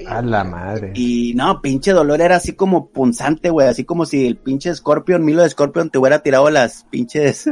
A 0.08 0.22
la 0.22 0.44
madre. 0.44 0.92
Y 0.96 1.34
no, 1.36 1.62
pinche 1.62 1.92
dolor 1.92 2.22
era 2.22 2.38
así 2.38 2.54
como 2.54 2.90
punzante, 2.90 3.50
güey. 3.50 3.68
Así 3.68 3.84
como 3.84 4.06
si 4.06 4.26
el 4.26 4.38
pinche 4.38 4.74
Scorpion, 4.74 5.26
Milo 5.26 5.44
de 5.44 5.50
Scorpion, 5.50 5.90
te 5.90 5.98
hubiera 5.98 6.20
tirado 6.20 6.50
las 6.50 6.86
pinches. 6.90 7.50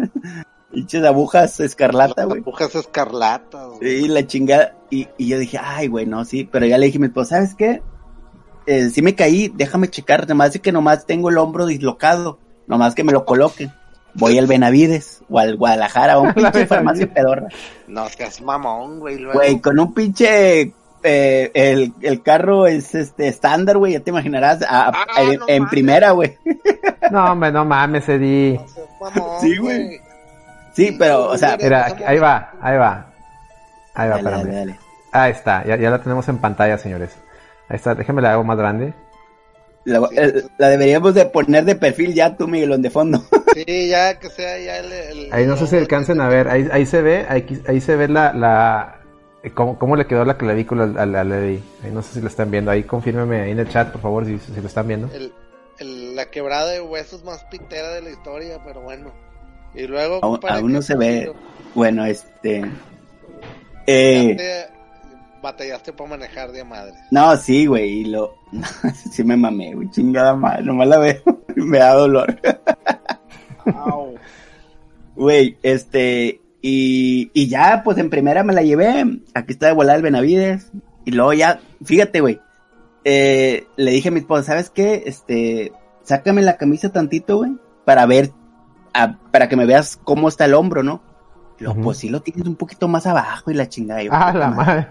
Pinches 0.76 1.03
agujas 1.03 1.59
escarlata, 1.61 2.26
güey. 2.26 2.41
Agujas 2.41 2.76
escarlata, 2.76 3.65
güey. 3.65 4.01
Sí, 4.01 4.07
la 4.09 4.28
chingada. 4.28 4.76
Y, 4.89 5.07
y 5.17 5.30
yo 5.30 5.39
dije, 5.39 5.57
ay, 5.61 5.88
güey, 5.88 6.05
no, 6.05 6.26
sí. 6.26 6.47
Pero 6.51 6.65
ya 6.65 6.78
le 6.78 6.88
dije 6.88 6.97
a 6.97 7.01
mi 7.01 7.07
esposa, 7.07 7.38
¿sabes 7.38 7.55
qué? 7.55 7.82
Eh, 8.67 8.89
sí 8.89 9.01
me 9.01 9.15
caí, 9.15 9.51
déjame 9.55 9.89
checar. 9.89 10.28
Nomás 10.28 10.53
de 10.53 10.59
que 10.59 10.73
nomás 10.73 11.05
tengo 11.05 11.30
el 11.30 11.38
hombro 11.38 11.65
dislocado. 11.65 12.39
Nomás 12.67 12.93
que 12.93 13.05
me 13.05 13.13
lo 13.13 13.26
coloquen. 13.26 13.71
Voy 14.15 14.38
al 14.38 14.47
Benavides 14.47 15.23
o 15.30 15.39
al 15.39 15.55
Guadalajara 15.55 16.19
o 16.19 16.23
un 16.23 16.34
pinche 16.36 16.67
farmacia 16.67 17.11
pedorra. 17.11 17.47
No, 17.88 18.07
seas 18.09 18.41
mamón, 18.41 18.99
güey. 18.99 19.23
Güey, 19.23 19.61
con 19.61 19.80
un 19.80 19.93
pinche 19.93 20.73
eh, 21.03 21.51
el, 21.53 21.93
el, 22.01 22.21
carro 22.21 22.65
es 22.65 22.95
este 22.95 23.28
estándar, 23.28 23.78
güey, 23.78 23.93
ya 23.93 23.99
te 23.99 24.09
imaginarás, 24.09 24.63
a, 24.63 24.89
ah, 24.89 25.03
en, 25.47 25.67
primera, 25.67 26.11
güey. 26.11 26.36
No, 27.11 27.32
hombre, 27.32 27.51
no 27.51 27.63
mames, 27.63 28.09
Eddie. 28.09 28.59
sí, 29.39 29.57
güey. 29.57 30.01
Sí, 30.76 30.95
pero, 30.97 31.30
o 31.30 31.38
sea. 31.38 31.57
Mira, 31.57 31.95
ahí 32.05 32.19
va, 32.19 32.51
ahí 32.61 32.78
va. 32.78 33.11
Ahí 33.93 34.09
va, 34.09 34.21
dale, 34.21 34.51
dale, 34.51 34.80
Ahí 35.11 35.32
está, 35.32 35.65
ya, 35.65 35.78
ya 35.78 35.89
la 35.89 36.01
tenemos 36.01 36.28
en 36.28 36.38
pantalla, 36.39 36.78
señores. 36.78 37.11
Ahí 37.69 37.78
está, 37.78 37.95
déjeme 37.95 38.21
la 38.21 38.34
hago 38.34 38.43
más 38.43 38.57
grande. 38.57 38.93
La, 39.86 40.01
la, 40.57 40.69
deberíamos 40.69 41.13
de 41.13 41.26
poner 41.28 41.63
de 41.63 41.76
perfil 41.76 42.13
ya 42.13 42.36
tú, 42.36 42.47
Miguelón, 42.47 42.82
de 42.82 42.89
fondo. 42.89 43.23
Sí, 43.55 43.88
ya 43.88 44.19
que 44.19 44.30
sea 44.30 44.59
ya 44.59 44.80
el... 44.80 45.32
ahí 45.32 45.45
no 45.45 45.55
sé 45.55 45.65
si 45.65 45.78
alcancen 45.78 46.19
a 46.19 46.28
ver, 46.28 46.49
ahí, 46.49 46.67
ahí 46.73 46.86
se 46.86 47.01
ve, 47.01 47.26
ahí, 47.30 47.63
ahí 47.69 47.80
se 47.80 47.95
ve 47.95 48.09
la, 48.09 48.34
la, 48.34 48.99
eh, 49.45 49.51
¿Cómo, 49.51 49.80
¿Cómo, 49.80 49.95
le 49.95 50.07
quedó 50.07 50.26
la 50.26 50.38
clavícula 50.38 50.84
al, 50.84 51.15
al, 51.15 51.32
Ahí 51.32 51.63
no 51.93 52.01
sé 52.01 52.15
si 52.15 52.21
lo 52.21 52.28
están 52.28 52.51
viendo. 52.51 52.69
Ahí 52.69 52.84
confírmeme 52.84 53.43
ahí 53.43 53.51
en 53.51 53.59
el 53.59 53.69
chat, 53.69 53.93
por 53.93 54.01
favor, 54.01 54.26
si, 54.26 54.39
si 54.39 54.59
lo 54.59 54.67
están 54.67 54.88
viendo. 54.88 55.09
El, 55.80 56.15
la 56.15 56.26
quebrada 56.32 56.71
de 56.71 56.82
huesos 56.82 57.23
más 57.23 57.43
pitera 57.45 57.91
de 57.91 58.01
la 58.01 58.09
historia, 58.09 58.59
pero 58.65 58.82
bueno. 58.82 59.13
Y 59.76 59.88
luego... 59.88 60.19
Aún, 60.23 60.71
no 60.71 60.82
se 60.82 60.95
ve... 60.95 61.32
Bueno, 61.73 62.05
este... 62.05 62.65
Eh... 63.88 64.65
Batallaste 65.41 65.93
para 65.93 66.09
manejar 66.09 66.51
de 66.51 66.63
madre. 66.63 66.93
No, 67.11 67.36
sí, 67.38 67.65
güey, 67.65 67.99
y 67.99 68.05
lo... 68.05 68.36
sí 69.11 69.23
me 69.23 69.38
mamé, 69.38 69.76
güey, 69.76 69.89
chingada 69.91 70.36
madre, 70.36 70.63
nomás 70.63 70.88
la 70.88 70.97
veo 70.97 71.21
me 71.55 71.78
da 71.80 71.93
dolor. 71.93 72.39
Güey, 75.15 75.57
este, 75.63 76.41
y, 76.61 77.32
y 77.34 77.47
ya, 77.47 77.84
pues 77.86 77.97
en 77.97 78.09
primera 78.09 78.43
me 78.43 78.53
la 78.53 78.63
llevé. 78.63 79.05
Aquí 79.34 79.53
está 79.53 79.67
de 79.67 79.73
volar 79.73 79.95
el 79.95 80.01
Benavides. 80.01 80.71
Y 81.05 81.11
luego 81.11 81.32
ya, 81.32 81.61
fíjate, 81.84 82.19
güey. 82.19 82.41
Eh, 83.05 83.65
le 83.78 83.91
dije 83.91 84.09
a 84.09 84.11
mi 84.11 84.19
esposa, 84.19 84.43
¿sabes 84.43 84.69
qué? 84.69 85.03
Este, 85.05 85.71
sácame 86.03 86.41
la 86.41 86.57
camisa 86.57 86.91
tantito, 86.91 87.38
güey. 87.38 87.53
Para 87.86 88.05
ver, 88.05 88.32
para 89.31 89.49
que 89.49 89.55
me 89.55 89.65
veas 89.65 89.97
cómo 90.03 90.27
está 90.27 90.45
el 90.45 90.53
hombro, 90.53 90.83
¿no? 90.83 91.01
Lo, 91.59 91.73
Pues 91.75 91.99
sí 91.99 92.09
lo 92.09 92.21
tienes 92.21 92.45
un 92.45 92.55
poquito 92.55 92.87
más 92.87 93.05
abajo 93.07 93.49
y 93.49 93.53
la 93.53 93.69
chingada. 93.69 94.01
ah, 94.11 94.33
la 94.33 94.49
madre. 94.49 94.87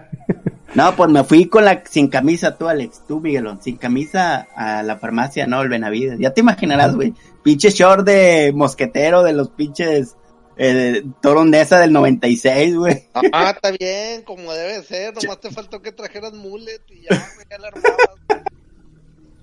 No, 0.73 0.95
pues 0.95 1.09
me 1.09 1.23
fui 1.23 1.45
con 1.45 1.63
la, 1.63 1.83
sin 1.89 2.09
camisa 2.09 2.57
tú, 2.57 2.67
Alex, 2.67 3.03
tú, 3.07 3.21
Miguelón, 3.21 3.61
sin 3.61 3.77
camisa 3.77 4.47
a 4.55 4.83
la 4.83 4.97
farmacia, 4.97 5.47
no, 5.47 5.61
el 5.61 5.69
Benavides. 5.69 6.19
Ya 6.19 6.33
te 6.33 6.41
imaginarás, 6.41 6.95
güey. 6.95 7.13
Pinche 7.43 7.69
short 7.69 8.05
de 8.05 8.51
mosquetero 8.53 9.23
de 9.23 9.33
los 9.33 9.49
pinches 9.49 10.15
el 10.57 11.13
Torondesa 11.21 11.79
del 11.79 11.93
96, 11.93 12.75
güey. 12.75 13.03
Ah, 13.31 13.51
está 13.55 13.71
bien, 13.71 14.23
como 14.23 14.51
debe 14.53 14.83
ser. 14.83 15.13
Nomás 15.13 15.39
te 15.39 15.51
faltó 15.51 15.81
que 15.81 15.91
trajeras 15.91 16.33
mullet 16.33 16.81
y 16.89 17.03
ya, 17.03 17.25
ya 17.49 17.57
la 17.57 17.67
armabas. 17.67 18.43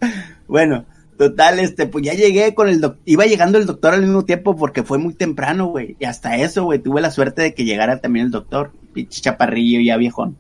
Bueno, 0.49 0.85
total, 1.29 1.59
este, 1.61 1.87
pues 1.87 2.05
ya 2.05 2.15
llegué 2.15 2.55
con 2.55 2.69
el 2.69 2.81
doctor. 2.81 3.01
Iba 3.05 3.27
llegando 3.27 3.59
el 3.59 3.67
doctor 3.67 3.95
al 3.95 4.03
mismo 4.03 4.25
tiempo 4.25 4.57
porque 4.57 4.83
fue 4.83 4.99
muy 4.99 5.15
temprano, 5.15 5.67
güey. 5.67 5.97
Y 5.99 6.05
hasta 6.05 6.37
eso, 6.37 6.65
güey, 6.65 6.79
tuve 6.79 7.01
la 7.01 7.11
suerte 7.11 7.43
de 7.43 7.55
que 7.55 7.65
llegara 7.65 8.01
también 8.01 8.27
el 8.27 8.33
doctor. 8.33 8.73
Pinche 8.93 9.21
chaparrillo 9.21 9.81
ya 9.81 9.97
viejón. 9.97 10.37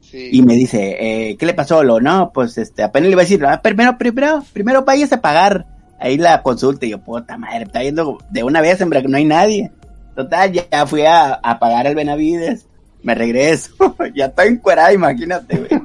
Sí. 0.00 0.30
Y 0.32 0.42
me 0.42 0.54
dice, 0.54 0.96
eh, 1.00 1.36
¿qué 1.36 1.46
le 1.46 1.54
pasó? 1.54 1.82
Lo, 1.82 2.00
no, 2.00 2.32
pues 2.32 2.58
este, 2.58 2.82
apenas 2.82 3.08
le 3.08 3.12
iba 3.12 3.22
a 3.22 3.24
decir, 3.24 3.44
ah, 3.44 3.60
primero, 3.62 3.96
primero, 3.98 4.44
primero 4.52 4.84
vayas 4.84 5.12
a 5.12 5.20
pagar 5.20 5.66
ahí 5.98 6.16
la 6.16 6.42
consulta. 6.42 6.86
Y 6.86 6.90
yo, 6.90 6.98
puta 6.98 7.36
madre, 7.36 7.64
está 7.64 7.82
yendo 7.82 8.18
de 8.30 8.42
una 8.42 8.60
vez, 8.60 8.80
hombre, 8.80 9.02
que 9.02 9.08
no 9.08 9.16
hay 9.16 9.24
nadie. 9.24 9.70
Total, 10.16 10.52
ya 10.52 10.86
fui 10.86 11.02
a, 11.02 11.34
a 11.34 11.58
pagar 11.58 11.86
el 11.86 11.94
Benavides, 11.94 12.66
me 13.02 13.14
regreso, 13.14 13.96
ya 14.14 14.26
estoy 14.26 14.48
encuerada, 14.48 14.92
imagínate, 14.92 15.56
güey. 15.56 15.82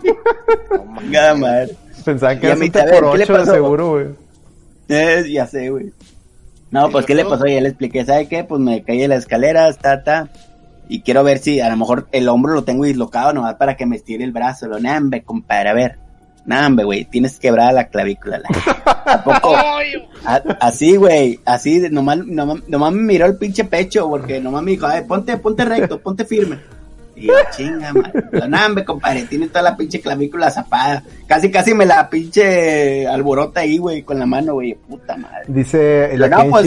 Nada 1.09 1.35
más. 1.35 1.69
Pensaba 2.03 2.39
que 2.39 2.47
era 2.47 2.55
un 2.55 2.71
por 2.71 3.05
ocho 3.05 3.37
de 3.37 3.45
seguro, 3.45 3.89
güey. 3.91 4.24
Eh, 4.89 5.25
ya 5.31 5.47
sé, 5.47 5.69
güey. 5.69 5.91
No, 6.71 6.89
pues, 6.89 7.05
¿qué 7.05 7.15
le 7.15 7.25
pasó? 7.25 7.45
Ya 7.45 7.61
le 7.61 7.69
expliqué, 7.69 8.05
¿sabe 8.05 8.27
qué? 8.27 8.43
Pues 8.43 8.59
me 8.59 8.83
caí 8.83 8.99
de 8.99 9.07
la 9.07 9.15
escalera, 9.15 9.69
está, 9.69 9.95
está. 9.95 10.29
Y 10.87 11.01
quiero 11.01 11.23
ver 11.23 11.39
si 11.39 11.59
a 11.59 11.69
lo 11.69 11.77
mejor 11.77 12.07
el 12.11 12.27
hombro 12.29 12.53
lo 12.53 12.63
tengo 12.63 12.83
dislocado 12.83 13.33
nomás 13.33 13.55
para 13.55 13.75
que 13.75 13.85
me 13.85 13.95
estire 13.95 14.23
el 14.23 14.31
brazo. 14.31 14.67
Lo 14.67 14.79
nambe, 14.79 15.23
compadre, 15.23 15.69
a 15.69 15.73
ver. 15.73 15.97
Nambe, 16.45 16.83
güey, 16.83 17.05
tienes 17.05 17.39
quebrada 17.39 17.71
la 17.71 17.87
clavícula. 17.87 18.41
¿A 18.85 19.23
poco? 19.23 19.55
así, 20.59 20.95
güey, 20.95 21.39
así, 21.43 21.79
nomás, 21.89 22.19
nomás, 22.25 22.59
nomás, 22.67 22.93
me 22.93 23.01
miró 23.01 23.25
el 23.25 23.37
pinche 23.37 23.63
pecho, 23.63 24.07
porque 24.07 24.39
nomás 24.39 24.61
me 24.61 24.71
dijo, 24.71 24.85
ay, 24.85 25.03
ponte, 25.07 25.37
ponte 25.37 25.65
recto, 25.65 25.99
ponte 25.99 26.23
firme. 26.23 26.59
Y 27.15 27.27
yo, 27.27 27.33
chinga, 27.55 27.93
madre. 27.93 28.47
No, 28.47 28.65
hombre, 28.65 28.83
compadre, 28.83 29.23
tiene 29.23 29.47
toda 29.47 29.61
la 29.61 29.77
pinche 29.77 30.01
clavícula 30.01 30.51
zapada. 30.51 31.03
Casi, 31.27 31.49
casi 31.49 31.73
me 31.73 31.85
la 31.85 32.09
pinche 32.09 33.07
alborota 33.07 33.61
ahí, 33.61 33.77
güey, 33.77 34.03
con 34.03 34.19
la 34.19 34.25
mano, 34.25 34.53
güey. 34.53 34.75
Puta 34.75 35.15
madre. 35.15 35.45
Dice, 35.47 36.17
la 36.17 36.27
no, 36.27 36.49
pues, 36.49 36.65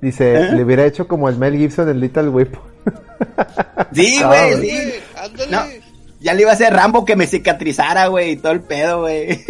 dice, 0.00 0.34
¿eh? 0.34 0.52
le 0.52 0.64
hubiera 0.64 0.84
hecho 0.84 1.08
como 1.08 1.28
el 1.28 1.36
Mel 1.36 1.56
Gibson 1.56 1.88
en 1.88 2.00
Little 2.00 2.28
Whip. 2.28 2.54
Sí, 3.92 4.20
güey, 4.26 4.60
sí. 4.60 4.92
No, 5.50 5.62
ya 6.20 6.34
le 6.34 6.42
iba 6.42 6.50
a 6.50 6.54
hacer 6.54 6.72
Rambo 6.72 7.04
que 7.04 7.16
me 7.16 7.26
cicatrizara, 7.26 8.06
güey, 8.08 8.32
y 8.32 8.36
todo 8.36 8.52
el 8.52 8.60
pedo, 8.60 9.00
güey. 9.00 9.40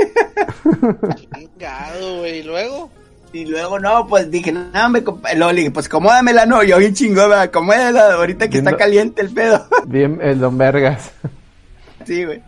Chingado, 1.34 2.18
güey, 2.18 2.38
¿y 2.38 2.42
luego? 2.42 2.90
Y 3.32 3.46
luego, 3.46 3.78
no, 3.78 4.06
pues 4.06 4.30
dije, 4.30 4.52
no, 4.52 4.88
me 4.90 5.02
lo 5.36 5.52
dije, 5.52 5.70
pues 5.70 5.86
acomódamela, 5.86 6.44
no, 6.44 6.62
yo 6.62 6.76
bien 6.76 6.92
chingón, 6.92 7.32
acomódala, 7.32 8.12
ahorita 8.14 8.50
que 8.50 8.58
está 8.58 8.76
caliente 8.76 9.22
el 9.22 9.30
pedo. 9.30 9.66
Bien, 9.86 10.18
el 10.20 10.38
don 10.38 10.58
Vergas. 10.58 11.12
Sí, 12.04 12.24
güey. 12.24 12.42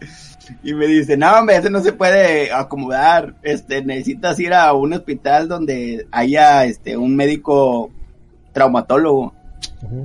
Y 0.63 0.75
me 0.75 0.87
dice, 0.87 1.17
no, 1.17 1.39
hombre, 1.39 1.57
eso 1.57 1.71
no 1.71 1.81
se 1.81 1.93
puede 1.95 2.53
acomodar, 2.53 3.35
este, 3.43 3.83
necesitas 3.83 4.39
ir 4.41 4.53
a 4.53 4.75
un 4.75 4.93
hospital 4.93 5.49
donde 5.49 6.07
haya, 6.11 6.67
este, 6.67 6.99
un 6.99 7.17
médico 7.17 7.91
traumatólogo. 8.53 9.33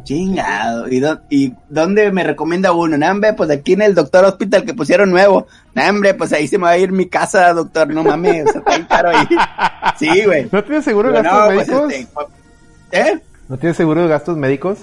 Chingado. 0.03 0.87
¿Y, 1.29 1.53
dónde 1.69 2.11
me 2.11 2.23
recomienda 2.23 2.71
uno? 2.71 2.97
Nambre, 2.97 3.33
pues 3.33 3.49
aquí 3.49 3.73
en 3.73 3.81
el 3.81 3.95
Doctor 3.95 4.25
Hospital 4.25 4.63
que 4.63 4.73
pusieron 4.73 5.09
nuevo. 5.09 5.47
Nambre, 5.73 6.13
pues 6.13 6.33
ahí 6.33 6.47
se 6.47 6.57
me 6.57 6.65
va 6.65 6.71
a 6.71 6.77
ir 6.77 6.91
mi 6.91 7.07
casa, 7.07 7.53
doctor. 7.53 7.87
No 7.89 8.03
mames, 8.03 8.45
está 8.47 8.61
bien 8.61 8.87
caro 8.87 9.09
ahí. 9.09 9.27
Sí, 9.97 10.25
güey. 10.25 10.47
¿No 10.51 10.63
tienes 10.63 10.85
seguro 10.85 11.11
de 11.11 11.21
gastos 11.21 11.45
pues, 11.45 11.55
médicos? 11.57 11.91
Este, 11.91 12.07
pues, 12.13 12.27
¿Eh? 12.91 13.19
¿No 13.47 13.57
tienes 13.57 13.77
seguro 13.77 14.01
de 14.01 14.07
gastos 14.07 14.37
médicos? 14.37 14.79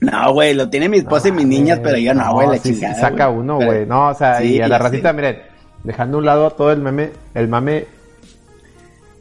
No, 0.00 0.32
güey, 0.32 0.54
lo 0.54 0.70
tiene 0.70 0.88
mi 0.88 0.98
esposa 0.98 1.28
y 1.28 1.32
mis 1.32 1.46
niñas, 1.46 1.80
pero 1.82 1.98
yo 1.98 2.14
no, 2.14 2.32
güey, 2.32 2.48
la 2.48 2.58
chingada. 2.58 2.94
saca 2.94 3.28
uno, 3.28 3.56
güey. 3.56 3.84
No, 3.84 4.08
o 4.08 4.14
sea, 4.14 4.42
y 4.42 4.60
a 4.60 4.66
la 4.66 4.78
ratita, 4.78 5.12
miren, 5.12 5.42
dejando 5.84 6.16
a 6.16 6.20
un 6.20 6.26
lado 6.26 6.50
todo 6.52 6.72
el 6.72 6.80
meme, 6.80 7.10
el 7.34 7.48
mame, 7.48 7.86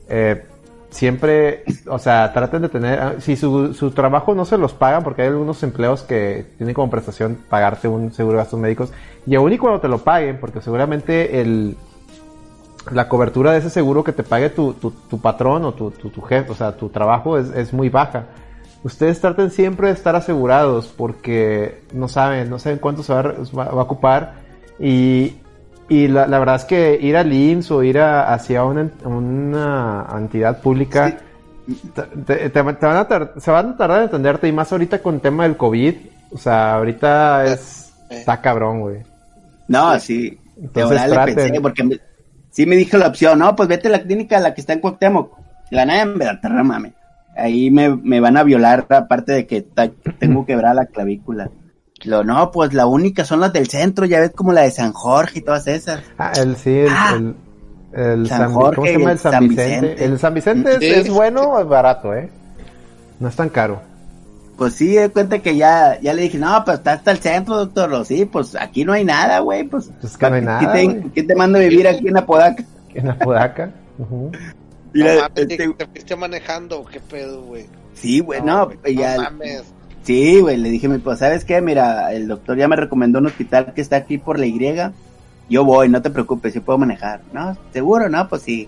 eh, 0.07 0.45
siempre, 0.89 1.63
o 1.87 1.99
sea, 1.99 2.33
traten 2.33 2.63
de 2.63 2.69
tener, 2.69 2.99
ah, 2.99 3.13
si 3.19 3.35
su, 3.35 3.73
su 3.73 3.91
trabajo 3.91 4.33
no 4.35 4.45
se 4.45 4.57
los 4.57 4.73
pagan, 4.73 5.03
porque 5.03 5.21
hay 5.21 5.27
algunos 5.29 5.61
empleos 5.63 6.03
que 6.03 6.45
tienen 6.57 6.73
como 6.73 6.89
prestación 6.89 7.37
pagarte 7.49 7.87
un 7.87 8.11
seguro 8.11 8.37
de 8.37 8.43
gastos 8.43 8.59
médicos, 8.59 8.91
y 9.25 9.35
aún 9.35 9.53
y 9.53 9.57
cuando 9.57 9.79
te 9.79 9.87
lo 9.87 9.99
paguen, 9.99 10.39
porque 10.39 10.61
seguramente 10.61 11.41
el, 11.41 11.77
la 12.91 13.07
cobertura 13.07 13.51
de 13.51 13.59
ese 13.59 13.69
seguro 13.69 14.03
que 14.03 14.13
te 14.13 14.23
pague 14.23 14.49
tu, 14.49 14.73
tu, 14.73 14.91
tu 14.91 15.19
patrón 15.19 15.65
o 15.65 15.73
tu, 15.73 15.91
tu, 15.91 16.21
jefe, 16.21 16.51
o 16.51 16.55
sea, 16.55 16.75
tu 16.75 16.89
trabajo 16.89 17.37
es, 17.37 17.49
es 17.51 17.73
muy 17.73 17.89
baja. 17.89 18.25
Ustedes 18.83 19.19
traten 19.19 19.51
siempre 19.51 19.87
de 19.87 19.93
estar 19.93 20.15
asegurados 20.15 20.87
porque 20.87 21.83
no 21.93 22.07
saben, 22.07 22.49
no 22.49 22.59
saben 22.59 22.79
cuánto 22.79 23.03
se 23.03 23.13
va, 23.13 23.33
va 23.53 23.65
a 23.65 23.83
ocupar 23.83 24.35
y 24.79 25.35
y 25.89 26.07
la, 26.07 26.27
la, 26.27 26.39
verdad 26.39 26.55
es 26.55 26.65
que 26.65 26.97
ir 27.01 27.17
al 27.17 27.33
IMSS 27.33 27.71
o 27.71 27.83
ir 27.83 27.99
a, 27.99 28.33
hacia 28.33 28.63
una, 28.63 28.89
una, 29.03 30.05
entidad 30.15 30.61
pública 30.61 31.17
te, 32.25 32.49
te, 32.49 32.61
van 32.61 32.77
a 32.81 33.31
se 33.39 33.51
van 33.51 33.69
a 33.69 33.77
tardar 33.77 33.97
en 33.99 34.03
entenderte 34.05 34.47
y 34.47 34.51
más 34.51 34.71
ahorita 34.71 34.99
con 34.99 35.15
el 35.15 35.21
tema 35.21 35.43
del 35.43 35.57
COVID. 35.57 35.95
O 36.31 36.37
sea, 36.37 36.75
ahorita 36.75 37.45
es, 37.45 37.93
está 38.09 38.41
cabrón, 38.41 38.81
güey. 38.81 38.97
No, 39.67 39.99
sí. 39.99 40.37
Entonces, 40.61 41.09
le 41.09 41.33
pensé 41.33 41.61
porque 41.61 41.99
sí 42.49 42.65
me 42.65 42.75
dijo 42.75 42.97
la 42.97 43.07
opción, 43.07 43.39
no, 43.39 43.55
pues 43.55 43.69
vete 43.69 43.87
a 43.87 43.91
la 43.91 44.01
clínica, 44.01 44.39
la 44.39 44.53
que 44.53 44.61
está 44.61 44.73
en 44.73 44.79
Cuauhtémoc. 44.79 45.37
La 45.69 45.85
nada, 45.85 46.05
me 46.05 46.25
da 46.25 46.39
mame. 46.63 46.93
Ahí 47.35 47.71
me, 47.71 47.95
me 47.95 48.19
van 48.19 48.35
a 48.37 48.43
violar, 48.43 48.85
aparte 48.89 49.31
de 49.31 49.47
que 49.47 49.61
tengo 50.19 50.45
quebrada 50.47 50.73
la 50.73 50.85
clavícula. 50.87 51.49
Lo, 52.03 52.23
no, 52.23 52.51
pues 52.51 52.73
la 52.73 52.85
única 52.85 53.25
son 53.25 53.41
las 53.41 53.51
del 53.51 53.67
centro, 53.67 54.05
ya 54.05 54.19
ves 54.19 54.31
como 54.31 54.53
la 54.53 54.61
de 54.61 54.71
San 54.71 54.93
Jorge 54.93 55.39
y 55.39 55.41
todas 55.41 55.67
esas. 55.67 56.01
Ah, 56.17 56.31
el 56.35 56.55
sí, 56.55 56.71
el, 56.71 56.89
ah, 56.89 57.19
el, 57.93 58.27
San, 58.27 58.53
Jorge, 58.53 58.75
¿cómo 58.75 58.85
se 58.85 58.93
llama 58.93 59.11
el 59.11 59.19
San, 59.19 59.47
Vicente? 59.47 60.05
El 60.05 60.19
San 60.19 60.33
Vicente 60.33 60.99
es, 60.99 61.09
bueno 61.09 61.41
o 61.41 61.59
es 61.59 61.67
barato, 61.67 62.13
¿eh? 62.13 62.29
No 63.19 63.27
es 63.27 63.35
tan 63.35 63.49
caro. 63.49 63.81
Pues 64.57 64.73
sí, 64.73 64.95
de 64.95 65.09
cuenta 65.09 65.39
que 65.39 65.55
ya, 65.55 65.99
ya 66.01 66.13
le 66.13 66.23
dije, 66.23 66.37
no, 66.37 66.63
pues 66.65 66.77
está 66.77 66.93
hasta 66.93 67.11
el 67.11 67.19
centro, 67.19 67.55
doctor. 67.55 68.05
Sí, 68.05 68.25
pues 68.25 68.55
aquí 68.55 68.83
no 68.83 68.93
hay 68.93 69.05
nada, 69.05 69.39
güey. 69.39 69.63
Pues, 69.63 69.89
pues 70.01 70.17
que 70.17 70.29
no 70.29 70.35
hay 70.35 70.41
nada. 70.41 70.73
¿Quién 70.73 71.27
te, 71.27 71.35
manda 71.35 71.59
a 71.59 71.61
vivir 71.61 71.87
aquí 71.87 72.07
en 72.07 72.17
Apodaca? 72.17 72.63
En 72.93 73.09
Apodaca. 73.09 73.71
uh 73.97 74.31
Mira, 74.91 75.29
este... 75.35 75.57
te, 75.57 75.85
fuiste 75.85 76.15
manejando, 76.15 76.83
qué 76.85 76.99
pedo, 76.99 77.43
güey. 77.43 77.67
Sí, 77.93 78.19
güey, 78.19 78.41
no, 78.41 78.65
no, 78.65 78.89
ya. 78.89 79.15
No 79.17 79.23
mames. 79.23 79.63
Sí, 80.09 80.39
güey, 80.39 80.57
le 80.57 80.71
dije 80.71 80.87
a 80.87 80.89
mi 80.89 80.97
pues, 80.97 81.19
¿sabes 81.19 81.45
qué? 81.45 81.61
Mira, 81.61 82.11
el 82.11 82.27
doctor 82.27 82.57
ya 82.57 82.67
me 82.67 82.75
recomendó 82.75 83.19
un 83.19 83.27
hospital 83.27 83.73
que 83.75 83.81
está 83.81 83.97
aquí 83.97 84.17
por 84.17 84.39
la 84.39 84.47
Y. 84.47 84.59
Yo 85.51 85.63
voy, 85.63 85.87
no 85.87 86.01
te 86.01 86.09
preocupes, 86.09 86.51
yo 86.51 86.63
puedo 86.63 86.79
manejar. 86.79 87.21
No, 87.31 87.55
seguro, 87.71 88.09
no, 88.09 88.27
pues 88.27 88.41
sí. 88.41 88.67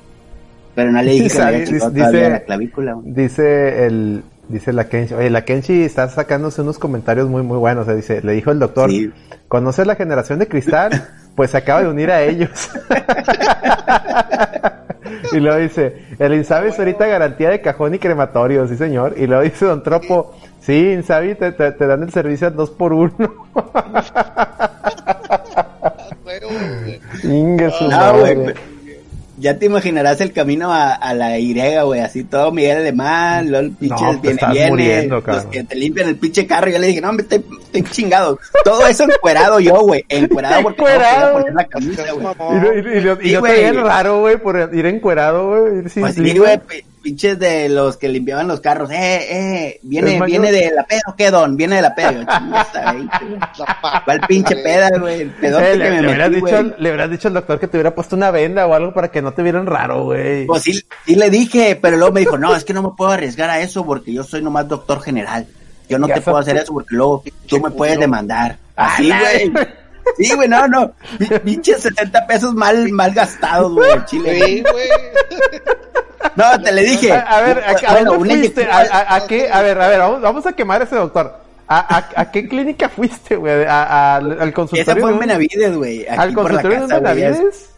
Pero 0.76 0.92
no 0.92 1.02
le 1.02 1.12
dije 1.14 1.30
que 1.30 1.44
me 1.44 1.90
dice, 1.90 2.30
la 2.30 2.42
clavícula. 2.42 2.96
Dice 3.04 3.88
el 3.88 4.24
dice 4.50 4.72
la 4.72 4.88
Kenshi, 4.88 5.16
oye, 5.16 5.32
la 5.32 5.44
Kenshi 5.44 5.82
está 5.82 6.08
sacándose 6.10 6.62
unos 6.62 6.78
comentarios 6.78 7.28
muy 7.28 7.42
muy 7.42 7.58
buenos, 7.58 7.88
o 7.88 7.96
dice, 7.96 8.22
le 8.22 8.34
dijo 8.34 8.52
el 8.52 8.60
doctor, 8.60 8.92
sí. 8.92 9.12
¿conoces 9.48 9.88
la 9.88 9.96
generación 9.96 10.38
de 10.38 10.48
cristal? 10.48 10.92
Pues 11.34 11.52
se 11.52 11.58
acaba 11.58 11.82
de 11.82 11.88
unir 11.88 12.12
a 12.12 12.22
ellos. 12.24 12.70
y 15.32 15.40
luego 15.40 15.58
dice, 15.58 16.06
el 16.20 16.34
Insabi 16.34 16.70
es 16.70 16.80
ahorita 16.80 17.08
garantía 17.08 17.50
de 17.50 17.62
cajón 17.62 17.96
y 17.96 18.00
crematorio, 18.00 18.68
sí 18.68 18.78
señor. 18.78 19.16
Y 19.18 19.28
luego 19.28 19.44
dice 19.44 19.66
Don 19.66 19.84
Tropo, 19.84 20.34
Sí, 20.62 20.92
Insabi 20.92 21.34
te, 21.36 21.52
te, 21.54 21.72
te, 21.72 21.88
dan 21.88 22.04
el 22.04 22.12
servicio 22.12 22.48
a 22.48 22.52
dos 22.52 22.70
por 22.70 22.94
uno. 22.94 23.12
no, 27.90 28.20
güey. 28.20 28.54
Ya 29.42 29.58
te 29.58 29.66
imaginarás 29.66 30.22
el 30.22 30.32
camino 30.32 30.72
a, 30.72 30.94
a 30.94 31.16
la 31.16 31.40
Y, 31.40 31.84
güey, 31.84 32.00
así 32.00 32.24
todo 32.24 32.52
Miguel 32.52 32.78
Alemán, 32.78 33.52
los 33.52 33.72
pinches 33.72 34.00
no, 34.00 34.20
viene, 34.22 34.76
viene, 34.76 35.08
los 35.08 35.46
que 35.46 35.64
te 35.64 35.76
limpian 35.76 36.10
el 36.10 36.16
pinche 36.16 36.46
carro. 36.46 36.70
Yo 36.70 36.78
le 36.78 36.88
dije, 36.88 37.02
no, 37.02 37.12
me 37.12 37.24
estoy, 37.24 37.44
estoy 37.64 37.84
chingado. 37.84 38.40
Todo 38.64 38.86
eso 38.86 39.06
encuerado 39.06 39.60
yo, 39.60 39.82
güey, 39.82 40.06
encuerado 40.10 40.62
porque 40.62 40.82
encuerado. 40.84 41.28
no 41.28 41.40
poner 41.40 41.56
la 41.56 41.66
camisa, 41.66 42.04
güey. 42.12 42.28
Y, 43.24 43.28
y, 43.28 43.32
y, 43.32 43.36
y, 43.36 43.72
raro, 43.72 44.20
güey, 44.20 44.38
por 44.38 44.70
ir 44.74 44.86
encuerado, 44.86 45.50
güey. 45.50 45.82
Pues 45.82 46.16
sí, 46.16 46.38
güey, 46.38 46.62
pinches 47.02 47.38
de 47.40 47.70
los 47.70 47.98
que 47.98 48.08
limpiaban 48.08 48.48
los 48.48 48.62
carros, 48.62 48.90
eh, 48.92 49.28
eh, 49.30 49.80
viene, 49.84 50.22
viene 50.22 50.52
de 50.52 50.72
la 50.72 50.84
peda, 50.84 51.02
¿qué 51.18 51.32
don? 51.32 51.58
Viene 51.58 51.78
de 51.78 51.82
la 51.82 51.96
peda, 51.96 52.26
va 54.08 54.14
el 54.14 54.22
pinche 54.22 54.56
peda, 54.58 54.90
güey, 55.00 55.22
el 55.22 55.30
pedote 55.32 55.70
eh, 55.70 55.72
que 55.74 55.78
le, 55.78 55.90
me 55.90 56.02
le, 56.02 56.08
hubieras 56.08 56.32
dicho, 56.32 56.64
le 56.78 56.90
hubieras 56.90 57.10
dicho 57.10 57.28
al 57.28 57.34
doctor 57.34 57.60
que 57.60 57.68
te 57.68 57.78
hubiera 57.78 57.96
puesto 57.96 58.16
una 58.16 58.32
venda 58.32 58.68
o 58.68 58.74
algo 58.74 58.94
para 58.94 59.10
que 59.10 59.22
no 59.22 59.34
te 59.34 59.44
vieran 59.44 59.66
raro, 59.66 60.06
güey. 60.06 60.46
Pues 60.46 60.64
sí, 60.64 60.82
sí 61.06 61.16
le 61.16 61.30
dije, 61.30 61.78
pero 61.82 61.98
luego 61.98 62.14
me 62.14 62.22
dijo, 62.22 62.38
no, 62.38 62.56
es 62.56 62.64
que 62.64 62.74
no 62.74 62.84
me 62.84 62.92
puedo 62.96 63.12
arriesgar 63.12 63.50
a 63.50 63.60
eso 63.60 63.86
porque 63.86 64.14
yo 64.14 64.24
soy 64.24 64.42
nomás 64.42 64.68
doctor 64.68 65.02
general. 65.02 65.48
Yo 65.90 66.00
no 66.00 66.08
te 66.08 66.22
puedo 66.22 66.38
hacer 66.38 66.56
eso 66.56 66.72
porque 66.72 66.96
luego 66.96 67.24
tú 67.48 67.60
me 67.60 67.70
puedes 67.72 68.00
demandar. 68.00 68.58
Así, 68.76 69.10
güey. 69.10 69.52
Sí, 70.18 70.34
güey, 70.34 70.48
no, 70.48 70.68
no. 70.68 70.94
Pinches 71.44 71.82
70 71.84 72.28
pesos 72.28 72.54
mal, 72.54 72.90
mal 72.92 73.14
gastados, 73.14 73.74
güey, 73.74 74.06
Chile. 74.06 74.46
Sí, 74.46 74.62
güey. 74.62 74.90
No, 76.36 76.62
te 76.62 76.72
le 76.72 76.84
dije. 76.84 77.12
A, 77.12 77.42
ver, 77.42 77.64
¿a, 77.64 77.92
a 77.92 78.04
dónde 78.04 78.34
fuiste? 78.34 78.68
¿A, 78.70 79.24
qué? 79.28 79.50
A 79.52 79.62
ver, 79.62 79.80
a 79.82 79.88
ver, 79.88 80.00
vamos, 80.00 80.22
vamos 80.22 80.46
a 80.46 80.54
quemar 80.54 80.82
a 80.82 80.86
ese 80.86 80.96
doctor. 80.96 81.42
¿A, 81.68 82.04
a, 82.16 82.32
qué 82.32 82.48
clínica 82.48 82.90
fuiste, 82.90 83.38
güey? 83.38 83.66
¿Al 83.66 84.54
consultorio? 84.54 84.82
Esa 84.84 84.96
fue 84.96 85.12
en 85.12 85.20
Benavides, 85.20 85.78
güey. 85.78 86.06
¿Al 86.08 86.34
consultorio 86.34 86.88
de 86.88 86.96
Benavides? 86.96 87.70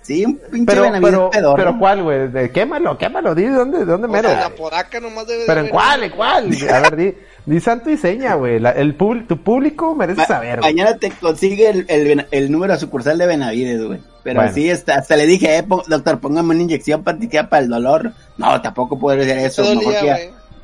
Sí, 0.00 0.24
un 0.24 0.36
pinche 0.36 0.66
pero, 0.66 0.82
Benavides 0.82 1.10
pero, 1.10 1.30
pedor. 1.30 1.56
Pero 1.56 1.78
¿cuál, 1.78 2.02
güey? 2.02 2.50
Quémalo, 2.50 2.98
quémalo, 2.98 3.34
di 3.34 3.46
dónde, 3.46 3.78
de 3.80 3.84
dónde 3.84 4.08
mero. 4.08 4.30
La 4.30 4.50
podaca 4.50 4.98
nomás 4.98 5.26
debe 5.26 5.44
Pero 5.46 5.60
¿en 5.60 5.68
cuál, 5.68 6.02
en 6.02 6.10
cuál? 6.10 6.50
A 6.70 6.80
ver, 6.80 6.96
di, 6.96 7.14
di 7.46 7.60
santo 7.60 7.90
y 7.90 7.96
seña, 7.96 8.34
güey. 8.34 8.60
El 8.76 8.96
tu 8.96 9.42
público 9.42 9.94
merece 9.94 10.24
saber, 10.26 10.60
güey. 10.60 10.72
Mañana 10.72 10.96
te 10.98 11.10
consigue 11.10 11.70
el, 11.70 11.86
el, 11.88 12.26
el 12.30 12.52
número 12.52 12.76
sucursal 12.78 13.18
de 13.18 13.26
Benavides, 13.26 13.82
güey. 13.82 14.00
Pero 14.22 14.40
bueno. 14.40 14.54
sí, 14.54 14.70
hasta, 14.70 14.96
hasta 14.96 15.16
le 15.16 15.26
dije, 15.26 15.56
eh, 15.56 15.64
doctor, 15.88 16.20
póngame 16.20 16.54
una 16.54 16.62
inyección 16.62 17.02
para 17.02 17.18
para 17.48 17.62
el 17.62 17.68
dolor. 17.68 18.12
No, 18.38 18.60
tampoco 18.62 18.98
puedo 18.98 19.16
decir 19.18 19.36
eso. 19.38 19.62
Dolía, 19.64 19.78
mejor 19.78 20.04
ya, 20.04 20.18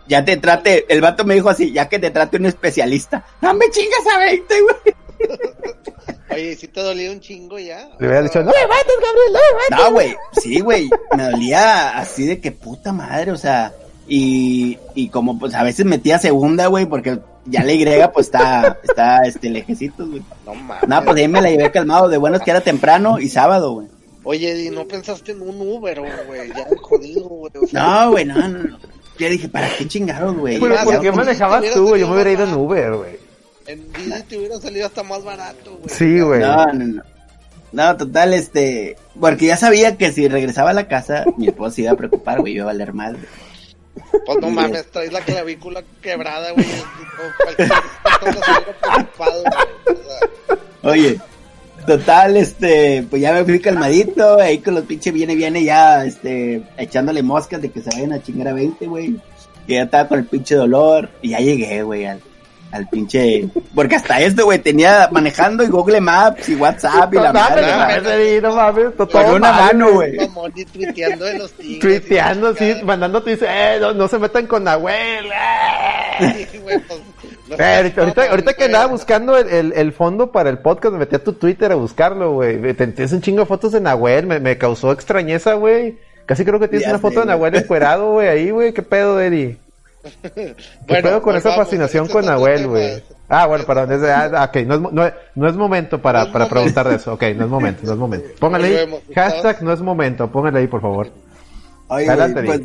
ya, 0.06 0.24
te 0.24 0.36
trate, 0.36 0.86
el 0.88 1.00
vato 1.00 1.24
me 1.24 1.34
dijo 1.34 1.50
así, 1.50 1.72
ya 1.72 1.88
que 1.88 1.98
te 1.98 2.10
trate 2.10 2.36
un 2.36 2.46
especialista. 2.46 3.24
No 3.40 3.52
me 3.54 3.68
chingas 3.70 4.14
a 4.14 4.18
20, 4.18 4.54
güey. 4.62 4.96
Oye, 6.30 6.56
¿sí 6.56 6.68
te 6.68 6.80
dolía 6.80 7.10
un 7.10 7.20
chingo 7.20 7.58
ya? 7.58 7.88
Le 7.98 8.06
hubiera 8.06 8.22
dicho, 8.22 8.38
no 8.40 8.52
me 8.52 8.66
mates, 8.66 8.94
Gabriel, 9.02 9.32
no 9.32 9.38
me 9.38 9.54
mates. 9.54 9.84
No, 9.84 9.92
güey, 9.92 10.16
sí, 10.40 10.60
güey, 10.60 10.90
me 11.16 11.30
dolía 11.30 11.98
así 11.98 12.26
de 12.26 12.38
que 12.38 12.52
puta 12.52 12.92
madre, 12.92 13.32
o 13.32 13.36
sea, 13.36 13.72
y, 14.08 14.78
y 14.94 15.08
como 15.10 15.38
pues 15.38 15.54
a 15.54 15.62
veces 15.62 15.84
metía 15.84 16.18
segunda, 16.18 16.66
güey, 16.66 16.86
porque 16.86 17.18
ya 17.44 17.62
la 17.62 17.72
Y 17.72 17.84
pues 18.12 18.26
está, 18.26 18.78
está 18.82 19.18
este 19.26 19.50
lejecito, 19.50 20.06
güey. 20.06 20.22
No 20.46 20.54
mames. 20.54 20.88
No, 20.88 21.04
pues 21.04 21.16
ahí 21.16 21.28
me 21.28 21.42
la 21.42 21.50
llevé 21.50 21.70
calmado, 21.70 22.08
de 22.08 22.16
buenos 22.16 22.42
que 22.42 22.50
era 22.50 22.60
temprano 22.60 23.18
y 23.18 23.28
sábado, 23.28 23.72
güey. 23.72 23.88
Oye, 24.24 24.64
¿y 24.64 24.70
no 24.70 24.86
pensaste 24.86 25.32
en 25.32 25.42
un 25.42 25.60
Uber, 25.60 26.00
güey? 26.26 26.48
Ya 26.48 26.66
jodido, 26.82 27.28
güey. 27.28 27.52
O 27.62 27.66
sea, 27.66 27.82
no, 27.82 28.10
güey, 28.10 28.24
no, 28.24 28.48
no, 28.48 28.62
no. 28.62 28.78
Ya 29.18 29.28
dije, 29.28 29.48
¿para 29.48 29.68
qué 29.76 29.86
chingados, 29.86 30.36
güey? 30.36 30.58
Pero 30.60 30.74
¿por 30.84 31.00
qué 31.00 31.12
manejabas 31.12 31.64
tú, 31.72 31.88
güey? 31.88 32.00
Yo 32.00 32.08
me 32.08 32.14
hubiera 32.14 32.32
ido 32.32 32.44
en 32.44 32.54
Uber, 32.54 32.94
güey. 32.94 33.16
En 33.66 33.92
Didi 33.92 34.22
te 34.28 34.38
hubiera 34.38 34.58
salido 34.60 34.86
hasta 34.86 35.02
más 35.02 35.24
barato, 35.24 35.76
güey. 35.76 35.88
Sí, 35.88 36.20
güey. 36.20 36.40
No, 36.40 36.66
no, 36.66 36.84
no. 36.86 37.02
No, 37.70 37.96
total, 37.96 38.32
este. 38.32 38.96
Porque 39.20 39.46
ya 39.46 39.56
sabía 39.56 39.96
que 39.96 40.12
si 40.12 40.28
regresaba 40.28 40.70
a 40.70 40.74
la 40.74 40.88
casa, 40.88 41.24
mi 41.36 41.48
esposa 41.48 41.76
se 41.76 41.82
iba 41.82 41.92
a 41.92 41.96
preocupar, 41.96 42.40
güey, 42.40 42.54
iba 42.54 42.64
a 42.64 42.66
valer 42.66 42.94
mal. 42.94 43.18
Pues 44.26 44.38
no 44.40 44.50
mames, 44.50 44.90
traes 44.90 45.12
la 45.12 45.20
clavícula 45.20 45.82
quebrada, 46.02 46.52
güey. 46.52 46.66
Oye, 50.82 51.20
total, 51.86 52.36
este, 52.36 53.04
pues 53.08 53.22
ya 53.22 53.32
me 53.32 53.44
fui 53.44 53.60
calmadito, 53.60 54.38
ahí 54.38 54.58
con 54.58 54.74
los 54.74 54.84
pinches 54.84 55.12
viene, 55.12 55.34
viene 55.34 55.64
ya, 55.64 56.04
este, 56.04 56.62
echándole 56.76 57.22
moscas 57.22 57.60
de 57.60 57.70
que 57.70 57.80
se 57.80 57.90
vayan 57.90 58.12
a 58.12 58.22
chingar 58.22 58.48
a 58.48 58.52
20, 58.52 58.86
güey. 58.86 59.16
Y 59.66 59.74
ya 59.74 59.82
estaba 59.82 60.08
con 60.08 60.18
el 60.20 60.26
pinche 60.26 60.54
dolor, 60.54 61.10
y 61.20 61.30
ya 61.30 61.38
llegué, 61.38 61.82
güey, 61.82 62.06
al, 62.06 62.20
al 62.70 62.86
pinche, 62.88 63.48
porque 63.74 63.96
hasta 63.96 64.20
esto, 64.20 64.44
güey, 64.44 64.58
tenía 64.58 65.08
manejando 65.10 65.64
y 65.64 65.68
Google 65.68 66.00
Maps 66.00 66.48
y 66.48 66.54
WhatsApp 66.54 67.12
y 67.14 67.16
la 67.16 67.32
No 67.32 67.40
madre, 67.40 67.62
mames, 67.62 68.02
güey. 68.04 68.40
no 68.40 68.52
mames, 68.54 68.74
no 68.74 68.82
mames, 68.84 68.96
to- 68.96 69.08
Con 69.08 69.22
todo 69.24 69.36
una 69.36 69.52
mal, 69.52 69.62
mano, 69.76 69.92
güey. 69.94 70.16
tuiteando 70.72 71.24
de 71.24 71.38
los 71.38 71.52
tigres. 71.52 71.80
Tuiteando, 71.80 72.54
sí, 72.54 72.74
mandando 72.84 73.20
dice, 73.22 73.46
eh, 73.48 73.78
no, 73.80 73.92
no 73.94 74.06
se 74.08 74.18
metan 74.18 74.46
con 74.46 74.64
Nahuel, 74.64 75.26
eh. 75.26 76.46
Sí, 76.52 76.58
güey, 76.58 76.78
pues, 76.80 77.00
Eh, 77.58 77.76
ahorita, 77.76 78.00
ahorita, 78.02 78.30
ahorita 78.30 78.52
que 78.54 78.64
andaba 78.64 78.86
buscando 78.86 79.38
el, 79.38 79.48
el, 79.48 79.72
el 79.74 79.92
fondo 79.92 80.30
para 80.30 80.50
el 80.50 80.58
podcast, 80.58 80.92
me 80.92 80.98
metí 80.98 81.16
a 81.16 81.24
tu 81.24 81.32
Twitter 81.32 81.72
a 81.72 81.76
buscarlo, 81.76 82.32
güey. 82.32 82.60
Te 82.74 82.86
tienes 82.88 83.12
un 83.12 83.22
chingo 83.22 83.40
de 83.40 83.46
fotos 83.46 83.72
de 83.72 83.80
Nahuel, 83.80 84.26
me, 84.26 84.38
me 84.40 84.58
causó 84.58 84.92
extrañeza, 84.92 85.54
güey. 85.54 85.96
Casi 86.26 86.44
creo 86.44 86.60
que 86.60 86.68
tienes 86.68 86.84
Ya 86.86 86.90
una 86.90 86.98
sé, 86.98 87.02
foto 87.02 87.20
de. 87.20 87.26
Nahuel 87.26 87.54
encuerado, 87.54 88.12
güey, 88.12 88.28
ahí, 88.28 88.50
güey. 88.50 88.74
¿Qué 88.74 88.82
pedo, 88.82 89.18
Eddie? 89.18 89.56
¿Qué 90.34 90.54
Bueno, 90.86 91.02
pedo 91.08 91.22
con 91.22 91.36
esa 91.36 91.48
volvamos, 91.50 91.66
fascinación 91.66 92.04
ese 92.04 92.12
con 92.12 92.26
Nahuel, 92.26 92.66
güey? 92.68 93.02
Ah, 93.28 93.46
bueno, 93.46 93.64
perdón. 93.64 93.92
Es 93.92 94.00
de- 94.00 94.12
ah, 94.12 94.44
ok, 94.48 94.56
no 94.66 94.74
es, 94.74 94.80
no, 94.92 95.06
es- 95.06 95.12
no 95.34 95.48
es 95.48 95.54
momento 95.56 96.00
para, 96.00 96.20
No 96.20 96.26
es 96.26 96.32
para 96.32 96.44
momento. 96.46 96.54
preguntar 96.60 96.88
de 96.88 96.96
eso. 96.96 97.12
Ok, 97.14 97.22
no 97.36 97.44
es 97.44 97.50
momento, 97.50 97.80
no 97.84 97.92
es 97.92 97.98
momento. 97.98 98.28
Póngale 98.38 98.78
ahí, 98.80 98.94
hashtag 99.14 99.62
no 99.62 99.72
es 99.72 99.80
momento. 99.80 100.30
Póngale 100.30 100.58
ahí, 100.60 100.66
por 100.66 100.80
favor. 100.80 101.10
Oye, 101.88 102.08
Adelante, 102.08 102.42
pues, 102.42 102.60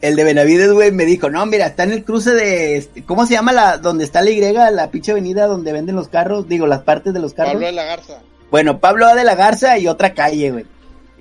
el 0.00 0.14
de 0.16 0.24
Benavides, 0.24 0.72
güey, 0.72 0.92
me 0.92 1.04
dijo, 1.04 1.28
no, 1.28 1.44
mira, 1.46 1.66
está 1.66 1.82
en 1.84 1.92
el 1.92 2.04
cruce 2.04 2.32
de, 2.32 2.76
este, 2.76 3.02
¿cómo 3.04 3.26
se 3.26 3.34
llama 3.34 3.52
la, 3.52 3.78
donde 3.78 4.04
está 4.04 4.20
la 4.22 4.30
Y, 4.30 4.70
la 4.70 4.90
pinche 4.90 5.12
avenida 5.12 5.46
donde 5.46 5.72
venden 5.72 5.96
los 5.96 6.08
carros, 6.08 6.48
digo, 6.48 6.66
las 6.66 6.80
partes 6.82 7.12
de 7.12 7.20
los 7.20 7.34
carros? 7.34 7.54
Pablo 7.54 7.66
de 7.66 7.72
la 7.72 7.84
Garza. 7.84 8.18
Bueno, 8.50 8.78
Pablo 8.78 9.06
A. 9.06 9.14
de 9.14 9.24
la 9.24 9.34
Garza 9.34 9.76
y 9.78 9.88
otra 9.88 10.14
calle, 10.14 10.50
güey. 10.52 10.66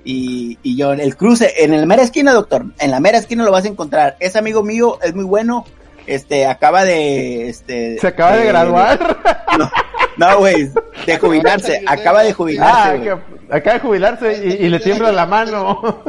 Y, 0.09 0.57
y 0.63 0.77
yo, 0.77 0.93
en 0.93 1.01
el 1.01 1.17
cruce, 1.17 1.53
en 1.57 1.77
la 1.77 1.85
mera 1.85 2.01
esquina, 2.01 2.31
doctor, 2.31 2.65
en 2.79 2.91
la 2.91 3.01
mera 3.01 3.17
esquina 3.17 3.43
lo 3.43 3.51
vas 3.51 3.65
a 3.65 3.67
encontrar. 3.67 4.15
Es 4.21 4.37
amigo 4.37 4.63
mío, 4.63 4.97
es 5.03 5.13
muy 5.13 5.25
bueno, 5.25 5.65
este, 6.05 6.45
acaba 6.45 6.85
de, 6.85 7.49
este... 7.49 7.97
Se 7.99 8.07
acaba 8.07 8.37
de 8.37 8.45
graduar. 8.45 9.17
No, 9.57 9.71
no, 10.17 10.37
güey, 10.39 10.69
de 11.05 11.17
jubilarse, 11.17 11.83
acaba 11.87 12.21
de 12.21 12.29
Ah, 12.29 12.33
jubilarse, 12.33 13.01
que 13.01 13.11
acaba 13.55 13.73
de 13.73 13.79
jubilarse 13.79 14.41
y, 14.45 14.65
y 14.65 14.69
le 14.69 14.79
tiembla 14.79 15.11
la 15.11 15.25
mano. 15.25 16.03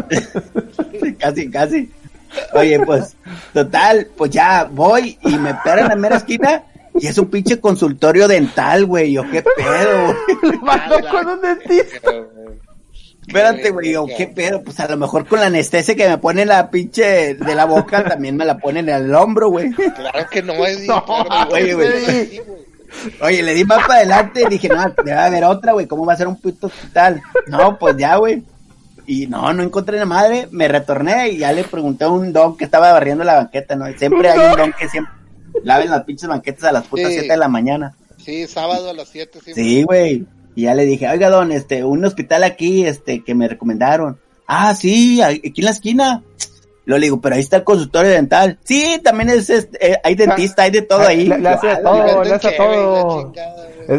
casi, 1.18 1.51
casi. 1.51 1.90
Oye, 2.53 2.78
pues, 2.80 3.16
total, 3.55 4.09
pues 4.16 4.30
ya 4.30 4.68
voy 4.70 5.18
y 5.22 5.36
me 5.38 5.55
paro 5.55 5.80
en 5.80 5.88
la 5.88 5.96
mera 5.96 6.16
esquina 6.16 6.62
y 6.94 7.07
es 7.07 7.16
un 7.16 7.30
pinche 7.30 7.59
consultorio 7.59 8.28
dental, 8.28 8.84
güey. 8.86 9.12
Yo, 9.12 9.22
qué 9.30 9.42
pedo, 9.42 10.05
güey. 10.05 10.53
Le 10.53 10.59
mandó 10.59 10.96
con 11.11 11.26
un 11.26 11.40
dentista. 11.40 12.11
Espérate, 13.29 13.70
güey. 13.70 13.93
Yo, 13.93 14.07
qué 14.16 14.26
pedo. 14.26 14.62
Pues 14.62 14.81
a 14.81 14.89
lo 14.89 14.97
mejor 14.97 15.26
con 15.26 15.39
la 15.39 15.47
anestesia 15.47 15.95
que 15.95 16.09
me 16.09 16.18
pone 16.18 16.45
la 16.47 16.70
pinche 16.70 17.35
de 17.35 17.55
la 17.55 17.66
boca 17.66 18.03
también 18.09 18.37
me 18.37 18.45
la 18.45 18.59
ponen 18.59 18.89
en 18.89 18.95
el 19.05 19.14
hombro, 19.14 19.51
güey. 19.51 19.70
Claro 19.70 20.26
que 20.31 20.43
no, 20.43 20.55
es 20.66 20.81
No, 20.87 21.05
güey, 21.51 21.72
güey. 21.74 22.41
Oye, 23.20 23.43
le 23.43 23.53
di 23.55 23.64
más 23.64 23.87
para 23.87 24.01
adelante 24.01 24.43
y 24.43 24.49
dije, 24.49 24.68
no, 24.68 24.83
debe 25.05 25.12
haber 25.12 25.45
otra, 25.45 25.72
güey. 25.72 25.87
¿Cómo 25.87 26.07
va 26.07 26.14
a 26.14 26.16
ser 26.16 26.26
un 26.26 26.37
puto 26.37 26.68
hospital? 26.68 27.20
No, 27.47 27.79
pues 27.79 27.97
ya, 27.99 28.16
güey. 28.16 28.43
Y 29.07 29.26
no, 29.26 29.53
no 29.53 29.62
encontré 29.62 29.99
la 29.99 30.07
madre. 30.07 30.49
Me 30.51 30.68
retorné 30.68 31.29
y 31.31 31.39
ya 31.39 31.53
le 31.53 31.64
pregunté 31.64 32.05
a 32.05 32.09
un 32.09 32.33
don 32.33 32.57
que 32.57 32.64
estaba 32.64 32.93
barriendo 32.93 33.24
la 33.24 33.37
banqueta, 33.37 33.76
¿no? 33.76 33.87
Siempre 33.97 34.31
hay 34.31 34.39
un 34.39 34.57
don 34.57 34.72
que 34.72 34.89
siempre 34.89 35.12
laven 35.64 35.91
las 35.91 36.05
pinches 36.05 36.29
banquetas 36.29 36.64
a 36.64 36.72
las 36.72 36.87
putas 36.87 37.09
Sí. 37.09 37.14
7 37.14 37.29
de 37.33 37.37
la 37.37 37.49
mañana. 37.49 37.95
Sí, 38.16 38.47
sábado 38.47 38.91
a 38.91 38.95
las 38.95 39.09
7. 39.09 39.39
Sí, 39.45 39.53
Sí, 39.55 39.83
güey. 39.83 40.26
Y 40.59 40.63
ya 40.63 40.75
le 40.75 40.85
dije, 40.87 41.07
oiga, 41.09 41.29
don, 41.31 41.53
este, 41.53 41.85
un 41.85 42.05
hospital 42.05 42.43
aquí, 42.43 42.85
este, 42.85 43.23
que 43.23 43.33
me 43.33 43.47
recomendaron. 43.47 44.19
Ah, 44.49 44.75
sí, 44.75 45.23
aquí 45.23 45.53
en 45.57 45.65
la 45.65 45.71
esquina. 45.71 46.25
Lo 46.85 46.99
le 46.99 47.07
digo, 47.07 47.21
pero 47.21 47.37
ahí 47.37 47.43
está 47.43 47.59
el 47.59 47.63
consultorio 47.63 48.11
dental. 48.11 48.59
Sí, 48.65 49.01
también 49.05 49.29
es, 49.29 49.51
este, 49.51 49.93
eh, 49.93 50.01
hay 50.03 50.17
dentista, 50.17 50.63
hay 50.65 50.73
de 50.73 50.83
todo 50.83 51.03
ahí. 51.03 51.27
Le, 51.29 51.39
le 51.39 51.49
hace 51.49 51.69
a 51.71 51.75
"Ah, 51.75 51.81
todo, 51.83 52.25
le 52.25 52.35
hace 52.35 52.49
a 52.49 52.57
todo. 52.57 53.33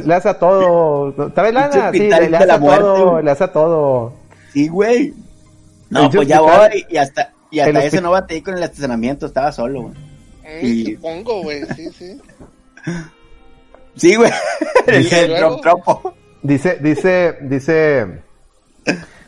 Le 0.06 0.14
hace 0.14 0.28
a 0.30 0.34
todo. 0.38 1.32
¿Trae 1.32 1.54
lana? 1.54 1.92
Sí, 1.94 2.00
le, 2.00 2.14
hace 2.36 2.52
a 2.52 2.60
todo, 2.60 3.22
le 3.22 3.32
hace 3.32 3.44
a 3.46 3.52
todo. 3.54 4.14
Sí, 4.52 4.68
güey. 4.68 5.14
No, 5.90 6.04
El 6.04 6.10
pues 6.10 6.28
ya 6.28 6.42
hospital- 6.42 6.70
voy 6.72 6.86
y 6.90 6.98
hasta, 6.98 7.34
y 7.52 7.60
hasta 7.62 7.84
eso 7.86 8.02
no 8.02 8.12
batallé 8.12 8.44
con 8.44 8.58
el 8.58 8.64
estacionamiento, 8.64 9.28
estaba 9.28 9.54
solo, 9.54 9.84
güey. 9.84 9.94
Mm, 10.62 10.66
Y- 10.66 10.96
Supongo, 10.96 11.42
güey, 11.44 11.62
sí, 11.74 11.88
sí. 11.98 12.20
Sí, 13.96 14.16
güey. 14.16 14.32
el 14.88 14.96
el 15.14 15.36
trom- 15.38 15.62
trompo. 15.62 16.14
Dice, 16.42 16.78
dice, 16.82 17.38
dice, 17.42 18.22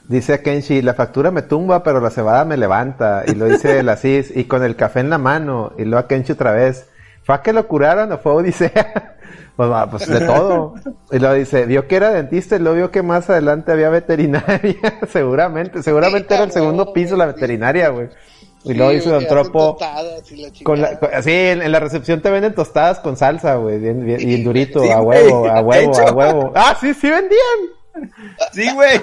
dice 0.08 0.42
Kenshi, 0.42 0.82
la 0.82 0.94
factura 0.94 1.32
me 1.32 1.42
tumba, 1.42 1.84
pero 1.84 2.00
la 2.00 2.10
cebada 2.10 2.46
me 2.46 2.58
levanta. 2.58 3.24
Y 3.28 3.36
lo 3.36 3.46
dice 3.46 3.84
la 3.84 3.98
CIS, 3.98 4.36
y 4.36 4.46
con 4.46 4.64
el 4.64 4.76
café 4.76 5.02
en 5.02 5.10
la 5.10 5.18
mano. 5.18 5.74
Y 5.78 5.84
luego 5.84 6.00
a 6.00 6.08
Kenshi 6.08 6.34
otra 6.34 6.52
vez. 6.52 6.88
¿Fue 7.24 7.36
a 7.36 7.42
que 7.42 7.54
lo 7.54 7.68
curaron 7.68 8.12
o 8.12 8.18
fue 8.18 8.34
Odisea? 8.34 9.18
Pues, 9.56 9.70
pues 9.92 10.08
de 10.08 10.26
todo. 10.26 10.74
Y 11.12 11.20
luego 11.20 11.36
dice, 11.36 11.68
vio 11.68 11.88
que 11.88 11.96
era 11.98 12.10
dentista 12.10 12.56
y 12.56 12.60
luego 12.60 12.78
vio 12.78 12.92
que 12.92 13.04
más 13.04 13.30
adelante 13.30 13.72
había 13.72 13.90
veterinaria. 13.90 14.76
seguramente, 15.08 15.84
seguramente 15.84 16.34
era 16.34 16.46
el 16.46 16.52
segundo 16.52 16.92
piso 16.94 17.16
la 17.16 17.28
veterinaria, 17.28 17.90
güey. 17.90 18.10
Y 18.64 18.74
luego 18.76 18.92
güey, 18.92 19.00
Don 19.14 19.28
Tropo, 19.28 19.76
tostadas 19.78 20.32
y 20.32 20.36
la 20.38 20.50
con 20.64 20.82
la, 20.82 21.00
con- 21.00 21.10
sí, 21.24 21.32
en, 21.32 21.62
en 21.64 21.72
la 21.72 21.80
recepción 21.80 22.22
te 22.22 22.30
venden 22.30 22.54
tostadas 22.54 23.00
con 23.00 23.18
salsa, 23.18 23.56
güey, 23.56 23.80
bien, 23.80 24.06
bien, 24.06 24.44
durito, 24.44 24.82
Sí, 24.84 24.90
a 24.90 25.00
güey, 25.00 25.24
huevo, 25.24 25.48
a 25.50 25.62
huevo, 25.62 25.98
a 26.00 26.12
huevo. 26.12 26.52
Ah, 26.56 26.78
sí, 26.80 26.94
sí 26.94 27.10
vendían. 27.10 27.40
Sí, 28.54 28.70
güey. 28.74 29.00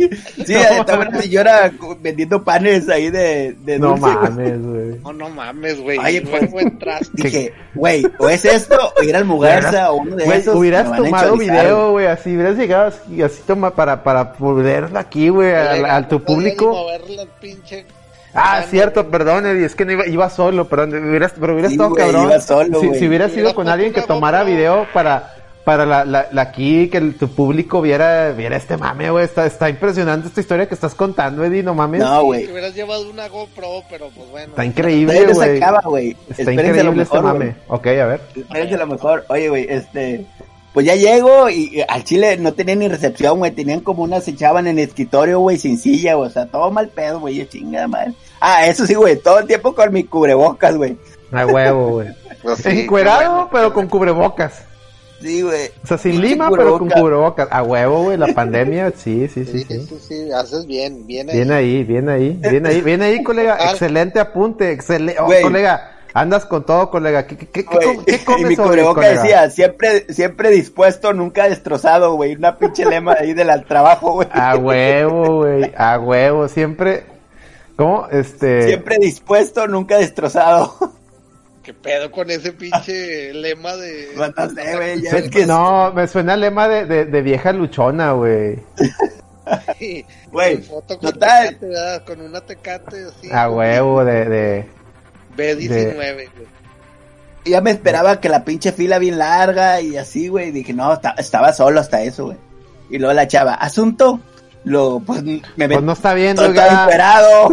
Sí, 0.46 0.54
estaba 0.54 1.06
una 1.08 1.20
señora 1.20 1.70
vendiendo 2.00 2.42
panes 2.42 2.88
ahí 2.88 3.10
de, 3.10 3.52
de 3.60 3.78
No 3.78 3.88
dulce, 3.90 4.00
güey. 4.02 4.14
mames, 4.16 4.62
güey. 4.62 5.00
No, 5.02 5.12
no 5.12 5.28
mames, 5.28 5.80
güey. 5.80 5.98
Oye, 5.98 6.22
pues, 6.22 6.42
Luego 6.42 6.60
entraste. 6.60 7.10
Dije, 7.22 7.52
güey, 7.74 8.06
o 8.18 8.28
es 8.28 8.44
esto, 8.46 8.76
o 8.98 9.02
ir 9.02 9.14
al 9.14 9.24
Mugarza, 9.26 9.90
o 9.92 9.96
uno 9.96 10.16
de 10.16 10.24
Güey, 10.24 10.38
esos. 10.38 10.54
hubieras 10.54 10.90
a 10.90 10.96
tomado 10.96 11.36
video, 11.36 11.90
güey, 11.90 12.06
así, 12.06 12.34
hubieras 12.34 12.56
llegado 12.56 12.86
así, 12.88 13.22
así 13.22 13.42
toma 13.46 13.74
para, 13.74 14.02
para 14.02 14.32
ponerlo 14.32 14.98
aquí, 14.98 15.28
güey, 15.28 15.52
al, 15.52 15.78
Oiga, 15.80 15.96
al 15.96 16.08
tu 16.08 16.18
no 16.20 16.24
público. 16.24 16.68
mover 16.72 17.10
la 17.10 17.26
pinche 17.40 17.84
Ah, 18.34 18.56
mano, 18.56 18.66
cierto, 18.70 19.10
perdón, 19.10 19.46
Eddie, 19.46 19.64
es 19.66 19.74
que 19.74 19.84
no 19.84 19.92
iba, 19.92 20.06
iba 20.06 20.28
solo, 20.30 20.68
perdón, 20.68 21.08
hubieras, 21.08 21.32
pero 21.38 21.52
hubieras 21.54 21.70
Sí, 21.70 21.76
estado 21.76 21.94
cabrón. 21.94 22.24
iba 22.24 22.40
solo, 22.40 22.80
si, 22.80 22.94
si 22.94 23.08
hubieras 23.08 23.36
ido 23.36 23.54
con 23.54 23.68
alguien 23.68 23.92
que 23.92 24.02
tomara 24.02 24.44
video 24.44 24.86
para, 24.92 25.34
para 25.64 25.84
la, 25.86 26.04
la, 26.04 26.28
la 26.30 26.42
aquí, 26.42 26.88
que 26.88 26.98
el- 26.98 27.14
tu 27.16 27.28
público 27.28 27.80
viera, 27.82 28.32
viera 28.32 28.56
este 28.56 28.76
mame, 28.76 29.10
güey, 29.10 29.24
está, 29.24 29.44
está 29.46 29.68
impresionante 29.70 30.28
esta 30.28 30.40
historia 30.40 30.66
que 30.66 30.74
estás 30.74 30.94
contando, 30.94 31.44
Eddie, 31.44 31.62
no 31.62 31.74
mames. 31.74 32.00
No, 32.00 32.18
Te 32.20 32.24
güey. 32.24 32.50
hubieras 32.52 32.74
llevado 32.74 33.08
una 33.10 33.28
GoPro, 33.28 33.82
pero 33.90 34.08
pues 34.14 34.28
bueno. 34.30 34.48
Está 34.50 34.64
increíble, 34.64 35.26
güey. 35.32 35.54
Está 35.58 35.80
Espérense 36.30 36.44
lo 36.54 36.90
increíble 36.92 37.02
este 37.02 37.20
mame. 37.20 37.38
güey. 37.38 37.54
Ok, 37.68 37.86
a 37.86 38.06
ver. 38.06 38.20
Espérense 38.36 38.76
lo 38.78 38.86
mejor. 38.86 39.24
Oye, 39.28 39.48
güey, 39.48 39.66
este. 39.68 40.26
Pues 40.74 40.86
ya 40.86 40.94
llego 40.94 41.48
y, 41.48 41.78
y 41.78 41.84
al 41.88 42.04
chile 42.04 42.36
no 42.36 42.52
tenían 42.52 42.78
ni 42.80 42.88
recepción, 42.88 43.38
güey. 43.38 43.50
Tenían 43.52 43.80
como 43.80 44.02
unas 44.02 44.24
se 44.24 44.32
echaban 44.32 44.66
en 44.66 44.78
el 44.78 44.84
escritorio, 44.88 45.40
güey, 45.40 45.58
sin 45.58 45.78
silla, 45.78 46.14
güey. 46.14 46.28
O 46.28 46.32
sea, 46.32 46.46
todo 46.46 46.70
mal 46.70 46.88
pedo, 46.88 47.20
güey. 47.20 47.36
Yo 47.36 47.44
chingada 47.44 47.88
madre. 47.88 48.12
Ah, 48.40 48.66
eso 48.66 48.86
sí, 48.86 48.94
güey. 48.94 49.16
Todo 49.16 49.40
el 49.40 49.46
tiempo 49.46 49.74
con 49.74 49.92
mi 49.92 50.04
cubrebocas, 50.04 50.76
güey. 50.76 50.96
A 51.32 51.46
huevo, 51.46 51.88
güey. 51.90 52.08
Pues 52.42 52.58
sí, 52.60 52.68
Encuerado, 52.68 53.30
bueno. 53.32 53.48
pero 53.50 53.74
con 53.74 53.88
cubrebocas. 53.88 54.62
Sí, 55.20 55.42
güey. 55.42 55.70
O 55.82 55.86
sea, 55.88 55.98
sin 55.98 56.20
lima, 56.20 56.48
pero 56.50 56.78
con 56.78 56.88
cubrebocas. 56.88 57.48
A 57.50 57.64
huevo, 57.64 58.04
güey, 58.04 58.16
la 58.16 58.28
pandemia, 58.28 58.92
sí, 58.96 59.26
sí, 59.26 59.44
sí, 59.44 59.64
Sí, 59.64 59.66
sí. 59.68 59.86
sí, 59.88 59.98
sí, 60.08 60.30
haces 60.30 60.64
bien, 60.64 61.04
bien 61.04 61.28
ahí. 61.28 61.34
Bien 61.36 61.50
ahí, 61.50 61.82
bien 61.82 62.08
ahí, 62.08 62.38
bien 62.48 62.66
ahí, 62.66 62.80
bien 62.80 63.02
ahí, 63.02 63.24
colega. 63.24 63.58
Excelente 63.72 64.20
apunte, 64.20 64.70
excelente. 64.70 65.20
Oh, 65.20 65.28
colega, 65.42 65.97
andas 66.14 66.46
con 66.46 66.64
todo, 66.64 66.90
colega. 66.90 67.26
¿Qué, 67.26 67.36
qué, 67.36 67.46
qué, 67.46 67.64
comes 68.24 68.40
y 68.40 68.44
mi 68.44 68.48
hoy, 68.50 68.56
cubreboca 68.56 69.00
colega? 69.00 69.22
decía, 69.22 69.50
siempre, 69.50 70.12
siempre 70.12 70.50
dispuesto, 70.50 71.12
nunca 71.12 71.48
destrozado, 71.48 72.14
güey. 72.14 72.34
Una 72.36 72.56
pinche 72.58 72.84
lema 72.84 73.14
ahí 73.18 73.34
del 73.34 73.50
al 73.50 73.64
trabajo, 73.64 74.12
güey. 74.12 74.28
A 74.32 74.56
huevo, 74.56 75.38
güey, 75.38 75.72
a 75.76 75.98
huevo, 75.98 76.48
siempre. 76.48 77.04
¿Cómo? 77.76 78.08
Este. 78.10 78.64
Siempre 78.64 78.98
dispuesto, 78.98 79.66
nunca 79.66 79.98
destrozado. 79.98 80.74
¿Qué 81.62 81.74
pedo 81.74 82.10
con 82.10 82.30
ese 82.30 82.52
pinche 82.52 83.32
lema 83.34 83.76
de... 83.76 84.08
No 84.16 84.50
sé, 84.50 84.76
güey, 84.76 85.02
ya 85.02 85.10
Es 85.10 85.14
ves 85.22 85.30
que 85.30 85.44
no, 85.44 85.92
me 85.92 86.08
suena 86.08 86.32
el 86.34 86.40
lema 86.40 86.66
de, 86.66 86.86
de, 86.86 87.04
de 87.04 87.22
vieja 87.22 87.52
luchona, 87.52 88.12
güey. 88.12 88.58
Sí, 89.78 90.04
Güey. 90.30 90.62
Con 92.06 92.20
una 92.20 92.40
tecate 92.40 93.04
así. 93.04 93.30
A 93.32 93.50
huevo, 93.50 94.04
de, 94.04 94.24
de. 94.24 94.68
B19, 95.38 95.94
güey. 95.94 96.28
ya 97.44 97.60
me 97.60 97.70
esperaba 97.70 98.20
que 98.20 98.28
la 98.28 98.44
pinche 98.44 98.72
fila 98.72 98.98
bien 98.98 99.18
larga 99.18 99.80
y 99.80 99.96
así, 99.96 100.28
güey. 100.28 100.50
Dije, 100.50 100.72
no, 100.72 101.00
estaba 101.16 101.52
solo 101.52 101.80
hasta 101.80 102.02
eso, 102.02 102.26
güey. 102.26 102.36
Y 102.90 102.98
luego 102.98 103.14
la 103.14 103.28
chava, 103.28 103.54
asunto, 103.54 104.20
lo, 104.68 105.00
pues 105.00 105.22
me 105.22 105.40
Pues 105.68 105.82
no 105.82 105.92
está 105.92 106.14
viendo, 106.14 106.42
todo, 106.42 106.54
todo 106.54 106.64
esperado. 106.64 107.48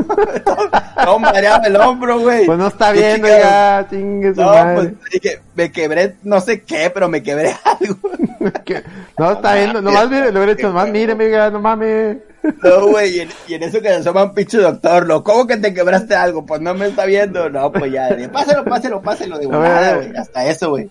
todo, 1.04 1.20
mareado 1.20 1.64
el 1.66 1.76
hombro, 1.78 2.20
güey. 2.20 2.46
Pues 2.46 2.58
no 2.58 2.68
está 2.68 2.92
viendo, 2.92 3.28
ya, 3.28 3.86
chingue 3.90 4.34
su 4.34 4.42
No, 4.42 4.48
madre. 4.48 4.76
pues 4.76 5.12
dije, 5.22 5.40
me 5.56 5.72
quebré, 5.72 6.16
no 6.24 6.40
sé 6.42 6.62
qué, 6.64 6.90
pero 6.94 7.08
me 7.10 7.24
quebré 7.24 7.56
algo. 7.64 7.98
Que- 8.66 8.84
no 9.18 9.32
está 9.32 9.56
viendo, 9.56 9.82
nomás 9.82 10.08
mire, 10.10 10.32
lo 10.32 10.40
hubiera 10.40 10.54
dicho, 10.54 10.68
nomás 10.68 10.90
mire, 10.90 11.14
amiga, 11.14 11.50
no 11.50 11.60
mames. 11.60 12.18
No, 12.62 12.88
güey, 12.90 13.18
y, 13.18 13.20
en- 13.22 13.30
y 13.48 13.54
en 13.56 13.64
eso 13.64 13.82
que 13.82 13.88
se 13.90 13.96
asoma 13.96 14.26
un 14.26 14.34
pinche 14.36 14.58
doctor, 14.60 15.08
lo, 15.08 15.24
¿cómo 15.24 15.48
que 15.48 15.58
te 15.58 15.74
quebraste 15.74 16.14
algo? 16.16 16.46
Pues 16.46 16.62
no 16.62 16.76
me 16.76 16.88
está 16.88 17.06
viendo, 17.06 17.50
no, 17.50 17.72
pues 17.72 17.92
ya, 17.92 18.10
de, 18.10 18.30
páselo, 18.30 18.64
páselo, 18.66 19.02
páselo, 19.02 19.40
de 19.40 19.48
volada, 19.48 19.96
güey, 19.96 20.16
hasta 20.16 20.46
eso, 20.46 20.70
güey. 20.70 20.90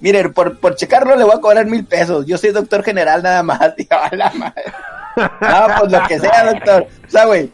Miren, 0.00 0.34
por, 0.34 0.58
por 0.58 0.74
checarlo 0.76 1.16
le 1.16 1.24
voy 1.24 1.32
a 1.34 1.40
cobrar 1.40 1.64
mil 1.64 1.86
pesos, 1.86 2.26
yo 2.26 2.36
soy 2.36 2.50
doctor 2.50 2.82
general 2.82 3.22
nada 3.22 3.42
más, 3.42 3.74
tío, 3.76 3.86
a 3.90 4.14
la 4.14 4.30
madre. 4.32 4.64
No, 5.16 5.66
pues 5.80 5.92
lo 5.92 6.08
que 6.08 6.18
sea, 6.20 6.52
doctor. 6.52 6.86
O 7.06 7.10
sea, 7.10 7.26
güey, 7.26 7.50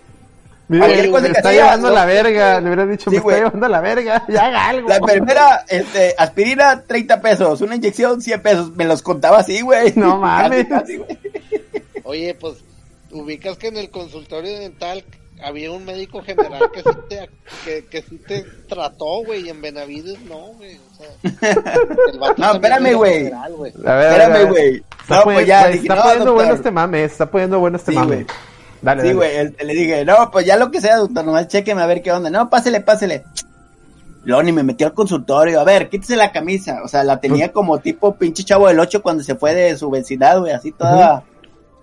Mire, 0.68 1.08
me 1.08 1.20
que 1.20 1.26
está 1.28 1.48
hacía, 1.48 1.52
llevando 1.64 1.88
¿no? 1.88 1.94
la 1.94 2.04
verga, 2.04 2.60
le 2.60 2.66
hubiera 2.68 2.86
dicho, 2.86 3.10
Sí, 3.10 3.16
me 3.16 3.22
güey. 3.22 3.36
está 3.36 3.46
llevando 3.46 3.68
la 3.68 3.80
verga, 3.80 4.24
ya 4.28 4.46
haga 4.46 4.68
algo. 4.68 4.88
la 4.88 4.96
enfermera, 4.98 5.64
este, 5.68 6.14
aspirina, 6.16 6.82
30 6.86 7.20
pesos, 7.20 7.60
una 7.60 7.74
inyección, 7.74 8.22
100 8.22 8.40
pesos, 8.42 8.70
me 8.76 8.84
los 8.84 9.02
contaba 9.02 9.38
así, 9.38 9.62
güey. 9.62 9.92
No 9.96 10.16
mames. 10.20 10.66
Casi, 10.68 10.96
güey. 10.98 11.18
Oye, 12.04 12.34
pues, 12.34 12.58
ubicas 13.10 13.56
que 13.58 13.66
en 13.68 13.78
el 13.78 13.90
consultorio 13.90 14.58
dental 14.60 15.04
había 15.42 15.70
un 15.70 15.84
médico 15.84 16.22
general 16.22 16.70
que 16.72 16.82
sí 16.82 16.98
te, 17.08 17.30
que, 17.64 17.86
que 17.86 18.02
sí 18.02 18.18
te 18.26 18.42
trató, 18.68 19.22
güey, 19.24 19.46
y 19.46 19.48
en 19.50 19.60
Benavides 19.60 20.20
no, 20.22 20.38
güey. 20.56 20.76
O 20.76 20.94
sea, 20.96 21.52
el 22.12 22.20
No, 22.38 22.52
espérame, 22.52 22.94
güey. 22.94 23.26
Espérame, 23.26 24.48
güey. 24.48 24.82
Está, 25.00 25.16
No, 25.16 25.22
pues 25.24 25.46
ya, 25.46 25.66
dije, 25.68 25.78
está 25.82 25.94
no, 25.94 26.02
poniendo 26.02 26.24
doctor. 26.26 26.34
bueno 26.34 26.54
este 26.54 26.70
mame, 26.70 27.04
está 27.04 27.30
poniendo 27.30 27.58
bueno 27.60 27.76
este 27.76 27.92
Sí, 27.92 27.98
mame. 27.98 28.26
Dale, 28.82 29.02
Sí, 29.02 29.12
güey, 29.12 29.54
le 29.62 29.74
dije, 29.74 30.04
no, 30.04 30.30
pues 30.30 30.46
ya 30.46 30.56
lo 30.56 30.70
que 30.70 30.80
sea, 30.80 30.96
doctor, 30.96 31.24
nomás 31.24 31.48
chequeme 31.48 31.82
a 31.82 31.86
ver 31.86 32.02
qué 32.02 32.12
onda. 32.12 32.30
No, 32.30 32.48
pásele, 32.48 32.80
pásele. 32.80 33.24
Luego 34.24 34.42
ni 34.42 34.52
me 34.52 34.62
metió 34.62 34.86
al 34.86 34.94
consultorio. 34.94 35.60
A 35.60 35.64
ver, 35.64 35.88
quítese 35.88 36.14
la 36.16 36.30
camisa. 36.30 36.80
O 36.84 36.88
sea, 36.88 37.02
la 37.04 37.18
Pues 37.20 37.30
tenía 37.30 37.52
como 37.52 37.78
tipo 37.78 38.14
pinche 38.16 38.44
chavo 38.44 38.68
del 38.68 38.78
8 38.78 39.02
cuando 39.02 39.22
se 39.22 39.34
fue 39.34 39.54
de 39.54 39.76
su 39.76 39.88
vecindad, 39.90 40.40
güey, 40.40 40.52
así 40.52 40.72
toda, 40.72 41.22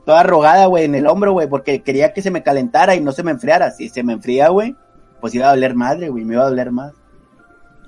toda 0.08 0.22
arrugada, 0.22 0.68
güey, 0.68 0.86
en 0.86 0.96
el 0.96 1.06
hombro, 1.06 1.34
güey, 1.34 1.50
porque 1.50 1.82
quería 1.82 2.14
que 2.14 2.22
se 2.22 2.32
me 2.32 2.42
calentara 2.42 2.96
y 2.96 3.02
no 3.02 3.12
se 3.12 3.24
me 3.24 3.32
enfriara. 3.32 3.72
Si 3.72 3.90
se 3.90 4.04
me 4.04 4.14
enfría, 4.14 4.48
güey, 4.48 4.74
pues 5.20 5.36
iba 5.36 5.48
a 5.48 5.50
doler 5.50 5.76
madre, 5.76 6.08
güey, 6.08 6.24
me 6.24 6.36
iba 6.36 6.44
a 6.44 6.50
doler 6.50 6.72
más. 6.72 6.94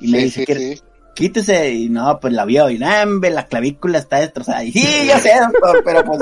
Y 0.01 0.11
me 0.11 0.17
dice, 0.17 0.41
sí, 0.41 0.45
que 0.45 0.55
sí. 0.55 0.82
quítese, 1.15 1.72
y 1.72 1.88
no, 1.88 2.20
pues 2.20 2.34
la 2.34 2.43
vio, 2.43 2.70
y 2.70 2.78
nambe, 2.78 3.30
la 3.30 3.45
clavícula 3.45 3.99
está 3.99 4.17
destrozada. 4.17 4.65
Y 4.65 4.74
sí, 4.74 5.07
ya 5.07 5.17
sé, 5.17 5.32
doctor, 5.39 5.82
pero 5.86 6.03
pues, 6.03 6.20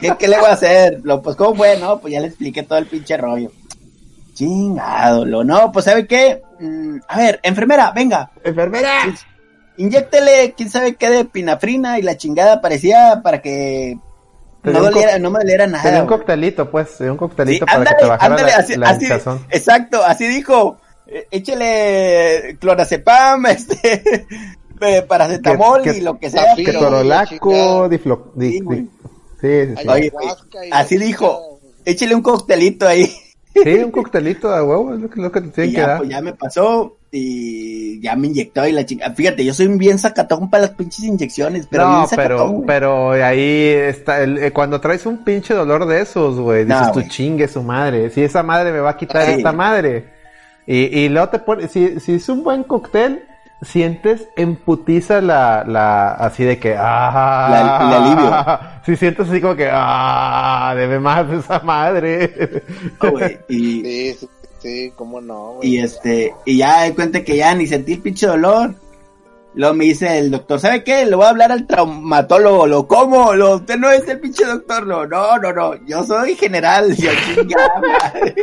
¿qué, 0.00 0.16
qué 0.18 0.26
le 0.26 0.36
voy 0.36 0.46
a 0.46 0.54
hacer? 0.54 0.98
Lo, 1.04 1.22
pues, 1.22 1.36
¿cómo 1.36 1.54
fue? 1.54 1.78
No, 1.78 2.00
pues 2.00 2.12
ya 2.12 2.20
le 2.20 2.26
expliqué 2.26 2.64
todo 2.64 2.80
el 2.80 2.86
pinche 2.86 3.16
rollo. 3.16 3.52
Chingado, 4.34 5.24
lo, 5.24 5.44
no, 5.44 5.70
pues, 5.70 5.84
¿sabe 5.84 6.08
qué? 6.08 6.42
Mm, 6.58 6.96
a 7.06 7.18
ver, 7.18 7.38
enfermera, 7.44 7.92
venga, 7.94 8.32
¡Enfermera! 8.42 9.14
inyéctele, 9.76 10.54
quién 10.56 10.70
sabe 10.70 10.96
qué 10.96 11.08
de 11.08 11.24
pinafrina 11.24 12.00
y 12.00 12.02
la 12.02 12.16
chingada 12.16 12.60
parecía 12.60 13.20
para 13.22 13.40
que 13.40 14.00
no 14.72 14.80
doliera, 14.82 15.18
no 15.18 15.30
me 15.30 15.38
doliera 15.40 15.66
nada. 15.66 15.82
Tenía 15.84 16.02
un 16.02 16.08
coctelito, 16.08 16.70
pues, 16.70 16.96
tenía 16.96 17.12
un 17.12 17.16
Sí, 17.16 17.20
coctelito 17.20 17.66
para 17.66 17.78
ándale, 17.78 17.96
que 17.96 18.02
te 18.02 18.08
bajara 18.08 18.34
ándale, 18.34 18.52
la, 18.52 18.58
así, 18.58 18.76
la 18.76 18.88
así- 18.90 19.04
hinchazón. 19.04 19.46
exacto, 19.50 20.04
así 20.04 20.26
dijo, 20.26 20.78
eh, 21.06 21.26
échele 21.30 22.56
clorazepam, 22.60 23.46
este, 23.46 24.26
paracetamol 25.08 25.82
Que- 25.82 25.92
que- 25.92 25.98
y 25.98 26.00
lo 26.00 26.18
que 26.18 26.30
sea. 26.30 26.54
Que 26.54 26.72
torolaco, 26.72 27.50
chingada. 27.50 27.88
diflo, 27.88 28.32
di- 28.34 28.52
Sí, 28.52 28.60
di- 28.60 28.76
sí, 28.76 28.88
sí, 29.40 29.74
sí. 29.82 29.88
Oye, 29.88 30.12
así 30.72 30.96
dijo, 30.98 31.60
échele 31.84 32.14
un 32.14 32.22
coctelito 32.22 32.86
ahí. 32.86 33.12
Sí, 33.62 33.74
un 33.84 33.90
coctelito 33.90 34.50
de 34.54 34.62
huevo, 34.62 34.94
es 34.94 35.00
lo 35.00 35.10
que, 35.10 35.20
lo 35.20 35.32
que 35.32 35.40
te 35.40 35.48
tienen 35.48 35.72
que 35.74 35.80
ya, 35.80 35.86
dar. 35.86 35.98
pues 35.98 36.10
ya 36.10 36.20
me 36.20 36.32
pasó 36.34 36.96
y 37.10 38.00
ya 38.00 38.14
me 38.16 38.26
inyectó 38.28 38.66
y 38.66 38.72
la 38.72 38.84
chica. 38.84 39.10
Fíjate, 39.12 39.44
yo 39.44 39.54
soy 39.54 39.68
bien 39.68 39.98
sacatón 39.98 40.50
para 40.50 40.62
las 40.62 40.70
pinches 40.72 41.04
inyecciones, 41.04 41.66
pero 41.70 41.84
no, 41.88 41.96
bien 41.96 42.08
sacatón, 42.08 42.64
pero, 42.66 43.10
pero 43.12 43.24
ahí 43.24 43.68
está, 43.68 44.22
el, 44.22 44.38
eh, 44.38 44.52
cuando 44.52 44.80
traes 44.80 45.06
un 45.06 45.24
pinche 45.24 45.54
dolor 45.54 45.86
de 45.86 46.00
esos, 46.02 46.38
güey, 46.38 46.64
No, 46.66 46.74
dices 46.78 46.92
tú 46.92 46.98
güey. 47.00 47.08
chingue 47.08 47.48
su 47.48 47.62
madre, 47.62 48.10
si 48.10 48.22
esa 48.22 48.42
madre 48.42 48.72
me 48.72 48.80
va 48.80 48.90
a 48.90 48.96
quitar 48.96 49.24
Sí. 49.26 49.32
esta 49.32 49.52
madre. 49.52 50.04
Y, 50.66 50.98
y 51.00 51.08
luego 51.08 51.28
te 51.28 51.38
pones, 51.38 51.70
si, 51.70 52.00
si 52.00 52.14
es 52.14 52.28
un 52.28 52.42
buen 52.42 52.64
cóctel, 52.64 53.22
sientes 53.62 54.28
en 54.36 54.56
putiza 54.56 55.20
la, 55.20 55.64
la, 55.66 56.10
así 56.12 56.44
de 56.44 56.58
que, 56.58 56.76
ah, 56.78 57.48
La- 57.50 57.88
el 57.88 58.02
alivio. 58.02 58.76
Si 58.86 58.94
sientes 58.96 59.28
así 59.28 59.40
como 59.40 59.56
que, 59.56 59.68
ah, 59.72 60.72
debe 60.76 61.00
más 61.00 61.28
de 61.28 61.38
esa 61.38 61.58
madre. 61.60 62.62
No, 63.02 63.10
güey, 63.10 63.38
y, 63.48 63.82
Sí, 63.82 64.14
sí, 64.20 64.28
sí, 64.60 64.92
cómo 64.94 65.20
no, 65.20 65.54
güey. 65.54 65.68
y 65.70 65.78
este, 65.78 66.32
y 66.44 66.58
ya 66.58 66.82
de 66.82 66.94
cuenta 66.94 67.24
que 67.24 67.36
ya 67.36 67.54
ni 67.54 67.66
sentí 67.66 67.94
el 67.94 68.02
pinche 68.02 68.26
dolor. 68.26 68.74
Luego 69.54 69.74
me 69.74 69.86
dice 69.86 70.18
el 70.18 70.30
doctor, 70.30 70.60
¿sabe 70.60 70.84
qué? 70.84 71.06
Le 71.06 71.16
voy 71.16 71.24
a 71.24 71.30
hablar 71.30 71.50
al 71.50 71.66
traumatólogo, 71.66 72.66
lo 72.66 72.86
como, 72.86 73.32
lo, 73.34 73.54
usted 73.56 73.76
no 73.78 73.90
es 73.90 74.06
el 74.06 74.20
pinche 74.20 74.44
doctor, 74.44 74.86
lo, 74.86 75.06
no, 75.06 75.38
no, 75.38 75.50
no, 75.52 75.74
yo 75.86 76.04
soy 76.04 76.36
general, 76.36 76.92
y 76.96 77.02
yo, 77.02 77.10
chingada 77.34 77.80
madre. 77.80 78.34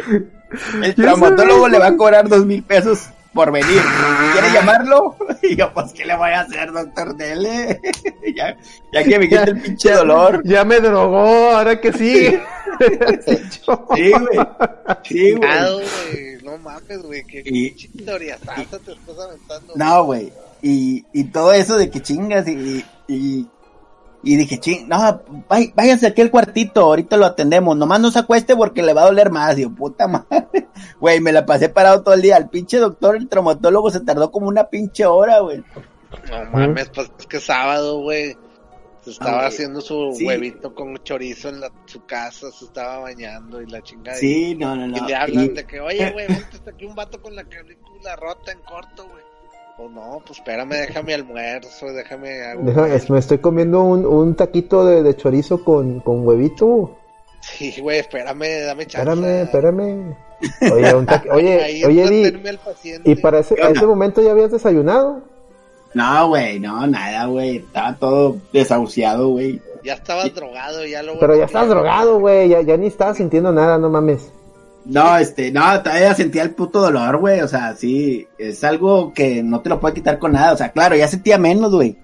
El 0.81 0.95
traumatólogo 0.95 1.69
le 1.69 1.77
va 1.79 1.87
a 1.87 1.95
cobrar 1.97 2.27
dos 2.27 2.45
mil 2.45 2.63
pesos 2.63 3.09
por 3.33 3.51
venir. 3.51 3.81
¿Quiere 4.33 4.51
llamarlo? 4.51 5.15
Y 5.43 5.57
yo, 5.57 5.73
pues, 5.73 5.91
¿qué 5.91 6.05
le 6.05 6.15
voy 6.15 6.29
a 6.31 6.41
hacer, 6.41 6.71
doctor 6.71 7.15
Dele? 7.17 7.81
ya, 8.35 8.55
ya 8.93 9.03
que 9.03 9.19
me 9.19 9.27
quite 9.27 9.43
el 9.51 9.61
pinche 9.61 9.91
dolor. 9.91 10.41
Ya 10.45 10.63
me 10.63 10.79
drogó, 10.79 11.51
ahora 11.51 11.81
que 11.81 11.91
sí. 11.91 12.33
Sí, 13.25 13.37
güey. 14.11 14.47
Sí, 15.03 15.31
güey. 15.33 16.43
No 16.43 16.57
mames, 16.59 17.01
güey. 17.03 17.23
Qué 17.25 17.41
Y- 17.45 17.69
pinche 17.71 17.89
historia 17.93 18.37
santa 18.37 18.79
te 18.79 18.93
estás 18.93 19.19
aventando. 19.19 19.73
No, 19.75 20.03
güey. 20.05 20.31
Y, 20.61 21.05
y 21.11 21.25
todo 21.25 21.51
eso 21.51 21.77
de 21.77 21.89
que 21.89 22.01
chingas 22.01 22.47
y, 22.47 22.51
y, 22.53 22.85
y 23.13 23.47
dije, 24.23 24.59
ching, 24.59 24.87
no, 24.87 25.21
váy- 25.49 25.73
váyanse 25.75 26.07
aquí 26.07 26.21
al 26.21 26.31
cuartito, 26.31 26.81
ahorita 26.81 27.17
lo 27.17 27.25
atendemos, 27.25 27.75
nomás 27.75 27.99
no 27.99 28.09
se 28.11 28.19
acueste 28.19 28.55
porque 28.55 28.81
le 28.81 28.93
va 28.93 29.01
a 29.03 29.05
doler 29.07 29.29
más, 29.31 29.57
y 29.57 29.63
yo, 29.63 29.69
puta 29.69 30.07
madre, 30.07 30.67
güey, 30.99 31.19
me 31.19 31.31
la 31.33 31.45
pasé 31.45 31.69
parado 31.69 32.03
todo 32.03 32.13
el 32.13 32.21
día, 32.21 32.37
el 32.37 32.47
pinche 32.49 32.77
doctor, 32.77 33.15
el 33.17 33.27
traumatólogo 33.27 33.91
se 33.91 33.99
tardó 33.99 34.31
como 34.31 34.47
una 34.47 34.65
pinche 34.69 35.05
hora, 35.05 35.39
güey. 35.39 35.63
No 36.29 36.45
mames, 36.51 36.89
pues 36.89 37.11
es 37.19 37.25
que 37.27 37.39
sábado, 37.39 37.99
güey. 38.01 38.37
Se 39.01 39.09
estaba 39.09 39.37
güey. 39.39 39.47
haciendo 39.47 39.81
su 39.81 40.13
Sí. 40.17 40.25
huevito 40.25 40.73
con 40.73 40.95
chorizo 40.99 41.49
en 41.49 41.59
la, 41.59 41.69
su 41.85 42.05
casa, 42.05 42.49
se 42.51 42.63
estaba 42.63 42.99
bañando 42.99 43.61
y 43.61 43.65
la 43.65 43.81
chingada. 43.81 44.17
Sí, 44.17 44.55
no, 44.55 44.77
no, 44.77 44.87
no. 44.87 44.95
Y 44.95 45.01
le 45.01 45.15
hablan 45.15 45.45
Y- 45.45 45.49
de 45.49 45.65
que, 45.65 45.81
oye, 45.81 46.09
güey, 46.13 46.27
vente 46.27 46.55
está 46.55 46.71
aquí 46.71 46.85
un 46.85 46.95
vato 46.95 47.21
con 47.21 47.35
la 47.35 47.43
clavícula 47.43 48.15
rota 48.15 48.53
en 48.53 48.59
corto, 48.59 49.05
güey. 49.09 49.23
Pues 49.77 49.89
no, 49.91 50.21
pues 50.25 50.37
espérame, 50.39 50.69
déjame 50.69 51.13
almuerzo, 51.15 51.87
déjame... 51.87 52.43
hago- 52.43 52.61
Deja, 52.63 52.93
es- 52.93 53.09
me 53.09 53.17
estoy 53.19 53.39
comiendo 53.39 53.81
un, 53.81 54.05
un 54.05 54.35
taquito 54.35 54.85
de, 54.85 55.01
de 55.01 55.15
chorizo 55.15 55.63
con, 55.63 55.99
con 56.01 56.25
huevito. 56.27 56.95
Sí, 57.41 57.73
güey, 57.81 57.99
espérame, 57.99 58.65
dame 58.65 58.85
chance. 58.85 59.09
Espérame, 59.11 59.43
espérame. 59.43 60.15
Oye, 60.73 60.93
un 60.95 61.07
oye, 61.31 61.85
oye, 61.87 62.09
Di. 62.09 63.11
¿y 63.11 63.15
para 63.15 63.39
ese, 63.39 63.55
¿Qué 63.55 63.63
a 63.63 63.69
ese 63.69 63.85
momento 63.85 64.21
ya 64.21 64.31
habías 64.31 64.51
desayunado? 64.51 65.21
No, 65.95 66.27
güey, 66.29 66.59
no, 66.59 66.85
nada, 66.87 67.25
güey, 67.25 67.57
estaba 67.57 67.95
todo 67.95 68.37
desahuciado, 68.51 69.29
güey. 69.29 69.61
Ya 69.83 69.93
estabas 69.95 70.33
drogado, 70.33 70.85
ya 70.85 71.03
lo 71.03 71.19
Pero 71.19 71.35
ya 71.35 71.45
estás 71.45 71.67
drogado, 71.67 72.19
güey, 72.19 72.47
ya, 72.49 72.61
ya 72.61 72.77
ni 72.77 72.87
estabas 72.87 73.17
sintiendo 73.17 73.51
nada, 73.51 73.77
no 73.77 73.89
mames. 73.89 74.31
No, 74.85 75.17
este, 75.17 75.51
no, 75.51 75.81
todavía 75.81 76.13
sentía 76.13 76.43
el 76.43 76.51
puto 76.51 76.81
dolor, 76.81 77.17
güey, 77.17 77.39
o 77.41 77.47
sea, 77.47 77.75
sí, 77.75 78.27
es 78.37 78.63
algo 78.63 79.13
que 79.13 79.41
no 79.41 79.61
te 79.61 79.69
lo 79.69 79.79
puede 79.79 79.93
quitar 79.93 80.19
con 80.19 80.33
nada, 80.33 80.51
o 80.53 80.57
sea, 80.57 80.71
claro, 80.71 80.95
ya 80.95 81.07
sentía 81.07 81.37
menos, 81.37 81.71
güey. 81.73 81.95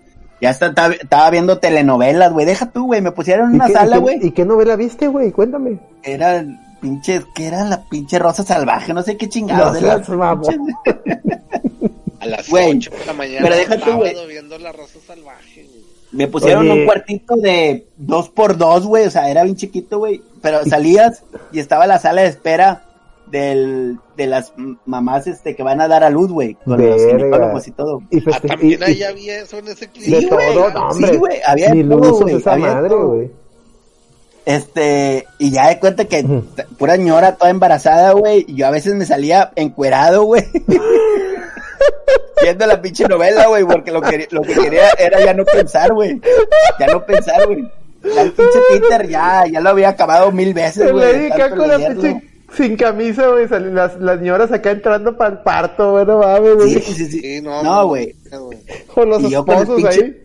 Ya 0.41 0.51
está, 0.51 0.67
estaba, 0.67 0.93
estaba 0.93 1.29
viendo 1.29 1.59
telenovelas, 1.59 2.31
güey, 2.31 2.45
deja 2.45 2.71
tú, 2.71 2.85
güey, 2.85 3.01
me 3.01 3.11
pusieron 3.11 3.47
en 3.49 3.53
¿Y 3.53 3.55
una 3.55 3.67
qué, 3.67 3.73
sala, 3.73 3.97
güey. 3.97 4.19
¿Y 4.25 4.31
qué 4.31 4.45
novela 4.45 4.77
viste, 4.77 5.07
güey? 5.07 5.31
Cuéntame. 5.33 5.77
Era 6.03 6.45
pinche, 6.79 7.21
que 7.35 7.47
era 7.47 7.65
la 7.65 7.83
pinche 7.89 8.17
rosa 8.17 8.43
salvaje, 8.43 8.93
no 8.93 9.03
sé 9.03 9.17
qué 9.17 9.27
chingados. 9.27 9.77
Mamón. 10.07 10.41
pinche- 10.41 10.99
A 12.21 12.25
las 12.25 12.49
Güey, 12.49 12.77
8 12.77 12.91
de 12.99 13.05
la 13.05 13.13
mañana. 13.13 13.39
pero 13.43 13.55
deja 13.55 13.77
tú, 13.77 13.91
güey. 13.97 14.15
viendo 14.27 14.57
la 14.59 14.71
rosa 14.71 14.99
salvaje, 15.05 15.43
güey. 15.43 15.48
Me 16.11 16.27
pusieron 16.27 16.69
Oye. 16.69 16.79
un 16.81 16.85
cuartito 16.85 17.35
de 17.35 17.85
dos 17.97 18.29
por 18.29 18.57
dos, 18.57 18.85
güey, 18.87 19.05
o 19.05 19.11
sea, 19.11 19.29
era 19.29 19.43
bien 19.43 19.55
chiquito, 19.55 19.99
güey, 19.99 20.21
pero 20.41 20.65
salías 20.65 21.23
y 21.51 21.59
estaba 21.59 21.85
la 21.85 21.99
sala 21.99 22.21
de 22.23 22.27
espera 22.29 22.83
del, 23.27 23.99
de 24.17 24.25
las 24.25 24.53
mamás, 24.87 25.27
este, 25.27 25.55
que 25.55 25.61
van 25.61 25.81
a 25.81 25.87
dar 25.87 26.03
a 26.03 26.09
luz, 26.09 26.31
güey, 26.31 26.55
con 26.65 26.83
los 26.83 26.99
ginecólogos 27.05 27.67
y 27.67 27.71
todo. 27.71 28.01
Y 28.09 28.23
Ah, 28.31 28.39
también 28.47 28.79
y- 28.81 28.83
ahí 28.83 28.97
y- 28.99 29.03
había 29.03 29.39
eso 29.41 29.59
en 29.59 29.67
ese 29.67 29.87
clip. 29.87 30.05
Sí, 30.05 30.27
güey, 30.27 30.53
todo, 30.55 30.69
no, 30.71 30.87
hombre. 30.87 31.11
sí, 31.11 31.17
güey, 31.17 31.37
había 31.45 31.73
Ni 31.75 31.83
todo, 31.87 32.19
güey, 32.21 32.35
esa 32.35 32.53
había 32.53 32.73
madre, 32.73 32.95
güey. 32.95 33.31
Este, 34.45 35.27
y 35.37 35.51
ya 35.51 35.67
de 35.69 35.77
cuenta 35.79 36.05
que 36.05 36.25
pura 36.79 36.97
ñora 36.97 37.35
toda 37.35 37.51
embarazada, 37.51 38.13
güey, 38.13 38.45
y 38.47 38.55
yo 38.55 38.65
a 38.65 38.71
veces 38.71 38.95
me 38.95 39.05
salía 39.05 39.51
encuerado, 39.55 40.23
güey. 40.23 40.43
viendo 42.41 42.65
la 42.65 42.81
pinche 42.81 43.07
novela, 43.07 43.47
güey, 43.47 43.63
porque 43.65 43.91
lo 43.91 44.01
que, 44.01 44.27
lo 44.31 44.41
que 44.41 44.53
quería 44.53 44.89
era 44.97 45.23
ya 45.23 45.33
no 45.33 45.45
pensar, 45.45 45.93
güey. 45.93 46.21
Ya 46.79 46.87
no 46.87 47.05
pensar, 47.05 47.45
güey. 47.45 47.69
Ya 48.03 48.21
el 48.21 48.31
pinche 48.31 48.59
Peter 48.71 49.07
ya, 49.07 49.45
ya 49.45 49.59
lo 49.59 49.69
había 49.69 49.89
acabado 49.89 50.31
mil 50.31 50.53
veces, 50.53 50.91
güey. 50.91 51.29
con 51.29 51.67
la 51.67 51.77
pinche 51.77 52.29
sin 52.55 52.75
camisa, 52.75 53.27
güey, 53.27 53.47
las, 53.47 53.99
las 53.99 54.19
señoras 54.19 54.51
acá 54.51 54.71
entrando 54.71 55.15
para 55.17 55.31
el 55.31 55.37
parto, 55.39 55.91
güey, 55.91 56.05
no 56.05 56.19
mames, 56.19 56.55
güey. 56.55 56.73
Sí, 56.81 56.93
sí, 56.93 57.05
sí. 57.05 57.41
no, 57.41 57.87
güey. 57.87 58.15
Con 58.93 59.09
los 59.09 59.23
esposos 59.23 59.85
ahí. 59.85 60.23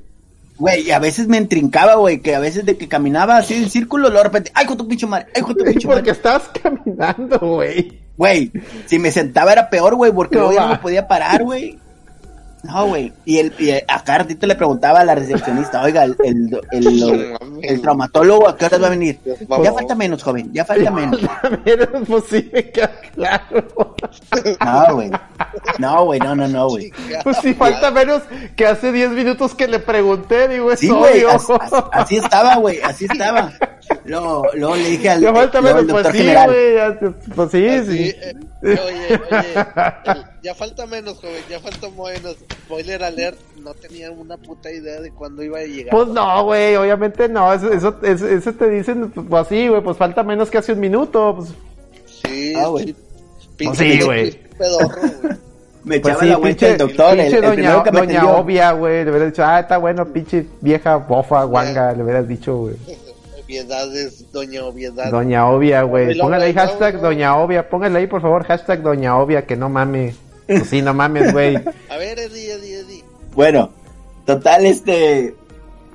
Güey, 0.56 0.82
y 0.82 0.90
a 0.92 1.00
veces 1.00 1.26
me 1.26 1.36
entrincaba, 1.36 1.96
güey, 1.96 2.20
que 2.20 2.34
a 2.34 2.38
veces 2.38 2.64
de 2.64 2.76
que 2.76 2.88
caminaba 2.88 3.38
así 3.38 3.54
en 3.54 3.68
círculo, 3.68 4.08
lo 4.08 4.18
de 4.18 4.24
repente, 4.24 4.52
ay, 4.54 4.66
con 4.66 4.76
tu 4.76 4.86
pinche 4.86 5.06
madre, 5.06 5.26
ay, 5.34 5.42
con 5.42 5.56
tu 5.56 5.64
pinche 5.64 5.86
madre. 5.88 6.00
Porque 6.00 6.12
estabas 6.12 6.48
caminando, 6.62 7.38
güey. 7.40 8.03
Güey, 8.16 8.52
si 8.86 8.98
me 8.98 9.10
sentaba 9.10 9.52
era 9.52 9.70
peor, 9.70 9.94
güey, 9.96 10.12
porque 10.12 10.36
no, 10.36 10.52
no 10.52 10.68
me 10.68 10.78
podía 10.78 11.08
parar, 11.08 11.42
güey. 11.42 11.78
No, 12.64 12.86
güey. 12.86 13.12
Y, 13.26 13.38
el, 13.38 13.52
y 13.58 13.72
acá 13.72 14.18
ratito 14.18 14.46
le 14.46 14.54
preguntaba 14.54 15.00
a 15.00 15.04
la 15.04 15.14
recepcionista, 15.14 15.82
oiga, 15.82 16.04
el, 16.04 16.16
el, 16.24 16.60
el, 16.72 17.36
el, 17.62 17.80
traumatólogo, 17.82 18.48
¿a 18.48 18.56
qué 18.56 18.64
hora 18.64 18.78
va 18.78 18.86
a 18.86 18.90
venir? 18.90 19.18
Ya 19.62 19.72
falta 19.72 19.94
menos, 19.94 20.22
joven, 20.22 20.50
ya 20.52 20.64
falta 20.64 20.90
menos. 20.90 21.20
menos 21.66 22.08
posible 22.08 22.70
que 22.70 22.88
claro. 23.14 23.66
No, 24.64 24.94
güey. 24.94 25.10
No, 25.78 26.04
güey, 26.06 26.20
no, 26.20 26.34
no, 26.34 26.48
no, 26.48 26.68
güey. 26.68 26.90
Pues 27.22 27.36
si 27.38 27.52
falta 27.52 27.90
menos 27.90 28.22
que 28.56 28.66
hace 28.66 28.92
10 28.92 29.10
minutos 29.10 29.54
que 29.54 29.68
le 29.68 29.78
pregunté, 29.78 30.48
digo, 30.48 30.72
es 30.72 30.80
sí, 30.80 30.88
güey, 30.88 31.22
así, 31.92 32.16
estaba, 32.16 32.56
güey, 32.56 32.80
así 32.80 33.04
estaba. 33.04 33.52
Luego, 34.04 34.46
luego 34.54 34.76
le 34.76 34.88
dije 34.90 35.08
al, 35.08 35.20
ya 35.20 35.32
falta 35.32 35.62
menos, 35.62 35.84
pues 35.88 36.06
sí, 36.12 36.30
güey, 36.46 37.14
pues 37.34 37.50
sí, 37.50 37.68
sí. 37.86 38.14
Eh, 38.20 38.34
oye, 38.62 39.20
oye, 39.30 40.24
ya 40.42 40.54
falta 40.54 40.86
menos, 40.86 41.18
joven, 41.18 41.42
ya 41.48 41.58
falta 41.58 41.88
menos. 41.88 42.36
Spoiler 42.66 43.02
alert, 43.02 43.38
no 43.62 43.72
tenía 43.72 44.10
una 44.10 44.36
puta 44.36 44.70
idea 44.70 45.00
de 45.00 45.10
cuándo 45.10 45.42
iba 45.42 45.58
a 45.58 45.62
llegar. 45.62 45.90
Pues 45.90 46.08
no, 46.08 46.44
güey, 46.44 46.76
obviamente 46.76 47.28
no. 47.30 47.52
Eso, 47.52 47.72
eso, 47.72 47.96
eso, 48.02 48.52
te 48.52 48.68
dicen, 48.68 49.10
pues 49.10 49.46
así, 49.46 49.68
güey, 49.68 49.82
pues 49.82 49.96
falta 49.96 50.22
menos 50.22 50.50
que 50.50 50.58
hace 50.58 50.72
un 50.72 50.80
minuto. 50.80 51.36
Pues. 51.36 51.48
Sí, 52.24 52.54
ah, 52.56 52.66
güey. 52.66 52.94
Pues 53.56 53.78
sí, 53.78 54.00
güey. 54.02 54.38
Me 55.84 56.00
pues 56.00 56.14
echaba 56.14 56.22
sí, 56.22 56.28
la 56.30 56.36
vuelta 56.38 56.68
el 56.68 56.78
doctor, 56.78 57.16
pinche 57.16 57.36
el, 57.36 57.42
doña, 57.42 57.82
que 57.82 57.90
doña 57.90 58.30
obvia, 58.30 58.72
güey, 58.72 59.04
le 59.04 59.10
hubieras 59.10 59.32
dicho, 59.32 59.44
ah, 59.44 59.60
está 59.60 59.76
bueno, 59.76 60.06
pinche 60.06 60.46
vieja 60.62 60.96
bofa, 60.96 61.44
guanga, 61.44 61.92
le 61.92 62.02
hubieras 62.02 62.26
dicho, 62.26 62.56
güey. 62.56 62.76
Obviedades, 63.44 64.32
doña 64.32 64.64
obviedad. 64.64 65.10
Doña 65.10 65.48
obvia, 65.48 65.82
güey. 65.82 66.18
Póngale 66.18 66.46
ahí 66.46 66.54
hashtag 66.54 67.00
doña 67.00 67.36
obvia, 67.36 67.68
póngale 67.68 67.98
ahí 67.98 68.06
por 68.06 68.22
favor 68.22 68.44
hashtag 68.44 68.82
doña 68.82 69.16
obvia, 69.18 69.44
que 69.44 69.56
no 69.56 69.68
mame. 69.68 70.14
Pues 70.46 70.68
sí, 70.68 70.82
no 70.82 70.94
mames, 70.94 71.32
güey. 71.32 71.56
A 71.90 71.96
ver, 71.96 72.18
Eddie, 72.18 72.52
Eddie, 72.52 72.80
Eddie. 72.80 73.04
Bueno, 73.34 73.70
total, 74.26 74.66
este. 74.66 75.34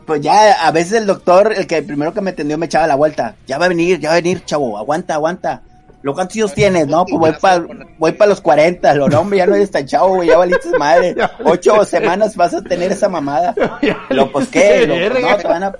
Pues 0.05 0.21
ya 0.21 0.53
a 0.67 0.71
veces 0.71 0.93
el 0.93 1.05
doctor, 1.05 1.53
el 1.55 1.67
que 1.67 1.83
primero 1.83 2.11
que 2.13 2.21
me 2.21 2.31
atendió, 2.31 2.57
me 2.57 2.65
echaba 2.65 2.87
la 2.87 2.95
vuelta. 2.95 3.35
Ya 3.45 3.59
va 3.59 3.65
a 3.65 3.69
venir, 3.69 3.99
ya 3.99 4.09
va 4.09 4.15
a 4.15 4.21
venir, 4.21 4.43
chavo. 4.43 4.75
Aguanta, 4.75 5.13
aguanta. 5.13 5.61
¿Lo 6.01 6.13
cuántos 6.13 6.37
años 6.37 6.53
tienes? 6.53 6.87
No, 6.87 7.05
pues 7.05 7.19
voy 7.19 7.31
para 7.39 7.65
voy 7.97 8.13
pa 8.13 8.25
los 8.25 8.41
40. 8.41 8.95
Lo 8.95 9.09
no, 9.09 9.19
hombre, 9.19 9.39
ya 9.39 9.45
no 9.45 9.55
eres 9.55 9.69
tan 9.69 9.85
chavo, 9.85 10.15
güey. 10.15 10.29
Ya 10.29 10.37
valiste 10.37 10.69
madre. 10.77 11.15
Ocho 11.43 11.83
semanas 11.85 12.35
vas 12.35 12.53
a 12.53 12.61
tener 12.63 12.91
esa 12.91 13.09
mamada. 13.09 13.53
Lo, 14.09 14.31
pues 14.31 14.47
qué. 14.47 14.87
Lo, 14.87 14.95
no, 14.95 15.37
te 15.37 15.47
van, 15.47 15.63
a, 15.63 15.75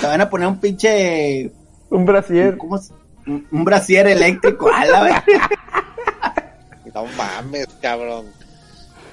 te 0.00 0.06
van 0.06 0.20
a 0.20 0.30
poner 0.30 0.48
un 0.48 0.60
pinche. 0.60 1.50
Un 1.90 2.04
brasier. 2.04 2.56
¿Cómo 2.56 2.78
Un, 3.26 3.46
un 3.50 3.64
brasier 3.64 4.06
eléctrico. 4.06 4.70
A 4.72 4.84
la 4.84 5.24
no 6.94 7.06
mames, 7.16 7.68
cabrón. 7.80 8.26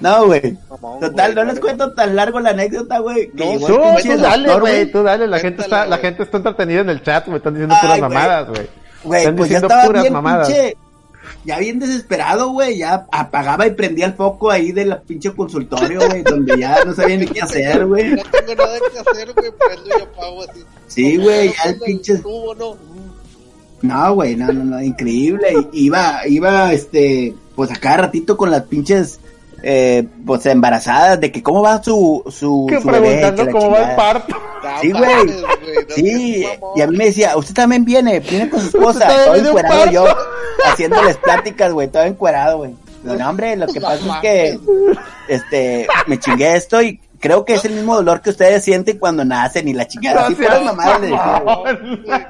No, 0.00 0.26
güey. 0.26 0.56
Total, 1.00 1.34
no 1.34 1.44
les 1.44 1.60
cuento 1.60 1.92
tan 1.92 2.14
largo 2.14 2.38
la 2.40 2.50
anécdota, 2.50 2.98
güey. 3.00 3.30
No, 3.34 3.66
tú, 3.66 3.78
dale, 4.18 4.60
güey, 4.60 4.90
tú 4.90 5.02
dale. 5.02 5.26
La 5.26 5.38
gente, 5.40 5.62
está, 5.62 5.86
la 5.86 5.98
gente 5.98 6.22
está 6.22 6.36
entretenida 6.36 6.80
en 6.80 6.90
el 6.90 7.02
chat, 7.02 7.26
me 7.26 7.38
están 7.38 7.54
diciendo 7.54 7.74
puras 7.80 8.00
mamadas, 8.00 8.48
güey. 8.48 8.68
Güey, 9.02 9.36
pues 9.36 9.50
ya 9.50 9.58
estaba 9.58 9.88
bien 9.88 10.12
mamadas. 10.12 10.48
pinche, 10.48 10.76
ya 11.44 11.58
bien 11.58 11.78
desesperado, 11.78 12.50
güey, 12.50 12.78
ya 12.78 13.06
apagaba 13.10 13.66
y 13.66 13.72
prendía 13.72 14.06
el 14.06 14.14
foco 14.14 14.50
ahí 14.50 14.72
de 14.72 14.84
la 14.84 15.00
pinche 15.00 15.32
consultorio, 15.32 16.00
güey, 16.08 16.22
donde 16.22 16.58
ya 16.58 16.84
no 16.84 16.94
sabía 16.94 17.16
ni 17.16 17.26
qué 17.26 17.40
hacer, 17.40 17.86
güey. 17.86 18.10
No 18.10 18.22
tengo 18.22 18.54
nada 18.54 18.78
que 18.92 18.98
hacer, 18.98 19.32
güey, 19.32 19.52
prendo 19.52 19.98
y 19.98 20.02
apago 20.02 20.42
así. 20.42 20.60
Sí, 20.86 21.16
güey, 21.16 21.52
ya 21.52 21.70
el 21.70 21.80
pinche... 21.80 22.22
No, 23.80 24.14
güey, 24.14 24.34
no, 24.34 24.52
no, 24.52 24.64
no, 24.64 24.82
increíble. 24.82 25.68
Iba, 25.72 26.26
iba, 26.26 26.72
este 26.72 27.34
pues 27.54 27.70
a 27.72 27.76
cada 27.76 27.96
ratito 27.98 28.36
con 28.36 28.50
las 28.50 28.62
pinches 28.62 29.18
eh, 29.62 30.06
pues 30.24 30.46
embarazadas 30.46 31.20
de 31.20 31.32
que 31.32 31.42
cómo 31.42 31.62
va 31.62 31.82
su 31.82 32.22
su, 32.28 32.66
que 32.68 32.78
preguntando 32.78 33.50
cómo 33.50 33.70
va 33.70 33.90
el 33.90 33.96
parto. 33.96 34.36
Sí 34.80 34.92
güey. 34.92 35.44
Sí 35.88 36.46
y 36.76 36.80
a 36.80 36.86
mí 36.86 36.96
me 36.96 37.06
decía 37.06 37.36
usted 37.36 37.54
también 37.54 37.84
viene 37.84 38.20
viene 38.20 38.48
con 38.48 38.60
su 38.60 38.68
esposa 38.68 39.08
todo 39.24 39.34
encuerado 39.34 39.90
yo 39.90 40.04
haciéndoles 40.64 41.16
pláticas 41.16 41.72
güey 41.72 41.88
todo 41.88 42.04
encuerado 42.04 42.58
güey. 42.58 42.74
No 43.04 43.14
hombre 43.28 43.56
lo 43.56 43.66
que 43.68 43.80
pasa 43.80 44.16
es 44.16 44.20
que 44.20 44.58
este 45.28 45.86
me 46.06 46.18
chingué 46.18 46.56
esto 46.56 46.82
y 46.82 47.00
creo 47.20 47.44
que 47.44 47.54
es 47.54 47.64
el 47.64 47.74
mismo 47.74 47.96
dolor 47.96 48.20
que 48.20 48.30
ustedes 48.30 48.64
sienten 48.64 48.98
cuando 48.98 49.24
nacen 49.24 49.68
y 49.68 49.74
la 49.74 49.86
chingada. 49.86 50.26
Así 50.26 50.42
las 50.42 50.62
mamás 50.62 51.00
le 51.00 51.10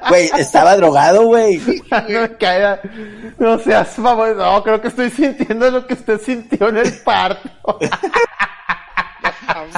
Güey, 0.09 0.31
estaba 0.37 0.75
drogado, 0.75 1.23
güey. 1.23 1.59
no, 3.39 3.59
seas 3.59 3.89
favor, 3.89 4.35
no, 4.35 4.63
creo 4.63 4.81
que 4.81 4.89
estoy 4.89 5.09
sintiendo 5.09 5.69
lo 5.71 5.85
que 5.85 5.93
usted 5.93 6.19
sintió 6.19 6.69
en 6.69 6.77
el 6.77 6.93
parto. 6.99 7.49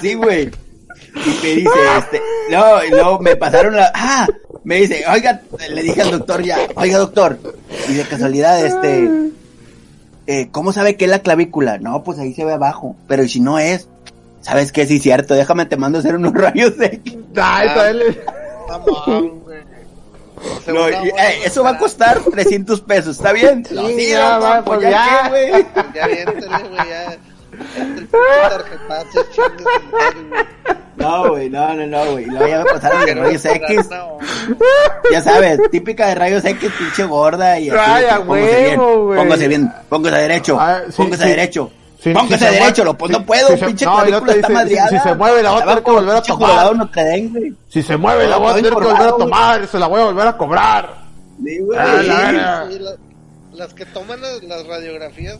sí, 0.02 0.14
güey. 0.14 0.52
Y 1.14 1.44
me 1.44 1.56
dice, 1.56 1.70
este, 1.98 2.22
no, 2.50 2.84
y 2.84 2.90
luego 2.90 3.20
me 3.20 3.36
pasaron 3.36 3.76
la, 3.76 3.92
ah, 3.94 4.28
me 4.64 4.78
dice, 4.78 5.04
oiga, 5.12 5.42
le 5.70 5.84
dije 5.84 6.02
al 6.02 6.12
doctor 6.12 6.42
ya, 6.42 6.58
oiga 6.76 7.00
doctor, 7.00 7.38
y 7.90 7.94
de 7.94 8.04
casualidad, 8.04 8.66
este, 8.66 9.10
eh, 10.28 10.48
¿cómo 10.52 10.72
sabe 10.72 10.96
que 10.96 11.06
es 11.06 11.12
la 11.12 11.20
clavícula? 11.20 11.80
No, 11.80 12.04
pues 12.04 12.18
ahí 12.20 12.34
se 12.34 12.46
ve 12.46 12.54
abajo, 12.54 12.96
pero 13.08 13.28
si 13.28 13.42
no 13.42 13.60
es, 13.60 13.90
¿Sabes 14.42 14.72
qué? 14.72 14.86
Sí, 14.86 15.00
cierto. 15.00 15.34
Déjame 15.34 15.66
te 15.66 15.78
mando 15.78 15.98
a 15.98 16.02
hacer 16.02 16.16
unos 16.16 16.34
rayos 16.36 16.74
X. 16.80 17.16
Ay, 17.36 17.70
no, 20.68 20.88
eh, 20.88 21.40
eso 21.46 21.64
va 21.64 21.72
a 21.72 21.78
costar 21.78 22.20
300 22.20 22.82
pesos, 22.82 23.18
¿está 23.18 23.32
bien? 23.32 23.66
Sí, 23.66 23.76
sí 23.96 24.10
ya, 24.10 24.38
va, 24.40 24.64
pues, 24.64 24.80
pues 24.80 24.92
ya, 24.92 25.30
güey. 25.30 25.52
Ya, 25.94 26.08
viéntele, 26.08 26.48
güey, 26.48 26.90
ya. 26.90 27.18
No, 30.96 31.30
güey, 31.30 31.50
no, 31.50 31.74
no, 31.74 31.86
no, 31.88 32.12
güey. 32.12 32.26
Luego 32.26 32.48
ya 32.48 32.60
me 32.60 32.66
pasaron 32.66 33.06
de 33.06 33.14
rayos 33.14 33.46
X. 33.46 33.90
Ya 35.12 35.22
sabes, 35.22 35.60
típica 35.70 36.08
de 36.08 36.16
rayos 36.16 36.44
X, 36.46 36.72
pinche 36.78 37.04
gorda. 37.04 37.60
Y 37.60 37.70
así, 37.70 37.80
Ay, 37.80 38.06
póngase, 38.26 38.64
bien, 38.64 38.80
póngase 38.80 39.48
bien, 39.48 39.74
póngase 39.90 40.18
derecho, 40.18 40.58
ah, 40.60 40.82
póngase 40.96 41.26
derecho. 41.28 41.72
Si, 42.02 42.12
Póngase 42.14 42.48
si 42.50 42.56
derecho, 42.56 42.84
lo, 42.84 42.94
no 42.94 43.26
puedo, 43.26 43.50
si 43.50 43.64
pinche 43.64 43.86
no, 43.86 44.24
te 44.24 44.40
está. 44.40 44.68
Si, 44.90 44.98
se 44.98 45.14
mueve 45.14 45.44
la 45.44 45.52
voy 45.52 45.62
a 45.62 45.66
tener 45.66 45.84
que 45.84 45.92
volver 45.92 46.16
a 46.16 46.22
tomar. 46.24 46.76
No 46.76 46.90
te 46.90 47.04
den, 47.04 47.30
güey. 47.32 47.54
Si 47.68 47.84
se 47.84 47.96
mueve 47.96 48.28
la 48.28 48.38
voy 48.38 48.50
a 48.50 48.56
tener 48.56 48.72
que 48.72 48.76
volver 48.76 49.08
a 49.08 49.12
tomar, 49.12 49.68
se 49.68 49.78
la 49.78 49.86
voy 49.86 50.02
a 50.02 50.06
volver 50.06 50.28
a 50.28 50.36
cobrar. 50.36 50.96
Sí, 51.44 51.60
güey. 51.60 51.80
Ah, 51.80 52.66
las 53.54 53.74
que 53.76 53.86
toman 53.86 54.20
las, 54.20 54.66
radiografías 54.66 55.38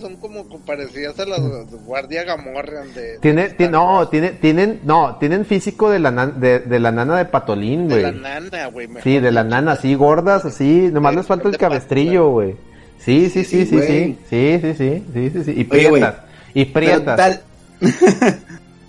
son 0.00 0.16
como 0.16 0.44
parecidas 0.64 1.20
a 1.20 1.26
las 1.26 1.40
guardia 1.84 2.24
Gamorrean 2.24 2.94
de, 2.94 3.18
tiene, 3.18 3.50
tiene 3.50 3.72
no 3.72 4.08
tiene, 4.08 4.30
tienen 4.30 4.80
no 4.84 5.16
tienen 5.16 5.44
físico 5.44 5.90
de 5.90 5.98
la 5.98 6.10
de, 6.28 6.60
de 6.60 6.80
la 6.80 6.90
nana 6.90 7.18
de 7.18 7.26
patolín 7.26 7.90
güey 7.90 8.02
de 8.02 8.12
la 8.12 8.40
nana 8.40 8.66
güey 8.68 8.88
sí 9.02 9.20
de 9.20 9.30
la 9.30 9.44
nana 9.44 9.72
así 9.72 9.94
gordas 9.94 10.46
así 10.46 10.88
nomás 10.90 11.14
les 11.14 11.26
falta 11.26 11.48
el 11.50 11.58
cabestrillo 11.58 12.30
güey 12.30 12.56
Sí, 13.04 13.30
sí, 13.30 13.44
sí, 13.44 13.66
sí, 13.66 13.80
sí, 13.80 14.18
sí, 14.30 14.60
sí, 14.60 14.74
sí, 14.74 15.02
sí, 15.12 15.30
sí, 15.30 15.44
sí, 15.44 15.52
y 15.56 15.64
prietas, 15.64 16.16
y 16.54 16.64
prietas. 16.66 17.40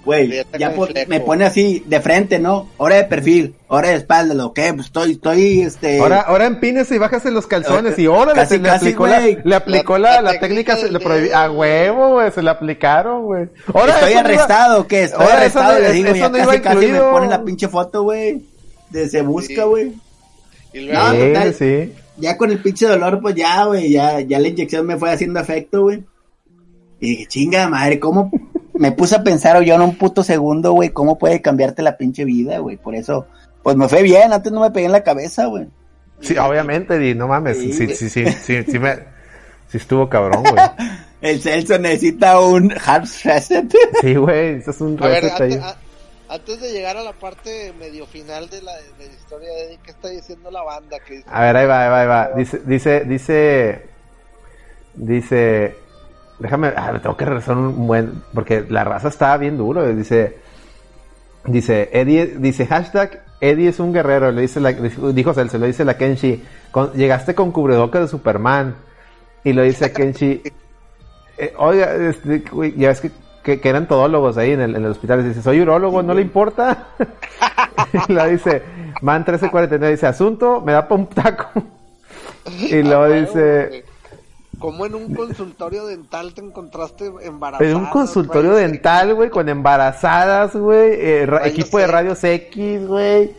Güey, 0.06 0.44
ya 0.60 0.74
me 1.08 1.22
pone 1.22 1.46
así 1.46 1.82
de 1.88 2.02
frente, 2.02 2.38
¿no? 2.38 2.68
Ahora 2.78 2.98
de 2.98 3.06
perfil, 3.06 3.56
ahora 3.70 3.88
de 3.88 3.96
espalda, 3.96 4.34
lo 4.34 4.52
que, 4.52 4.74
pues 4.74 4.88
estoy, 4.88 5.14
estoy, 5.14 5.62
este. 5.62 6.00
Ahora, 6.00 6.20
ahora 6.20 6.46
empínese 6.46 6.96
y 6.96 6.98
bájase 6.98 7.32
los 7.32 7.48
calzones 7.48 7.98
y 7.98 8.08
ahora 8.08 8.34
le, 8.34 8.60
le, 8.60 8.70
aplicó 8.70 9.08
la, 9.08 9.22
le 9.22 9.56
aplicó 9.56 9.98
la, 9.98 10.22
la, 10.22 10.42
técnica, 10.42 10.76
se 10.76 10.92
le 10.92 11.00
prohibió, 11.00 11.38
a 11.38 11.50
huevo, 11.50 12.10
güey, 12.16 12.32
se 12.34 12.44
le 12.44 12.50
aplicaron, 12.50 13.24
güey. 13.24 13.48
Estoy 13.66 14.14
arrestado, 14.14 14.86
¿qué? 14.88 15.04
Estoy 15.04 15.26
arrestado, 15.26 15.80
le 15.80 15.94
digo, 15.94 16.14
ya 16.14 16.30
casi, 16.30 16.60
casi 16.60 16.88
me 16.88 17.00
ponen 17.00 17.30
la 17.30 17.42
pinche 17.42 17.70
foto, 17.70 18.04
güey, 18.04 18.42
de 18.90 19.08
se 19.08 19.22
busca, 19.22 19.64
güey. 19.64 19.94
Y 20.74 20.82
luego, 20.82 21.02
no, 21.02 21.14
total, 21.14 21.54
sí 21.54 21.94
ya 22.18 22.38
con 22.38 22.52
el 22.52 22.60
pinche 22.60 22.88
dolor, 22.88 23.20
pues 23.22 23.36
ya, 23.36 23.66
güey, 23.66 23.92
ya, 23.92 24.20
ya 24.22 24.40
la 24.40 24.48
inyección 24.48 24.86
me 24.86 24.98
fue 24.98 25.12
haciendo 25.12 25.40
efecto, 25.40 25.84
güey. 25.84 26.04
Y 27.00 27.10
dije, 27.10 27.26
chinga 27.28 27.68
madre, 27.70 28.00
¿cómo? 28.00 28.32
me 28.74 28.92
puse 28.92 29.16
a 29.16 29.24
pensar 29.24 29.62
yo 29.64 29.76
en 29.76 29.82
un 29.82 29.96
puto 29.96 30.24
segundo, 30.24 30.72
güey, 30.74 30.90
¿cómo 30.90 31.18
puede 31.18 31.42
cambiarte 31.42 31.82
la 31.82 31.98
pinche 31.98 32.26
vida, 32.26 32.60
güey? 32.60 32.78
Por 32.78 32.96
eso, 32.96 33.28
pues 33.62 33.76
me 33.76 33.88
fue 33.88 34.02
bien, 34.02 34.34
antes 34.34 34.52
no 34.52 34.62
me 34.62 34.72
pegué 34.72 34.88
en 34.88 34.92
la 34.92 35.04
cabeza, 35.04 35.46
güey. 35.46 35.68
Sí, 36.20 36.38
obviamente, 36.38 37.10
y 37.10 37.16
no 37.16 37.28
mames, 37.28 37.58
sí, 37.58 37.74
sí, 37.74 37.88
sí, 37.96 38.10
sí, 38.10 38.26
sí, 38.26 38.64
sí, 38.64 38.80
me, 38.80 38.96
sí 39.68 39.78
estuvo 39.78 40.10
cabrón, 40.10 40.44
güey. 40.44 40.64
El 41.22 41.42
Celso 41.42 41.78
necesita 41.80 42.38
un 42.42 42.74
hard 42.86 43.08
reset. 43.24 43.74
Sí, 44.02 44.16
güey, 44.16 44.56
eso 44.56 44.72
es 44.72 44.82
un 44.82 44.98
reset 44.98 45.40
ahí. 45.40 45.54
antes 45.54 45.76
de 46.40 46.72
llegar 46.72 46.98
a 46.98 47.04
la 47.04 47.14
parte 47.14 47.74
medio 47.80 48.06
final 48.06 48.50
de 48.50 48.62
la, 48.62 48.74
de 48.74 49.08
la 49.08 49.14
historia 49.14 49.50
de 49.50 49.66
Eddie, 49.66 49.80
¿qué 49.84 49.92
está 49.92 50.10
diciendo 50.10 50.50
la 50.50 50.64
banda? 50.64 51.00
Que 51.00 51.24
a 51.28 51.42
ver, 51.42 51.56
ahí 51.58 51.68
va, 51.68 51.84
ahí 51.84 51.90
va, 51.90 52.02
ahí 52.02 52.08
va. 52.08 52.36
Dice, 52.36 52.62
dice, 52.66 53.04
dice, 53.06 53.86
dice, 54.96 55.76
déjame, 56.40 56.74
ah, 56.76 57.00
tengo 57.02 57.16
que 57.16 57.26
regresar 57.26 57.58
un 57.58 57.88
buen, 57.88 58.24
porque 58.34 58.66
la 58.68 58.84
raza 58.84 59.10
está 59.10 59.38
bien 59.38 59.58
duro. 59.58 59.88
Dice, 59.94 60.38
dice, 61.46 61.90
Eddie, 61.94 62.36
dice 62.38 62.66
hashtag 62.66 63.24
Eddie 63.44 63.70
es 63.70 63.80
un 63.80 63.92
guerrero, 63.92 64.32
le 64.32 64.42
dice 64.42 64.62
la, 64.62 64.72
dijo 64.72 65.34
Celso, 65.34 65.58
le 65.58 65.68
dice 65.68 65.84
la 65.84 65.98
Kenshi, 65.98 66.42
llegaste 66.96 67.36
con 67.36 67.52
cubreboca 67.52 68.00
de 68.00 68.08
Superman. 68.08 68.76
Y 69.44 69.52
lo 69.52 69.64
dice 69.64 69.92
Kenshi, 69.92 70.42
eh, 71.38 71.54
oiga, 71.58 71.94
este, 71.94 72.44
ya 72.78 72.88
ves 72.88 73.02
que, 73.02 73.12
que, 73.44 73.60
eran 73.64 73.88
todólogos 73.88 74.38
ahí 74.38 74.52
en 74.52 74.62
el, 74.62 74.76
en 74.76 74.86
el 74.86 74.92
hospital. 74.92 75.24
Dice, 75.28 75.42
soy 75.42 75.62
urólogo, 75.62 76.02
¿no 76.02 76.14
le 76.14 76.22
importa? 76.22 76.88
y 78.08 78.14
lo 78.14 78.26
dice, 78.26 78.64
man 79.02 79.22
1349, 79.22 79.92
dice, 79.92 80.08
asunto, 80.08 80.62
me 80.62 80.72
da 80.72 80.88
pa' 80.88 80.96
un 80.96 81.08
taco. 81.08 81.50
y 82.46 82.82
luego 82.84 83.08
dice, 83.10 83.84
¿Cómo 84.64 84.86
en 84.86 84.96
un 84.96 85.14
consultorio 85.14 85.86
dental 85.88 86.34
te 86.34 86.40
encontraste 86.40 87.12
embarazadas? 87.24 87.70
En 87.70 87.76
un 87.76 87.88
consultorio 87.88 88.54
dental, 88.54 89.14
güey, 89.14 89.30
con 89.30 89.50
embarazadas, 89.50 90.56
güey, 90.56 90.94
eh, 90.94 91.28
equipo 91.44 91.80
de 91.80 91.88
radios 91.88 92.24
X, 92.24 92.88
güey. 92.88 93.36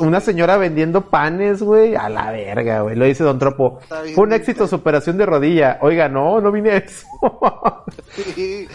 una 0.00 0.18
señora 0.20 0.56
vendiendo 0.56 1.10
panes, 1.10 1.62
güey, 1.62 1.94
a 1.94 2.08
la 2.08 2.30
verga, 2.30 2.80
güey. 2.80 2.96
Lo 2.96 3.04
dice 3.04 3.22
Don 3.22 3.38
Tropo. 3.38 3.80
Fue 4.14 4.24
un 4.24 4.32
éxito 4.32 4.66
su 4.66 4.76
operación 4.76 5.18
de 5.18 5.26
rodilla. 5.26 5.78
Oiga, 5.82 6.08
no, 6.08 6.40
no 6.40 6.50
vine 6.50 6.70
a 6.70 6.76
eso. 6.78 7.06
sí, 8.34 8.66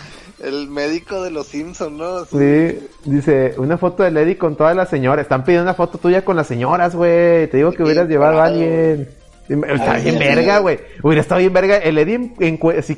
el 0.44 0.68
médico 0.68 1.24
de 1.24 1.32
los 1.32 1.48
Simpsons, 1.48 1.98
¿no? 1.98 2.26
Sí. 2.26 2.80
dice, 3.06 3.54
una 3.58 3.78
foto 3.78 4.04
de 4.04 4.12
Lady 4.12 4.36
con 4.36 4.56
todas 4.56 4.76
las 4.76 4.90
señoras. 4.90 5.24
Están 5.24 5.44
pidiendo 5.44 5.64
una 5.64 5.74
foto 5.74 5.98
tuya 5.98 6.26
con 6.26 6.36
las 6.36 6.48
señoras, 6.48 6.96
güey. 6.96 7.48
Te 7.48 7.58
digo 7.58 7.72
que 7.72 7.84
hubieras 7.84 8.08
llevado 8.08 8.42
a 8.42 8.46
alguien. 8.46 9.10
Está 9.48 9.98
bien 9.98 10.18
verga, 10.18 10.60
güey. 10.60 10.80
Hubiera 11.04 11.22
estado 11.22 11.40
bien 11.40 11.54
verga. 11.54 11.78
El 11.78 11.98
Eddie 11.98 12.34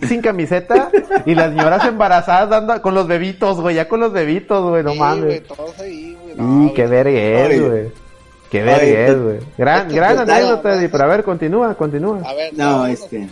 sin 0.07 0.21
camiseta 0.21 0.91
y 1.25 1.33
las 1.35 1.49
señoras 1.49 1.85
embarazadas 1.85 2.49
dando 2.49 2.81
con 2.81 2.93
los 2.93 3.07
bebitos, 3.07 3.59
güey. 3.59 3.75
Ya 3.75 3.87
con 3.87 3.99
los 3.99 4.13
bebitos, 4.13 4.69
güey. 4.69 4.83
No 4.83 4.95
mames. 4.95 5.41
y 6.37 6.73
qué 6.73 6.85
verga 6.85 7.19
es, 7.19 7.61
güey. 7.61 7.91
Qué 8.49 8.61
verga 8.61 9.07
es, 9.07 9.21
güey. 9.21 9.39
Gran, 9.57 9.89
gran 9.89 10.19
anécdota, 10.19 10.75
Eddie. 10.75 10.89
Pero 10.89 11.03
a 11.03 11.07
ver, 11.07 11.23
continúa, 11.23 11.73
continúa. 11.75 12.21
A 12.23 12.33
ver, 12.33 12.53
no, 12.53 12.85
este. 12.85 13.27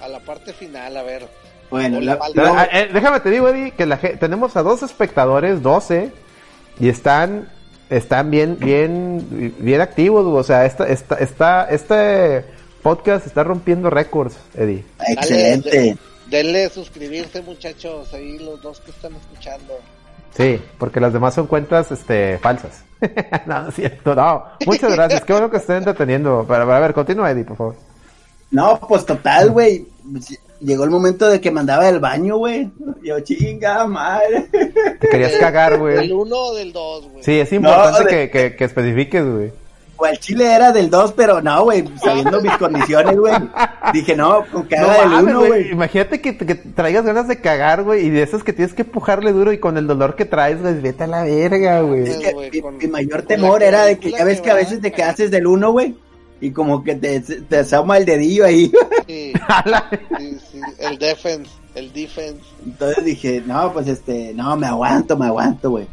A 0.00 0.08
la 0.08 0.20
parte 0.20 0.52
final, 0.52 0.96
a 0.96 1.02
ver. 1.02 1.26
Bueno, 1.76 1.98
eh, 2.72 2.88
déjame 2.92 3.20
te 3.20 3.30
digo, 3.30 3.48
Eddie, 3.48 3.72
que 3.72 3.86
la, 3.86 3.98
tenemos 3.98 4.56
a 4.56 4.62
dos 4.62 4.82
espectadores, 4.82 5.62
12, 5.62 6.12
y 6.80 6.88
están 6.88 7.48
están 7.90 8.30
bien, 8.30 8.58
bien, 8.58 9.54
bien 9.58 9.80
activos, 9.80 10.26
o 10.26 10.42
sea, 10.42 10.64
esta, 10.64 10.86
esta, 10.88 11.16
esta, 11.16 11.68
este 11.70 12.44
podcast 12.82 13.26
está 13.26 13.44
rompiendo 13.44 13.90
récords, 13.90 14.36
Eddie. 14.54 14.84
Excelente. 15.06 15.96
denle 16.26 16.68
suscribirse, 16.70 17.42
muchachos, 17.42 18.12
ahí 18.14 18.38
los 18.38 18.60
dos 18.62 18.80
que 18.80 18.90
están 18.90 19.14
escuchando. 19.14 19.78
Sí, 20.36 20.60
porque 20.78 21.00
las 21.00 21.12
demás 21.12 21.34
son 21.34 21.46
cuentas 21.46 21.90
este, 21.92 22.38
falsas. 22.38 22.84
no, 23.46 23.62
no 23.62 23.68
es 23.68 23.74
cierto, 23.74 24.14
no. 24.14 24.44
Muchas 24.66 24.92
gracias, 24.92 25.24
qué 25.24 25.32
bueno 25.32 25.50
que 25.50 25.56
estén 25.58 25.76
entreteniendo. 25.76 26.44
Pero, 26.46 26.70
a 26.70 26.80
ver, 26.80 26.92
continúa, 26.92 27.30
Eddie, 27.30 27.44
por 27.44 27.56
favor. 27.56 27.76
No, 28.50 28.78
pues 28.80 29.06
total, 29.06 29.50
güey. 29.50 29.86
Llegó 30.60 30.84
el 30.84 30.90
momento 30.90 31.28
de 31.28 31.40
que 31.40 31.50
mandaba 31.50 31.88
el 31.88 32.00
baño, 32.00 32.38
güey. 32.38 32.70
Yo, 33.02 33.20
chinga, 33.20 33.86
madre. 33.86 34.48
Te 35.00 35.08
querías 35.08 35.32
cagar, 35.40 35.78
güey. 35.78 35.96
¿Del 35.96 36.12
1 36.12 36.36
o 36.36 36.54
del 36.54 36.72
2, 36.72 37.08
güey? 37.10 37.24
Sí, 37.24 37.38
es 37.38 37.52
importante 37.52 38.06
que, 38.06 38.30
que, 38.30 38.56
que 38.56 38.64
especifiques, 38.64 39.24
güey. 39.24 39.52
O 39.98 40.06
el 40.06 40.18
chile 40.18 40.52
era 40.52 40.72
del 40.72 40.90
2, 40.90 41.14
pero 41.14 41.40
no, 41.40 41.64
güey, 41.64 41.84
sabiendo 42.02 42.40
mis 42.42 42.52
condiciones, 42.58 43.16
güey. 43.16 43.32
Dije, 43.94 44.14
no, 44.14 44.44
con 44.52 44.68
que 44.68 44.76
haga 44.76 45.08
del 45.08 45.28
1, 45.28 45.46
güey. 45.46 45.70
Imagínate 45.72 46.20
que, 46.20 46.36
que, 46.36 46.54
traigas 46.54 47.04
ganas 47.04 47.28
de 47.28 47.40
cagar, 47.40 47.82
güey, 47.82 48.06
y 48.06 48.10
de 48.10 48.22
esas 48.22 48.42
que 48.42 48.52
tienes 48.52 48.74
que 48.74 48.82
empujarle 48.82 49.32
duro 49.32 49.52
y 49.52 49.58
con 49.58 49.78
el 49.78 49.86
dolor 49.86 50.14
que 50.14 50.26
traes, 50.26 50.60
güey, 50.60 50.80
vete 50.80 51.04
a 51.04 51.06
la 51.06 51.24
verga, 51.24 51.80
güey. 51.80 52.02
Es 52.02 52.18
que 52.18 52.62
mi, 52.78 52.88
mayor 52.88 53.22
temor 53.22 53.62
era 53.62 53.84
de 53.84 53.98
que 53.98 54.10
ya 54.10 54.24
ves 54.24 54.42
que 54.42 54.50
a 54.50 54.54
veces 54.54 54.82
te 54.82 54.92
quedases 54.92 55.30
del 55.30 55.46
1, 55.46 55.72
güey, 55.72 55.96
y 56.40 56.50
como 56.50 56.84
que 56.84 56.94
te, 56.94 57.20
te 57.20 57.58
asoma 57.58 57.98
el 57.98 58.04
dedillo 58.04 58.44
ahí. 58.44 58.70
Sí, 59.06 59.32
sí, 60.18 60.38
sí, 60.52 60.60
el 60.78 60.98
defense, 60.98 61.50
el 61.74 61.92
defense. 61.92 62.42
Entonces 62.64 63.04
dije, 63.04 63.42
no, 63.46 63.72
pues 63.72 63.88
este, 63.88 64.34
no, 64.34 64.56
me 64.56 64.66
aguanto, 64.66 65.16
me 65.16 65.26
aguanto, 65.26 65.70
güey. 65.70 65.86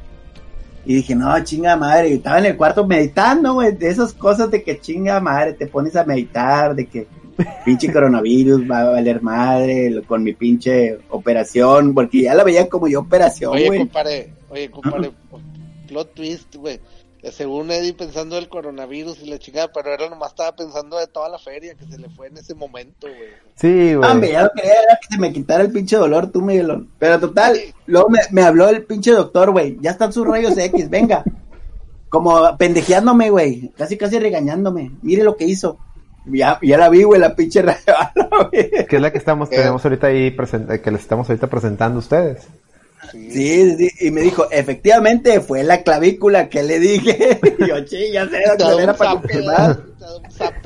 Y 0.85 0.95
dije, 0.95 1.15
no, 1.15 1.41
chinga 1.43 1.77
madre. 1.77 2.09
Y 2.09 2.13
estaba 2.13 2.39
en 2.39 2.47
el 2.47 2.57
cuarto 2.57 2.85
meditando, 2.85 3.53
güey. 3.53 3.73
De 3.73 3.87
esas 3.87 4.13
cosas 4.13 4.51
de 4.51 4.63
que 4.63 4.81
chinga 4.81 5.21
madre, 5.21 5.53
te 5.53 5.67
pones 5.67 5.95
a 5.95 6.03
meditar, 6.03 6.75
de 6.75 6.87
que 6.87 7.07
pinche 7.63 7.91
coronavirus 7.91 8.69
va 8.69 8.81
a 8.81 8.89
valer 8.89 9.21
madre 9.21 10.01
con 10.05 10.23
mi 10.23 10.33
pinche 10.33 10.97
operación. 11.09 11.93
Porque 11.93 12.23
ya 12.23 12.35
la 12.35 12.43
veían 12.43 12.67
como 12.67 12.89
yo 12.89 12.99
operación, 12.99 13.51
güey. 13.51 13.69
Oye, 13.69 13.79
compadre, 13.79 14.33
oye, 14.49 14.69
compadre, 14.69 15.11
plot 15.87 16.13
twist, 16.13 16.55
güey 16.55 16.81
según 17.31 17.71
Eddie 17.71 17.93
pensando 17.93 18.35
del 18.35 18.49
coronavirus 18.49 19.21
y 19.21 19.29
la 19.29 19.39
chingada, 19.39 19.71
pero 19.71 19.93
él 19.93 20.09
nomás 20.09 20.31
estaba 20.31 20.55
pensando 20.55 20.97
de 20.97 21.07
toda 21.07 21.29
la 21.29 21.39
feria 21.39 21.73
que 21.75 21.85
se 21.85 21.97
le 21.97 22.09
fue 22.09 22.27
en 22.27 22.37
ese 22.37 22.53
momento, 22.53 23.07
güey. 23.07 23.29
Sí, 23.55 23.93
güey. 23.95 24.09
Hombre, 24.09 24.31
ya 24.31 24.43
lo 24.43 24.51
quería 24.51 24.73
era 24.73 24.99
que 25.01 25.15
se 25.15 25.19
me 25.19 25.31
quitara 25.31 25.63
el 25.63 25.71
pinche 25.71 25.95
dolor, 25.95 26.31
tú, 26.31 26.41
Miguelón. 26.41 26.89
Pero 26.99 27.19
total, 27.19 27.57
luego 27.85 28.09
me, 28.09 28.19
me 28.31 28.43
habló 28.43 28.67
el 28.67 28.83
pinche 28.83 29.11
doctor, 29.11 29.51
güey. 29.51 29.77
Ya 29.79 29.91
están 29.91 30.11
sus 30.11 30.27
rayos 30.27 30.57
X, 30.57 30.89
venga. 30.89 31.23
Como 32.09 32.57
pendejeándome, 32.57 33.29
güey. 33.29 33.71
Casi, 33.77 33.97
casi 33.97 34.19
regañándome. 34.19 34.91
Mire 35.01 35.23
lo 35.23 35.37
que 35.37 35.45
hizo. 35.45 35.77
Ya, 36.25 36.59
ya 36.61 36.77
la 36.77 36.89
vi, 36.89 37.03
güey, 37.03 37.19
la 37.19 37.35
pinche 37.35 37.61
rayo. 37.63 37.79
que 38.51 38.95
es 38.95 39.01
la 39.01 39.11
que 39.11 39.17
estamos, 39.17 39.49
tenemos 39.49 39.83
ahorita 39.83 40.07
ahí, 40.07 40.35
que 40.83 40.91
les 40.91 41.01
estamos 41.01 41.29
ahorita 41.29 41.47
presentando 41.47 41.97
a 41.97 41.99
ustedes. 41.99 42.47
Sí. 43.11 43.75
sí, 43.77 43.89
y 43.99 44.11
me 44.11 44.21
dijo, 44.21 44.47
efectivamente 44.49 45.39
fue 45.41 45.63
la 45.63 45.83
clavícula 45.83 46.49
que 46.49 46.63
le 46.63 46.79
dije. 46.79 47.39
y 47.59 47.67
yo, 47.67 47.75
sí, 47.87 48.11
ya 48.11 48.27
sé, 48.27 48.43
era 48.79 48.93
para 48.93 49.11
confirmar. 49.11 49.79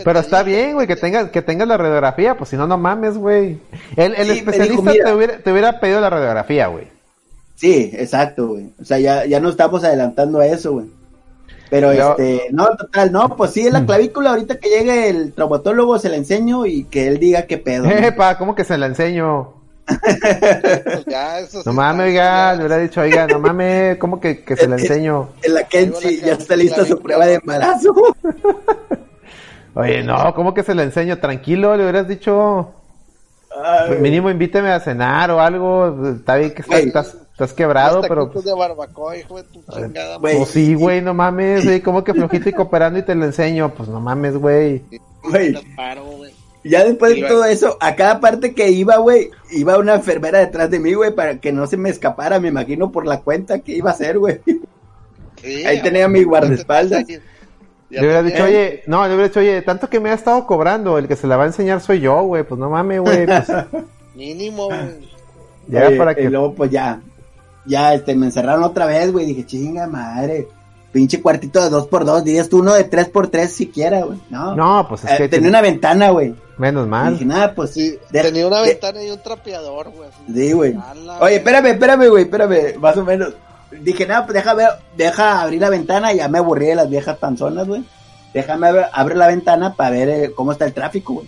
Pero 0.04 0.20
está 0.20 0.44
bien, 0.44 0.74
güey, 0.74 0.88
que 0.88 0.96
tengas 0.96 1.30
que 1.30 1.42
tenga 1.42 1.66
la 1.66 1.78
radiografía, 1.78 2.38
pues 2.38 2.50
si 2.50 2.56
no, 2.56 2.68
no 2.68 2.78
mames, 2.78 3.18
güey. 3.18 3.60
El, 3.96 4.16
el 4.16 4.32
especialista 4.32 4.92
te, 4.92 5.14
hubiera, 5.14 5.38
te 5.40 5.52
hubiera 5.52 5.80
pedido 5.80 6.02
la 6.02 6.10
radiografía, 6.10 6.68
güey. 6.68 6.88
Sí, 7.56 7.92
exacto, 7.94 8.48
güey. 8.48 8.70
O 8.80 8.86
sea, 8.86 9.00
ya, 9.00 9.26
ya 9.26 9.40
no 9.40 9.50
estamos 9.50 9.84
adelantando 9.84 10.40
a 10.40 10.48
eso, 10.48 10.74
güey. 10.74 10.88
Pero 11.70 11.92
este, 11.92 12.48
no, 12.52 12.68
total, 12.78 13.12
no, 13.12 13.36
pues 13.36 13.52
sí, 13.52 13.68
es 13.68 13.74
la 13.74 13.86
clavícula, 13.86 14.30
ahorita 14.30 14.58
que 14.58 14.70
llegue 14.70 15.10
el 15.10 15.34
traumatólogo 15.34 16.00
se 16.00 16.10
la 16.10 16.16
enseño 16.16 16.66
y 16.66 16.86
que 16.86 17.08
él 17.08 17.20
diga 17.20 17.44
qué 17.44 17.58
pedo. 17.58 17.86
Epa, 17.90 18.38
¿cómo 18.38 18.56
que 18.56 18.64
se 18.64 18.78
la 18.78 18.86
enseño? 18.86 19.54
no 21.66 21.74
mames, 21.74 22.08
oiga, 22.08 22.54
le 22.54 22.60
hubiera 22.60 22.78
dicho, 22.78 23.02
oiga, 23.02 23.28
no 23.28 23.40
mames, 23.40 23.98
¿cómo 23.98 24.20
que, 24.20 24.44
que 24.44 24.56
se 24.56 24.68
la 24.68 24.76
enseño? 24.76 25.30
En 25.42 25.54
la 25.54 25.64
Kenchi 25.64 26.20
ya 26.20 26.34
está 26.34 26.56
lista 26.56 26.86
su 26.86 27.00
prueba 27.00 27.26
de 27.26 27.36
embarazo. 27.36 27.94
Oye, 29.76 30.04
no, 30.04 30.34
¿cómo 30.34 30.54
que 30.54 30.64
se 30.64 30.74
la 30.74 30.84
enseño? 30.84 31.20
Tranquilo, 31.20 31.78
le 31.78 31.84
hubieras 31.84 32.08
dicho. 32.08 32.74
Mínimo 34.02 34.30
invíteme 34.30 34.72
a 34.72 34.80
cenar 34.80 35.32
o 35.32 35.40
algo. 35.40 36.16
Está 36.16 36.36
bien 36.36 36.54
que 36.54 36.62
estás, 36.62 37.16
estás, 37.32 37.54
quebrado, 37.54 38.02
pero. 38.02 38.26
de 38.26 38.54
barbacoa, 38.54 39.18
hijo 39.18 39.38
de 39.38 39.44
tu 39.44 39.64
chingada. 39.72 40.20
Pues 40.20 40.50
sí, 40.50 40.74
güey, 40.74 41.02
no 41.02 41.14
mames, 41.14 41.64
güey, 41.64 41.82
¿cómo 41.82 42.04
que 42.04 42.14
flojito 42.14 42.50
y 42.50 42.54
cooperando 42.54 43.00
y 43.00 43.04
te 43.04 43.16
lo 43.16 43.26
enseño? 43.26 43.74
Pues 43.74 43.88
no 43.88 44.00
mames, 44.00 44.36
güey. 44.38 44.84
Güey. 45.24 45.56
Ya 46.70 46.84
después 46.84 47.16
de 47.16 47.24
todo 47.24 47.46
eso, 47.46 47.78
a 47.80 47.96
cada 47.96 48.20
parte 48.20 48.54
que 48.54 48.70
iba, 48.70 48.98
güey, 48.98 49.30
iba 49.52 49.78
una 49.78 49.96
enfermera 49.96 50.40
detrás 50.40 50.70
de 50.70 50.80
mí, 50.80 50.94
güey, 50.94 51.14
para 51.14 51.40
que 51.40 51.52
no 51.52 51.68
se 51.68 51.78
me 51.78 51.90
escapara, 51.90 52.40
me 52.40 52.50
imagino 52.50 52.92
por 52.92 53.06
la 53.06 53.22
cuenta 53.22 53.60
que 53.60 53.74
iba 53.74 53.92
a 53.92 53.94
hacer, 53.94 54.20
güey. 54.20 54.40
Ahí 55.66 55.82
tenía 55.82 56.08
mi 56.08 56.24
guardaespaldas. 56.24 57.06
Le 57.90 58.00
hubiera 58.00 58.24
dicho, 58.24 58.44
oye, 58.44 58.84
no, 58.88 59.04
le 59.08 59.14
hubiera 59.14 59.28
dicho, 59.30 59.40
oye, 59.40 59.62
tanto 59.62 59.90
que 59.90 60.00
me 60.00 60.10
ha 60.10 60.14
estado 60.14 60.46
cobrando, 60.46 60.98
el 60.98 61.08
que 61.08 61.16
se 61.16 61.28
la 61.28 61.38
va 61.38 61.44
a 61.44 61.48
enseñar 61.48 61.80
soy 61.80 62.02
yo, 62.02 62.22
güey, 62.24 62.44
pues 62.44 62.60
no 62.60 62.70
mames, 62.70 63.00
güey. 63.00 63.26
Pues. 63.26 63.48
Mínimo, 64.16 64.66
güey. 64.66 65.10
Ya 65.68 65.90
para 65.98 66.16
que... 66.16 66.24
Y 66.24 66.28
luego, 66.28 66.54
pues 66.54 66.72
ya, 66.72 67.02
ya, 67.66 67.94
este, 67.94 68.16
me 68.16 68.26
encerraron 68.26 68.64
otra 68.64 68.86
vez, 68.86 69.12
güey, 69.12 69.26
dije, 69.26 69.46
chinga 69.46 69.88
madre 69.88 70.48
pinche 70.92 71.22
cuartito 71.22 71.62
de 71.62 71.70
dos 71.70 71.88
por 71.88 72.06
dos, 72.06 72.24
dirías 72.24 72.50
tú 72.50 72.60
uno 72.60 72.74
de 72.74 72.84
tres 72.86 73.10
por 73.10 73.28
tres 73.28 73.52
siquiera, 73.52 74.02
güey. 74.02 74.20
No, 74.30 74.56
no, 74.56 74.86
pues 74.88 75.04
es 75.04 75.12
eh, 75.12 75.18
que 75.18 75.30
tenía 75.30 75.50
una 75.50 75.62
ventana, 75.62 76.10
güey. 76.10 76.34
Menos 76.58 76.88
mal. 76.88 77.14
dije, 77.14 77.26
nada, 77.26 77.54
pues 77.54 77.72
sí. 77.72 78.00
tenía 78.12 78.48
una 78.48 78.62
ventana 78.62 79.04
y 79.04 79.12
un 79.12 79.22
trapeador, 79.22 79.92
güey. 79.92 80.10
Sí, 80.34 80.52
güey. 80.54 80.76
Oye, 81.20 81.36
espérame, 81.36 81.68
espérame, 81.68 82.10
güey, 82.10 82.24
espérame, 82.24 82.78
más 82.80 82.98
o 82.98 83.04
menos. 83.04 83.34
Dije, 83.72 84.08
nada, 84.08 84.26
pues 84.26 84.34
deja 84.34 84.54
ver, 84.54 84.70
deja 84.96 85.42
abrir 85.42 85.62
la 85.62 85.70
ventana, 85.70 86.14
ya 86.14 86.28
me 86.30 86.40
aburrí 86.40 86.68
de 86.68 86.76
las 86.76 86.90
viejas 86.90 87.18
panzonas, 87.18 87.68
güey. 87.68 87.84
Déjame 88.34 88.68
abrir 88.92 89.18
la 89.18 89.28
ventana 89.28 89.74
para 89.74 89.90
ver 89.92 90.10
eh, 90.10 90.32
cómo 90.36 90.52
está 90.52 90.66
el 90.66 90.74
tráfico, 90.74 91.14
güey. 91.14 91.28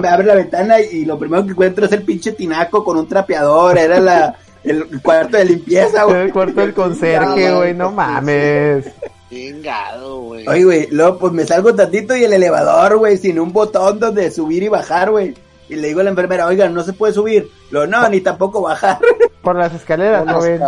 me 0.00 0.08
abre 0.08 0.26
la 0.26 0.34
ventana 0.34 0.80
y 0.80 1.04
lo 1.04 1.18
primero 1.18 1.44
que 1.44 1.50
encuentro 1.50 1.86
es 1.86 1.92
el 1.92 2.02
pinche 2.02 2.32
tinaco 2.32 2.82
con 2.84 2.96
un 2.96 3.08
trapeador. 3.08 3.78
Era 3.78 4.00
la, 4.00 4.36
el 4.64 5.02
cuarto 5.02 5.36
de 5.36 5.44
limpieza, 5.44 6.04
güey. 6.04 6.22
El 6.22 6.32
cuarto 6.32 6.60
del 6.60 6.74
conserje, 6.74 7.54
güey, 7.54 7.74
no 7.74 7.90
mames. 7.90 8.86
Chingado, 9.28 10.20
güey. 10.20 10.46
Oye, 10.46 10.64
güey, 10.64 10.88
luego 10.90 11.18
pues 11.18 11.32
me 11.32 11.46
salgo 11.46 11.74
tantito 11.74 12.14
y 12.14 12.24
el 12.24 12.32
elevador, 12.32 12.98
güey, 12.98 13.16
sin 13.16 13.40
un 13.40 13.52
botón 13.52 13.98
donde 13.98 14.30
subir 14.30 14.62
y 14.62 14.68
bajar, 14.68 15.10
güey. 15.10 15.34
Y 15.68 15.76
le 15.76 15.88
digo 15.88 16.00
a 16.00 16.04
la 16.04 16.10
enfermera, 16.10 16.46
oigan, 16.46 16.74
no 16.74 16.82
se 16.82 16.92
puede 16.92 17.14
subir. 17.14 17.50
Lo 17.70 17.86
no, 17.86 18.06
ni 18.08 18.20
tampoco 18.20 18.60
bajar. 18.60 18.98
Por 19.42 19.56
las 19.56 19.72
escaleras, 19.74 20.26
no, 20.26 20.38
güey. 20.38 20.58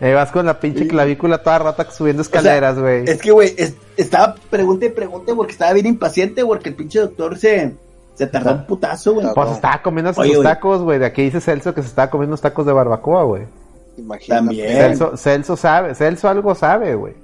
Eh, 0.00 0.12
vas 0.12 0.30
con 0.30 0.44
la 0.44 0.60
pinche 0.60 0.86
clavícula 0.86 1.38
toda 1.38 1.58
rota 1.58 1.90
subiendo 1.90 2.20
escaleras, 2.20 2.78
güey. 2.78 3.04
es 3.06 3.18
que, 3.18 3.30
güey, 3.30 3.54
estaba 3.96 4.34
pregunte 4.50 4.86
y 4.86 4.90
pregunte 4.90 5.34
porque 5.34 5.52
estaba 5.52 5.72
bien 5.72 5.86
impaciente 5.86 6.44
porque 6.44 6.68
el 6.68 6.74
pinche 6.74 6.98
doctor 6.98 7.38
se, 7.38 7.74
se 8.16 8.26
tardó 8.26 8.52
un 8.52 8.66
putazo, 8.66 9.14
güey. 9.14 9.26
Pues 9.34 9.50
estaba 9.52 9.82
comiendo 9.82 10.12
sus 10.12 10.42
tacos, 10.42 10.82
güey. 10.82 10.98
De 10.98 11.06
aquí 11.06 11.22
dice 11.22 11.40
Celso 11.40 11.74
que 11.74 11.82
se 11.82 11.88
estaba 11.88 12.10
comiendo 12.10 12.30
unos 12.32 12.40
tacos 12.40 12.66
de 12.66 12.72
barbacoa, 12.72 13.22
güey. 13.24 13.42
También. 14.26 14.76
Celso, 14.76 15.16
Celso 15.16 15.56
sabe, 15.56 15.94
Celso 15.94 16.28
algo 16.28 16.54
sabe, 16.54 16.94
güey. 16.94 17.14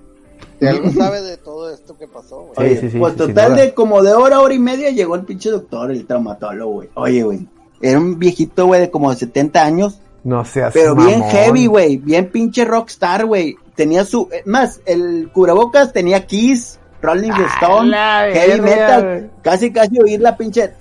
algo 0.61 0.91
sabe 0.91 1.23
de 1.23 1.37
todo 1.39 1.71
esto 1.71 1.97
que 1.99 2.07
pasó, 2.07 2.49
güey. 2.55 2.75
Sí, 2.75 2.81
sí, 2.81 2.91
sí, 2.91 2.99
pues 2.99 3.17
total 3.17 3.57
de 3.57 3.75
como 3.75 4.03
de 4.03 4.13
hora, 4.15 4.41
hora 4.41 4.55
y 4.55 4.59
media 4.59 4.91
llegó 4.91 5.17
el 5.17 5.25
pinche 5.25 5.51
doctor, 5.51 5.91
el 5.91 6.07
traumatólogo, 6.07 6.73
güey. 6.73 6.89
Oye, 6.95 7.23
güey. 7.23 7.47
Era 7.81 7.99
un 7.99 8.19
viejito, 8.19 8.67
güey, 8.67 8.81
de 8.81 8.91
como 8.91 9.11
de 9.11 9.17
70 9.17 9.65
años 9.65 9.99
no 10.25 10.45
seas 10.45 10.73
Pero 10.73 10.95
bien 10.95 11.23
heavy, 11.23 11.67
güey. 11.67 11.97
Bien 11.97 12.31
pinche 12.31 12.65
rockstar, 12.65 13.27
güey. 13.27 13.57
Tenía 13.75 14.05
su. 14.05 14.29
Eh, 14.31 14.43
más, 14.47 14.81
el 14.87 15.31
cubrebocas 15.33 15.93
tenía 15.93 16.27
Kiss, 16.27 16.79
Rolling 17.03 17.33
Stone, 17.57 17.93
heavy 18.33 18.61
metal. 18.61 19.31
Casi, 19.43 19.73
casi 19.73 20.01
oír 20.01 20.21
la 20.21 20.37
pinche. 20.37 20.73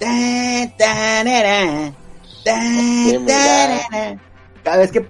Cada 4.64 4.77
vez 4.77 4.91
que 4.91 5.03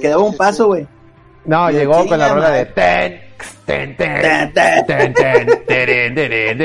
quedaba 0.00 0.22
un 0.22 0.36
paso, 0.36 0.66
güey. 0.66 0.86
No, 1.44 1.70
llegó 1.70 2.06
con 2.06 2.18
la 2.18 2.34
rola 2.34 2.50
de. 2.50 2.66
Ten, 2.66 3.20
ten, 3.64 3.96
ten, 3.96 4.52
ten, 4.52 4.52
ten, 4.52 5.14
ten, 5.14 5.14
ten, 5.14 6.58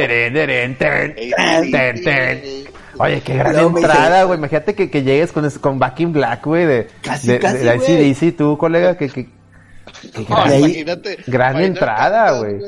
ten, 1.72 2.04
ten, 2.04 2.74
Oye, 2.98 3.22
qué 3.22 3.36
gran 3.36 3.58
entrada, 3.58 4.24
güey. 4.24 4.38
Imagínate 4.38 4.76
que, 4.76 4.90
que, 4.90 5.04
llegues 5.04 5.32
con, 5.32 5.50
con 5.50 5.80
Back 5.80 6.00
in 6.00 6.14
Black, 6.14 6.46
güey, 6.46 6.66
de, 6.66 6.88
casi, 7.02 7.28
de, 7.28 7.40
casi, 7.40 7.60
de 7.60 8.08
ICDC, 8.08 8.38
tú, 8.38 8.58
colega, 8.58 8.98
que, 8.98 9.10
que, 9.10 9.30
que 10.14 10.24
gran, 10.26 10.52
oh, 10.52 10.56
imagínate, 10.56 11.18
gran 11.28 11.60
entrada, 11.62 12.40
güey. 12.40 12.60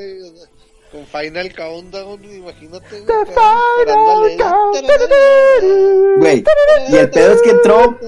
Con 0.95 1.05
Final 1.07 1.53
Countdown, 1.53 2.23
imagínate. 2.23 3.01
The 3.01 3.25
Final 3.25 4.37
Countdown. 4.37 6.19
Güey, 6.19 6.43
y 6.87 6.95
el 6.95 7.09
pedo 7.09 7.33
es 7.33 7.41
que 7.41 7.49
entró. 7.49 7.99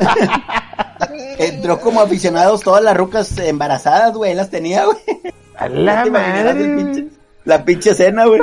entró 1.37 1.81
como 1.81 1.99
aficionados 1.99 2.61
todas 2.61 2.81
las 2.81 2.95
rucas 2.95 3.37
embarazadas, 3.39 4.13
güey. 4.13 4.33
Las 4.35 4.49
tenía, 4.49 4.85
güey. 4.85 4.97
A 5.57 5.67
la 5.67 6.05
madre. 6.05 7.09
la 7.43 7.65
pinche 7.65 7.89
escena, 7.89 8.25
güey. 8.25 8.39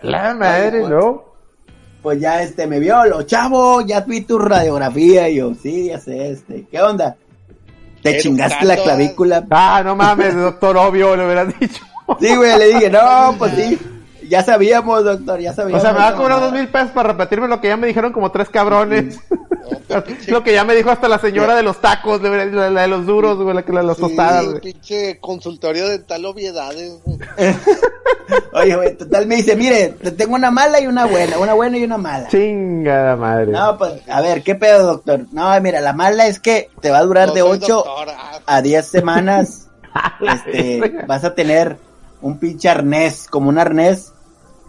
La 0.00 0.34
madre, 0.34 0.88
¿no? 0.88 1.28
pues 2.00 2.20
ya 2.20 2.42
este 2.42 2.66
me 2.66 2.78
vio, 2.78 3.04
lo 3.04 3.24
chavo, 3.24 3.82
ya 3.82 4.00
vi 4.00 4.22
tu 4.22 4.38
radiografía 4.38 5.28
y 5.28 5.36
yo, 5.36 5.52
sí, 5.60 5.86
ya 5.86 5.98
sé, 5.98 6.30
este, 6.30 6.64
¿qué 6.70 6.80
onda? 6.80 7.16
¿Te 8.02 8.18
chingaste 8.18 8.64
la 8.64 8.76
clavícula? 8.76 9.44
Ah, 9.50 9.82
no 9.84 9.96
mames, 9.96 10.34
doctor, 10.34 10.76
obvio, 10.78 11.16
lo 11.16 11.26
hubieras 11.26 11.58
dicho. 11.58 11.84
Sí, 12.20 12.34
güey, 12.34 12.58
le 12.58 12.66
dije, 12.68 12.90
no, 12.90 13.34
pues 13.38 13.52
sí, 13.54 13.78
ya 14.28 14.42
sabíamos, 14.42 15.04
doctor, 15.04 15.40
ya 15.40 15.52
sabíamos. 15.52 15.82
O 15.82 15.84
sea, 15.84 15.92
me 15.92 16.00
va 16.00 16.08
a 16.08 16.14
cobrar 16.14 16.40
dos 16.40 16.52
mil 16.52 16.68
pesos 16.68 16.90
para 16.90 17.10
repetirme 17.10 17.48
lo 17.48 17.60
que 17.60 17.68
ya 17.68 17.76
me 17.76 17.86
dijeron 17.86 18.12
como 18.12 18.30
tres 18.30 18.48
cabrones. 18.48 19.18
lo 20.28 20.42
que 20.42 20.52
ya 20.52 20.64
me 20.64 20.74
dijo 20.74 20.90
hasta 20.90 21.08
la 21.08 21.18
señora 21.18 21.54
de 21.54 21.62
los 21.62 21.80
tacos, 21.80 22.20
de, 22.22 22.46
la, 22.46 22.70
de 22.82 22.88
los 22.88 23.06
duros, 23.06 23.38
güey, 23.38 23.54
la 23.54 23.62
de 23.62 23.82
las 23.82 23.96
tostadas, 23.96 24.46
güey. 24.46 24.60
pinche 24.60 25.18
consultorio 25.18 25.88
de 25.88 25.98
tal 26.00 26.24
obviedades, 26.26 26.98
Oye, 28.52 28.76
güey, 28.76 28.94
total 28.96 29.26
me 29.26 29.36
dice, 29.36 29.56
mire, 29.56 29.88
te 30.02 30.10
tengo 30.12 30.34
una 30.34 30.50
mala 30.50 30.80
y 30.80 30.86
una 30.86 31.06
buena, 31.06 31.38
una 31.38 31.54
buena 31.54 31.78
y 31.78 31.84
una 31.84 31.96
mala. 31.96 32.28
Chingada 32.28 33.16
madre. 33.16 33.52
No, 33.52 33.78
pues, 33.78 34.02
a 34.06 34.20
ver, 34.20 34.42
¿qué 34.42 34.54
pedo, 34.54 34.86
doctor? 34.86 35.26
No, 35.32 35.58
mira, 35.60 35.80
la 35.80 35.94
mala 35.94 36.26
es 36.26 36.38
que 36.38 36.68
te 36.80 36.90
va 36.90 36.98
a 36.98 37.04
durar 37.04 37.32
de 37.32 37.40
8 37.40 37.84
ah. 37.86 38.40
a 38.44 38.60
10 38.60 38.86
semanas. 38.86 39.68
este, 40.20 41.04
vas 41.06 41.24
a 41.24 41.34
tener 41.34 41.78
un 42.20 42.38
pinche 42.38 42.68
arnés, 42.68 43.26
como 43.28 43.48
un 43.48 43.58
arnés 43.58 44.12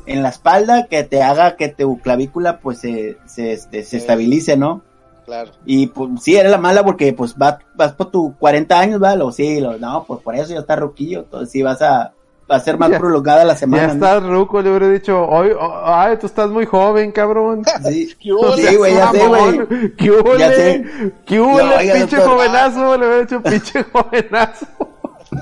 en 0.05 0.23
la 0.23 0.29
espalda 0.29 0.87
que 0.87 1.03
te 1.03 1.21
haga 1.21 1.55
que 1.55 1.69
tu 1.69 1.99
clavícula 1.99 2.59
pues 2.59 2.79
se, 2.79 3.17
se, 3.25 3.53
este, 3.53 3.83
se 3.83 3.97
estabilice, 3.97 4.57
¿no? 4.57 4.81
Claro. 5.25 5.51
Y 5.65 5.87
pues 5.87 6.09
sí, 6.23 6.35
era 6.35 6.49
la 6.49 6.57
mala 6.57 6.83
porque 6.83 7.13
pues 7.13 7.37
vas, 7.37 7.57
vas 7.75 7.93
por 7.93 8.09
tus 8.09 8.33
40 8.39 8.79
años, 8.79 8.99
¿vale? 8.99 9.23
O 9.23 9.31
sí, 9.31 9.59
lo, 9.59 9.77
no, 9.77 10.03
pues 10.05 10.21
por 10.21 10.35
eso 10.35 10.53
ya 10.53 10.59
está 10.59 10.75
ruquillo, 10.75 11.19
entonces 11.19 11.51
sí 11.51 11.61
vas 11.61 11.81
a, 11.83 12.13
va 12.49 12.55
a 12.55 12.59
ser 12.59 12.77
más 12.77 12.89
prolongada 12.97 13.45
la 13.45 13.55
semana. 13.55 13.87
Ya 13.87 13.93
estás 13.93 14.23
ruco, 14.23 14.61
le 14.61 14.69
hubiera 14.71 14.89
dicho, 14.89 15.23
hoy, 15.27 15.51
ay, 15.83 16.17
tú 16.17 16.25
estás 16.25 16.49
muy 16.49 16.65
joven, 16.65 17.11
cabrón. 17.11 17.63
Sí, 17.83 18.07
sí 18.19 18.75
güey, 18.75 18.95
ya 18.95 19.11
sé, 19.11 19.27
güey. 19.27 19.95
¿Qué 19.95 20.11
huele? 20.11 20.39
Ya 20.39 20.51
sé. 20.51 21.13
¿Qué 21.25 21.39
huele, 21.39 21.93
pinche 21.93 22.17
jovenazo? 22.17 22.97
Le 22.97 23.05
hubiera 23.05 23.21
dicho, 23.21 23.43
pinche 23.43 23.83
jovenazo. 23.93 24.65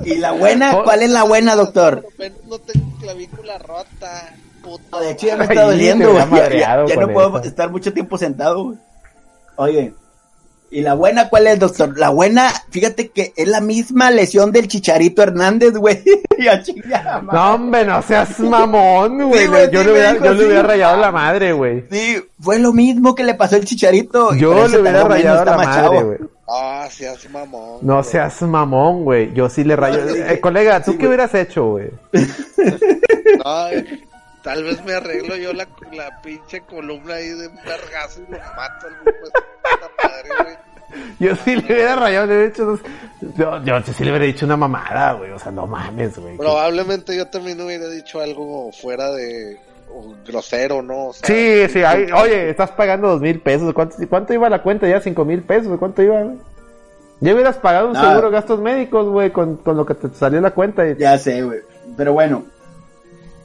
¿Y 0.06 0.16
la 0.16 0.32
buena? 0.32 0.84
¿Cuál 0.84 1.04
es 1.04 1.10
la 1.10 1.24
buena, 1.24 1.56
doctor? 1.56 2.06
No 2.48 2.60
tengo 2.60 2.98
clavícula 3.00 3.58
rota. 3.60 4.36
Puta. 4.62 5.00
De 5.00 5.12
hecho, 5.12 5.28
ya 5.28 5.38
me 5.38 5.46
está 5.46 5.64
doliendo, 5.64 6.12
güey. 6.12 6.60
Ya, 6.60 6.86
ya, 6.86 6.96
no 6.96 7.08
puedo 7.14 7.42
estar 7.42 7.70
mucho 7.72 7.94
tiempo 7.94 8.18
sentado, 8.18 8.64
güey. 8.64 8.78
Oye, 9.56 9.94
¿Y 10.70 10.82
la 10.82 10.96
buena 10.96 11.30
cuál 11.30 11.48
es, 11.48 11.60
doctor? 11.60 11.98
La 11.98 12.10
buena, 12.10 12.52
fíjate 12.72 13.10
que 13.10 13.32
es 13.38 13.48
la 13.48 13.62
misma 13.62 14.12
lesión 14.12 14.52
del 14.52 14.68
Chicharito 14.68 15.24
Hernández, 15.24 15.74
güey. 15.78 16.04
no, 17.32 17.54
hombre, 17.54 17.86
no 17.86 18.02
seas 18.02 18.38
mamón, 18.42 19.30
güey. 19.30 19.46
yo, 19.72 19.84
le 19.84 19.92
hubiera, 19.92 20.18
yo 20.18 20.34
le 20.34 20.46
hubiera 20.46 20.64
rayado 20.64 20.98
la 20.98 21.12
madre, 21.12 21.54
güey. 21.54 21.86
Sí, 21.90 22.22
fue 22.42 22.60
lo 22.60 22.74
mismo 22.74 23.16
que 23.16 23.24
le 23.24 23.36
pasó 23.36 23.56
al 23.56 23.64
Chicharito. 23.64 24.34
Yo 24.36 24.68
le 24.68 24.80
hubiera 24.80 25.06
rayado 25.06 25.46
la 25.46 25.56
madre, 25.58 26.04
güey. 26.04 26.18
Ah, 26.48 26.88
seas 26.90 27.30
mamón. 27.30 27.80
No 27.82 28.02
seas 28.04 28.42
mamón, 28.42 29.04
güey. 29.04 29.34
Yo 29.34 29.50
sí 29.50 29.64
le 29.64 29.76
rayo. 29.76 30.00
Eh, 30.08 30.40
colega, 30.40 30.82
¿tú 30.82 30.98
qué 30.98 31.08
hubieras 31.08 31.34
hecho, 31.36 31.72
güey? 31.72 31.90
No, 33.44 33.68
Tal 34.42 34.64
vez 34.64 34.84
me 34.86 34.94
arreglo 34.94 35.36
yo 35.36 35.52
la, 35.52 35.68
la 35.92 36.22
pinche 36.22 36.62
columna 36.62 37.16
ahí 37.16 37.28
de 37.28 37.48
un 37.48 37.56
vergazo 37.58 38.22
y 38.22 38.32
lo 38.32 38.38
mato 38.38 38.88
al 38.88 40.44
güey. 40.46 40.58
Yo 41.20 41.36
sí 41.36 41.56
le 41.56 41.66
hubiera 41.66 41.96
rayado, 41.98 42.28
le 42.28 42.34
hubiera 42.34 42.50
hecho. 42.50 42.80
Yo, 43.36 43.64
yo 43.64 43.82
sí 43.94 44.04
le 44.06 44.12
hubiera 44.12 44.26
dicho 44.26 44.46
una 44.46 44.56
mamada, 44.56 45.14
güey. 45.14 45.32
O 45.32 45.40
sea, 45.40 45.52
no 45.52 45.68
mames, 45.68 46.18
güey. 46.18 46.38
Probablemente 46.38 47.16
yo 47.18 47.28
también 47.28 47.60
hubiera 47.60 47.90
dicho 47.90 48.22
algo 48.22 48.72
fuera 48.72 49.12
de 49.12 49.60
grosero, 50.26 50.82
¿no? 50.82 51.12
sí, 51.14 51.68
sí, 51.70 51.82
oye, 52.14 52.50
estás 52.50 52.72
pagando 52.72 53.08
dos 53.08 53.22
mil 53.22 53.40
pesos. 53.40 53.74
¿Cuánto, 53.74 53.96
¿Cuánto 54.10 54.34
iba 54.34 54.50
la 54.50 54.62
cuenta 54.62 54.88
ya? 54.88 55.00
¿Cinco 55.00 55.26
mil 55.26 55.42
pesos? 55.42 55.78
¿Cuánto 55.80 56.04
iba, 56.04 56.22
güey? 56.22 56.38
Ya 57.20 57.34
hubieras 57.34 57.58
pagado 57.58 57.90
un 57.90 57.96
seguro 57.96 58.28
de 58.28 58.34
gastos 58.34 58.60
médicos, 58.60 59.08
güey, 59.08 59.32
con, 59.32 59.58
con 59.58 59.76
lo 59.76 59.86
que 59.86 59.96
te 59.96 60.10
salió 60.14 60.40
la 60.40 60.52
cuenta. 60.52 60.88
Y... 60.88 60.98
Ya 60.98 61.18
sé, 61.18 61.42
güey. 61.42 61.62
Pero 61.96 62.14
bueno, 62.14 62.44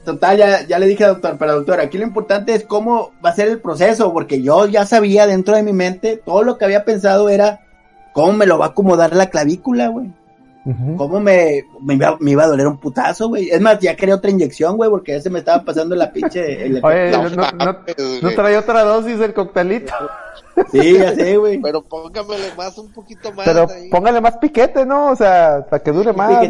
Total, 0.03 0.37
ya, 0.37 0.67
ya 0.67 0.79
le 0.79 0.87
dije 0.87 1.05
al 1.05 1.13
doctor, 1.13 1.37
pero 1.39 1.53
doctor, 1.53 1.79
aquí 1.79 1.97
lo 1.97 2.03
importante 2.03 2.53
es 2.53 2.65
cómo 2.65 3.13
va 3.25 3.29
a 3.29 3.35
ser 3.35 3.47
el 3.47 3.59
proceso, 3.59 4.11
porque 4.11 4.41
yo 4.41 4.67
ya 4.67 4.85
sabía 4.85 5.27
dentro 5.27 5.55
de 5.55 5.63
mi 5.63 5.71
mente, 5.71 6.17
todo 6.17 6.43
lo 6.43 6.57
que 6.57 6.65
había 6.65 6.83
pensado 6.83 7.29
era 7.29 7.61
cómo 8.11 8.33
me 8.33 8.45
lo 8.45 8.57
va 8.57 8.65
a 8.65 8.69
acomodar 8.69 9.15
la 9.15 9.29
clavícula, 9.29 9.87
güey. 9.87 10.11
¿Cómo 10.97 11.19
me, 11.19 11.65
me 11.81 11.95
iba, 11.95 12.43
a 12.43 12.47
doler 12.47 12.67
un 12.67 12.77
putazo, 12.77 13.27
güey? 13.27 13.49
Es 13.49 13.59
más, 13.59 13.79
ya 13.79 13.97
quería 13.97 14.15
otra 14.15 14.31
inyección, 14.31 14.77
güey, 14.77 14.89
porque 14.89 15.15
ese 15.15 15.29
me 15.29 15.39
estaba 15.39 15.63
pasando 15.63 15.93
la 15.93 16.11
pinche... 16.11 16.65
El 16.65 16.79
Oye, 16.83 17.11
no, 17.11 17.29
no, 17.29 17.77
no, 18.21 18.29
trae 18.31 18.57
otra 18.57 18.83
dosis 18.83 19.19
del 19.19 19.33
coctelito. 19.33 19.93
Sí, 20.71 20.97
ya 20.97 21.13
sé, 21.15 21.35
güey. 21.35 21.59
Pero 21.59 21.81
póngamele 21.81 22.53
más, 22.55 22.77
un 22.77 22.93
poquito 22.93 23.33
más. 23.33 23.45
Pero 23.45 23.67
póngale 23.91 24.21
más 24.21 24.37
piquete, 24.37 24.85
¿no? 24.85 25.11
O 25.11 25.15
sea, 25.15 25.65
para 25.69 25.83
que 25.83 25.91
dure 25.91 26.13
más. 26.13 26.47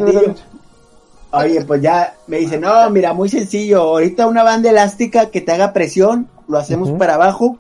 Oye, 1.31 1.65
pues 1.65 1.81
ya 1.81 2.15
me 2.27 2.37
dice, 2.37 2.59
no, 2.59 2.87
mira, 2.91 3.13
muy 3.13 3.29
sencillo. 3.29 3.81
Ahorita 3.81 4.27
una 4.27 4.43
banda 4.43 4.69
elástica 4.69 5.31
que 5.31 5.41
te 5.41 5.51
haga 5.51 5.73
presión, 5.73 6.29
lo 6.47 6.59
hacemos 6.59 6.91
para 6.91 7.15
abajo. 7.15 7.57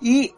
Y 0.00 0.34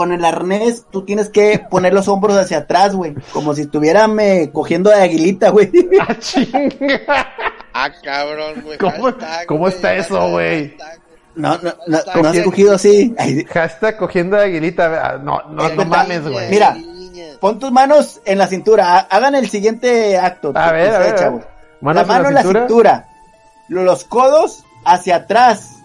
con 0.00 0.12
el 0.12 0.24
arnés 0.24 0.86
tú 0.90 1.04
tienes 1.04 1.28
que 1.28 1.58
poner 1.58 1.92
los 1.92 2.08
hombros 2.08 2.34
hacia 2.38 2.60
atrás, 2.60 2.94
güey. 2.94 3.12
Como 3.34 3.54
si 3.54 3.60
estuvieran 3.60 4.16
cogiendo 4.50 4.88
de 4.88 4.96
aguilita, 4.96 5.50
güey. 5.50 5.70
Ah, 6.00 6.16
chinga. 6.18 7.28
Ah, 7.74 7.90
cabrón, 8.02 8.62
güey. 8.62 8.78
¿Cómo, 9.46 9.68
está 9.68 9.94
eso, 9.94 10.30
güey? 10.30 10.74
No, 11.34 11.58
no, 11.58 11.74
no, 11.86 11.98
no 12.22 12.28
has 12.30 12.40
cogido 12.40 12.76
así. 12.76 13.14
Hashtag 13.50 13.98
cogiendo 13.98 14.38
de 14.38 14.44
aguilita. 14.44 15.18
No, 15.18 15.42
no, 15.50 15.68
no 15.68 15.84
mames, 15.84 16.26
güey. 16.26 16.48
Mira, 16.48 16.78
pon 17.38 17.58
tus 17.58 17.70
manos 17.70 18.22
en 18.24 18.38
la 18.38 18.46
cintura. 18.46 19.00
Hagan 19.00 19.34
el 19.34 19.50
siguiente 19.50 20.16
acto. 20.16 20.52
A 20.54 20.72
ver, 20.72 20.94
a 20.94 20.98
ver 20.98 21.44
la 21.82 22.04
mano 22.04 22.28
en 22.28 22.34
la 22.36 22.42
cintura. 22.42 23.06
Los 23.68 24.04
codos 24.04 24.64
hacia 24.86 25.16
atrás. 25.16 25.76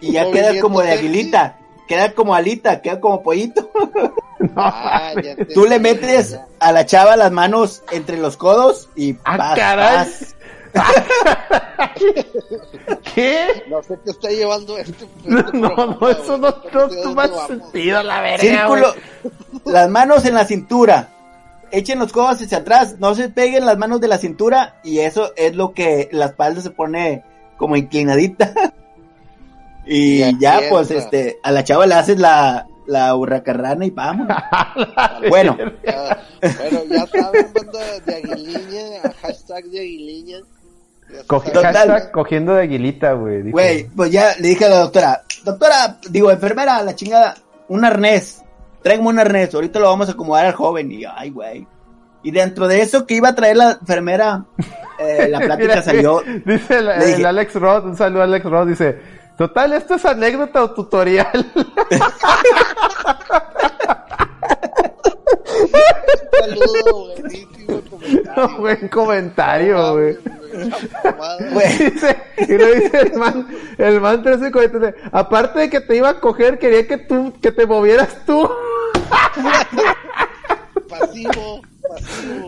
y 0.00 0.10
ya 0.14 0.28
queda 0.32 0.60
como 0.60 0.80
de 0.80 0.90
aguilita, 0.90 1.58
queda 1.92 2.14
como 2.14 2.34
alita, 2.34 2.80
queda 2.80 3.00
como 3.00 3.22
pollito. 3.22 3.70
Ah, 4.56 5.12
Tú 5.54 5.66
le 5.66 5.78
metes 5.78 6.36
a 6.58 6.72
la 6.72 6.84
chava 6.84 7.16
las 7.16 7.30
manos 7.30 7.84
entre 7.92 8.18
los 8.18 8.36
codos 8.36 8.88
y 8.96 9.16
¡Ah, 9.24 9.54
caray! 9.54 10.08
¿Qué? 13.14 13.62
No 13.70 13.80
sé 13.84 14.00
qué 14.04 14.10
está 14.10 14.30
llevando 14.30 14.76
este. 14.78 15.04
este 15.04 15.28
no, 15.28 15.42
no, 15.52 16.08
eso 16.08 16.38
no, 16.38 16.56
no, 16.74 17.46
sentido, 17.46 18.02
la 18.02 18.20
verga. 18.20 18.40
Círculo, 18.40 18.94
las 19.64 19.88
manos 19.88 20.24
en 20.24 20.34
la 20.34 20.44
cintura. 20.44 21.10
Echen 21.70 22.00
los 22.00 22.12
codos 22.12 22.42
hacia 22.42 22.58
atrás, 22.58 22.96
no 22.98 23.14
se 23.14 23.28
peguen 23.28 23.64
las 23.64 23.78
manos 23.78 24.00
de 24.00 24.08
la 24.08 24.18
cintura 24.18 24.80
y 24.82 24.98
eso 24.98 25.34
es 25.36 25.54
lo 25.54 25.72
que 25.72 26.08
la 26.10 26.26
espalda 26.26 26.62
se 26.62 26.70
pone 26.70 27.22
como 27.56 27.76
inclinadita. 27.76 28.72
y 29.86 30.38
ya, 30.38 30.60
pues, 30.70 30.90
este, 30.90 31.38
a 31.42 31.50
la 31.50 31.64
chava 31.64 31.86
le 31.86 31.94
haces 31.94 32.18
la, 32.18 32.66
la 32.86 33.14
hurracarrana 33.14 33.84
y 33.84 33.90
vamos. 33.90 34.28
bueno. 35.28 35.56
bueno, 35.56 35.74
ya 36.88 37.06
saben, 37.06 37.52
de 38.06 38.14
aguiliña, 38.14 39.12
hashtag 39.22 39.64
de 39.64 39.80
aguiliña 39.80 40.38
cogiendo 42.12 42.54
de 42.54 42.62
aguilita, 42.62 43.12
güey. 43.12 43.50
Güey, 43.50 43.84
pues 43.84 44.10
ya 44.10 44.34
le 44.38 44.48
dije 44.48 44.64
a 44.64 44.68
la 44.68 44.78
doctora, 44.78 45.22
doctora, 45.44 45.98
digo, 46.10 46.30
enfermera, 46.30 46.82
la 46.82 46.94
chingada, 46.94 47.34
un 47.68 47.84
arnés, 47.84 48.42
tráigame 48.82 49.08
un 49.08 49.18
arnés, 49.18 49.54
ahorita 49.54 49.78
lo 49.78 49.88
vamos 49.88 50.08
a 50.08 50.12
acomodar 50.12 50.46
al 50.46 50.54
joven. 50.54 50.90
Y 50.90 51.04
ay, 51.04 51.30
güey. 51.30 51.66
Y 52.22 52.30
dentro 52.30 52.68
de 52.68 52.80
eso 52.80 53.06
que 53.06 53.14
iba 53.14 53.30
a 53.30 53.34
traer 53.34 53.56
la 53.56 53.72
enfermera, 53.72 54.44
eh, 54.98 55.28
la 55.28 55.40
plática 55.40 55.82
salió. 55.82 56.22
Dice 56.44 56.78
el, 56.78 57.26
Alex 57.26 57.54
Rod, 57.54 57.86
un 57.86 57.96
saludo 57.96 58.22
a 58.22 58.24
Alex 58.24 58.44
Rod, 58.44 58.68
dice, 58.68 58.98
total, 59.48 59.72
esto 59.72 59.94
es 59.96 60.04
anécdota 60.04 60.62
o 60.62 60.70
tutorial. 60.70 61.52
saludo, 66.40 67.08
buenísimo 67.16 67.82
Buen 68.58 68.88
comentario, 68.88 69.94
güey. 69.94 70.16
y 72.38 72.52
lo 72.52 72.66
dice 72.72 73.00
el 73.00 73.14
man, 73.14 73.48
el 73.78 74.00
man 74.00 74.22
13 74.22 74.52
aparte 75.10 75.58
de 75.58 75.70
que 75.70 75.80
te 75.80 75.96
iba 75.96 76.10
a 76.10 76.20
coger, 76.20 76.60
quería 76.60 76.86
que 76.86 76.98
tú, 76.98 77.32
que 77.40 77.50
te 77.50 77.66
movieras 77.66 78.24
tú. 78.24 78.48
pasivo. 80.88 81.62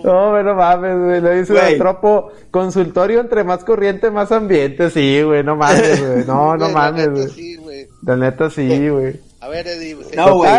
No, 0.04 0.32
pero 0.32 0.54
mames, 0.54 0.98
güey, 0.98 1.20
lo 1.20 1.30
dice 1.30 1.72
el 1.72 1.78
tropo, 1.78 2.30
consultorio 2.50 3.20
entre 3.20 3.44
más 3.44 3.64
corriente, 3.64 4.10
más 4.10 4.32
ambiente, 4.32 4.90
sí, 4.90 5.22
güey, 5.22 5.42
no 5.42 5.56
mames, 5.56 6.00
güey, 6.00 6.24
no, 6.24 6.56
no 6.58 6.68
mames, 6.70 7.08
güey. 7.10 7.88
La 8.02 8.16
neta 8.16 8.50
sí, 8.50 8.88
güey. 8.88 9.20
A 9.40 9.48
ver, 9.48 9.66
Eddie, 9.66 9.96
no, 10.16 10.36
güey. 10.36 10.50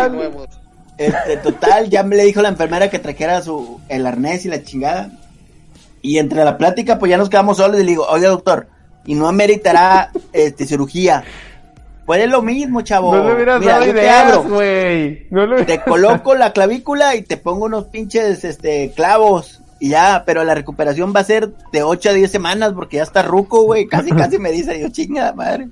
Este, 0.98 1.36
total, 1.38 1.90
ya 1.90 2.02
me 2.02 2.16
le 2.16 2.24
dijo 2.24 2.40
la 2.40 2.48
enfermera 2.48 2.88
que 2.88 2.98
trajera 2.98 3.42
su, 3.42 3.80
el 3.88 4.06
arnés 4.06 4.46
y 4.46 4.48
la 4.48 4.62
chingada. 4.62 5.10
Y 6.00 6.18
entre 6.18 6.44
la 6.44 6.56
plática, 6.56 6.98
pues 6.98 7.10
ya 7.10 7.18
nos 7.18 7.28
quedamos 7.28 7.58
solos 7.58 7.80
y 7.80 7.84
le 7.84 7.90
digo, 7.90 8.06
oiga 8.08 8.28
doctor, 8.28 8.68
y 9.04 9.14
no 9.14 9.28
ameritará 9.28 10.10
este 10.32 10.66
cirugía. 10.66 11.24
Pues 12.06 12.22
es 12.22 12.30
lo 12.30 12.40
mismo, 12.40 12.82
chavo. 12.82 13.14
No 13.14 13.24
le 13.24 13.34
hubieras 13.34 13.60
Mira, 13.60 13.80
dado 13.80 13.90
ideas, 13.90 14.36
güey. 14.48 15.28
Te 15.66 15.80
coloco 15.80 16.34
la 16.36 16.52
clavícula 16.52 17.16
y 17.16 17.22
te 17.22 17.36
pongo 17.36 17.66
unos 17.66 17.86
pinches 17.86 18.44
este 18.44 18.92
clavos 18.94 19.60
y 19.78 19.90
ya, 19.90 20.22
pero 20.24 20.44
la 20.44 20.54
recuperación 20.54 21.12
va 21.14 21.20
a 21.20 21.24
ser 21.24 21.52
de 21.72 21.82
8 21.82 22.10
a 22.10 22.12
10 22.12 22.30
semanas 22.30 22.72
porque 22.74 22.98
ya 22.98 23.02
está 23.02 23.22
ruco, 23.22 23.64
güey. 23.64 23.86
Casi, 23.86 24.10
casi 24.16 24.38
me 24.38 24.52
dice, 24.52 24.80
yo 24.80 24.88
chingada 24.88 25.32
madre. 25.32 25.68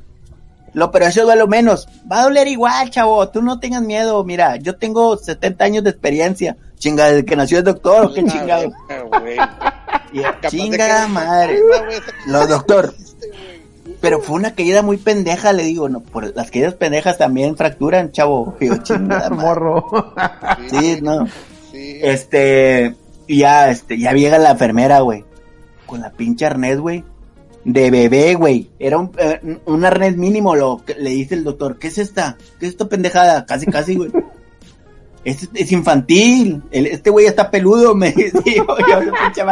Lo, 0.73 0.91
pero 0.91 1.07
eso 1.07 1.23
duele 1.23 1.47
menos. 1.47 1.89
Va 2.11 2.21
a 2.21 2.23
doler 2.25 2.49
igual, 2.49 2.91
chavo. 2.91 3.29
Tú 3.29 3.41
no 3.41 3.61
tengas 3.61 3.83
miedo. 3.83 4.25
Mira, 4.25 4.57
yo 4.57 4.77
tengo 4.77 5.17
70 5.17 5.65
años 5.65 5.85
de 5.85 5.91
experiencia. 5.91 6.57
Chinga, 6.79 7.07
desde 7.07 7.25
que 7.25 7.37
nació 7.37 7.59
el 7.59 7.65
doctor, 7.65 8.13
qué 8.13 8.25
chingado. 8.25 8.73
Chinga 10.49 11.07
madre. 11.07 11.61
Lo 12.27 12.47
doctor. 12.49 12.93
Pero 14.05 14.21
fue 14.21 14.37
una 14.37 14.55
caída 14.55 14.83
muy 14.83 14.99
pendeja, 14.99 15.55
le 15.55 15.63
digo, 15.63 15.89
no, 15.89 16.01
por 16.01 16.37
las 16.37 16.51
caídas 16.51 16.75
pendejas 16.75 17.17
también 17.17 17.57
fracturan, 17.57 18.13
chavo. 18.13 18.55
Yo, 18.61 18.77
chingada 18.77 19.31
Morro. 19.31 20.13
Sí, 20.69 20.99
no. 21.01 21.27
Este, 21.73 22.95
ya, 23.27 23.71
este, 23.71 23.99
ya 23.99 24.13
llega 24.13 24.37
la 24.37 24.51
enfermera, 24.51 25.01
güey. 25.01 25.25
Con 25.87 26.03
la 26.03 26.11
pinche 26.11 26.45
arnés, 26.45 26.79
güey 26.79 27.03
de 27.65 27.91
bebé, 27.91 28.35
güey. 28.35 28.71
Era 28.79 28.99
un, 28.99 29.11
eh, 29.17 29.59
un 29.65 29.85
arnés 29.87 30.19
mínimo, 30.19 30.55
lo 30.55 30.83
que 30.85 30.97
le 30.97 31.09
dice 31.09 31.35
el 31.35 31.45
doctor. 31.45 31.79
¿Qué 31.79 31.89
es 31.89 31.97
esta? 31.97 32.37
¿Qué 32.61 32.67
es 32.67 32.73
esta 32.73 32.91
pendejada? 32.91 33.47
Casi, 33.47 33.65
casi, 33.65 33.97
güey. 33.97 34.11
Es, 35.25 35.49
es 35.55 35.73
infantil. 35.73 36.63
este 36.71 37.11
güey 37.11 37.27
está 37.27 37.51
peludo, 37.51 37.95
me 37.95 38.13
dijo. 38.45 38.77
Yo, 38.79 39.01
pinche 39.23 39.43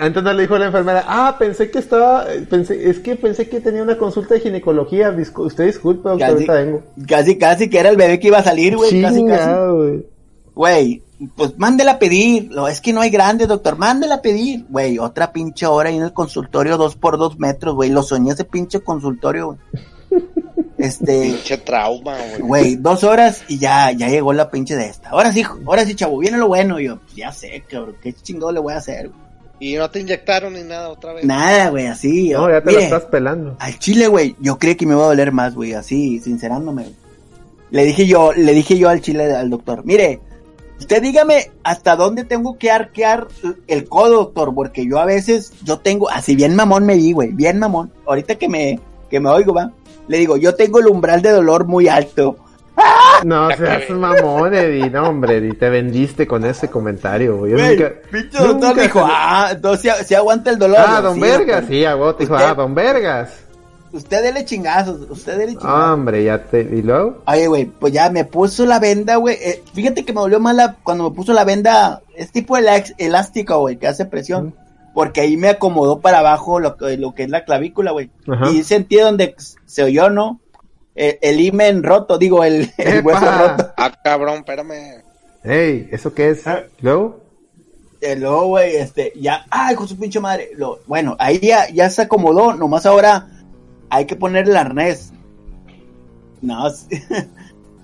Entonces 0.00 0.34
le 0.34 0.42
dijo 0.42 0.58
la 0.58 0.66
enfermera, 0.66 1.04
ah, 1.06 1.36
pensé 1.38 1.70
que 1.70 1.78
estaba, 1.78 2.26
pensé, 2.50 2.90
es 2.90 2.98
que 2.98 3.16
pensé 3.16 3.48
que 3.48 3.60
tenía 3.60 3.82
una 3.82 3.96
consulta 3.96 4.34
de 4.34 4.40
ginecología. 4.40 5.14
usted 5.36 5.66
disculpe, 5.66 6.08
doctor, 6.08 6.34
casi, 6.34 6.46
vengo. 6.46 6.82
Casi, 7.06 7.38
casi 7.38 7.70
que 7.70 7.78
era 7.78 7.90
el 7.90 7.96
bebé 7.96 8.18
que 8.18 8.28
iba 8.28 8.38
a 8.38 8.44
salir, 8.44 8.76
güey. 8.76 9.00
Casi, 9.00 9.24
casi. 9.24 10.04
Güey, 10.54 11.02
pues 11.36 11.58
mándela 11.58 11.92
a 11.92 11.98
pedir. 11.98 12.50
Es 12.68 12.80
que 12.80 12.92
no 12.92 13.00
hay 13.00 13.10
grandes, 13.10 13.48
doctor. 13.48 13.76
Mándela 13.76 14.16
a 14.16 14.22
pedir. 14.22 14.66
Güey, 14.68 14.98
otra 14.98 15.32
pinche 15.32 15.66
hora 15.66 15.88
ahí 15.88 15.96
en 15.96 16.02
el 16.02 16.12
consultorio, 16.12 16.76
dos 16.76 16.96
por 16.96 17.18
dos 17.18 17.38
metros, 17.38 17.74
güey. 17.74 17.90
Lo 17.90 18.02
soñé 18.02 18.32
ese 18.32 18.44
pinche 18.44 18.80
consultorio, 18.80 19.58
Este. 20.78 21.22
Pinche 21.22 21.58
trauma, 21.58 22.16
güey. 22.16 22.40
Güey, 22.40 22.76
dos 22.76 23.02
horas 23.04 23.42
y 23.48 23.58
ya, 23.58 23.90
ya 23.92 24.08
llegó 24.08 24.32
la 24.32 24.50
pinche 24.50 24.76
de 24.76 24.86
esta. 24.86 25.10
Ahora 25.10 25.32
sí, 25.32 25.44
ahora 25.66 25.84
sí, 25.84 25.94
chavo, 25.94 26.18
viene 26.18 26.38
lo 26.38 26.48
bueno. 26.48 26.78
yo, 26.78 26.98
pues 26.98 27.16
ya 27.16 27.32
sé, 27.32 27.64
cabrón, 27.68 27.96
qué 28.00 28.12
chingado 28.12 28.52
le 28.52 28.60
voy 28.60 28.74
a 28.74 28.78
hacer, 28.78 29.10
Y 29.58 29.74
no 29.74 29.90
te 29.90 30.00
inyectaron 30.00 30.54
ni 30.54 30.62
nada 30.62 30.88
otra 30.88 31.14
vez. 31.14 31.24
Nada, 31.24 31.70
güey, 31.70 31.86
así. 31.88 32.30
No, 32.30 32.48
ya 32.48 32.62
te 32.62 32.72
lo 32.72 32.78
estás 32.78 33.04
pelando. 33.06 33.56
Al 33.58 33.78
chile, 33.78 34.06
güey, 34.06 34.36
yo 34.40 34.58
creí 34.58 34.76
que 34.76 34.86
me 34.86 34.94
iba 34.94 35.02
a 35.02 35.08
doler 35.08 35.32
más, 35.32 35.54
güey, 35.54 35.74
así, 35.74 36.20
sincerándome. 36.20 36.86
Le 37.70 37.84
dije 37.84 38.06
yo, 38.06 38.32
le 38.32 38.54
dije 38.54 38.78
yo 38.78 38.88
al 38.88 39.02
chile 39.02 39.34
al 39.34 39.50
doctor, 39.50 39.84
mire, 39.84 40.20
Usted 40.80 41.02
dígame 41.02 41.50
hasta 41.64 41.96
dónde 41.96 42.24
tengo 42.24 42.56
que 42.56 42.70
arquear 42.70 43.26
el 43.66 43.88
codo, 43.88 44.18
doctor, 44.18 44.54
porque 44.54 44.86
yo 44.86 45.00
a 45.00 45.04
veces, 45.04 45.52
yo 45.64 45.80
tengo, 45.80 46.08
así 46.08 46.36
bien 46.36 46.54
mamón 46.54 46.86
me 46.86 46.94
di, 46.94 47.12
güey, 47.12 47.32
bien 47.32 47.58
mamón. 47.58 47.92
Ahorita 48.06 48.36
que 48.36 48.48
me, 48.48 48.78
que 49.10 49.18
me 49.18 49.28
oigo, 49.28 49.52
va, 49.52 49.72
le 50.08 50.18
digo, 50.18 50.36
yo 50.36 50.54
tengo 50.54 50.80
el 50.80 50.86
umbral 50.86 51.22
de 51.22 51.30
dolor 51.30 51.66
muy 51.66 51.88
alto. 51.88 52.36
No 53.24 53.48
seas 53.50 53.90
mamón, 53.90 54.54
Eddie, 54.54 54.90
no, 54.90 55.08
hombre, 55.08 55.38
Eddie, 55.38 55.54
te 55.54 55.68
vendiste 55.68 56.26
con 56.26 56.44
ese 56.44 56.68
comentario, 56.68 57.38
güey. 57.38 57.54
pinche 58.10 58.38
doctor 58.38 58.80
dijo, 58.80 59.04
ah, 59.04 59.48
entonces 59.52 60.06
si, 60.06 60.14
aguanta 60.14 60.50
el 60.50 60.58
dolor. 60.58 60.78
Ah, 60.86 61.00
don 61.00 61.18
Vergas, 61.18 61.64
sí, 61.68 61.84
aguanta, 61.84 62.20
dijo, 62.20 62.36
ah, 62.36 62.54
don 62.54 62.74
Vergas. 62.74 63.30
Usted 63.90 64.22
dele 64.22 64.44
chingazos, 64.44 65.10
usted 65.10 65.38
dele 65.38 65.52
chingazos. 65.52 65.92
Hombre, 65.92 66.22
ya 66.22 66.44
te. 66.44 66.60
¿Y 66.60 66.82
luego? 66.82 67.22
Oye, 67.26 67.46
güey, 67.46 67.64
pues 67.64 67.92
ya 67.92 68.10
me 68.10 68.24
puso 68.24 68.66
la 68.66 68.78
venda, 68.78 69.16
güey. 69.16 69.36
Eh, 69.40 69.62
fíjate 69.72 70.04
que 70.04 70.12
me 70.12 70.20
dolió 70.20 70.38
más 70.40 70.54
la, 70.54 70.76
cuando 70.82 71.08
me 71.08 71.16
puso 71.16 71.32
la 71.32 71.44
venda. 71.44 72.02
Es 72.14 72.30
tipo 72.30 72.56
el 72.56 72.66
elástico, 72.98 73.58
güey, 73.60 73.78
que 73.78 73.88
hace 73.88 74.04
presión. 74.04 74.54
Porque 74.98 75.20
ahí 75.20 75.36
me 75.36 75.48
acomodó 75.48 76.00
para 76.00 76.18
abajo 76.18 76.58
lo, 76.58 76.74
lo 76.80 77.14
que 77.14 77.22
es 77.22 77.30
la 77.30 77.44
clavícula, 77.44 77.92
güey. 77.92 78.10
Y 78.52 78.64
sentí 78.64 78.96
donde 78.96 79.36
se 79.64 79.84
oyó, 79.84 80.10
¿no? 80.10 80.40
El, 80.96 81.20
el 81.22 81.40
imen 81.40 81.84
roto, 81.84 82.18
digo, 82.18 82.42
el, 82.42 82.72
el 82.78 83.06
hueso 83.06 83.20
roto. 83.20 83.72
Ah, 83.76 83.92
cabrón, 84.02 84.38
espérame. 84.38 85.04
Ey, 85.44 85.88
¿eso 85.92 86.12
qué 86.12 86.30
es? 86.30 86.44
Ah. 86.48 86.64
¿Luego? 86.80 87.20
Eh, 88.00 88.16
luego, 88.16 88.46
güey, 88.48 88.74
este, 88.74 89.12
ya, 89.14 89.46
ay, 89.50 89.76
con 89.76 89.86
su 89.86 89.96
pinche 89.96 90.18
madre. 90.18 90.50
Lo, 90.56 90.80
bueno, 90.88 91.14
ahí 91.20 91.38
ya, 91.38 91.70
ya 91.70 91.88
se 91.90 92.02
acomodó, 92.02 92.54
nomás 92.54 92.84
ahora 92.84 93.28
hay 93.90 94.04
que 94.04 94.16
ponerle 94.16 94.50
el 94.50 94.56
arnés. 94.56 95.12
No, 96.40 96.64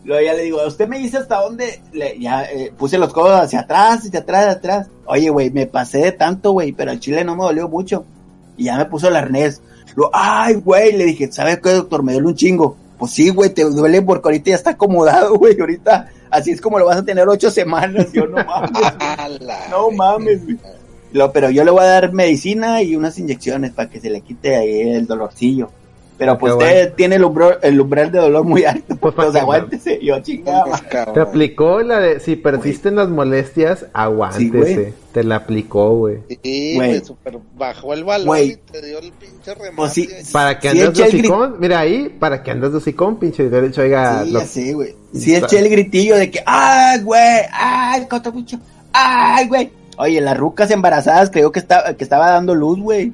luego 0.04 0.24
ya 0.24 0.34
le 0.34 0.42
digo, 0.42 0.66
usted 0.66 0.86
me 0.86 0.98
dice 0.98 1.18
hasta 1.18 1.40
dónde, 1.40 1.80
le, 1.92 2.18
ya 2.18 2.44
eh, 2.44 2.72
puse 2.76 2.98
los 2.98 3.12
codos 3.12 3.40
hacia 3.40 3.60
atrás, 3.60 4.06
hacia 4.06 4.20
atrás, 4.20 4.40
hacia 4.46 4.52
atrás. 4.52 4.86
Oye, 5.06 5.30
güey, 5.30 5.50
me 5.50 5.66
pasé 5.66 5.98
de 5.98 6.12
tanto, 6.12 6.52
güey, 6.52 6.72
pero 6.72 6.92
el 6.92 7.00
chile 7.00 7.24
no 7.24 7.36
me 7.36 7.44
dolió 7.44 7.68
mucho. 7.68 8.04
Y 8.56 8.64
ya 8.64 8.76
me 8.76 8.84
puso 8.86 9.08
el 9.08 9.16
arnés. 9.16 9.60
Luego, 9.96 10.10
ay, 10.14 10.54
güey, 10.54 10.92
le 10.92 11.04
dije, 11.04 11.30
¿sabes 11.32 11.58
qué, 11.60 11.70
doctor? 11.70 12.02
Me 12.02 12.12
duele 12.12 12.28
un 12.28 12.34
chingo. 12.34 12.76
Pues 12.98 13.12
sí, 13.12 13.30
güey, 13.30 13.50
te 13.50 13.64
duele 13.64 14.02
porque 14.02 14.28
ahorita 14.28 14.50
ya 14.50 14.56
está 14.56 14.70
acomodado, 14.70 15.34
güey. 15.38 15.58
Ahorita, 15.58 16.10
así 16.30 16.50
es 16.50 16.60
como 16.60 16.78
lo 16.78 16.86
vas 16.86 16.98
a 16.98 17.04
tener 17.04 17.28
ocho 17.28 17.50
semanas. 17.50 18.12
Yo 18.12 18.26
no 18.26 18.44
mames. 18.44 18.70
no 19.70 19.90
mames, 19.90 20.44
güey. 20.44 20.58
Lo, 21.12 21.32
pero 21.32 21.48
yo 21.48 21.62
le 21.64 21.70
voy 21.70 21.82
a 21.82 21.88
dar 21.88 22.12
medicina 22.12 22.82
y 22.82 22.96
unas 22.96 23.18
inyecciones 23.18 23.72
para 23.72 23.88
que 23.88 24.00
se 24.00 24.10
le 24.10 24.20
quite 24.20 24.56
ahí 24.56 24.80
el 24.80 25.06
dolorcillo. 25.06 25.70
Pero 26.16 26.38
pues 26.38 26.52
usted 26.52 26.92
tiene 26.94 27.16
el 27.16 27.24
umbral, 27.24 27.58
el 27.62 27.80
umbral 27.80 28.12
de 28.12 28.18
dolor 28.20 28.44
muy 28.44 28.64
alto. 28.64 28.96
Pues, 28.96 29.14
pues 29.14 29.34
aguántese. 29.34 29.98
Yo 30.02 30.20
chingaba. 30.20 30.80
Te 31.12 31.20
aplicó 31.20 31.82
la 31.82 31.98
de 31.98 32.20
si 32.20 32.36
persisten 32.36 32.96
las 32.96 33.08
molestias, 33.08 33.86
aguántese. 33.92 34.94
te 35.12 35.24
la 35.24 35.36
aplicó, 35.36 35.96
güey. 35.96 36.18
Sí, 36.42 36.74
güey, 36.76 37.04
super 37.04 37.38
bajó 37.56 37.94
el 37.94 38.04
valor 38.04 38.38
y 38.38 38.56
te 38.56 38.82
dio 38.84 38.98
el 38.98 39.12
pinche 39.12 39.54
remate. 39.54 39.76
Pues 39.76 39.92
sí, 39.92 40.08
para 40.32 40.58
que 40.58 40.68
andes 40.68 40.94
de 40.94 41.02
hocicón, 41.04 41.56
mira 41.58 41.80
ahí, 41.80 42.08
para 42.08 42.42
que 42.42 42.50
andes 42.50 42.72
de 42.72 42.78
hocicón, 42.78 43.18
pinche 43.18 43.48
derecho, 43.48 43.82
oiga. 43.82 44.24
Sí, 44.24 44.30
lo... 44.30 44.40
sí, 44.40 44.72
güey. 44.72 44.94
Sí, 45.12 45.34
eché 45.34 45.58
el 45.58 45.68
gritillo 45.68 46.16
de 46.16 46.30
que, 46.30 46.42
ay, 46.46 47.00
güey, 47.02 47.42
ay, 47.52 48.06
coto 48.06 48.32
pinche, 48.32 48.58
ay, 48.92 49.48
güey. 49.48 49.70
Oye, 49.96 50.20
las 50.20 50.36
rucas 50.36 50.70
embarazadas 50.70 51.30
creo 51.30 51.52
que, 51.52 51.60
estaba 51.60 51.94
que 51.94 52.04
estaba 52.04 52.30
dando 52.30 52.54
luz, 52.54 52.80
güey. 52.80 53.12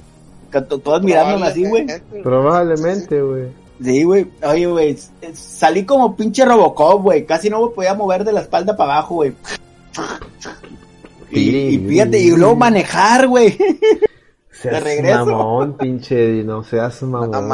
Todas 0.50 1.02
mirándome 1.02 1.46
así, 1.46 1.64
güey. 1.64 1.86
Probablemente, 2.22 3.22
güey. 3.22 3.48
Sí, 3.82 4.02
güey. 4.02 4.26
Oye, 4.42 4.66
güey, 4.66 4.98
salí 5.32 5.84
como 5.84 6.14
pinche 6.14 6.44
Robocop, 6.44 7.02
güey. 7.02 7.24
Casi 7.24 7.48
no 7.48 7.66
me 7.66 7.74
podía 7.74 7.94
mover 7.94 8.24
de 8.24 8.32
la 8.32 8.40
espalda 8.40 8.76
para 8.76 8.94
abajo, 8.94 9.16
güey. 9.16 9.32
Y, 11.30 11.78
fíjate, 11.78 12.18
y 12.18 12.30
luego 12.30 12.56
manejar, 12.56 13.26
güey. 13.26 13.56
De 14.62 14.78
regreso. 14.78 15.24
mamón, 15.24 15.78
pinche, 15.78 16.44
no 16.44 16.62
seas 16.62 17.02
mamón. 17.02 17.50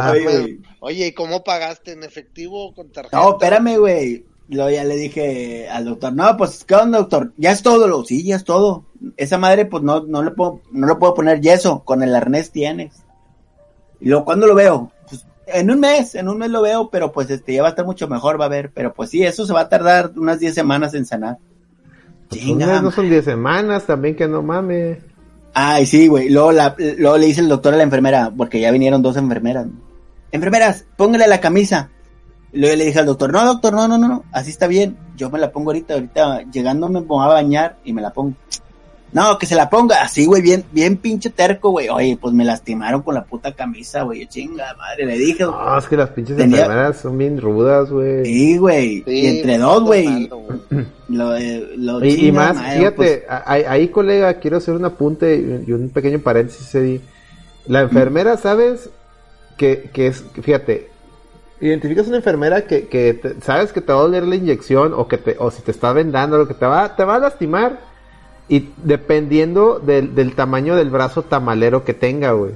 Oye, 0.80 1.06
¿y 1.06 1.12
cómo 1.12 1.44
pagaste? 1.44 1.92
¿En 1.92 2.02
efectivo 2.02 2.66
o 2.66 2.74
con 2.74 2.90
tarjeta? 2.90 3.16
No, 3.16 3.30
espérame, 3.30 3.78
güey. 3.78 4.24
Luego 4.48 4.70
ya 4.70 4.84
le 4.84 4.96
dije 4.96 5.68
al 5.68 5.84
doctor, 5.84 6.12
no, 6.12 6.36
pues, 6.36 6.64
¿qué 6.64 6.76
onda, 6.76 6.98
doctor? 6.98 7.32
Ya 7.36 7.50
es 7.50 7.62
todo, 7.62 7.88
lo, 7.88 8.04
sí, 8.04 8.22
ya 8.22 8.36
es 8.36 8.44
todo. 8.44 8.84
Esa 9.16 9.38
madre, 9.38 9.66
pues, 9.66 9.82
no, 9.82 10.04
no 10.04 10.22
le 10.22 10.30
puedo, 10.30 10.60
no 10.70 10.86
le 10.86 10.94
puedo 10.94 11.14
poner 11.14 11.40
yeso, 11.40 11.82
con 11.84 12.02
el 12.02 12.14
arnés 12.14 12.52
tienes. 12.52 13.04
Y 14.00 14.08
luego, 14.08 14.24
¿cuándo 14.24 14.46
lo 14.46 14.54
veo? 14.54 14.92
Pues, 15.08 15.26
en 15.46 15.70
un 15.70 15.80
mes, 15.80 16.14
en 16.14 16.28
un 16.28 16.38
mes 16.38 16.50
lo 16.50 16.62
veo, 16.62 16.90
pero 16.90 17.10
pues, 17.10 17.28
este, 17.30 17.54
ya 17.54 17.62
va 17.62 17.68
a 17.68 17.70
estar 17.70 17.84
mucho 17.84 18.06
mejor, 18.06 18.40
va 18.40 18.44
a 18.44 18.48
ver, 18.48 18.70
pero 18.72 18.94
pues 18.94 19.10
sí, 19.10 19.24
eso 19.24 19.46
se 19.46 19.52
va 19.52 19.62
a 19.62 19.68
tardar 19.68 20.12
unas 20.16 20.38
10 20.38 20.54
semanas 20.54 20.94
en 20.94 21.06
sanar. 21.06 21.38
Pues 22.28 22.44
no 22.44 22.90
son 22.90 23.08
10 23.08 23.24
semanas, 23.24 23.84
también 23.84 24.14
que 24.14 24.28
no 24.28 24.42
mames. 24.42 24.98
Ay, 25.54 25.86
sí, 25.86 26.08
güey. 26.08 26.28
Luego, 26.28 26.52
la, 26.52 26.74
luego 26.98 27.16
le 27.16 27.26
dice 27.26 27.40
el 27.40 27.48
doctor 27.48 27.74
a 27.74 27.76
la 27.76 27.82
enfermera, 27.82 28.32
porque 28.36 28.60
ya 28.60 28.70
vinieron 28.70 29.02
dos 29.02 29.16
enfermeras. 29.16 29.66
Enfermeras, 30.30 30.84
póngale 30.96 31.26
la 31.28 31.40
camisa. 31.40 31.90
Luego 32.52 32.76
le 32.76 32.84
dije 32.86 32.98
al 32.98 33.06
doctor, 33.06 33.32
no, 33.32 33.44
doctor, 33.44 33.72
no, 33.72 33.88
no, 33.88 33.98
no, 33.98 34.08
no, 34.08 34.24
así 34.32 34.50
está 34.50 34.66
bien. 34.66 34.96
Yo 35.16 35.30
me 35.30 35.38
la 35.38 35.50
pongo 35.50 35.70
ahorita, 35.70 35.94
ahorita 35.94 36.42
llegando 36.52 36.88
me 36.88 37.02
pongo 37.02 37.22
a 37.22 37.28
bañar 37.28 37.76
y 37.84 37.92
me 37.92 38.02
la 38.02 38.12
pongo. 38.12 38.34
No, 39.12 39.38
que 39.38 39.46
se 39.46 39.54
la 39.54 39.70
ponga 39.70 40.02
así, 40.02 40.26
güey, 40.26 40.42
bien, 40.42 40.64
bien 40.72 40.96
pinche 40.96 41.30
terco, 41.30 41.70
güey. 41.70 41.88
Oye, 41.88 42.18
pues 42.20 42.34
me 42.34 42.44
lastimaron 42.44 43.02
con 43.02 43.14
la 43.14 43.24
puta 43.24 43.52
camisa, 43.52 44.02
güey. 44.02 44.26
Chinga, 44.26 44.74
madre, 44.76 45.06
le 45.06 45.16
dije. 45.16 45.44
No, 45.44 45.78
es 45.78 45.86
que 45.86 45.96
las 45.96 46.10
pinches 46.10 46.38
enfermeras 46.38 46.98
son 46.98 47.16
bien 47.16 47.40
rudas, 47.40 47.90
güey. 47.90 48.24
Sí, 48.24 48.58
güey. 48.58 49.04
y 49.06 49.26
entre 49.26 49.58
dos, 49.58 49.82
güey. 49.84 50.28
Lo, 51.08 51.32
lo 51.76 52.04
y, 52.04 52.26
y, 52.26 52.32
más, 52.32 52.60
fíjate, 52.60 52.92
pues 52.92 53.22
ahí, 53.28 53.88
colega, 53.88 54.34
quiero 54.34 54.56
hacer 54.56 54.74
un 54.74 54.84
apunte 54.84 55.62
y 55.66 55.72
un 55.72 55.88
pequeño 55.90 56.18
paréntesis. 56.18 57.00
La 57.66 57.82
enfermera, 57.82 58.36
¿sabes? 58.36 58.90
Que, 59.56 59.88
que 59.92 60.08
es, 60.08 60.24
fíjate, 60.42 60.90
identificas 61.60 62.06
una 62.06 62.16
enfermera 62.16 62.66
que, 62.66 62.88
que 62.88 63.36
sabes 63.42 63.72
que 63.72 63.80
te 63.80 63.92
va 63.92 64.00
a 64.00 64.02
doler 64.02 64.24
la 64.24 64.36
inyección 64.36 64.92
o 64.94 65.08
que 65.08 65.18
te, 65.18 65.36
o 65.38 65.50
si 65.50 65.62
te 65.62 65.70
está 65.70 65.92
vendando, 65.92 66.38
lo 66.38 66.48
que 66.48 66.54
te 66.54 66.66
va, 66.66 66.96
te 66.96 67.04
va 67.04 67.16
a 67.16 67.18
lastimar 67.18 67.80
y 68.48 68.70
dependiendo 68.76 69.78
del, 69.78 70.14
del 70.14 70.34
tamaño 70.34 70.76
del 70.76 70.90
brazo 70.90 71.22
tamalero 71.22 71.84
que 71.84 71.94
tenga, 71.94 72.32
güey. 72.32 72.52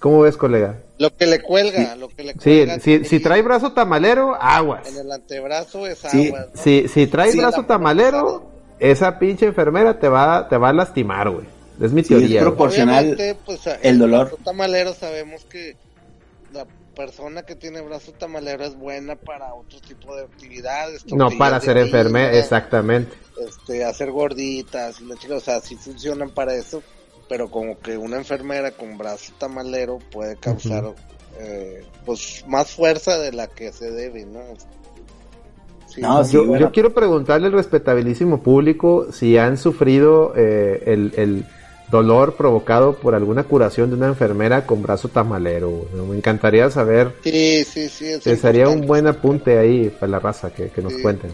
¿Cómo 0.00 0.20
ves, 0.20 0.36
colega? 0.36 0.76
Lo 0.98 1.14
que 1.14 1.26
le 1.26 1.40
cuelga, 1.40 1.96
lo 1.96 2.08
que 2.08 2.24
le 2.24 2.34
cuelga. 2.34 2.78
Sí, 2.78 3.00
si, 3.00 3.04
si, 3.04 3.20
trae 3.20 3.42
brazo 3.42 3.72
tamalero, 3.72 4.36
aguas. 4.40 4.88
En 4.88 5.06
el 5.06 5.12
antebrazo 5.12 5.86
es 5.86 6.04
aguas. 6.04 6.46
Si, 6.54 6.88
si 6.88 7.06
trae 7.06 7.34
brazo 7.36 7.64
tamalero, 7.64 8.50
esa 8.78 9.18
pinche 9.18 9.46
enfermera 9.46 9.98
te 9.98 10.08
va, 10.08 10.48
te 10.48 10.56
va 10.56 10.70
a 10.70 10.72
lastimar, 10.72 11.30
güey. 11.30 11.46
Es 11.80 11.92
mi 11.92 12.02
teoría. 12.02 12.40
Es 12.40 12.46
proporcional 12.46 13.16
pues, 13.44 13.60
el 13.82 13.98
dolor. 13.98 14.20
El 14.20 14.26
brazo 14.26 14.38
tamalero 14.44 14.94
sabemos 14.94 15.44
que 15.44 15.76
persona 16.98 17.44
que 17.44 17.54
tiene 17.54 17.80
brazo 17.80 18.12
tamalero 18.12 18.64
es 18.64 18.76
buena 18.76 19.14
para 19.14 19.54
otro 19.54 19.78
tipo 19.80 20.16
de 20.16 20.24
actividades. 20.24 21.06
No, 21.06 21.28
para 21.38 21.60
ser 21.60 21.78
enfermera, 21.78 22.36
exactamente. 22.36 23.16
Este, 23.40 23.84
hacer 23.84 24.10
gorditas, 24.10 25.00
o 25.00 25.40
sea, 25.40 25.60
sí 25.60 25.76
funcionan 25.76 26.30
para 26.30 26.54
eso, 26.54 26.82
pero 27.28 27.48
como 27.52 27.78
que 27.78 27.96
una 27.96 28.16
enfermera 28.16 28.72
con 28.72 28.98
brazo 28.98 29.32
tamalero 29.38 30.00
puede 30.10 30.36
causar 30.38 30.92
eh, 31.38 31.86
pues 32.04 32.44
más 32.48 32.72
fuerza 32.72 33.16
de 33.16 33.30
la 33.32 33.46
que 33.46 33.72
se 33.72 33.92
debe, 33.92 34.26
¿no? 34.26 34.40
no, 35.98 36.28
yo, 36.28 36.72
quiero 36.72 36.92
preguntarle 36.92 37.46
al 37.46 37.52
respetabilísimo 37.52 38.42
público 38.42 39.12
si 39.12 39.38
han 39.38 39.56
sufrido 39.56 40.32
eh, 40.36 40.82
el 40.84 41.46
dolor 41.90 42.34
provocado 42.34 42.94
por 42.94 43.14
alguna 43.14 43.44
curación 43.44 43.90
de 43.90 43.96
una 43.96 44.08
enfermera 44.08 44.66
con 44.66 44.82
brazo 44.82 45.08
tamalero. 45.08 45.86
Me 46.08 46.16
encantaría 46.16 46.70
saber. 46.70 47.14
Sí, 47.22 47.64
sí, 47.64 47.88
sí. 47.88 48.36
sería 48.36 48.68
un 48.68 48.86
buen 48.86 49.06
apunte 49.06 49.58
ahí 49.58 49.90
para 49.90 50.12
la 50.12 50.18
raza 50.18 50.50
que, 50.50 50.70
nos 50.82 50.94
cuenten. 50.94 51.30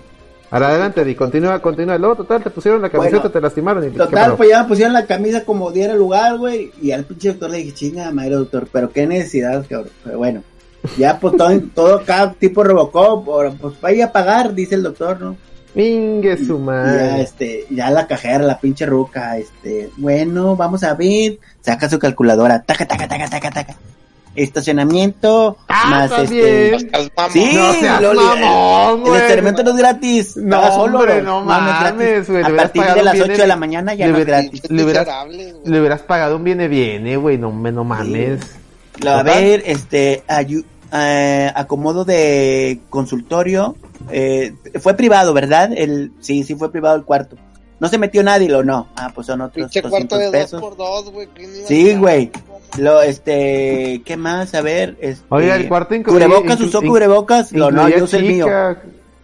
Ahora 0.51 0.68
adelante, 0.68 1.05
Di, 1.05 1.14
continúa, 1.16 1.60
continúa. 1.60 1.98
Luego, 1.98 2.16
total, 2.16 2.43
te 2.43 2.51
pusieron 2.51 2.81
la 2.81 2.89
camiseta, 2.89 3.28
te 3.28 3.40
lastimaron. 3.40 3.89
Y, 3.89 3.90
total, 3.90 4.36
pues 4.36 4.48
ya 4.48 4.62
me 4.62 4.68
pusieron 4.68 4.93
la 4.93 5.05
camisa 5.05 5.44
como 5.44 5.72
diera 5.72 5.94
lugar, 5.94 6.39
güey. 6.39 6.70
Y 6.81 6.93
al 6.93 7.05
pinche 7.05 7.28
doctor 7.28 7.51
le 7.51 7.59
dije, 7.59 7.74
chinga, 7.74 8.10
madre, 8.12 8.36
doctor, 8.36 8.68
pero 8.70 8.90
qué 8.90 9.06
necesidad, 9.06 9.66
cabrón. 9.68 9.90
Pero 10.05 10.18
bueno, 10.18 10.44
ya 10.97 11.18
pues 11.18 11.36
todo, 11.36 11.60
todo 11.74 12.02
cada 12.05 12.32
tipo 12.35 12.62
Robocop, 12.62 13.26
pues 13.60 13.81
vaya 13.81 14.06
a 14.06 14.12
pagar, 14.12 14.55
dice 14.55 14.76
el 14.76 14.85
doctor, 14.85 15.20
¿no? 15.20 15.36
Pingue 15.74 16.36
su 16.36 16.59
madre. 16.59 16.98
Ya, 16.98 17.20
este, 17.20 17.66
ya 17.68 17.90
la 17.90 18.06
cajera, 18.06 18.38
la 18.38 18.59
pinche 18.59 18.86
ruca, 18.86 19.36
este, 19.36 19.90
bueno, 19.96 20.55
vamos 20.55 20.84
a 20.84 20.94
ver, 20.94 21.38
saca 21.60 21.90
su 21.90 21.98
calculadora, 21.98 22.62
taca, 22.62 22.86
taca, 22.86 23.09
taca, 23.09 23.28
taca, 23.28 23.51
taca. 23.51 23.76
Estacionamiento, 24.36 25.56
ah, 25.68 25.86
más 25.90 26.12
este. 26.18 26.78
Sí, 27.32 27.56
no 28.01 28.14
lo, 28.14 28.36
mamón, 28.36 29.06
el 29.06 29.14
estacionamiento 29.14 29.62
no 29.62 29.70
es 29.70 29.76
gratis. 29.76 30.36
No, 30.36 30.72
solo, 30.72 30.98
hombre, 31.01 31.22
no 31.22 31.40
mames, 31.42 32.28
güey. 32.28 32.42
A 32.42 32.56
partir 32.56 32.82
de 32.82 33.02
las 33.02 33.20
8 33.20 33.32
de 33.32 33.46
la 33.46 33.56
mañana 33.56 33.94
ya 33.94 34.09
no 34.09 34.18
es 34.18 34.26
gratis. 34.26 34.62
Le 34.68 34.84
hubieras, 34.84 35.09
le 35.64 35.80
hubieras 35.80 36.02
pagado 36.02 36.36
un 36.36 36.44
viene 36.44 36.68
viene, 36.68 37.16
güey, 37.16 37.38
no, 37.38 37.52
no 37.52 37.84
mames. 37.84 38.40
A 39.06 39.22
ver, 39.22 39.62
este, 39.66 40.22
eh, 40.94 41.50
acomodo 41.54 42.04
de 42.04 42.80
consultorio, 42.88 43.76
eh, 44.10 44.54
fue 44.80 44.94
privado, 44.94 45.34
¿verdad? 45.34 45.70
El, 45.76 46.12
sí, 46.20 46.44
sí 46.44 46.54
fue 46.54 46.70
privado 46.70 46.96
el 46.96 47.04
cuarto. 47.04 47.36
No 47.80 47.88
se 47.88 47.98
metió 47.98 48.22
nadie, 48.22 48.52
o 48.54 48.62
no. 48.62 48.88
Ah, 48.96 49.10
pues 49.14 49.26
son 49.26 49.40
otros 49.40 49.70
Pinche 49.70 49.82
cuarto 49.88 50.16
de 50.16 50.30
pesos. 50.30 50.52
Dos 50.52 50.60
por 50.60 50.76
dos, 50.76 51.10
güey. 51.10 51.28
Sí, 51.66 51.96
güey. 51.96 52.30
Lo, 52.78 53.02
este, 53.02 54.02
¿qué 54.04 54.16
más? 54.16 54.54
A 54.54 54.62
ver, 54.62 54.96
este. 55.00 55.24
Oiga, 55.28 55.56
el 55.56 55.68
cuarto 55.68 55.94
incluye. 55.94 56.24
¿Cubrebocas 56.24 56.60
usó 56.60 56.80
cubrebocas? 56.80 57.52
Lo 57.52 57.70
no, 57.70 57.88
yo 57.88 58.04
usé 58.04 58.18
el 58.18 58.24
mío. 58.24 58.46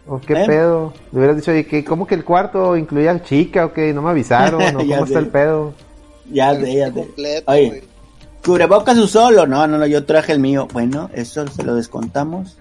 ¿O 0.09 0.21
qué 0.21 0.33
¿Eh? 0.33 0.47
pedo? 0.47 0.93
Le 1.13 1.19
hubieras 1.19 1.37
dicho, 1.37 1.53
que 1.69 1.85
¿cómo 1.85 2.05
que 2.05 2.17
el 2.17 2.25
cuarto 2.25 2.77
incluía 2.77 3.23
chica 3.23 3.67
o 3.67 3.73
qué? 3.73 3.93
No 3.93 4.03
me 4.03 4.11
avisaron, 4.11 4.61
¿no? 4.73 4.79
¿Cómo 4.81 5.05
está 5.05 5.21
el 5.21 5.29
pedo? 5.29 5.73
Ya 6.33 6.53
sé, 6.55 6.75
ya 6.75 6.93
sé. 6.93 7.43
Oye, 7.47 7.85
¿cubrebocas 8.45 8.99
usó? 8.99 9.31
Lo 9.31 9.47
no, 9.47 9.67
no, 9.67 9.79
no, 9.79 9.87
yo 9.87 10.05
traje 10.05 10.33
el 10.33 10.41
mío. 10.41 10.69
Bueno, 10.73 11.11
eso 11.15 11.47
se 11.49 11.63
lo 11.63 11.75
descontamos. 11.75 12.59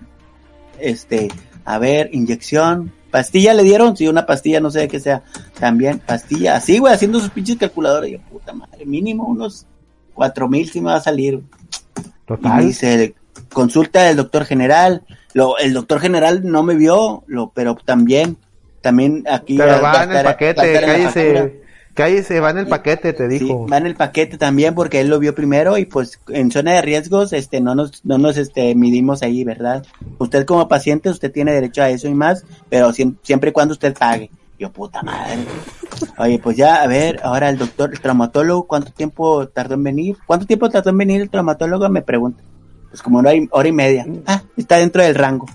Este, 0.80 1.30
a 1.66 1.78
ver, 1.78 2.10
inyección, 2.14 2.92
pastilla 3.12 3.54
le 3.54 3.64
dieron, 3.64 3.96
sí, 3.98 4.08
una 4.08 4.26
pastilla, 4.26 4.60
no 4.60 4.72
sé 4.72 4.80
de 4.80 4.88
qué 4.88 5.00
sea, 5.00 5.24
también, 5.60 6.00
pastilla, 6.00 6.56
así, 6.56 6.80
güey, 6.80 6.94
haciendo 6.94 7.20
sus 7.20 7.30
pinches 7.32 7.58
calculadores, 7.58 8.12
yo, 8.12 8.20
puta 8.32 8.54
madre, 8.54 8.86
mínimo 8.86 9.26
unos 9.26 9.66
cuatro 10.14 10.48
mil 10.48 10.70
si 10.70 10.80
me 10.80 10.92
va 10.92 10.96
a 10.96 11.02
salir. 11.02 11.42
Total. 12.26 12.62
Y 12.62 12.68
dice, 12.68 13.16
consulta 13.52 14.04
del 14.04 14.18
doctor 14.18 14.46
general, 14.46 15.04
lo, 15.34 15.58
el 15.58 15.74
doctor 15.74 16.00
general 16.00 16.42
no 16.44 16.64
me 16.64 16.76
vio, 16.76 17.24
lo, 17.28 17.50
pero 17.50 17.76
también, 17.76 18.38
también 18.82 19.26
aquí. 19.30 19.58
Pero 19.58 19.82
va 19.82 20.04
en 20.04 20.12
el 20.12 20.24
paquete, 20.24 20.82
cállese 20.82 21.69
se 22.24 22.40
va 22.40 22.52
en 22.52 22.58
el 22.58 22.68
paquete, 22.68 23.14
te 23.14 23.28
dijo. 23.28 23.68
va 23.68 23.78
en 23.78 23.86
el 23.86 23.96
paquete 23.96 24.38
también 24.38 24.74
porque 24.74 25.02
él 25.02 25.10
lo 25.10 25.20
vio 25.20 25.36
primero 25.36 25.78
y 25.78 25.86
pues 25.86 26.20
en 26.30 26.52
zona 26.52 26.74
de 26.74 26.82
riesgos 26.82 27.34
este 27.34 27.62
no 27.62 27.76
nos 27.76 28.06
no 28.06 28.18
nos 28.18 28.38
este 28.38 28.74
midimos 28.76 29.22
ahí, 29.22 29.44
¿verdad? 29.44 29.86
Usted 30.18 30.46
como 30.46 30.68
paciente 30.68 31.10
usted 31.10 31.32
tiene 31.32 31.52
derecho 31.52 31.82
a 31.82 31.90
eso 31.90 32.08
y 32.08 32.14
más, 32.14 32.46
pero 32.70 32.94
siempre, 32.94 33.50
y 33.50 33.54
cuando 33.54 33.74
usted 33.74 33.94
pague. 33.98 34.32
Yo 34.58 34.72
puta 34.72 35.02
madre. 35.04 35.38
Oye, 36.18 36.38
pues 36.38 36.58
ya, 36.58 36.84
a 36.84 36.88
ver, 36.88 37.22
ahora 37.24 37.50
el 37.50 37.58
doctor, 37.58 37.92
el 37.94 38.02
traumatólogo, 38.02 38.68
¿cuánto 38.68 38.92
tiempo 38.92 39.48
tardó 39.48 39.76
en 39.76 39.84
venir? 39.84 40.18
¿Cuánto 40.26 40.46
tiempo 40.46 40.70
tardó 40.70 40.90
en 40.90 40.98
venir 40.98 41.22
el 41.22 41.30
traumatólogo? 41.30 41.88
Me 41.88 42.02
pregunta. 42.02 42.44
Pues 42.90 43.02
como 43.02 43.20
una 43.20 43.32
hora 43.52 43.68
y 43.68 43.72
media. 43.72 44.06
Ah, 44.26 44.42
está 44.58 44.78
dentro 44.78 45.02
del 45.02 45.16
rango. 45.16 45.46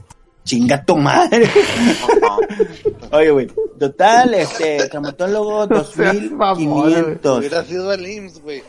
Chinga 0.45 0.85
tu 0.85 0.97
madre. 0.97 1.49
Oye, 3.13 3.31
güey. 3.31 3.49
Total, 3.79 4.35
este, 4.35 4.89
traumatólogo, 4.89 5.67
2500. 5.69 7.39
Hubiera 7.39 7.65
sido 7.65 7.93
el 7.93 8.07
IMSS, 8.07 8.43
güey. 8.43 8.63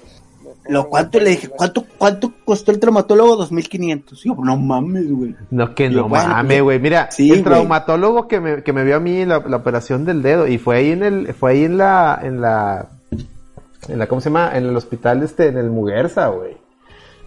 Lo 0.68 0.90
cuánto 0.90 1.20
le 1.20 1.32
dije, 1.32 1.48
¿cuánto, 1.50 1.86
cuánto 1.98 2.34
costó 2.44 2.72
el 2.72 2.80
traumatólogo? 2.80 3.36
2500. 3.36 4.24
Yo, 4.24 4.36
no 4.36 4.58
mames, 4.58 5.12
güey. 5.12 5.36
No, 5.52 5.76
que 5.76 5.90
no 5.90 6.10
mames, 6.10 6.46
pues, 6.48 6.64
güey. 6.64 6.80
Mira, 6.80 7.10
el 7.18 7.44
traumatólogo 7.44 8.28
que 8.28 8.40
me, 8.40 8.64
que 8.64 8.74
me 8.74 8.84
vio 8.84 8.96
a 8.96 9.00
mí 9.00 9.26
la, 9.26 9.44
la, 9.48 9.58
operación 9.58 10.06
del 10.06 10.24
dedo 10.24 10.48
y 10.48 10.58
fue 10.58 10.78
ahí 10.78 10.92
en 10.92 11.04
el, 11.04 11.34
fue 11.34 11.52
ahí 11.52 11.66
en 11.66 11.78
la, 11.78 12.20
en 12.24 12.42
la, 12.42 12.90
en 13.88 14.00
la, 14.00 14.08
¿cómo 14.08 14.22
se 14.22 14.30
llama? 14.30 14.52
En 14.56 14.66
el 14.66 14.76
hospital 14.76 15.22
este, 15.22 15.48
en 15.50 15.58
el 15.58 15.70
Muguerza, 15.70 16.28
güey. 16.28 16.58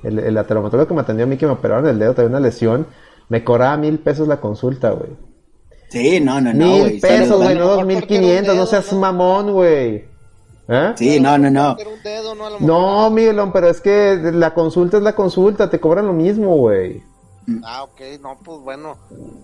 El, 0.02 0.18
el, 0.18 0.44
traumatólogo 0.44 0.88
que 0.88 0.94
me 0.94 1.00
atendió 1.02 1.24
a 1.24 1.28
mí 1.28 1.36
que 1.36 1.46
me 1.46 1.52
operaron 1.52 1.86
el 1.86 1.98
dedo, 1.98 2.14
tenía 2.14 2.30
una 2.30 2.40
lesión, 2.40 2.86
me 3.28 3.44
cobraba 3.44 3.76
mil 3.76 3.98
pesos 3.98 4.28
la 4.28 4.40
consulta, 4.40 4.90
güey. 4.90 5.10
Sí, 5.90 6.20
no, 6.20 6.40
no, 6.40 6.52
no, 6.52 6.66
Mil 6.66 7.00
pesos, 7.00 7.42
güey, 7.42 7.56
no 7.56 7.66
dos 7.66 7.86
mil 7.86 8.06
quinientos, 8.06 8.54
no 8.54 8.66
seas 8.66 8.92
mamón, 8.92 9.52
güey. 9.52 10.04
¿Eh? 10.68 10.92
Sí, 10.96 11.18
no, 11.18 11.38
no, 11.38 11.50
no. 11.50 11.76
No, 12.60 13.10
Miguelón, 13.10 13.52
pero 13.52 13.68
es 13.68 13.80
que 13.80 14.18
la 14.34 14.52
consulta 14.52 14.98
es 14.98 15.02
la 15.02 15.14
consulta, 15.14 15.70
te 15.70 15.80
cobran 15.80 16.06
lo 16.06 16.12
mismo, 16.12 16.56
güey. 16.56 17.02
Ah, 17.64 17.82
ok, 17.84 18.00
no, 18.20 18.38
pues 18.44 18.60
bueno. 18.60 18.96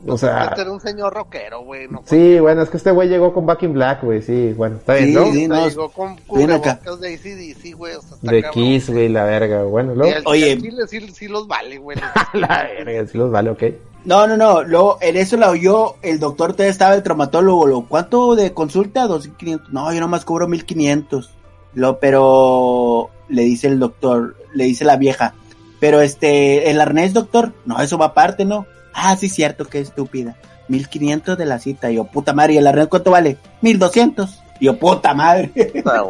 O 0.06 0.18
sea. 0.18 0.44
Este 0.44 0.62
era 0.62 0.72
un 0.72 0.80
señor 0.80 1.14
rockero, 1.14 1.62
güey. 1.64 1.88
No 1.88 2.02
sí, 2.04 2.38
bueno, 2.38 2.62
es 2.62 2.70
que 2.70 2.76
este 2.76 2.90
güey 2.90 3.08
llegó 3.08 3.32
con 3.32 3.46
Back 3.46 3.62
in 3.62 3.72
Black, 3.72 4.02
güey, 4.02 4.22
sí, 4.22 4.52
bueno, 4.52 4.76
está 4.76 4.94
bien, 4.94 5.14
¿no? 5.14 5.32
Sí, 5.32 5.48
no, 5.48 5.68
llegó 5.68 5.88
con 5.90 6.16
cubrebocas 6.18 7.00
de 7.00 7.14
ACDC, 7.14 7.76
güey. 7.76 7.94
O 7.94 8.02
sea, 8.02 8.16
de 8.22 8.44
Kiss, 8.50 8.90
güey, 8.90 9.08
la 9.08 9.24
verga, 9.24 9.62
bueno, 9.62 9.94
luego. 9.94 10.14
Oye. 10.26 10.58
Sí, 10.60 10.70
sí, 10.88 11.08
sí, 11.12 11.28
los 11.28 11.46
vale, 11.46 11.78
güey. 11.78 11.96
la 12.34 12.64
verga, 12.64 13.06
sí 13.06 13.16
los 13.18 13.30
vale, 13.30 13.50
ok. 13.50 13.62
No, 14.04 14.26
no, 14.26 14.36
no, 14.36 14.62
luego 14.62 14.98
en 15.00 15.16
eso 15.16 15.38
la 15.38 15.48
oyó 15.48 15.96
el 16.02 16.20
doctor, 16.20 16.52
te 16.52 16.68
estaba 16.68 16.94
el 16.94 17.02
traumatólogo, 17.02 17.66
lo, 17.66 17.86
¿cuánto 17.86 18.34
de 18.34 18.52
consulta? 18.52 19.06
2.500. 19.06 19.68
No, 19.70 19.92
yo 19.94 20.00
nomás 20.00 20.26
cobro 20.26 20.46
1.500. 20.46 21.30
Lo, 21.72 21.98
pero 21.98 23.08
le 23.28 23.42
dice 23.42 23.68
el 23.68 23.78
doctor, 23.78 24.36
le 24.52 24.64
dice 24.64 24.84
la 24.84 24.96
vieja, 24.96 25.34
pero 25.84 26.00
este, 26.00 26.70
el 26.70 26.80
arnés, 26.80 27.12
doctor, 27.12 27.52
no, 27.66 27.78
eso 27.78 27.98
va 27.98 28.06
aparte, 28.06 28.46
¿no? 28.46 28.66
Ah, 28.94 29.16
sí, 29.16 29.28
cierto, 29.28 29.66
qué 29.66 29.80
estúpida. 29.80 30.34
1500 30.68 31.36
de 31.36 31.44
la 31.44 31.58
cita. 31.58 31.90
yo, 31.90 32.04
puta 32.04 32.32
madre, 32.32 32.54
¿y 32.54 32.56
el 32.56 32.66
arnés 32.66 32.86
cuánto 32.86 33.10
vale? 33.10 33.36
1200. 33.60 34.40
yo, 34.62 34.78
puta 34.78 35.12
madre. 35.12 35.52
no, 35.84 36.08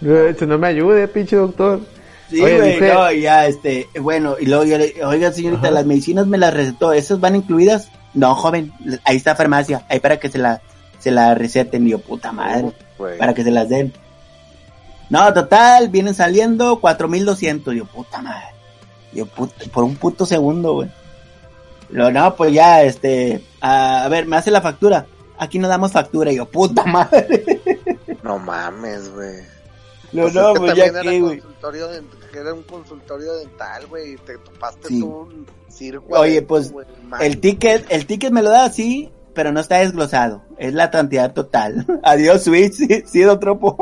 no 0.48 0.58
me 0.58 0.66
ayude, 0.66 1.06
pinche 1.06 1.36
doctor. 1.36 1.78
Sí, 2.28 2.40
güey, 2.40 2.80
no, 2.80 3.12
ya, 3.12 3.46
este, 3.46 3.86
bueno, 4.00 4.34
y 4.40 4.46
luego 4.46 4.64
yo 4.64 4.78
le 4.78 4.92
oiga, 5.04 5.30
señorita, 5.30 5.70
las 5.70 5.86
medicinas 5.86 6.26
me 6.26 6.36
las 6.36 6.52
recetó, 6.52 6.92
¿esas 6.92 7.20
van 7.20 7.36
incluidas? 7.36 7.88
No, 8.14 8.34
joven, 8.34 8.72
ahí 9.04 9.16
está 9.16 9.36
farmacia, 9.36 9.86
ahí 9.88 10.00
para 10.00 10.18
que 10.18 10.28
se 10.28 10.38
la, 10.38 10.60
se 10.98 11.12
la 11.12 11.36
receten, 11.36 11.86
y 11.86 11.90
yo, 11.90 12.00
puta 12.00 12.32
madre, 12.32 12.72
para 13.16 13.32
que 13.32 13.44
se 13.44 13.52
las 13.52 13.68
den. 13.68 13.92
No, 15.10 15.32
total, 15.32 15.88
vienen 15.88 16.14
saliendo 16.14 16.80
4200, 16.80 17.74
yo, 17.74 17.84
puta 17.84 18.22
madre, 18.22 18.54
yo, 19.12 19.26
puta, 19.26 19.54
por 19.72 19.84
un 19.84 19.96
puto 19.96 20.26
segundo, 20.26 20.74
güey. 20.74 20.90
Lo, 21.90 22.10
no, 22.10 22.34
pues 22.34 22.52
ya, 22.52 22.82
este, 22.82 23.44
a, 23.60 24.04
a 24.04 24.08
ver, 24.08 24.26
me 24.26 24.36
hace 24.36 24.50
la 24.50 24.60
factura, 24.60 25.06
aquí 25.38 25.58
no 25.58 25.68
damos 25.68 25.92
factura, 25.92 26.32
y 26.32 26.36
yo, 26.36 26.46
puta 26.46 26.84
madre. 26.84 27.60
No 28.22 28.38
mames, 28.38 29.12
güey. 29.12 29.54
No, 30.12 30.30
no, 30.30 30.54
pues 30.54 30.74
ya 30.74 30.90
güey. 30.90 31.42
Era 32.32 32.54
un 32.54 32.62
consultorio 32.62 33.34
dental, 33.34 33.86
güey, 33.86 34.14
y 34.14 34.16
te 34.16 34.38
topaste 34.38 34.94
un 34.94 35.46
circo. 35.68 36.06
Oye, 36.18 36.42
pues, 36.42 36.72
el 37.20 37.40
ticket, 37.40 37.86
el 37.90 38.06
ticket 38.06 38.32
me 38.32 38.42
lo 38.42 38.50
da 38.50 38.64
así, 38.64 39.10
pero 39.34 39.52
no 39.52 39.60
está 39.60 39.78
desglosado. 39.78 40.42
Es 40.56 40.72
la 40.72 40.90
cantidad 40.90 41.32
total. 41.32 41.86
Adiós, 42.02 42.42
Switch, 42.42 42.72
sí, 42.72 43.02
sí, 43.06 43.22
tropo. 43.40 43.76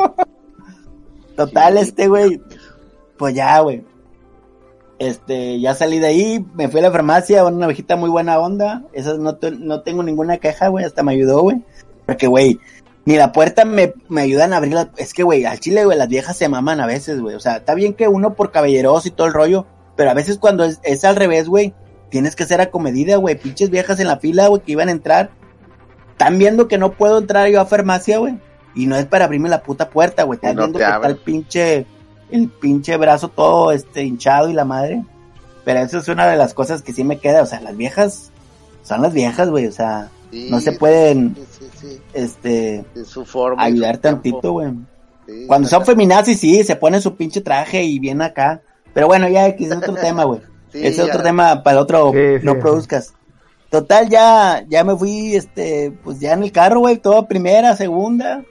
Total, 1.46 1.76
este, 1.76 2.08
güey. 2.08 2.40
Pues 3.16 3.34
ya, 3.34 3.58
güey. 3.60 3.84
Este, 4.98 5.58
ya 5.58 5.74
salí 5.74 5.98
de 5.98 6.06
ahí, 6.06 6.46
me 6.54 6.68
fui 6.68 6.78
a 6.78 6.84
la 6.84 6.92
farmacia, 6.92 7.44
una 7.44 7.66
viejita 7.66 7.96
muy 7.96 8.08
buena 8.08 8.38
onda. 8.38 8.84
Esas 8.92 9.18
no, 9.18 9.36
no 9.58 9.82
tengo 9.82 10.04
ninguna 10.04 10.38
queja, 10.38 10.68
güey, 10.68 10.84
hasta 10.84 11.02
me 11.02 11.12
ayudó, 11.12 11.42
güey. 11.42 11.60
Porque, 12.06 12.28
güey, 12.28 12.60
ni 13.04 13.16
la 13.16 13.32
puerta 13.32 13.64
me, 13.64 13.94
me 14.08 14.20
ayudan 14.20 14.52
a 14.52 14.58
abrirla. 14.58 14.92
Es 14.96 15.12
que, 15.12 15.24
güey, 15.24 15.44
al 15.44 15.58
chile, 15.58 15.84
güey, 15.84 15.98
las 15.98 16.08
viejas 16.08 16.36
se 16.36 16.48
maman 16.48 16.80
a 16.80 16.86
veces, 16.86 17.20
güey. 17.20 17.34
O 17.34 17.40
sea, 17.40 17.56
está 17.56 17.74
bien 17.74 17.94
que 17.94 18.06
uno 18.06 18.34
por 18.34 18.52
caballeroso 18.52 19.08
y 19.08 19.10
todo 19.10 19.26
el 19.26 19.32
rollo, 19.32 19.66
pero 19.96 20.10
a 20.10 20.14
veces 20.14 20.38
cuando 20.38 20.64
es, 20.64 20.78
es 20.84 21.04
al 21.04 21.16
revés, 21.16 21.48
güey, 21.48 21.74
tienes 22.08 22.36
que 22.36 22.44
ser 22.44 22.60
acomedida, 22.60 23.16
güey. 23.16 23.34
Pinches 23.34 23.70
viejas 23.70 23.98
en 23.98 24.06
la 24.06 24.18
fila, 24.18 24.46
güey, 24.46 24.62
que 24.62 24.72
iban 24.72 24.88
a 24.88 24.92
entrar. 24.92 25.30
Están 26.12 26.38
viendo 26.38 26.68
que 26.68 26.78
no 26.78 26.92
puedo 26.92 27.18
entrar 27.18 27.48
yo 27.48 27.60
a 27.60 27.66
farmacia, 27.66 28.18
güey. 28.18 28.38
Y 28.74 28.86
no 28.86 28.96
es 28.96 29.06
para 29.06 29.26
abrirme 29.26 29.48
la 29.48 29.62
puta 29.62 29.90
puerta, 29.90 30.22
güey. 30.22 30.36
Están 30.36 30.56
viendo 30.56 30.78
que 30.78 30.84
está 30.84 31.06
el 31.06 31.16
pinche, 31.16 31.86
el 32.30 32.48
pinche 32.48 32.96
brazo 32.96 33.28
todo, 33.28 33.72
este, 33.72 34.02
hinchado 34.04 34.48
y 34.48 34.54
la 34.54 34.64
madre. 34.64 35.02
Pero 35.64 35.80
eso 35.80 35.98
es 35.98 36.08
una 36.08 36.26
de 36.26 36.36
las 36.36 36.54
cosas 36.54 36.82
que 36.82 36.92
sí 36.92 37.04
me 37.04 37.18
queda. 37.18 37.42
O 37.42 37.46
sea, 37.46 37.60
las 37.60 37.76
viejas 37.76 38.30
son 38.82 39.02
las 39.02 39.12
viejas, 39.12 39.48
güey. 39.48 39.66
O 39.66 39.72
sea, 39.72 40.10
no 40.32 40.60
se 40.60 40.72
pueden 40.72 41.36
este 42.14 42.84
su 43.04 43.24
forma 43.24 43.62
ayudar 43.62 43.98
tantito, 43.98 44.52
güey. 44.52 44.72
Cuando 45.46 45.68
son 45.68 45.84
feminazis, 45.84 46.40
sí, 46.40 46.64
se 46.64 46.76
pone 46.76 47.00
su 47.00 47.14
pinche 47.16 47.40
traje 47.40 47.82
y 47.84 47.98
viene 47.98 48.24
acá. 48.24 48.60
Pero 48.92 49.06
bueno, 49.06 49.28
ya 49.28 49.46
es 49.46 49.72
otro 49.72 49.94
tema, 50.00 50.24
güey. 50.24 50.40
es 50.72 50.98
otro 50.98 51.22
tema 51.22 51.62
para 51.62 51.76
el 51.76 51.82
otro, 51.82 52.12
no 52.42 52.58
produzcas. 52.58 53.14
Total, 53.70 54.06
ya, 54.10 54.66
ya 54.68 54.84
me 54.84 54.94
fui, 54.94 55.34
este, 55.34 55.96
pues 56.04 56.20
ya 56.20 56.34
en 56.34 56.42
el 56.42 56.52
carro, 56.52 56.80
güey, 56.80 56.98
todo 56.98 57.26
primera, 57.26 57.74
segunda, 57.74 58.44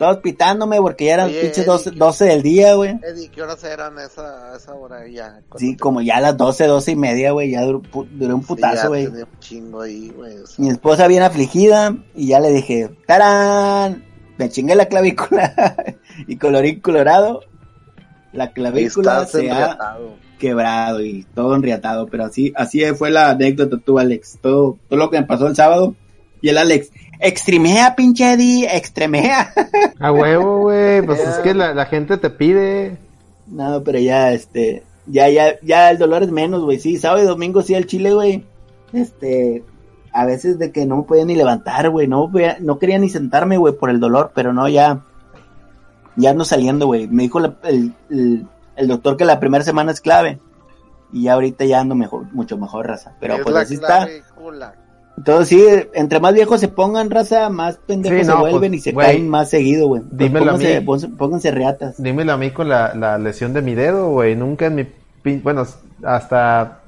todos 0.00 0.16
pitándome 0.16 0.78
porque 0.78 1.04
ya 1.04 1.12
eran 1.12 1.30
pinches 1.30 1.66
12, 1.66 2.24
del 2.24 2.40
día, 2.40 2.72
güey. 2.72 2.98
Eddie, 3.02 3.28
¿qué 3.28 3.42
horas 3.42 3.62
eran 3.64 3.98
esa, 3.98 4.56
esa 4.56 4.72
hora 4.72 5.06
ya? 5.06 5.42
Sí, 5.56 5.76
como 5.76 6.00
ya 6.00 6.16
a 6.16 6.20
las 6.22 6.38
12, 6.38 6.68
12 6.68 6.92
y 6.92 6.96
media, 6.96 7.32
güey, 7.32 7.50
ya 7.50 7.60
duró, 7.60 7.82
un 7.92 8.42
putazo, 8.42 8.88
güey. 8.88 9.08
un 9.08 9.26
chingo 9.40 9.82
ahí, 9.82 10.08
güey. 10.08 10.36
Mi 10.56 10.70
esposa 10.70 11.06
bien 11.06 11.22
afligida 11.22 11.94
y 12.14 12.28
ya 12.28 12.40
le 12.40 12.50
dije, 12.50 12.88
¡tarán! 13.06 14.02
Me 14.38 14.48
chingué 14.48 14.74
la 14.74 14.86
clavícula 14.86 15.76
y 16.26 16.36
colorín 16.36 16.80
colorado, 16.80 17.42
la 18.32 18.54
clavícula 18.54 19.26
se 19.26 19.50
ha 19.50 19.98
quebrado 20.38 21.02
y 21.02 21.24
todo 21.34 21.54
enriatado, 21.54 22.06
pero 22.06 22.24
así, 22.24 22.54
así 22.56 22.82
fue 22.94 23.10
la 23.10 23.28
anécdota 23.28 23.76
tú, 23.76 23.98
Alex. 23.98 24.38
Todo, 24.40 24.78
todo 24.88 24.98
lo 24.98 25.10
que 25.10 25.20
me 25.20 25.26
pasó 25.26 25.46
el 25.46 25.56
sábado 25.56 25.94
y 26.40 26.48
el 26.48 26.56
Alex, 26.56 26.90
extremea, 27.20 27.94
pinche 27.94 28.32
Eddie, 28.32 28.76
extremea. 28.76 29.52
A 29.98 30.12
huevo, 30.12 30.60
güey, 30.60 31.02
pues 31.06 31.20
es 31.20 31.36
que 31.36 31.54
la, 31.54 31.86
gente 31.86 32.16
te 32.16 32.30
pide. 32.30 32.98
No, 33.46 33.82
pero 33.82 33.98
ya, 33.98 34.32
este, 34.32 34.84
ya, 35.06 35.28
ya, 35.28 35.58
ya 35.60 35.90
el 35.90 35.98
dolor 35.98 36.22
es 36.22 36.30
menos, 36.30 36.62
güey, 36.62 36.78
sí, 36.78 36.98
sábado 36.98 37.22
y 37.22 37.26
domingo 37.26 37.62
sí 37.62 37.74
al 37.74 37.86
chile, 37.86 38.14
güey, 38.14 38.44
este, 38.92 39.64
a 40.12 40.24
veces 40.24 40.58
de 40.58 40.72
que 40.72 40.86
no 40.86 40.98
me 40.98 41.02
podía 41.02 41.24
ni 41.24 41.34
levantar, 41.34 41.90
güey, 41.90 42.06
no, 42.06 42.30
no 42.60 42.78
quería 42.78 42.98
ni 42.98 43.08
sentarme, 43.08 43.56
güey, 43.56 43.74
por 43.74 43.90
el 43.90 44.00
dolor, 44.00 44.32
pero 44.34 44.52
no, 44.52 44.68
ya, 44.68 45.04
ya 46.16 46.30
ando 46.30 46.44
saliendo, 46.44 46.86
güey, 46.86 47.08
me 47.08 47.24
dijo 47.24 47.38
el, 47.38 47.94
el, 48.08 48.88
doctor 48.88 49.16
que 49.16 49.24
la 49.24 49.40
primera 49.40 49.64
semana 49.64 49.92
es 49.92 50.00
clave, 50.00 50.38
y 51.12 51.24
ya 51.24 51.34
ahorita 51.34 51.64
ya 51.64 51.80
ando 51.80 51.96
mejor, 51.96 52.32
mucho 52.32 52.56
mejor, 52.56 52.86
raza, 52.86 53.16
pero 53.18 53.42
pues 53.42 53.56
así 53.56 53.74
está. 53.74 54.08
Entonces 55.20 55.48
sí, 55.48 55.62
entre 55.92 56.18
más 56.18 56.32
viejos 56.32 56.60
se 56.60 56.68
pongan 56.68 57.10
raza, 57.10 57.50
más 57.50 57.76
pendejos 57.76 58.24
se 58.24 58.32
pues, 58.32 58.52
vuelven 58.52 58.72
y 58.72 58.78
se 58.78 58.94
caen 58.94 59.28
más 59.28 59.50
seguido, 59.50 59.86
güey. 59.86 60.02
Dímelo 60.10 60.52
a 60.52 60.56
mí. 60.56 60.64
Pónganse 61.18 61.50
reatas. 61.50 62.02
Dímelo 62.02 62.32
a 62.32 62.38
mí 62.38 62.52
con 62.52 62.70
la, 62.70 62.94
la 62.94 63.18
lesión 63.18 63.52
de 63.52 63.60
mi 63.60 63.74
dedo, 63.74 64.08
güey. 64.12 64.34
Nunca 64.34 64.66
en 64.66 64.76
mi... 64.76 64.86
Bueno, 65.42 65.66
hasta... 66.04 66.80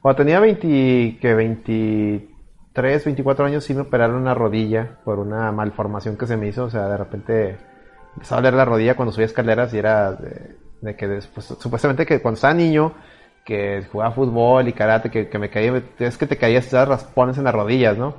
Cuando 0.00 0.18
tenía 0.18 0.38
20, 0.38 1.18
que 1.20 1.34
23, 1.34 3.04
24 3.04 3.46
años 3.46 3.64
sí 3.64 3.74
me 3.74 3.80
operaron 3.80 4.22
una 4.22 4.34
rodilla 4.34 5.00
por 5.04 5.18
una 5.18 5.50
malformación 5.50 6.16
que 6.16 6.28
se 6.28 6.36
me 6.36 6.46
hizo. 6.46 6.66
O 6.66 6.70
sea, 6.70 6.86
de 6.86 6.96
repente 6.96 7.56
empezaba 8.14 8.38
a 8.38 8.42
doler 8.42 8.54
la 8.54 8.66
rodilla 8.66 8.94
cuando 8.94 9.10
subía 9.10 9.26
escaleras 9.26 9.74
y 9.74 9.78
era 9.78 10.12
de, 10.12 10.54
de 10.80 10.94
que 10.94 11.08
después, 11.08 11.44
supuestamente 11.58 12.06
que 12.06 12.22
cuando 12.22 12.36
estaba 12.36 12.54
niño 12.54 12.94
que 13.48 13.82
jugaba 13.90 14.12
fútbol 14.12 14.68
y 14.68 14.74
karate, 14.74 15.08
que, 15.08 15.38
me 15.38 15.48
caía, 15.48 15.82
es 16.00 16.18
que 16.18 16.26
te 16.26 16.36
caías 16.36 16.68
te 16.68 16.84
raspones 16.84 17.38
en 17.38 17.44
las 17.44 17.54
rodillas, 17.54 17.96
¿no? 17.96 18.14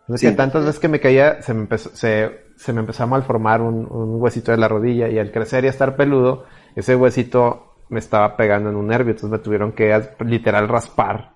Entonces, 0.00 0.28
que 0.28 0.36
tantas 0.36 0.64
veces 0.64 0.80
que 0.80 0.88
me 0.88 0.98
caía, 0.98 1.40
se 1.40 1.54
me 1.54 1.60
empezó, 1.60 1.90
se, 1.94 2.72
me 2.72 2.80
empezó 2.80 3.04
a 3.04 3.06
malformar 3.06 3.60
un, 3.60 3.86
huesito 4.20 4.50
de 4.50 4.58
la 4.58 4.66
rodilla 4.66 5.08
y 5.08 5.20
al 5.20 5.30
crecer 5.30 5.64
y 5.64 5.68
estar 5.68 5.94
peludo, 5.94 6.46
ese 6.74 6.96
huesito 6.96 7.76
me 7.90 8.00
estaba 8.00 8.36
pegando 8.36 8.70
en 8.70 8.74
un 8.74 8.88
nervio, 8.88 9.12
entonces 9.12 9.30
me 9.30 9.38
tuvieron 9.38 9.70
que 9.70 9.96
literal 10.26 10.68
raspar 10.68 11.30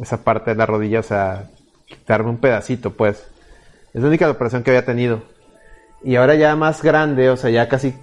esa 0.00 0.24
parte 0.24 0.52
de 0.52 0.56
la 0.56 0.64
rodilla, 0.64 1.00
o 1.00 1.02
sea, 1.02 1.50
quitarme 1.86 2.30
un 2.30 2.38
pedacito, 2.38 2.94
pues. 2.94 3.30
Es 3.92 4.00
la 4.00 4.08
única 4.08 4.30
operación 4.30 4.62
que 4.62 4.70
había 4.70 4.86
tenido. 4.86 5.24
Y 6.02 6.16
ahora 6.16 6.36
ya 6.36 6.56
más 6.56 6.82
grande, 6.82 7.28
o 7.28 7.36
sea, 7.36 7.50
ya 7.50 7.68
casi 7.68 7.94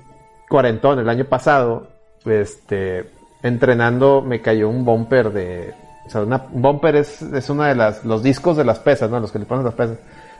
cuarentón, 0.48 1.00
el 1.00 1.10
año 1.10 1.26
pasado, 1.26 1.88
este, 2.24 3.10
entrenando 3.44 4.22
me 4.22 4.42
cayó 4.42 4.70
un 4.70 4.86
bumper 4.86 5.32
de... 5.32 5.74
O 6.06 6.10
sea, 6.10 6.22
una, 6.22 6.46
un 6.52 6.62
bumper 6.62 6.96
es, 6.96 7.22
es 7.22 7.50
una 7.50 7.68
de 7.68 7.76
las... 7.76 8.06
Los 8.06 8.24
discos 8.24 8.58
de 8.58 8.66
las 8.66 8.80
pesas, 8.80 9.10
¿no? 9.10 9.20
Los 9.20 9.32
que 9.32 9.40
le 9.40 9.46
ponen 9.46 9.66
las 9.66 9.74
pesas. 9.74 9.98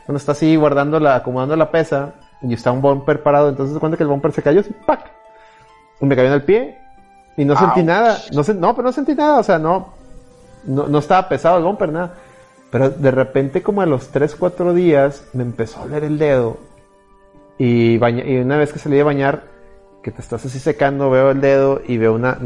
Uno 0.08 0.16
está 0.18 0.32
así 0.32 0.56
guardando 0.56 0.98
la, 0.98 1.16
acomodando 1.16 1.56
la 1.56 1.70
pesa 1.70 2.14
y 2.42 2.52
está 2.52 2.72
un 2.72 2.80
bumper 2.80 3.22
parado. 3.22 3.48
Entonces 3.48 3.74
se 3.74 3.80
cuenta 3.80 3.96
que 3.96 4.02
el 4.02 4.08
bumper 4.08 4.32
se 4.32 4.42
cayó 4.42 4.60
así, 4.60 4.74
¡pac! 4.86 5.10
y 6.00 6.06
me 6.06 6.16
cayó 6.16 6.28
en 6.28 6.34
el 6.34 6.42
pie 6.42 6.78
y 7.36 7.44
no 7.44 7.56
sentí 7.56 7.82
nada. 7.82 8.18
No, 8.32 8.42
no, 8.54 8.74
pero 8.74 8.86
no 8.86 8.92
sentí 8.92 9.14
nada, 9.14 9.38
o 9.38 9.42
sea, 9.42 9.58
no, 9.58 9.94
no, 10.64 10.88
no 10.88 10.98
estaba 10.98 11.28
pesado 11.28 11.58
el 11.58 11.64
bumper, 11.64 11.92
nada. 11.92 12.14
Pero 12.70 12.90
de 12.90 13.10
repente, 13.10 13.62
como 13.62 13.82
a 13.82 13.86
los 13.86 14.08
3, 14.08 14.36
4 14.36 14.74
días, 14.74 15.24
me 15.32 15.42
empezó 15.42 15.80
a 15.80 15.84
oler 15.84 16.04
el 16.04 16.18
dedo. 16.18 16.58
Y, 17.58 17.94
y 17.96 18.36
una 18.38 18.56
vez 18.56 18.72
que 18.72 18.78
salí 18.78 18.98
a 18.98 19.04
bañar, 19.04 19.42
que 20.02 20.10
te 20.10 20.20
estás 20.20 20.44
así 20.44 20.58
secando, 20.58 21.10
veo 21.10 21.30
el 21.30 21.40
dedo 21.40 21.82
y 21.86 21.98
veo 21.98 22.14
una. 22.14 22.38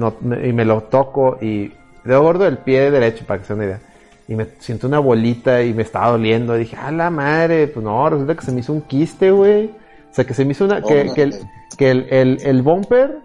y 0.42 0.52
me 0.52 0.64
lo 0.64 0.82
toco 0.84 1.38
y. 1.40 1.72
Dedo 2.04 2.22
gordo 2.22 2.44
del 2.44 2.58
pie 2.58 2.90
derecho, 2.90 3.24
para 3.24 3.40
que 3.40 3.46
sea 3.46 3.56
una 3.56 3.64
idea. 3.64 3.80
Y 4.28 4.34
me 4.34 4.46
siento 4.58 4.86
una 4.86 4.98
bolita 4.98 5.62
y 5.62 5.72
me 5.72 5.82
estaba 5.82 6.10
doliendo. 6.10 6.54
Dije, 6.54 6.76
a 6.76 6.90
la 6.90 7.08
madre, 7.10 7.66
pues 7.68 7.82
no, 7.82 8.10
resulta 8.10 8.34
que 8.34 8.44
se 8.44 8.52
me 8.52 8.60
hizo 8.60 8.72
un 8.74 8.82
quiste, 8.82 9.30
güey. 9.30 9.66
O 10.10 10.14
sea, 10.14 10.26
que 10.26 10.34
se 10.34 10.44
me 10.44 10.52
hizo 10.52 10.66
una. 10.66 10.82
que, 10.82 11.10
que, 11.14 11.22
el, 11.22 11.34
que 11.78 11.90
el, 11.90 12.06
el, 12.10 12.38
el 12.42 12.62
bumper 12.62 13.20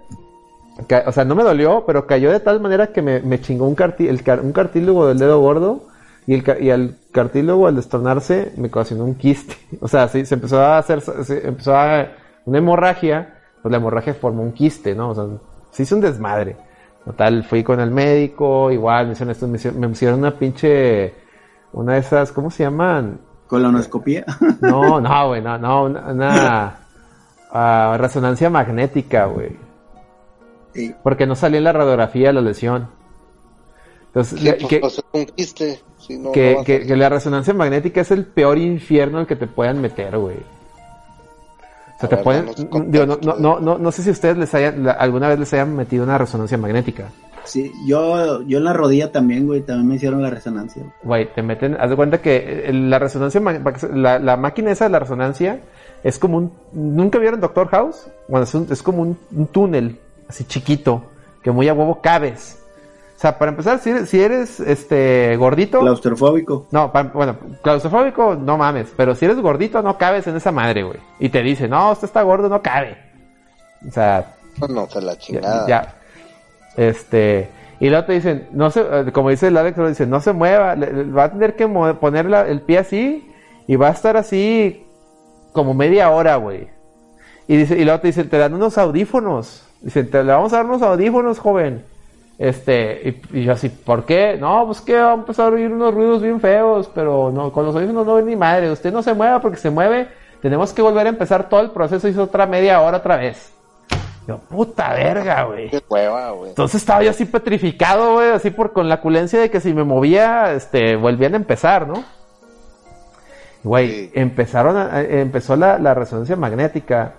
o 1.05 1.11
sea, 1.11 1.25
no 1.25 1.35
me 1.35 1.43
dolió, 1.43 1.83
pero 1.85 2.07
cayó 2.07 2.31
de 2.31 2.39
tal 2.39 2.59
manera 2.59 2.87
que 2.87 3.01
me, 3.01 3.41
chingó 3.41 3.65
un, 3.65 3.75
un 3.75 4.51
cartílago 4.53 5.07
del 5.07 5.17
dedo 5.17 5.39
gordo 5.39 5.83
y, 6.25 6.35
el, 6.35 6.71
al 6.71 6.95
cartílago 7.11 7.67
al 7.67 7.75
destornarse 7.75 8.53
me 8.55 8.67
ocasionó 8.67 9.03
un 9.03 9.15
quiste. 9.15 9.55
O 9.81 9.87
sea, 9.87 10.07
sí, 10.07 10.25
se 10.25 10.35
empezó 10.35 10.59
a 10.59 10.77
hacer, 10.77 11.01
empezó 11.43 11.75
a 11.75 12.07
una 12.45 12.57
hemorragia, 12.57 13.38
pues 13.61 13.71
la 13.71 13.77
hemorragia 13.77 14.13
formó 14.13 14.43
un 14.43 14.51
quiste, 14.51 14.95
¿no? 14.95 15.09
O 15.09 15.15
sea, 15.15 15.25
se 15.71 15.83
hizo 15.83 15.95
un 15.95 16.01
desmadre. 16.01 16.57
Total, 17.05 17.43
fui 17.43 17.63
con 17.63 17.79
el 17.79 17.91
médico, 17.91 18.71
igual 18.71 19.07
me 19.07 19.13
hicieron 19.13 19.31
esto, 19.31 19.47
me 19.47 19.57
hicieron, 19.91 20.19
una 20.19 20.37
pinche, 20.37 21.13
una 21.73 21.93
de 21.93 21.99
esas, 21.99 22.31
¿cómo 22.31 22.51
se 22.51 22.63
llaman? 22.63 23.19
¿Colonoscopía? 23.47 24.25
No, 24.61 25.01
no, 25.01 25.27
güey, 25.29 25.41
no, 25.41 25.57
no, 25.57 25.85
una, 25.85 26.79
ah, 27.51 27.95
resonancia 27.97 28.49
magnética, 28.49 29.25
güey. 29.25 29.57
Porque 31.01 31.25
no 31.25 31.35
salió 31.35 31.57
en 31.57 31.63
la 31.63 31.73
radiografía 31.73 32.31
la 32.31 32.41
lesión. 32.41 32.89
Entonces, 34.07 34.39
que, 36.33 36.57
que, 36.65 36.95
la 36.95 37.09
resonancia 37.09 37.53
magnética 37.53 38.01
es 38.01 38.11
el 38.11 38.25
peor 38.25 38.57
infierno 38.57 39.19
al 39.19 39.27
que 39.27 39.35
te 39.35 39.47
puedan 39.47 39.81
meter, 39.81 40.17
güey. 40.17 40.37
O 41.99 42.07
sea, 42.07 42.09
te 42.09 42.17
pueden. 42.17 42.47
Digo, 42.91 43.05
no, 43.05 43.17
no, 43.37 43.59
no, 43.59 43.77
no, 43.77 43.91
sé 43.91 44.03
si 44.03 44.09
ustedes 44.09 44.37
les 44.37 44.53
hayan, 44.55 44.87
alguna 44.87 45.27
vez 45.27 45.37
les 45.37 45.53
hayan 45.53 45.75
metido 45.75 46.05
una 46.05 46.17
resonancia 46.17 46.57
magnética. 46.57 47.09
Sí, 47.43 47.73
yo, 47.85 48.41
yo 48.43 48.59
en 48.59 48.63
la 48.63 48.71
rodilla 48.71 49.11
también, 49.11 49.45
güey, 49.45 49.61
también 49.61 49.87
me 49.87 49.95
hicieron 49.95 50.21
la 50.21 50.29
resonancia. 50.29 50.83
Güey, 51.03 51.33
te 51.33 51.43
meten, 51.43 51.75
haz 51.77 51.89
de 51.89 51.95
cuenta 51.97 52.21
que 52.21 52.69
eh, 52.69 52.73
la 52.73 52.99
resonancia, 52.99 53.41
la, 53.93 54.17
la 54.17 54.37
máquina 54.37 54.71
esa 54.71 54.85
de 54.85 54.91
la 54.91 54.99
resonancia 54.99 55.59
es 56.03 56.19
como 56.19 56.37
un, 56.37 56.53
¿nunca 56.71 57.19
vieron 57.19 57.41
Doctor 57.41 57.67
House? 57.67 58.07
Bueno, 58.29 58.45
es, 58.45 58.55
es 58.55 58.81
como 58.81 59.01
un, 59.01 59.17
un 59.35 59.47
túnel 59.47 59.99
así 60.29 60.45
chiquito, 60.45 61.03
que 61.43 61.51
muy 61.51 61.67
a 61.67 61.73
huevo 61.73 61.99
cabes. 62.01 62.63
O 63.19 63.21
sea, 63.21 63.37
para 63.37 63.51
empezar, 63.51 63.79
si 63.79 63.89
eres, 63.89 64.09
si 64.09 64.21
eres 64.21 64.61
este 64.61 65.35
gordito. 65.35 65.81
Claustrofóbico. 65.81 66.67
No, 66.71 66.89
bueno, 67.13 67.35
claustrofóbico 67.61 68.35
no 68.35 68.57
mames, 68.57 68.93
pero 68.95 69.13
si 69.13 69.25
eres 69.25 69.41
gordito 69.41 69.81
no 69.81 69.97
cabes 69.97 70.25
en 70.27 70.37
esa 70.37 70.53
madre, 70.53 70.83
güey. 70.83 70.99
Y 71.19 71.27
te 71.27 71.43
dice, 71.43 71.67
no, 71.67 71.91
usted 71.91 72.07
está 72.07 72.21
gordo, 72.21 72.47
no 72.47 72.61
cabe. 72.61 72.97
O 73.85 73.91
sea. 73.91 74.35
No, 74.69 74.87
se 74.87 75.01
la 75.01 75.17
chingada. 75.17 75.67
Ya, 75.67 75.95
Este. 76.77 77.49
Y 77.81 77.89
luego 77.89 78.05
te 78.05 78.13
dicen, 78.13 78.47
no 78.53 78.71
se, 78.71 78.79
eh, 78.79 79.11
como 79.11 79.31
dice 79.31 79.47
el 79.47 79.57
Alex, 79.57 79.77
dice, 79.89 80.07
no 80.07 80.21
se 80.21 80.31
mueva, 80.31 80.75
va 80.75 81.25
a 81.25 81.31
tener 81.33 81.57
que 81.57 81.67
poner 81.67 82.25
el 82.47 82.61
pie 82.61 82.77
así 82.77 83.29
y 83.67 83.75
va 83.75 83.89
a 83.89 83.91
estar 83.91 84.15
así 84.15 84.85
como 85.51 85.73
media 85.73 86.09
hora, 86.09 86.37
güey. 86.37 86.69
Y 87.49 87.57
dice, 87.57 87.77
y 87.77 87.83
luego 87.83 87.99
te 87.99 88.07
dicen, 88.07 88.29
te 88.29 88.37
dan 88.37 88.53
unos 88.53 88.77
audífonos. 88.77 89.65
Dice, 89.81 90.05
te 90.05 90.23
le 90.23 90.31
vamos 90.31 90.53
a 90.53 90.57
dar 90.57 90.65
unos 90.65 90.81
audífonos, 90.81 91.37
joven. 91.39 91.83
Este, 92.39 93.21
y, 93.33 93.43
yo 93.43 93.51
así, 93.51 93.67
¿por 93.67 94.05
qué? 94.05 94.37
No, 94.39 94.65
pues 94.65 94.79
que 94.79 94.95
va 94.97 95.11
a 95.11 95.15
empezar 95.15 95.51
a 95.51 95.55
oír 95.55 95.69
unos 95.69 95.93
ruidos 95.93 96.21
bien 96.21 96.39
feos, 96.39 96.89
pero 96.95 97.31
no, 97.33 97.51
con 97.51 97.65
los 97.65 97.75
audífonos 97.75 98.07
no 98.07 98.15
ven 98.15 98.27
ni 98.27 98.37
madre. 98.37 98.71
Usted 98.71 98.93
no 98.93 99.03
se 99.03 99.13
mueva 99.13 99.41
porque 99.41 99.57
se 99.57 99.69
mueve. 99.69 100.07
Tenemos 100.41 100.71
que 100.71 100.81
volver 100.81 101.05
a 101.05 101.09
empezar 101.09 101.49
todo 101.49 101.59
el 101.59 101.71
proceso. 101.71 102.07
Hizo 102.07 102.23
otra 102.23 102.47
media 102.47 102.79
hora 102.79 102.99
otra 102.99 103.17
vez. 103.17 103.51
Yo, 104.25 104.37
puta 104.37 104.93
verga, 104.93 105.43
güey. 105.43 105.69
Qué 105.69 105.81
cueva, 105.81 106.31
güey. 106.31 106.51
Entonces 106.51 106.79
estaba 106.79 107.03
yo 107.03 107.09
así 107.09 107.25
petrificado, 107.25 108.13
güey, 108.13 108.29
así 108.29 108.51
por 108.51 108.71
con 108.71 108.87
la 108.87 109.01
culencia 109.01 109.37
de 109.37 109.51
que 109.51 109.59
si 109.59 109.73
me 109.73 109.83
movía, 109.83 110.53
este, 110.53 110.95
volvían 110.95 111.33
a 111.33 111.37
empezar, 111.37 111.87
¿no? 111.87 112.05
Güey, 113.63 114.11
empezaron 114.13 114.77
a, 114.77 115.01
empezó 115.01 115.57
la, 115.57 115.77
la 115.77 115.93
resonancia 115.93 116.37
magnética 116.37 117.15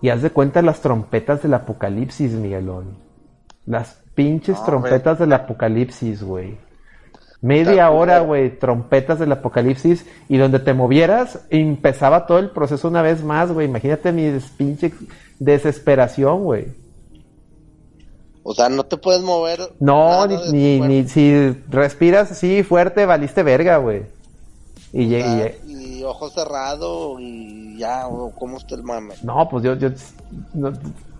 y 0.00 0.08
haz 0.08 0.22
de 0.22 0.30
cuenta 0.30 0.62
las 0.62 0.80
trompetas 0.80 1.42
del 1.42 1.52
apocalipsis, 1.52 2.32
Miguelón. 2.32 2.96
Las 3.66 4.03
pinches 4.14 4.62
trompetas 4.64 5.18
del 5.18 5.32
apocalipsis, 5.32 6.22
güey. 6.22 6.56
Media 7.40 7.90
hora, 7.90 8.20
güey, 8.20 8.58
trompetas 8.58 9.18
del 9.18 9.32
apocalipsis 9.32 10.06
y 10.30 10.38
donde 10.38 10.60
te 10.60 10.72
movieras 10.72 11.40
empezaba 11.50 12.26
todo 12.26 12.38
el 12.38 12.50
proceso 12.50 12.88
una 12.88 13.02
vez 13.02 13.22
más, 13.22 13.52
güey. 13.52 13.66
Imagínate 13.66 14.12
mi 14.12 14.38
pinche 14.56 14.94
desesperación, 15.38 16.44
güey. 16.44 16.68
O 18.42 18.54
sea, 18.54 18.68
no 18.68 18.84
te 18.84 18.96
puedes 18.96 19.22
mover. 19.22 19.60
No, 19.78 20.26
ni, 20.26 20.80
ni, 20.80 21.08
si 21.08 21.50
respiras 21.68 22.30
así 22.30 22.62
fuerte, 22.62 23.04
valiste 23.04 23.42
verga, 23.42 23.78
güey. 23.78 24.04
Y, 24.92 26.02
ojo 26.04 26.30
cerrado 26.30 27.18
y 27.18 27.78
ya, 27.78 28.06
¿cómo 28.38 28.58
está 28.58 28.74
el 28.74 28.84
mame? 28.84 29.14
No, 29.22 29.48
pues 29.48 29.64
yo, 29.64 29.74
yo 29.74 29.90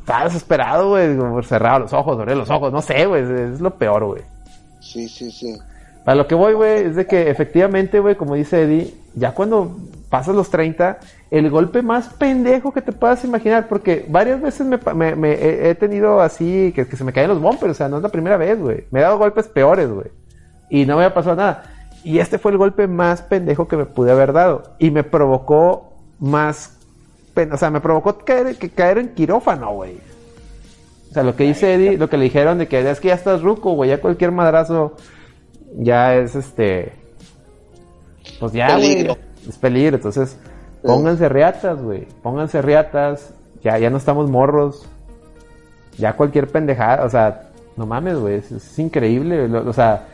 estaba 0.05 0.25
desesperado, 0.25 0.91
güey, 0.91 1.17
cerrado 1.45 1.79
los 1.79 1.93
ojos, 1.95 2.21
abrir 2.21 2.37
los 2.37 2.51
ojos, 2.51 2.71
no 2.71 2.83
sé, 2.83 3.07
güey, 3.07 3.23
es 3.23 3.59
lo 3.59 3.71
peor, 3.71 4.05
güey. 4.05 4.23
Sí, 4.79 5.09
sí, 5.09 5.31
sí. 5.31 5.57
Para 6.05 6.17
lo 6.17 6.27
que 6.27 6.35
voy, 6.35 6.53
güey, 6.53 6.85
es 6.85 6.97
de 6.97 7.07
que 7.07 7.31
efectivamente, 7.31 8.01
güey, 8.01 8.15
como 8.15 8.35
dice 8.35 8.65
Eddie, 8.65 8.95
ya 9.15 9.33
cuando 9.33 9.75
pasas 10.11 10.35
los 10.35 10.51
30, 10.51 10.99
el 11.31 11.49
golpe 11.49 11.81
más 11.81 12.11
pendejo 12.11 12.71
que 12.71 12.83
te 12.83 12.93
puedas 12.93 13.25
imaginar, 13.25 13.67
porque 13.67 14.05
varias 14.07 14.43
veces 14.43 14.67
me, 14.67 14.79
me, 15.17 15.69
he 15.71 15.75
tenido 15.75 16.21
así, 16.21 16.73
que, 16.77 16.87
que 16.87 16.97
se 16.99 17.05
me 17.05 17.15
caen 17.15 17.31
los 17.31 17.41
bumpers, 17.41 17.71
o 17.71 17.75
sea, 17.75 17.89
no 17.89 17.97
es 17.97 18.03
la 18.03 18.11
primera 18.11 18.37
vez, 18.37 18.61
güey. 18.61 18.85
Me 18.91 19.01
he 19.01 19.03
dado 19.03 19.17
golpes 19.17 19.49
peores, 19.49 19.89
güey. 19.89 20.09
Y 20.69 20.85
no 20.85 20.99
me 20.99 21.07
ha 21.07 21.15
pasado 21.15 21.37
nada. 21.37 21.63
Y 22.05 22.19
este 22.19 22.39
fue 22.39 22.53
el 22.53 22.59
golpe 22.59 22.87
más 22.87 23.23
pendejo 23.23 23.69
que 23.69 23.79
me 23.79 23.87
pude 23.87 24.13
haber 24.13 24.35
dado. 24.35 24.75
Y 24.79 24.91
me 24.91 25.03
provocó 25.03 25.95
más. 26.19 26.79
O 27.53 27.57
sea, 27.57 27.71
me 27.71 27.81
provocó 27.81 28.19
caer, 28.19 28.57
que 28.57 28.71
caer 28.71 28.99
en 28.99 29.15
quirófano, 29.15 29.73
güey. 29.73 29.99
O 31.11 31.15
sea, 31.15 31.23
lo 31.23 31.37
que 31.37 31.45
dice 31.45 31.75
Eddie, 31.75 31.97
lo 31.97 32.09
que 32.09 32.17
le 32.17 32.25
dijeron 32.25 32.59
de 32.59 32.69
que 32.69 32.89
es 32.89 33.01
que 33.01 33.09
ya 33.09 33.15
estás 33.15 33.43
ruco, 33.43 33.73
güey, 33.75 33.91
ya 33.91 34.01
cualquier 34.01 34.33
madrazo 34.33 34.97
ya 35.77 36.15
es 36.17 36.35
este. 36.35 36.93
Pues 38.41 38.53
ya, 38.53 38.77
güey. 38.77 39.09
Es 39.49 39.59
peligro. 39.59 39.97
Entonces, 39.97 40.37
pónganse 40.83 41.29
riatas, 41.29 41.83
güey. 41.83 42.07
Pónganse 42.23 42.63
riatas. 42.63 43.35
Ya, 43.63 43.79
ya 43.79 43.91
no 43.91 43.99
estamos 43.99 44.31
morros. 44.31 44.87
Ya 45.99 46.15
cualquier 46.15 46.49
pendejada, 46.49 47.05
o 47.05 47.11
sea, 47.11 47.51
no 47.77 47.87
mames, 47.87 48.19
güey. 48.19 48.37
Es, 48.37 48.79
increíble. 48.79 49.45
o 49.45 49.73
sea, 49.73 50.07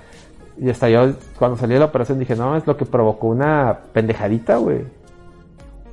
y 0.59 0.69
hasta 0.69 0.89
yo, 0.89 1.13
cuando 1.39 1.57
salí 1.57 1.75
de 1.75 1.81
la 1.81 1.87
operación, 1.87 2.19
dije, 2.19 2.37
no, 2.37 2.57
es 2.57 2.67
lo 2.67 2.77
que 2.77 2.85
provocó 2.85 3.29
una 3.29 3.79
pendejadita, 3.93 4.57
güey. 4.59 4.85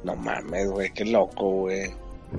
No 0.08 0.16
mames, 0.16 0.70
güey, 0.70 0.92
qué 0.92 1.06
loco, 1.06 1.50
güey. 1.52 1.92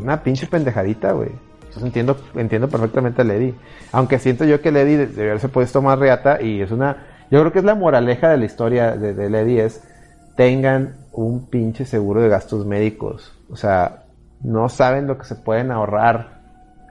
Una 0.02 0.22
pinche 0.22 0.46
pendejadita, 0.46 1.12
güey. 1.12 1.30
Entonces 1.60 1.84
entiendo, 1.84 2.16
entiendo 2.34 2.68
perfectamente 2.68 3.22
a 3.22 3.24
Lady. 3.24 3.54
Aunque 3.92 4.18
siento 4.18 4.44
yo 4.44 4.60
que 4.60 4.72
Lady 4.72 4.96
debe 4.96 5.30
haberse 5.30 5.48
puesto 5.48 5.80
más 5.80 5.98
reata 5.98 6.42
y 6.42 6.60
es 6.60 6.70
una... 6.70 7.06
Yo 7.30 7.40
creo 7.40 7.52
que 7.52 7.58
es 7.60 7.64
la 7.64 7.74
moraleja 7.74 8.30
de 8.30 8.38
la 8.38 8.46
historia 8.46 8.96
de, 8.96 9.12
de 9.12 9.30
Lady 9.30 9.60
es 9.60 9.86
tengan 10.34 10.94
un 11.12 11.46
pinche 11.46 11.84
seguro 11.84 12.22
de 12.22 12.28
gastos 12.28 12.64
médicos. 12.64 13.32
O 13.50 13.56
sea, 13.56 14.04
no 14.42 14.68
saben 14.68 15.06
lo 15.06 15.18
que 15.18 15.24
se 15.24 15.34
pueden 15.36 15.70
ahorrar 15.70 16.40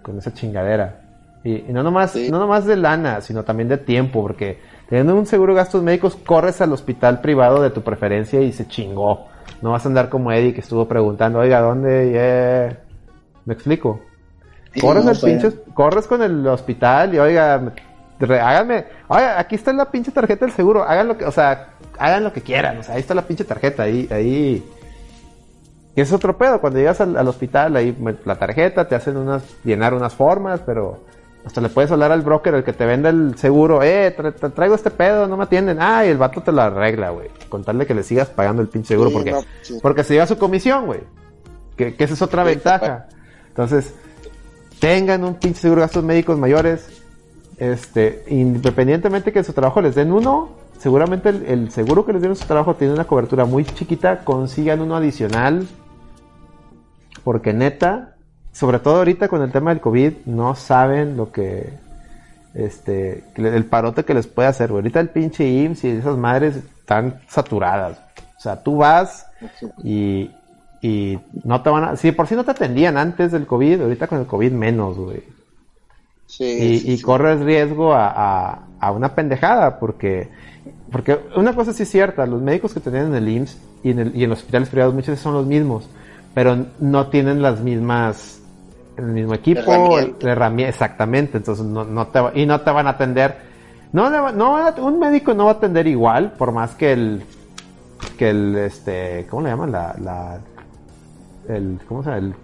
con 0.04 0.18
esa 0.20 0.34
chingadera. 0.34 1.02
Y, 1.44 1.64
no 1.70 1.82
nomás, 1.82 2.16
no 2.16 2.40
nomás 2.40 2.66
de 2.66 2.76
lana, 2.76 3.22
sino 3.22 3.44
también 3.44 3.70
de 3.70 3.78
tiempo, 3.78 4.22
porque 4.22 4.60
Teniendo 4.88 5.16
un 5.16 5.26
seguro 5.26 5.54
de 5.54 5.58
gastos 5.58 5.84
médicos, 5.84 6.16
corres 6.16 6.62
al 6.62 6.72
hospital 6.72 7.20
privado 7.20 7.62
de 7.62 7.72
tu 7.72 7.82
preferencia 7.82 8.42
y 8.42 8.54
se 8.54 8.68
chingó. 8.68 9.28
No 9.62 9.72
vas 9.72 9.86
a 9.86 9.90
andar 9.90 10.10
como 10.10 10.32
Eddie 10.32 10.54
que 10.54 10.62
estuvo 10.62 10.88
preguntando, 10.88 11.40
oiga, 11.40 11.62
¿dónde? 11.62 12.78
¿Me 13.46 13.54
explico? 13.54 14.02
corres, 14.80 15.06
el 15.06 15.20
pinche, 15.20 15.58
corres 15.74 16.08
con 16.08 16.22
el 16.22 16.46
hospital 16.48 17.14
y 17.14 17.20
oiga, 17.20 17.74
háganme, 18.20 18.86
oiga, 19.08 19.40
aquí 19.40 19.56
está 19.56 19.74
la 19.74 19.90
pinche 19.90 20.12
tarjeta 20.12 20.46
del 20.46 20.54
seguro, 20.54 20.84
hagan 20.84 21.08
lo 21.08 21.18
que, 21.18 21.26
o 21.26 21.32
sea, 21.32 21.70
hagan 21.98 22.24
lo 22.24 22.34
que 22.34 22.42
quieran, 22.42 22.78
o 22.78 22.84
sea, 22.84 22.96
ahí 22.96 23.02
está 23.02 23.14
la 23.14 23.24
pinche 23.24 23.44
tarjeta, 23.44 23.84
ahí, 23.84 24.08
ahí. 24.12 24.64
Y 25.96 26.02
es 26.02 26.12
otro 26.14 26.38
pedo, 26.38 26.62
cuando 26.62 26.80
llegas 26.80 27.02
al, 27.02 27.18
al 27.18 27.28
hospital, 27.28 27.76
ahí 27.76 27.96
la 28.26 28.36
tarjeta, 28.36 28.88
te 28.88 28.96
hacen 28.96 29.18
unas, 29.18 29.44
llenar 29.64 29.94
unas 29.94 30.14
formas, 30.14 30.62
pero 30.66 31.00
hasta 31.48 31.62
le 31.62 31.70
puedes 31.70 31.90
hablar 31.92 32.12
al 32.12 32.24
broker, 32.24 32.54
el 32.56 32.64
que 32.66 32.74
te 32.74 32.86
vende 32.86 33.08
el 33.08 33.38
seguro, 33.38 33.82
eh, 33.82 34.14
traigo 34.54 34.76
este 34.76 34.92
pedo, 34.92 35.28
no 35.28 35.38
me 35.38 35.46
atienden. 35.46 35.78
Ah, 35.80 36.06
y 36.06 36.10
el 36.10 36.18
vato 36.18 36.42
te 36.42 36.52
lo 36.52 36.62
arregla, 36.62 37.12
güey. 37.12 37.30
Contarle 37.48 37.86
que 37.86 37.94
le 37.94 38.04
sigas 38.04 38.28
pagando 38.28 38.62
el 38.62 38.68
pinche 38.68 38.90
seguro 38.90 39.12
porque, 39.12 39.34
porque 39.82 40.04
se 40.04 40.14
lleva 40.14 40.28
su 40.28 40.38
comisión, 40.38 40.88
güey. 40.88 41.00
Que, 41.78 41.96
esa 41.98 42.14
es 42.16 42.22
otra 42.22 42.44
ventaja. 42.44 43.08
Entonces, 43.48 43.94
tengan 44.80 45.24
un 45.24 45.36
pinche 45.36 45.62
seguro 45.62 45.80
de 45.80 45.86
gastos 45.86 46.04
médicos 46.04 46.38
mayores, 46.38 47.02
este, 47.56 48.26
independientemente 48.28 49.32
que 49.32 49.40
en 49.40 49.46
su 49.46 49.54
trabajo 49.54 49.80
les 49.80 49.96
den 49.96 50.12
uno, 50.12 50.50
seguramente 50.80 51.30
el, 51.30 51.72
seguro 51.72 52.06
que 52.06 52.12
les 52.12 52.22
den 52.22 52.32
en 52.32 52.36
su 52.36 52.46
trabajo 52.46 52.76
tiene 52.76 52.94
una 52.94 53.06
cobertura 53.06 53.46
muy 53.46 53.64
chiquita, 53.64 54.26
consigan 54.26 54.82
uno 54.82 54.98
adicional, 54.98 55.66
porque 57.24 57.54
neta, 57.54 58.17
sobre 58.58 58.80
todo 58.80 58.96
ahorita 58.98 59.28
con 59.28 59.44
el 59.44 59.52
tema 59.52 59.70
del 59.70 59.80
COVID, 59.80 60.14
no 60.26 60.56
saben 60.56 61.16
lo 61.16 61.32
que, 61.32 61.74
este, 62.56 63.24
el 63.36 63.66
parote 63.66 64.04
que 64.04 64.16
les 64.16 64.26
puede 64.26 64.48
hacer. 64.48 64.72
Ahorita 64.72 65.00
el 65.00 65.10
pinche 65.10 65.48
IMSS 65.48 65.84
y 65.84 65.90
esas 65.90 66.18
madres 66.18 66.56
están 66.56 67.22
saturadas. 67.28 68.00
O 68.36 68.42
sea, 68.42 68.64
tú 68.64 68.78
vas 68.78 69.28
y, 69.84 70.32
y 70.82 71.20
no 71.44 71.62
te 71.62 71.70
van 71.70 71.84
a... 71.84 71.96
Si 71.98 72.12
por 72.12 72.26
si 72.26 72.34
no 72.34 72.44
te 72.44 72.50
atendían 72.50 72.98
antes 72.98 73.32
del 73.32 73.46
COVID, 73.46 73.82
ahorita 73.82 74.08
con 74.08 74.22
el 74.22 74.26
COVID 74.26 74.52
menos, 74.52 74.98
güey. 74.98 75.22
Sí, 76.26 76.82
y, 76.84 77.00
corres 77.00 77.40
riesgo 77.42 77.94
a, 77.94 78.64
a, 78.80 78.92
una 78.92 79.14
pendejada, 79.14 79.78
porque, 79.78 80.30
porque 80.92 81.20
una 81.36 81.54
cosa 81.54 81.74
sí 81.74 81.84
es 81.84 81.90
cierta, 81.90 82.26
los 82.26 82.42
médicos 82.42 82.74
que 82.74 82.80
tenían 82.80 83.08
en 83.08 83.16
el 83.16 83.30
IMSS 83.30 83.58
y 83.84 83.92
en, 83.92 84.00
el, 84.00 84.16
y 84.16 84.24
en 84.24 84.32
los 84.32 84.40
hospitales 84.40 84.70
privados 84.70 84.96
muchas 84.96 85.12
veces 85.12 85.24
son 85.24 85.36
los 85.36 85.46
mismos, 85.46 85.88
pero 86.34 86.66
no 86.80 87.08
tienen 87.08 87.42
las 87.42 87.62
mismas, 87.62 88.42
el 88.98 89.06
mismo 89.06 89.34
equipo, 89.34 90.00
herramienta, 90.22 90.70
exactamente, 90.70 91.38
entonces 91.38 91.66
no, 91.66 91.84
no 91.86 92.08
te, 92.08 92.20
y 92.36 92.46
no 92.46 92.62
te 92.62 92.72
van 92.72 92.88
a 92.88 92.92
atender, 92.92 93.38
no, 93.94 94.10
no, 94.10 94.74
un 94.80 95.00
médico 95.00 95.34
no 95.34 95.46
va 95.46 95.52
a 95.52 95.54
atender 95.56 95.88
igual, 95.88 96.34
por 96.34 96.52
más 96.52 96.76
que 96.76 96.94
el, 96.94 97.24
que 98.18 98.30
el, 98.30 98.56
este, 98.58 99.28
¿cómo 99.30 99.44
le 99.44 99.50
llaman? 99.50 99.72
La, 99.72 99.96
la, 100.02 100.40
el, 101.48 101.80
¿cómo 101.88 102.04
se 102.04 102.10
llama? 102.10 102.20
El 102.20 102.36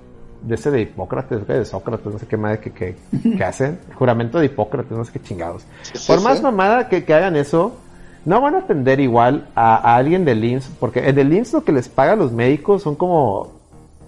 de 0.44 0.56
ese 0.56 0.72
de 0.72 0.82
Hipócrates, 0.82 1.48
de 1.48 1.66
Sócrates, 1.66 2.06
no 2.06 2.20
sé 2.20 2.28
qué 2.28 2.38
más 2.38 2.60
que, 2.60 2.72
que, 2.72 2.96
que 3.38 3.44
hacen, 3.44 3.80
juramento 3.96 4.40
de 4.40 4.46
Hipócrates, 4.48 4.92
no 4.92 5.06
sé 5.06 5.14
qué 5.14 5.22
chingados. 5.22 5.64
Por 6.06 6.22
más 6.22 6.42
mamada 6.42 6.90
que, 6.90 7.06
que, 7.06 7.14
hagan 7.14 7.36
eso, 7.36 7.78
no 8.26 8.42
van 8.42 8.56
a 8.56 8.60
atender 8.60 9.00
igual 9.00 9.48
a, 9.56 9.96
alguien 9.96 10.26
del 10.26 10.44
IMSS, 10.44 10.72
porque 10.80 11.08
el 11.08 11.16
del 11.16 11.34
IMSS 11.34 11.54
lo 11.54 11.64
que 11.64 11.72
les 11.72 11.90
paga 11.90 12.14
a 12.14 12.16
los 12.16 12.32
médicos 12.32 12.84
son 12.84 12.96
como 12.96 13.53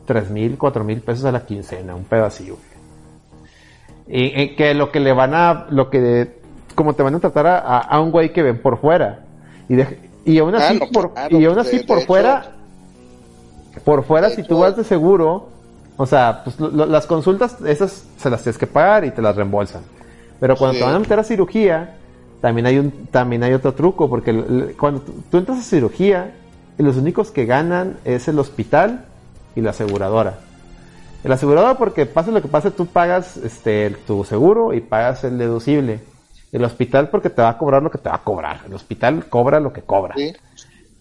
tres 0.05 0.29
mil, 0.29 0.57
cuatro 0.57 0.83
mil 0.83 1.01
pesos 1.01 1.25
a 1.25 1.31
la 1.31 1.45
quincena, 1.45 1.95
un 1.95 2.05
así, 2.19 2.51
Y, 4.07 4.55
que 4.55 4.73
lo 4.73 4.91
que 4.91 4.99
le 4.99 5.13
van 5.13 5.33
a, 5.33 5.67
lo 5.69 5.89
que, 5.89 6.39
como 6.75 6.93
te 6.93 7.03
van 7.03 7.15
a 7.15 7.19
tratar 7.19 7.47
a, 7.47 7.79
a 7.79 7.99
un 7.99 8.11
güey 8.11 8.31
que 8.31 8.43
ven 8.43 8.61
por 8.61 8.79
fuera. 8.79 9.25
Y, 9.67 9.75
y 10.25 10.39
aún 10.39 10.55
así, 10.55 10.79
por, 10.93 11.13
y 11.29 11.45
aún 11.45 11.59
así 11.59 11.79
por 11.79 12.01
fuera, 12.01 12.51
por 13.83 14.03
fuera, 14.03 14.29
si 14.29 14.43
tú 14.43 14.59
vas 14.59 14.75
de 14.75 14.83
seguro, 14.83 15.49
o 15.97 16.05
sea, 16.05 16.43
pues 16.43 16.59
las 16.59 17.05
consultas, 17.05 17.61
esas 17.61 18.05
se 18.17 18.29
las 18.29 18.43
tienes 18.43 18.57
que 18.57 18.67
pagar 18.67 19.05
y 19.05 19.11
te 19.11 19.21
las 19.21 19.35
reembolsan. 19.35 19.81
Pero 20.39 20.55
cuando 20.55 20.77
te 20.79 20.83
van 20.83 20.95
a 20.95 20.99
meter 20.99 21.19
a 21.19 21.23
cirugía, 21.23 21.95
también 22.41 22.65
hay 22.67 22.77
un, 22.77 22.91
también 23.11 23.43
hay 23.43 23.53
otro 23.53 23.73
truco, 23.73 24.09
porque 24.09 24.75
cuando 24.79 25.01
tú 25.31 25.37
entras 25.37 25.59
a 25.59 25.63
cirugía, 25.63 26.33
los 26.77 26.97
únicos 26.97 27.31
que 27.31 27.45
ganan 27.45 27.97
es 28.03 28.27
el 28.27 28.37
hospital 28.39 29.05
y 29.55 29.61
la 29.61 29.71
aseguradora. 29.71 30.35
El 31.23 31.31
asegurador, 31.31 31.77
porque 31.77 32.05
pase 32.05 32.31
lo 32.31 32.41
que 32.41 32.47
pase, 32.47 32.71
tú 32.71 32.85
pagas 32.85 33.37
este, 33.37 33.89
tu 34.05 34.23
seguro 34.23 34.73
y 34.73 34.81
pagas 34.81 35.23
el 35.23 35.37
deducible. 35.37 36.01
El 36.51 36.63
hospital, 36.63 37.09
porque 37.09 37.29
te 37.29 37.41
va 37.41 37.49
a 37.49 37.57
cobrar 37.57 37.81
lo 37.81 37.89
que 37.89 37.97
te 37.97 38.09
va 38.09 38.15
a 38.15 38.23
cobrar. 38.23 38.61
El 38.67 38.73
hospital 38.73 39.25
cobra 39.27 39.59
lo 39.59 39.73
que 39.73 39.81
cobra. 39.81 40.15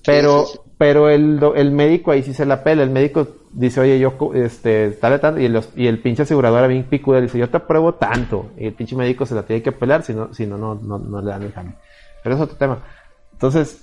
Pero, 0.04 0.46
pero 0.78 1.08
el, 1.08 1.40
el 1.54 1.70
médico 1.70 2.10
ahí 2.10 2.22
sí 2.22 2.34
se 2.34 2.46
la 2.46 2.62
pela. 2.64 2.82
El 2.82 2.90
médico 2.90 3.28
dice, 3.54 3.80
oye, 3.80 3.98
yo, 3.98 4.16
este, 4.34 4.90
tal, 4.92 5.20
tal, 5.20 5.40
y 5.40 5.46
el, 5.46 5.60
y 5.76 5.86
el 5.86 6.00
pinche 6.00 6.22
aseguradora 6.22 6.66
bien 6.66 6.84
picuda 6.84 7.20
dice, 7.20 7.38
yo 7.38 7.48
te 7.48 7.56
apruebo 7.56 7.94
tanto, 7.94 8.50
y 8.58 8.66
el 8.66 8.74
pinche 8.74 8.96
médico 8.96 9.24
se 9.24 9.34
la 9.34 9.44
tiene 9.44 9.62
que 9.62 9.72
pelar, 9.72 10.02
si 10.02 10.12
no, 10.12 10.34
si 10.34 10.46
no, 10.46 10.58
no, 10.58 10.74
no, 10.74 11.20
le 11.20 11.30
dan 11.30 11.42
el 11.42 11.52
cambio. 11.52 11.76
Pero 12.22 12.34
es 12.34 12.40
otro 12.40 12.56
tema. 12.56 12.78
Entonces, 13.32 13.82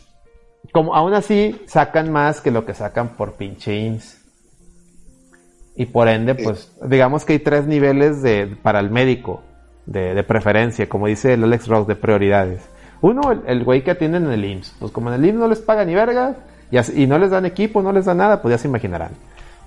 como 0.72 0.96
aún 0.96 1.14
así, 1.14 1.62
sacan 1.68 2.12
más 2.12 2.42
que 2.42 2.52
lo 2.52 2.66
que 2.66 2.74
sacan 2.74 3.10
por 3.10 3.34
pinche 3.34 3.76
IMSS. 3.76 4.21
Y 5.76 5.86
por 5.86 6.08
ende, 6.08 6.36
pues, 6.36 6.72
digamos 6.84 7.26
que 7.26 7.34
hay 7.34 7.40
tres 7.40 7.66
niveles 7.66 8.22
de, 8.22 8.58
para 8.62 8.80
el 8.80 8.90
médico, 8.90 9.42
de, 9.86 10.14
de 10.14 10.24
preferencia, 10.24 10.88
como 10.90 11.08
dice 11.08 11.34
el 11.34 11.44
Alex 11.44 11.68
Ross, 11.68 11.88
de 11.88 11.96
prioridades. 11.96 12.62
Uno, 13.02 13.32
el, 13.32 13.42
el 13.48 13.64
güey 13.64 13.84
que 13.84 13.92
atienden 13.92 14.26
en 14.26 14.32
el 14.32 14.46
IMSS. 14.46 14.76
Pues 14.80 14.92
como 14.92 15.12
en 15.12 15.16
el 15.16 15.26
IMSS 15.26 15.40
no 15.40 15.48
les 15.48 15.60
paga 15.60 15.86
ni 15.86 15.96
verga, 15.96 16.36
y, 16.70 17.04
y 17.04 17.08
no 17.08 17.18
les 17.18 17.32
dan 17.32 17.46
equipo, 17.46 17.82
no 17.82 17.92
les 17.92 18.06
dan 18.06 18.18
nada, 18.18 18.42
pues 18.42 18.52
ya 18.52 18.58
se 18.58 18.68
imaginarán. 18.68 19.12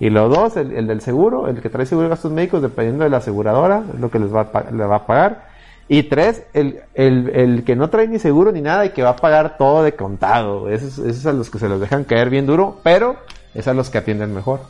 Y 0.00 0.10
lo 0.10 0.28
dos, 0.28 0.56
el, 0.56 0.86
del 0.86 1.00
seguro, 1.00 1.48
el 1.48 1.60
que 1.60 1.70
trae 1.70 1.86
seguro 1.86 2.08
de 2.08 2.10
gastos 2.10 2.32
médicos, 2.32 2.62
dependiendo 2.62 3.04
de 3.04 3.10
la 3.10 3.18
aseguradora, 3.18 3.84
es 3.94 4.00
lo 4.00 4.10
que 4.10 4.18
les 4.18 4.34
va 4.34 4.48
a, 4.52 4.70
le 4.70 4.84
va 4.84 4.96
a 4.96 5.06
pagar. 5.06 5.54
Y 5.86 6.04
tres, 6.04 6.42
el, 6.54 6.80
el, 6.94 7.62
que 7.64 7.76
no 7.76 7.90
trae 7.90 8.08
ni 8.08 8.18
seguro 8.18 8.50
ni 8.50 8.60
nada 8.60 8.86
y 8.86 8.90
que 8.90 9.02
va 9.02 9.10
a 9.10 9.16
pagar 9.16 9.56
todo 9.58 9.82
de 9.82 9.94
contado. 9.94 10.68
Esos, 10.68 10.98
es 10.98 11.24
a 11.26 11.32
los 11.32 11.50
que 11.50 11.58
se 11.58 11.68
los 11.68 11.80
dejan 11.80 12.04
caer 12.04 12.30
bien 12.30 12.46
duro, 12.46 12.78
pero 12.82 13.16
es 13.54 13.68
a 13.68 13.74
los 13.74 13.90
que 13.90 13.98
atienden 13.98 14.34
mejor. 14.34 14.60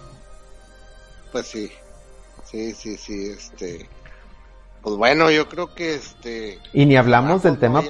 Pues 1.34 1.48
sí, 1.48 1.68
sí, 2.44 2.72
sí, 2.74 2.96
sí, 2.96 3.30
este... 3.30 3.88
Pues 4.82 4.94
bueno, 4.94 5.32
yo 5.32 5.48
creo 5.48 5.74
que 5.74 5.96
este... 5.96 6.60
Y 6.72 6.86
ni 6.86 6.94
hablamos 6.94 7.42
del 7.42 7.58
tema 7.58 7.82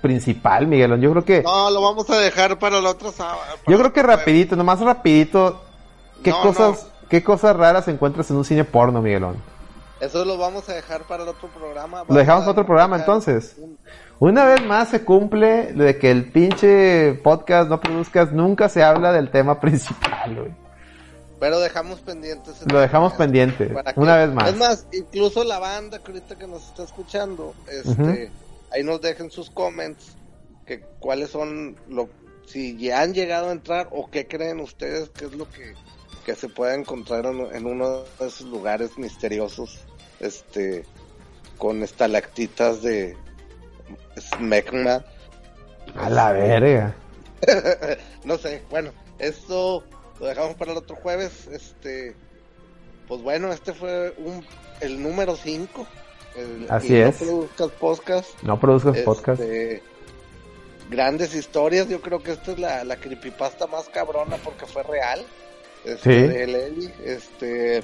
principal, 0.00 0.66
Miguelón. 0.66 1.02
Yo 1.02 1.10
creo 1.10 1.22
que... 1.22 1.42
No, 1.42 1.70
lo 1.70 1.82
vamos 1.82 2.08
a 2.08 2.16
dejar 2.16 2.58
para 2.58 2.78
el 2.78 2.86
otro 2.86 3.12
sábado. 3.12 3.42
Yo 3.68 3.76
creo 3.76 3.92
que 3.92 4.02
rapidito, 4.02 4.56
nomás 4.56 4.80
rapidito 4.80 5.60
¿Qué, 6.24 6.30
cosas, 6.30 6.86
¿Qué 7.10 7.22
cosas 7.22 7.54
raras 7.54 7.88
encuentras 7.88 8.30
en 8.30 8.38
un 8.38 8.44
cine 8.46 8.64
porno, 8.64 9.02
Miguelón? 9.02 9.36
Eso 10.00 10.24
lo 10.24 10.38
vamos 10.38 10.66
a 10.70 10.72
dejar 10.72 11.02
para 11.02 11.24
el 11.24 11.28
otro 11.28 11.50
programa. 11.50 12.04
lo 12.08 12.14
dejamos 12.14 12.44
para 12.44 12.52
otro 12.52 12.64
programa 12.64 12.96
entonces. 12.96 13.54
Una 14.18 14.46
vez 14.46 14.64
más 14.64 14.88
se 14.88 15.04
cumple 15.04 15.74
de 15.74 15.98
que 15.98 16.10
el 16.10 16.32
pinche 16.32 17.20
podcast 17.22 17.68
no 17.68 17.80
produzcas, 17.80 18.32
nunca 18.32 18.70
se 18.70 18.82
habla 18.82 19.12
del 19.12 19.30
tema 19.30 19.60
principal, 19.60 20.36
güey. 20.36 20.61
Pero 21.42 21.58
dejamos 21.58 21.98
pendientes. 21.98 22.54
Lo 22.70 22.78
dejamos 22.78 23.14
pendiente, 23.14 23.74
una 23.96 24.16
vez 24.16 24.30
más. 24.30 24.50
Es 24.50 24.56
más, 24.56 24.86
incluso 24.92 25.42
la 25.42 25.58
banda 25.58 25.98
que 25.98 26.12
ahorita 26.12 26.38
que 26.38 26.46
nos 26.46 26.68
está 26.68 26.84
escuchando, 26.84 27.52
este, 27.66 28.30
ahí 28.70 28.84
nos 28.84 29.00
dejen 29.00 29.28
sus 29.28 29.50
comments, 29.50 30.16
que 30.64 30.84
cuáles 31.00 31.30
son, 31.30 31.74
lo, 31.88 32.08
si 32.46 32.76
ya 32.76 33.02
han 33.02 33.12
llegado 33.12 33.48
a 33.48 33.52
entrar 33.52 33.88
o 33.90 34.08
qué 34.08 34.28
creen 34.28 34.60
ustedes 34.60 35.08
que 35.08 35.24
es 35.24 35.32
lo 35.32 35.50
que 35.50 35.74
que 36.24 36.36
se 36.36 36.48
pueda 36.48 36.76
encontrar 36.76 37.26
en, 37.26 37.66
uno 37.66 38.04
de 38.20 38.26
esos 38.28 38.42
lugares 38.42 38.96
misteriosos, 38.96 39.80
este, 40.20 40.84
con 41.58 41.82
estalactitas 41.82 42.82
de 42.82 43.16
smegma. 44.16 45.04
A 45.96 46.08
la 46.08 46.30
verga. 46.30 46.94
no 48.24 48.38
sé, 48.38 48.62
bueno, 48.70 48.92
esto 49.18 49.82
lo 50.22 50.28
dejamos 50.28 50.54
para 50.54 50.70
el 50.70 50.78
otro 50.78 50.94
jueves. 50.94 51.48
Este, 51.48 52.14
pues 53.08 53.20
bueno, 53.22 53.52
este 53.52 53.72
fue 53.72 54.14
un, 54.18 54.44
el 54.80 55.02
número 55.02 55.34
5. 55.34 55.86
Así 56.68 56.96
es. 56.96 57.20
No 57.20 57.26
produzcas 57.26 57.70
podcast. 57.72 58.42
No 58.42 58.60
produzcas 58.60 58.98
podcast. 58.98 59.42
Este, 59.42 59.82
grandes 60.88 61.34
historias. 61.34 61.88
Yo 61.88 62.00
creo 62.00 62.22
que 62.22 62.30
esta 62.30 62.52
es 62.52 62.60
la, 62.60 62.84
la 62.84 62.96
creepypasta 62.96 63.66
más 63.66 63.88
cabrona 63.88 64.36
porque 64.44 64.64
fue 64.64 64.84
real. 64.84 65.24
Este, 65.84 66.84
este, 67.04 67.82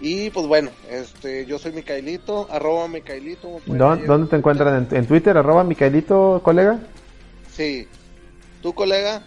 y 0.00 0.30
pues 0.30 0.48
bueno, 0.48 0.72
este, 0.90 1.46
yo 1.46 1.60
soy 1.60 1.70
Micaelito, 1.70 2.48
arroba 2.50 2.88
Micaelito. 2.88 3.60
¿Dónde, 3.64 4.26
te 4.28 4.34
encuentran? 4.34 4.88
¿En, 4.90 5.06
Twitter, 5.06 5.38
arroba 5.38 5.62
Micaelito, 5.62 6.40
colega? 6.42 6.80
Sí. 7.52 7.86
¿Tu 8.62 8.74
colega? 8.74 9.22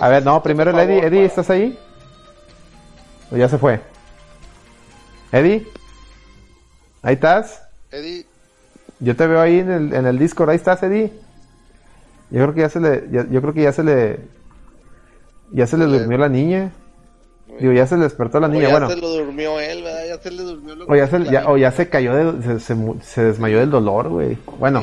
A, 0.00 0.08
ver, 0.08 0.24
no, 0.24 0.42
primero 0.42 0.70
el 0.70 0.78
Eddie. 0.78 1.06
Eddie, 1.06 1.24
¿estás 1.24 1.50
ahí? 1.50 1.78
¿O 3.30 3.36
ya 3.36 3.48
se 3.48 3.58
fue? 3.58 3.80
Eddie, 5.32 5.66
¿ahí 7.02 7.14
estás? 7.14 7.62
Eddie. 7.90 8.26
Yo 8.98 9.16
te 9.16 9.26
veo 9.26 9.40
ahí 9.40 9.58
en 9.58 9.70
el, 9.70 9.94
en 9.94 10.06
el 10.06 10.18
Discord, 10.18 10.50
ahí 10.50 10.56
estás, 10.56 10.82
Eddie. 10.82 11.12
Yo 12.30 12.42
creo 12.42 12.54
que 12.54 12.60
ya 12.60 12.68
se 12.68 12.80
le, 12.80 13.08
yo 13.10 13.40
creo 13.40 13.52
que 13.52 13.62
ya 13.62 13.72
se 13.72 13.82
le, 13.82 14.20
ya 15.52 15.66
se 15.66 15.76
le 15.76 15.86
durmió 15.86 16.18
la 16.18 16.28
niña. 16.28 16.72
Digo, 17.60 17.72
ya 17.74 17.86
se 17.86 17.96
le 17.96 18.04
despertó 18.04 18.40
la 18.40 18.48
niña. 18.48 18.68
O 18.68 18.80
ya 18.80 18.88
se 18.88 18.96
lo 18.96 19.08
durmió 19.10 19.60
él, 19.60 19.82
¿verdad? 19.82 20.00
Ya 20.08 20.18
se 20.18 20.30
le 20.30 20.42
durmió 20.42 20.74
lo 20.74 20.86
o, 20.86 20.96
ya 20.96 21.06
se, 21.06 21.24
ya, 21.24 21.48
o 21.50 21.58
ya 21.58 21.70
se 21.70 21.90
cayó, 21.90 22.32
de, 22.32 22.58
se, 22.58 22.74
se, 23.02 23.22
desmayó 23.22 23.60
del 23.60 23.70
dolor, 23.70 24.08
güey. 24.08 24.38
Bueno, 24.58 24.82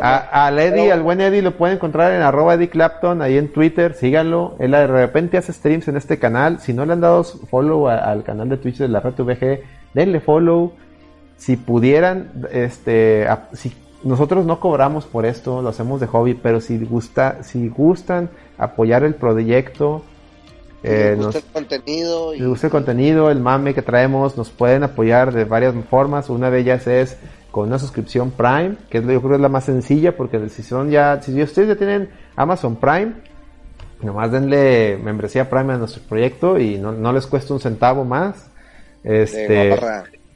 a, 0.00 0.46
al 0.46 0.58
Eddie, 0.58 0.92
al 0.92 1.02
buen 1.02 1.22
Eddie 1.22 1.40
lo 1.40 1.56
pueden 1.56 1.76
encontrar 1.76 2.12
en 2.12 2.20
arroba 2.20 2.54
Eddie 2.54 2.68
Clapton, 2.68 3.22
ahí 3.22 3.38
en 3.38 3.50
Twitter, 3.50 3.94
síganlo. 3.94 4.56
Él 4.58 4.72
de 4.72 4.86
repente 4.86 5.38
hace 5.38 5.54
streams 5.54 5.88
en 5.88 5.96
este 5.96 6.18
canal. 6.18 6.60
Si 6.60 6.74
no 6.74 6.84
le 6.84 6.92
han 6.92 7.00
dado 7.00 7.24
follow 7.24 7.88
al 7.88 8.22
canal 8.24 8.50
de 8.50 8.58
Twitch 8.58 8.76
de 8.76 8.88
la 8.88 9.00
Red 9.00 9.14
VG, 9.14 9.62
denle 9.94 10.20
follow. 10.20 10.74
Si 11.38 11.56
pudieran, 11.56 12.32
este, 12.52 13.26
si 13.52 13.72
nosotros 14.02 14.44
no 14.44 14.60
cobramos 14.60 15.06
por 15.06 15.24
esto, 15.24 15.62
lo 15.62 15.70
hacemos 15.70 16.00
de 16.00 16.06
hobby, 16.06 16.34
pero 16.34 16.60
si 16.60 16.78
gusta, 16.84 17.42
si 17.42 17.68
gustan 17.68 18.28
apoyar 18.58 19.02
el 19.04 19.14
proyecto, 19.14 20.02
Eh, 20.82 21.14
les 21.16 21.24
gusta 21.24 21.38
el 21.38 21.44
contenido. 21.52 22.34
Y... 22.34 22.38
Les 22.38 22.48
gusta 22.48 22.66
el 22.68 22.70
contenido, 22.70 23.30
el 23.30 23.40
mame 23.40 23.74
que 23.74 23.82
traemos, 23.82 24.36
nos 24.36 24.50
pueden 24.50 24.84
apoyar 24.84 25.32
de 25.32 25.44
varias 25.44 25.74
formas. 25.90 26.30
Una 26.30 26.50
de 26.50 26.60
ellas 26.60 26.86
es 26.86 27.18
con 27.50 27.68
una 27.68 27.78
suscripción 27.78 28.30
Prime, 28.30 28.76
que 28.90 28.98
es, 28.98 29.04
yo 29.04 29.20
creo 29.20 29.30
que 29.30 29.34
es 29.36 29.40
la 29.40 29.48
más 29.48 29.64
sencilla, 29.64 30.16
porque 30.16 30.48
si 30.48 30.62
son 30.62 30.90
ya, 30.90 31.20
si 31.22 31.42
ustedes 31.42 31.68
ya 31.68 31.76
tienen 31.76 32.10
Amazon 32.36 32.76
Prime, 32.76 33.14
nomás 34.02 34.30
denle 34.30 34.98
membresía 35.02 35.50
Prime 35.50 35.72
a 35.72 35.78
nuestro 35.78 36.02
proyecto 36.02 36.58
y 36.58 36.78
no, 36.78 37.12
les 37.12 37.26
cuesta 37.26 37.54
un 37.54 37.60
centavo 37.60 38.04
más. 38.04 38.50
Este, 39.02 39.76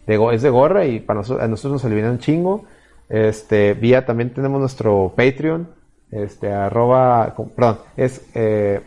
de 0.06 0.16
gorra. 0.16 0.34
es 0.34 0.42
de 0.42 0.50
gorra 0.50 0.86
y 0.86 1.00
para 1.00 1.18
nosotros, 1.20 1.44
a 1.44 1.48
nosotros 1.48 1.74
nos 1.74 1.84
elimina 1.84 2.10
un 2.10 2.18
chingo. 2.18 2.64
Este, 3.08 3.74
vía 3.74 4.06
también 4.06 4.32
tenemos 4.32 4.58
nuestro 4.58 5.12
Patreon, 5.14 5.68
este, 6.10 6.50
arroba, 6.50 7.34
perdón, 7.54 7.78
es 7.96 8.22
eh, 8.34 8.80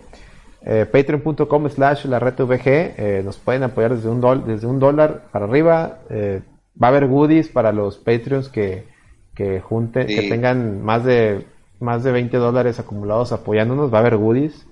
eh, 0.66 0.86
patreon.com 0.86 1.70
slash 1.70 2.06
la 2.06 2.20
red 2.20 2.36
VG, 2.36 2.68
eh, 2.68 3.22
nos 3.24 3.38
pueden 3.38 3.64
apoyar 3.64 3.96
desde 3.96 4.10
un, 4.10 4.46
desde 4.46 4.68
un 4.68 4.80
dólar 4.80 5.26
para 5.32 5.46
arriba, 5.46 6.00
va 6.12 6.88
a 6.88 6.90
haber 6.90 7.08
goodies 7.08 7.48
para 7.48 7.72
los 7.72 7.98
Patreons 7.98 8.50
que, 8.50 8.88
que 9.34 9.62
junten, 9.62 10.08
que 10.08 10.28
tengan 10.28 10.84
más 10.84 11.04
de 11.04 11.46
más 11.80 12.04
de 12.04 12.12
20 12.12 12.38
dólares 12.38 12.80
acumulados 12.80 13.32
apoyándonos, 13.32 13.94
va 13.94 13.98
a 13.98 14.02
haber 14.02 14.18
goodies, 14.18 14.66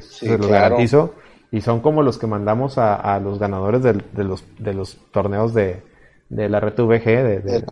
se 0.00 0.38
los 0.38 0.46
garantizo, 0.46 1.14
y 1.50 1.60
son 1.60 1.80
como 1.80 2.02
los 2.02 2.18
que 2.18 2.26
mandamos 2.26 2.78
a, 2.78 3.18
los 3.20 3.38
ganadores 3.38 3.82
de, 3.82 4.24
los, 4.24 4.44
de 4.58 4.74
los 4.74 4.96
torneos 5.10 5.54
de, 5.54 5.82
de 6.28 6.48
la 6.48 6.60
red 6.60 6.74
VG. 6.74 7.04
De, 7.04 7.40
de, 7.40 7.64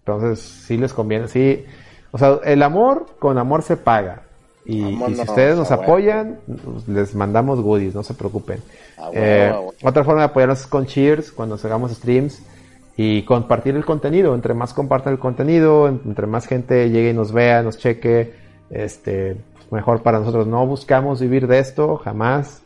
entonces, 0.00 0.40
sí 0.40 0.76
les 0.76 0.92
conviene, 0.92 1.28
sí. 1.28 1.64
O 2.10 2.18
sea, 2.18 2.38
el 2.44 2.62
amor 2.62 3.06
con 3.18 3.38
amor 3.38 3.62
se 3.62 3.76
paga. 3.76 4.22
Y, 4.68 4.82
si 4.82 5.22
ustedes 5.22 5.56
nos 5.56 5.70
apoyan, 5.70 6.40
les 6.86 7.14
mandamos 7.14 7.62
goodies, 7.62 7.94
no 7.94 8.02
se 8.02 8.12
preocupen. 8.12 8.62
Eh, 9.14 9.50
otra 9.82 10.04
forma 10.04 10.20
de 10.20 10.26
apoyarnos 10.26 10.60
es 10.60 10.66
con 10.66 10.84
Cheers, 10.84 11.32
cuando 11.32 11.54
hagamos 11.54 11.92
streams 11.92 12.42
y 12.94 13.22
compartir 13.22 13.76
el 13.76 13.86
contenido. 13.86 14.34
Entre 14.34 14.52
más 14.52 14.74
compartan 14.74 15.14
el 15.14 15.18
contenido, 15.18 15.88
entre 15.88 16.26
más 16.26 16.46
gente 16.46 16.90
llegue 16.90 17.10
y 17.10 17.14
nos 17.14 17.32
vea, 17.32 17.62
nos 17.62 17.78
cheque, 17.78 18.34
este, 18.68 19.38
mejor 19.70 20.02
para 20.02 20.18
nosotros. 20.18 20.46
No 20.46 20.66
buscamos 20.66 21.18
vivir 21.18 21.46
de 21.46 21.60
esto, 21.60 21.96
jamás. 21.96 22.60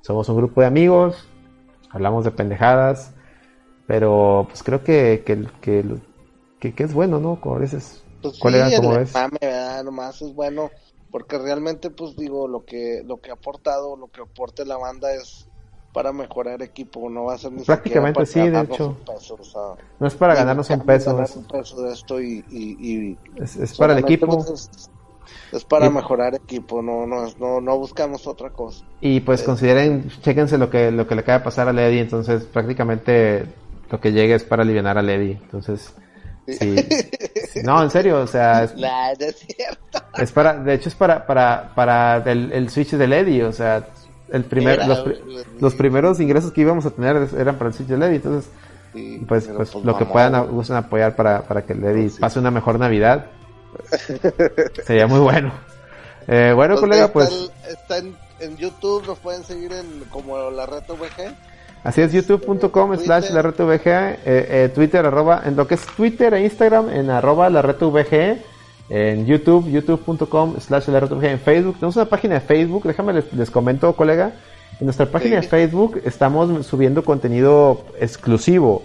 Somos 0.00 0.28
un 0.28 0.36
grupo 0.36 0.60
de 0.60 0.66
amigos, 0.66 1.28
hablamos 1.88 2.24
de 2.24 2.32
pendejadas, 2.32 3.12
pero 3.86 4.46
pues 4.48 4.64
creo 4.64 4.82
que, 4.82 5.22
que, 5.24 5.46
que, 6.58 6.82
es 6.82 6.92
bueno, 6.92 7.20
¿no? 7.20 7.40
Como 7.40 7.60
dices, 7.60 8.02
pues 8.22 8.34
sí, 8.34 8.76
¿cómo 8.76 8.98
ves? 8.98 9.14
Mame, 9.14 9.38
¿verdad? 9.40 9.84
Nomás 9.84 10.20
es 10.20 10.34
bueno 10.34 10.68
porque 11.14 11.38
realmente 11.38 11.90
pues 11.90 12.16
digo 12.16 12.48
lo 12.48 12.64
que 12.64 13.04
lo 13.06 13.20
que 13.20 13.30
ha 13.30 13.34
aportado 13.34 13.96
lo 13.96 14.08
que 14.08 14.20
aporte 14.20 14.66
la 14.66 14.76
banda 14.76 15.14
es 15.14 15.48
para 15.92 16.12
mejorar 16.12 16.60
equipo 16.60 17.08
no 17.08 17.26
va 17.26 17.34
a 17.34 17.38
ser 17.38 17.52
ni 17.52 17.62
prácticamente 17.62 18.26
sí 18.26 18.40
de 18.40 18.62
hecho. 18.62 18.96
no 20.00 20.08
es 20.08 20.14
para 20.16 20.34
ganarnos 20.34 20.68
un 20.70 20.80
peso, 20.80 21.14
un 21.14 21.44
peso 21.44 21.82
de 21.82 21.92
esto 21.92 22.20
y, 22.20 23.16
es, 23.36 23.78
para 23.78 23.92
el 23.92 24.00
equipo. 24.00 24.44
es, 25.52 25.64
para 25.66 25.88
mejorar 25.88 26.34
equipo 26.34 26.82
no 26.82 27.06
no 27.06 27.28
no 27.38 27.60
no 27.60 27.78
buscamos 27.78 28.26
otra 28.26 28.50
cosa. 28.50 28.84
Y 29.00 29.20
pues 29.20 29.42
eh, 29.42 29.44
consideren 29.44 30.10
chéquense 30.20 30.58
lo 30.58 30.68
que 30.68 30.90
lo 30.90 31.06
que 31.06 31.14
le 31.14 31.20
acaba 31.20 31.38
de 31.38 31.44
pasar 31.44 31.68
a 31.68 31.72
Lady 31.72 32.00
entonces 32.00 32.42
prácticamente 32.42 33.46
lo 33.88 34.00
que 34.00 34.10
llegue 34.10 34.34
es 34.34 34.42
para 34.42 34.64
aliviar 34.64 34.98
a 34.98 35.02
Lady 35.02 35.38
entonces 35.40 35.94
Sí. 36.46 36.76
No, 37.62 37.82
en 37.82 37.90
serio, 37.90 38.20
o 38.20 38.26
sea, 38.26 38.64
es, 38.64 38.74
es, 40.18 40.32
para, 40.32 40.54
de 40.54 40.74
hecho 40.74 40.88
es 40.88 40.94
para, 40.94 41.24
para, 41.24 41.72
para 41.74 42.16
el, 42.30 42.68
Switch 42.68 42.90
de 42.90 43.06
Lady, 43.06 43.40
o 43.42 43.52
sea, 43.52 43.86
el 44.30 44.44
primer, 44.44 44.80
los, 45.60 45.74
primeros 45.74 46.20
ingresos 46.20 46.52
que 46.52 46.62
íbamos 46.62 46.84
a 46.84 46.90
tener 46.90 47.28
eran 47.38 47.56
para 47.56 47.68
el 47.68 47.74
Switch 47.74 47.88
de 47.88 47.96
Lady, 47.96 48.16
entonces, 48.16 48.50
pues, 48.92 49.46
pues, 49.46 49.70
pues, 49.70 49.84
lo 49.84 49.96
que 49.96 50.04
puedan 50.04 50.48
gusten 50.48 50.76
apoyar 50.76 51.14
para, 51.14 51.42
para 51.42 51.62
que 51.62 51.74
Lady 51.74 52.10
pase 52.10 52.40
una 52.40 52.50
mejor 52.50 52.78
Navidad, 52.78 53.26
sería 54.84 55.06
muy 55.06 55.20
bueno. 55.20 55.52
Eh, 56.26 56.52
bueno, 56.54 56.76
colega, 56.76 57.08
pues. 57.08 57.50
Está, 57.68 57.98
en, 57.98 58.16
en, 58.40 58.56
YouTube, 58.56 59.06
nos 59.06 59.18
pueden 59.18 59.44
seguir 59.44 59.72
en 59.72 60.04
como 60.10 60.50
la 60.50 60.66
Reto 60.66 60.96
VG. 60.96 61.34
Así 61.84 62.00
es, 62.00 62.14
youtube.com 62.14 62.96
slash 62.96 63.30
la 63.30 63.42
red 63.42 63.56
VG, 63.58 63.86
eh, 63.86 64.18
eh, 64.24 64.70
Twitter, 64.74 65.04
arroba, 65.04 65.42
en 65.44 65.54
lo 65.54 65.66
que 65.66 65.74
es 65.74 65.84
Twitter 65.84 66.32
e 66.32 66.42
Instagram, 66.42 66.88
en 66.88 67.10
arroba 67.10 67.50
la 67.50 67.60
red 67.60 67.76
VG, 67.76 68.38
en 68.88 69.26
YouTube, 69.26 69.70
youtube.com 69.70 70.58
slash 70.60 70.88
la 70.88 71.00
red 71.00 71.10
VG, 71.10 71.24
en 71.26 71.40
Facebook, 71.40 71.74
tenemos 71.74 71.96
una 71.96 72.06
página 72.06 72.36
de 72.36 72.40
Facebook, 72.40 72.84
déjame 72.84 73.22
les, 73.36 73.50
comento, 73.50 73.92
colega, 73.92 74.32
en 74.80 74.86
nuestra 74.86 75.04
página 75.04 75.36
de 75.36 75.42
Facebook 75.42 76.00
estamos 76.06 76.66
subiendo 76.66 77.04
contenido 77.04 77.84
exclusivo 78.00 78.82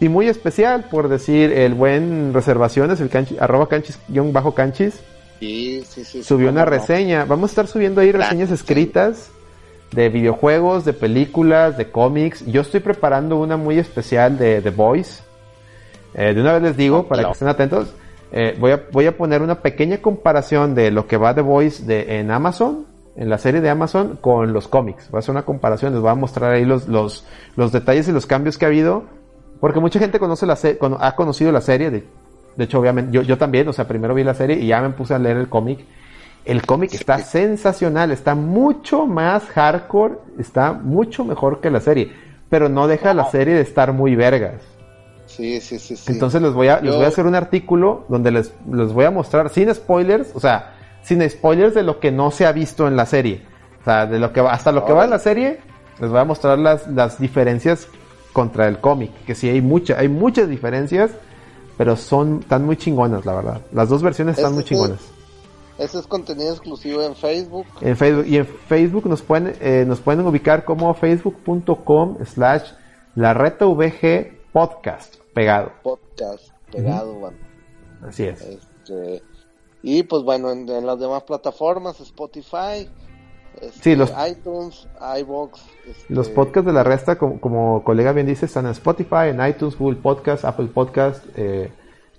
y 0.00 0.08
muy 0.08 0.28
especial, 0.28 0.84
por 0.84 1.10
decir, 1.10 1.52
el 1.52 1.74
buen 1.74 2.32
reservaciones, 2.32 3.02
el 3.02 3.10
canchi, 3.10 3.36
arroba 3.38 3.68
canchis, 3.68 3.98
guion 4.08 4.32
bajo 4.32 4.54
canchis, 4.54 4.94
sí, 5.40 5.84
sí, 5.86 6.06
sí, 6.06 6.24
subió 6.24 6.48
una 6.48 6.64
reseña, 6.64 7.26
vamos 7.26 7.50
a 7.50 7.52
estar 7.52 7.66
subiendo 7.66 8.00
ahí 8.00 8.12
reseñas 8.12 8.50
escritas 8.50 9.30
de 9.92 10.08
videojuegos, 10.08 10.84
de 10.84 10.92
películas, 10.92 11.76
de 11.76 11.90
cómics. 11.90 12.44
Yo 12.46 12.60
estoy 12.60 12.80
preparando 12.80 13.36
una 13.36 13.56
muy 13.56 13.78
especial 13.78 14.38
de 14.38 14.60
The 14.60 14.70
Voice. 14.70 15.22
Eh, 16.14 16.34
de 16.34 16.40
una 16.40 16.52
vez 16.54 16.62
les 16.62 16.76
digo, 16.76 17.06
para 17.06 17.24
que 17.24 17.30
estén 17.30 17.48
atentos, 17.48 17.94
eh, 18.32 18.56
voy, 18.58 18.72
a, 18.72 18.82
voy 18.92 19.06
a 19.06 19.16
poner 19.16 19.42
una 19.42 19.56
pequeña 19.56 19.98
comparación 19.98 20.74
de 20.74 20.90
lo 20.90 21.06
que 21.06 21.16
va 21.16 21.34
The 21.34 21.40
Voice 21.40 21.84
de, 21.84 22.20
en 22.20 22.30
Amazon, 22.30 22.86
en 23.16 23.28
la 23.28 23.38
serie 23.38 23.60
de 23.60 23.70
Amazon, 23.70 24.18
con 24.20 24.52
los 24.52 24.68
cómics. 24.68 25.10
Voy 25.10 25.18
a 25.18 25.20
hacer 25.20 25.32
una 25.32 25.42
comparación, 25.42 25.92
les 25.92 26.00
voy 26.00 26.10
a 26.10 26.14
mostrar 26.14 26.52
ahí 26.52 26.64
los, 26.64 26.88
los, 26.88 27.26
los 27.56 27.72
detalles 27.72 28.08
y 28.08 28.12
los 28.12 28.26
cambios 28.26 28.58
que 28.58 28.64
ha 28.64 28.68
habido. 28.68 29.04
Porque 29.60 29.80
mucha 29.80 29.98
gente 29.98 30.18
conoce 30.18 30.46
la 30.46 30.58
ha 31.00 31.16
conocido 31.16 31.52
la 31.52 31.60
serie, 31.60 31.90
de, 31.90 32.04
de 32.56 32.64
hecho 32.64 32.80
obviamente 32.80 33.12
yo, 33.12 33.20
yo 33.22 33.36
también, 33.36 33.68
o 33.68 33.72
sea, 33.74 33.86
primero 33.86 34.14
vi 34.14 34.24
la 34.24 34.32
serie 34.32 34.56
y 34.56 34.68
ya 34.68 34.80
me 34.80 34.90
puse 34.90 35.14
a 35.14 35.18
leer 35.18 35.36
el 35.36 35.50
cómic 35.50 35.84
el 36.44 36.64
cómic 36.64 36.94
está 36.94 37.18
sensacional, 37.18 38.10
está 38.10 38.34
mucho 38.34 39.06
más 39.06 39.44
hardcore, 39.44 40.14
está 40.38 40.72
mucho 40.72 41.24
mejor 41.24 41.60
que 41.60 41.70
la 41.70 41.80
serie, 41.80 42.12
pero 42.48 42.68
no 42.68 42.88
deja 42.88 43.14
la 43.14 43.30
serie 43.30 43.54
de 43.54 43.60
estar 43.60 43.92
muy 43.92 44.16
vergas. 44.16 44.62
Sí, 45.26 45.60
sí, 45.60 45.78
sí, 45.78 45.96
sí. 45.96 46.12
Entonces 46.12 46.42
les 46.42 46.52
voy 46.52 46.68
a, 46.68 46.80
les 46.80 46.94
voy 46.94 47.04
a 47.04 47.08
hacer 47.08 47.26
un 47.26 47.34
artículo 47.34 48.04
donde 48.08 48.30
les, 48.32 48.52
les 48.70 48.92
voy 48.92 49.04
a 49.04 49.10
mostrar 49.10 49.48
sin 49.50 49.72
spoilers, 49.72 50.34
o 50.34 50.40
sea, 50.40 50.74
sin 51.02 51.28
spoilers 51.28 51.74
de 51.74 51.82
lo 51.82 52.00
que 52.00 52.10
no 52.10 52.30
se 52.30 52.46
ha 52.46 52.52
visto 52.52 52.88
en 52.88 52.96
la 52.96 53.06
serie. 53.06 53.42
O 53.80 53.84
sea, 53.84 54.06
de 54.06 54.18
lo 54.18 54.32
que 54.32 54.40
va, 54.40 54.52
hasta 54.52 54.72
lo 54.72 54.84
que 54.84 54.92
va 54.92 55.04
en 55.04 55.10
la 55.10 55.18
serie, 55.18 55.60
les 56.00 56.10
voy 56.10 56.18
a 56.18 56.24
mostrar 56.24 56.58
las, 56.58 56.86
las 56.88 57.18
diferencias 57.20 57.86
contra 58.32 58.66
el 58.68 58.78
cómic, 58.78 59.12
que 59.24 59.34
sí 59.34 59.48
hay 59.48 59.60
mucha, 59.60 59.98
hay 59.98 60.08
muchas 60.08 60.48
diferencias, 60.48 61.10
pero 61.76 61.96
son, 61.96 62.40
están 62.40 62.64
muy 62.64 62.76
chingonas, 62.76 63.24
la 63.24 63.34
verdad. 63.34 63.60
Las 63.72 63.88
dos 63.88 64.02
versiones 64.02 64.36
están 64.36 64.54
muy 64.54 64.64
chingonas. 64.64 64.98
Ese 65.80 65.98
es 65.98 66.06
contenido 66.06 66.50
exclusivo 66.50 67.02
en 67.02 67.16
Facebook. 67.16 67.64
En 67.80 67.96
Facebook 67.96 68.26
y 68.26 68.36
en 68.36 68.46
Facebook 68.46 69.06
nos 69.06 69.22
pueden 69.22 69.56
eh, 69.60 69.84
nos 69.86 69.98
pueden 70.00 70.26
ubicar 70.26 70.66
como 70.66 70.92
facebook.com 70.92 72.18
slash 72.26 72.72
la 73.14 73.32
reta 73.32 73.64
VG 73.64 74.52
podcast 74.52 75.16
pegado. 75.32 75.72
Podcast 75.82 76.50
pegado, 76.70 77.14
bueno. 77.14 77.38
Así 78.06 78.24
es. 78.24 78.42
Este, 78.42 79.22
y 79.82 80.02
pues 80.02 80.22
bueno, 80.22 80.50
en, 80.50 80.86
las 80.86 81.00
demás 81.00 81.22
plataformas, 81.22 81.98
Spotify, 82.00 82.86
este, 83.58 83.82
sí, 83.82 83.96
los, 83.96 84.12
iTunes, 84.28 84.86
iBox. 85.18 85.62
Este, 85.88 86.14
los 86.14 86.28
podcasts 86.28 86.66
de 86.66 86.74
la 86.74 86.84
resta, 86.84 87.16
como, 87.16 87.40
como, 87.40 87.82
colega 87.84 88.12
bien 88.12 88.26
dice, 88.26 88.44
están 88.44 88.66
en 88.66 88.72
Spotify, 88.72 89.28
en 89.28 89.46
iTunes, 89.46 89.78
Google 89.78 89.98
Podcast, 89.98 90.44
Apple 90.44 90.68
Podcast, 90.68 91.24
eh, 91.36 91.72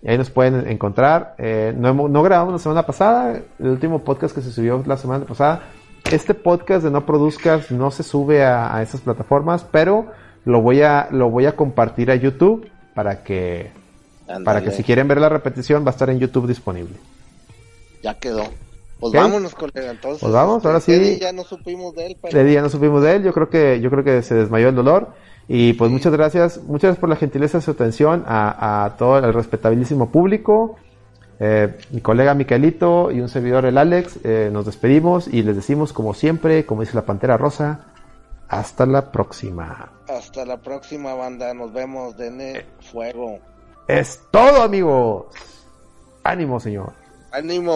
ahí 0.05 0.17
nos 0.17 0.29
pueden 0.29 0.67
encontrar. 0.67 1.35
Eh, 1.37 1.73
no, 1.75 1.93
no, 1.93 2.23
grabamos 2.23 2.53
la 2.53 2.59
semana 2.59 2.85
pasada, 2.85 3.41
el 3.59 3.67
último 3.67 3.99
podcast 3.99 4.33
que 4.33 4.41
se 4.41 4.51
subió 4.51 4.83
la 4.85 4.97
semana 4.97 5.25
pasada. 5.25 5.63
Este 6.11 6.33
podcast 6.33 6.83
de 6.83 6.91
No 6.91 7.05
Produzcas 7.05 7.71
no 7.71 7.91
se 7.91 8.03
sube 8.03 8.43
a, 8.43 8.75
a 8.75 8.81
estas 8.81 9.01
plataformas, 9.01 9.65
pero 9.71 10.07
lo 10.45 10.61
voy 10.61 10.81
a, 10.81 11.07
lo 11.11 11.29
voy 11.29 11.45
a 11.45 11.55
compartir 11.55 12.11
a 12.11 12.15
YouTube 12.15 12.67
para 12.93 13.23
que, 13.23 13.71
para 14.43 14.63
que 14.63 14.71
si 14.71 14.83
quieren 14.83 15.07
ver 15.07 15.19
la 15.19 15.29
repetición 15.29 15.85
va 15.85 15.89
a 15.89 15.91
estar 15.91 16.09
en 16.09 16.19
YouTube 16.19 16.47
disponible. 16.47 16.95
Ya 18.01 18.15
quedó. 18.15 18.43
Pues 18.99 19.13
vámonos, 19.13 19.55
colega, 19.55 19.91
entonces. 19.91 20.21
Pues 20.21 20.31
vamos, 20.31 20.63
ahora 20.63 20.79
sí. 20.79 21.17
ya 21.19 21.33
no 21.33 21.43
supimos 21.43 21.95
de 21.95 22.07
él. 22.07 22.17
Pero... 22.21 22.47
ya 22.47 22.61
no 22.61 22.69
supimos 22.69 23.01
de 23.01 23.15
él, 23.15 23.23
yo 23.23 23.33
creo 23.33 23.49
que, 23.49 23.79
yo 23.81 23.89
creo 23.89 24.03
que 24.03 24.21
se 24.21 24.35
desmayó 24.35 24.69
el 24.69 24.75
dolor. 24.75 25.09
Y 25.47 25.73
pues 25.73 25.91
muchas 25.91 26.13
gracias, 26.13 26.57
muchas 26.63 26.89
gracias 26.89 26.99
por 26.99 27.09
la 27.09 27.15
gentileza 27.15 27.57
de 27.57 27.63
su 27.63 27.71
atención 27.71 28.23
a, 28.25 28.95
todo 28.97 29.17
el 29.17 29.33
respetabilísimo 29.33 30.09
público. 30.09 30.77
Eh, 31.39 31.75
mi 31.91 32.01
colega 32.01 32.35
Miquelito 32.35 33.11
y 33.11 33.19
un 33.19 33.27
servidor 33.27 33.65
el 33.65 33.77
Alex, 33.77 34.19
eh, 34.23 34.49
nos 34.53 34.65
despedimos 34.65 35.27
y 35.27 35.41
les 35.41 35.55
decimos 35.55 35.91
como 35.91 36.13
siempre, 36.13 36.65
como 36.65 36.81
dice 36.81 36.95
la 36.95 37.05
Pantera 37.05 37.35
Rosa, 37.35 37.87
hasta 38.47 38.85
la 38.85 39.11
próxima. 39.11 39.91
Hasta 40.07 40.45
la 40.45 40.57
próxima 40.57 41.15
banda, 41.15 41.53
nos 41.53 41.73
vemos, 41.73 42.15
denle 42.15 42.65
fuego. 42.79 43.39
Es 43.87 44.21
todo 44.29 44.61
amigos. 44.61 45.25
Ánimo 46.23 46.59
señor. 46.59 46.93
Ánimo. 47.31 47.75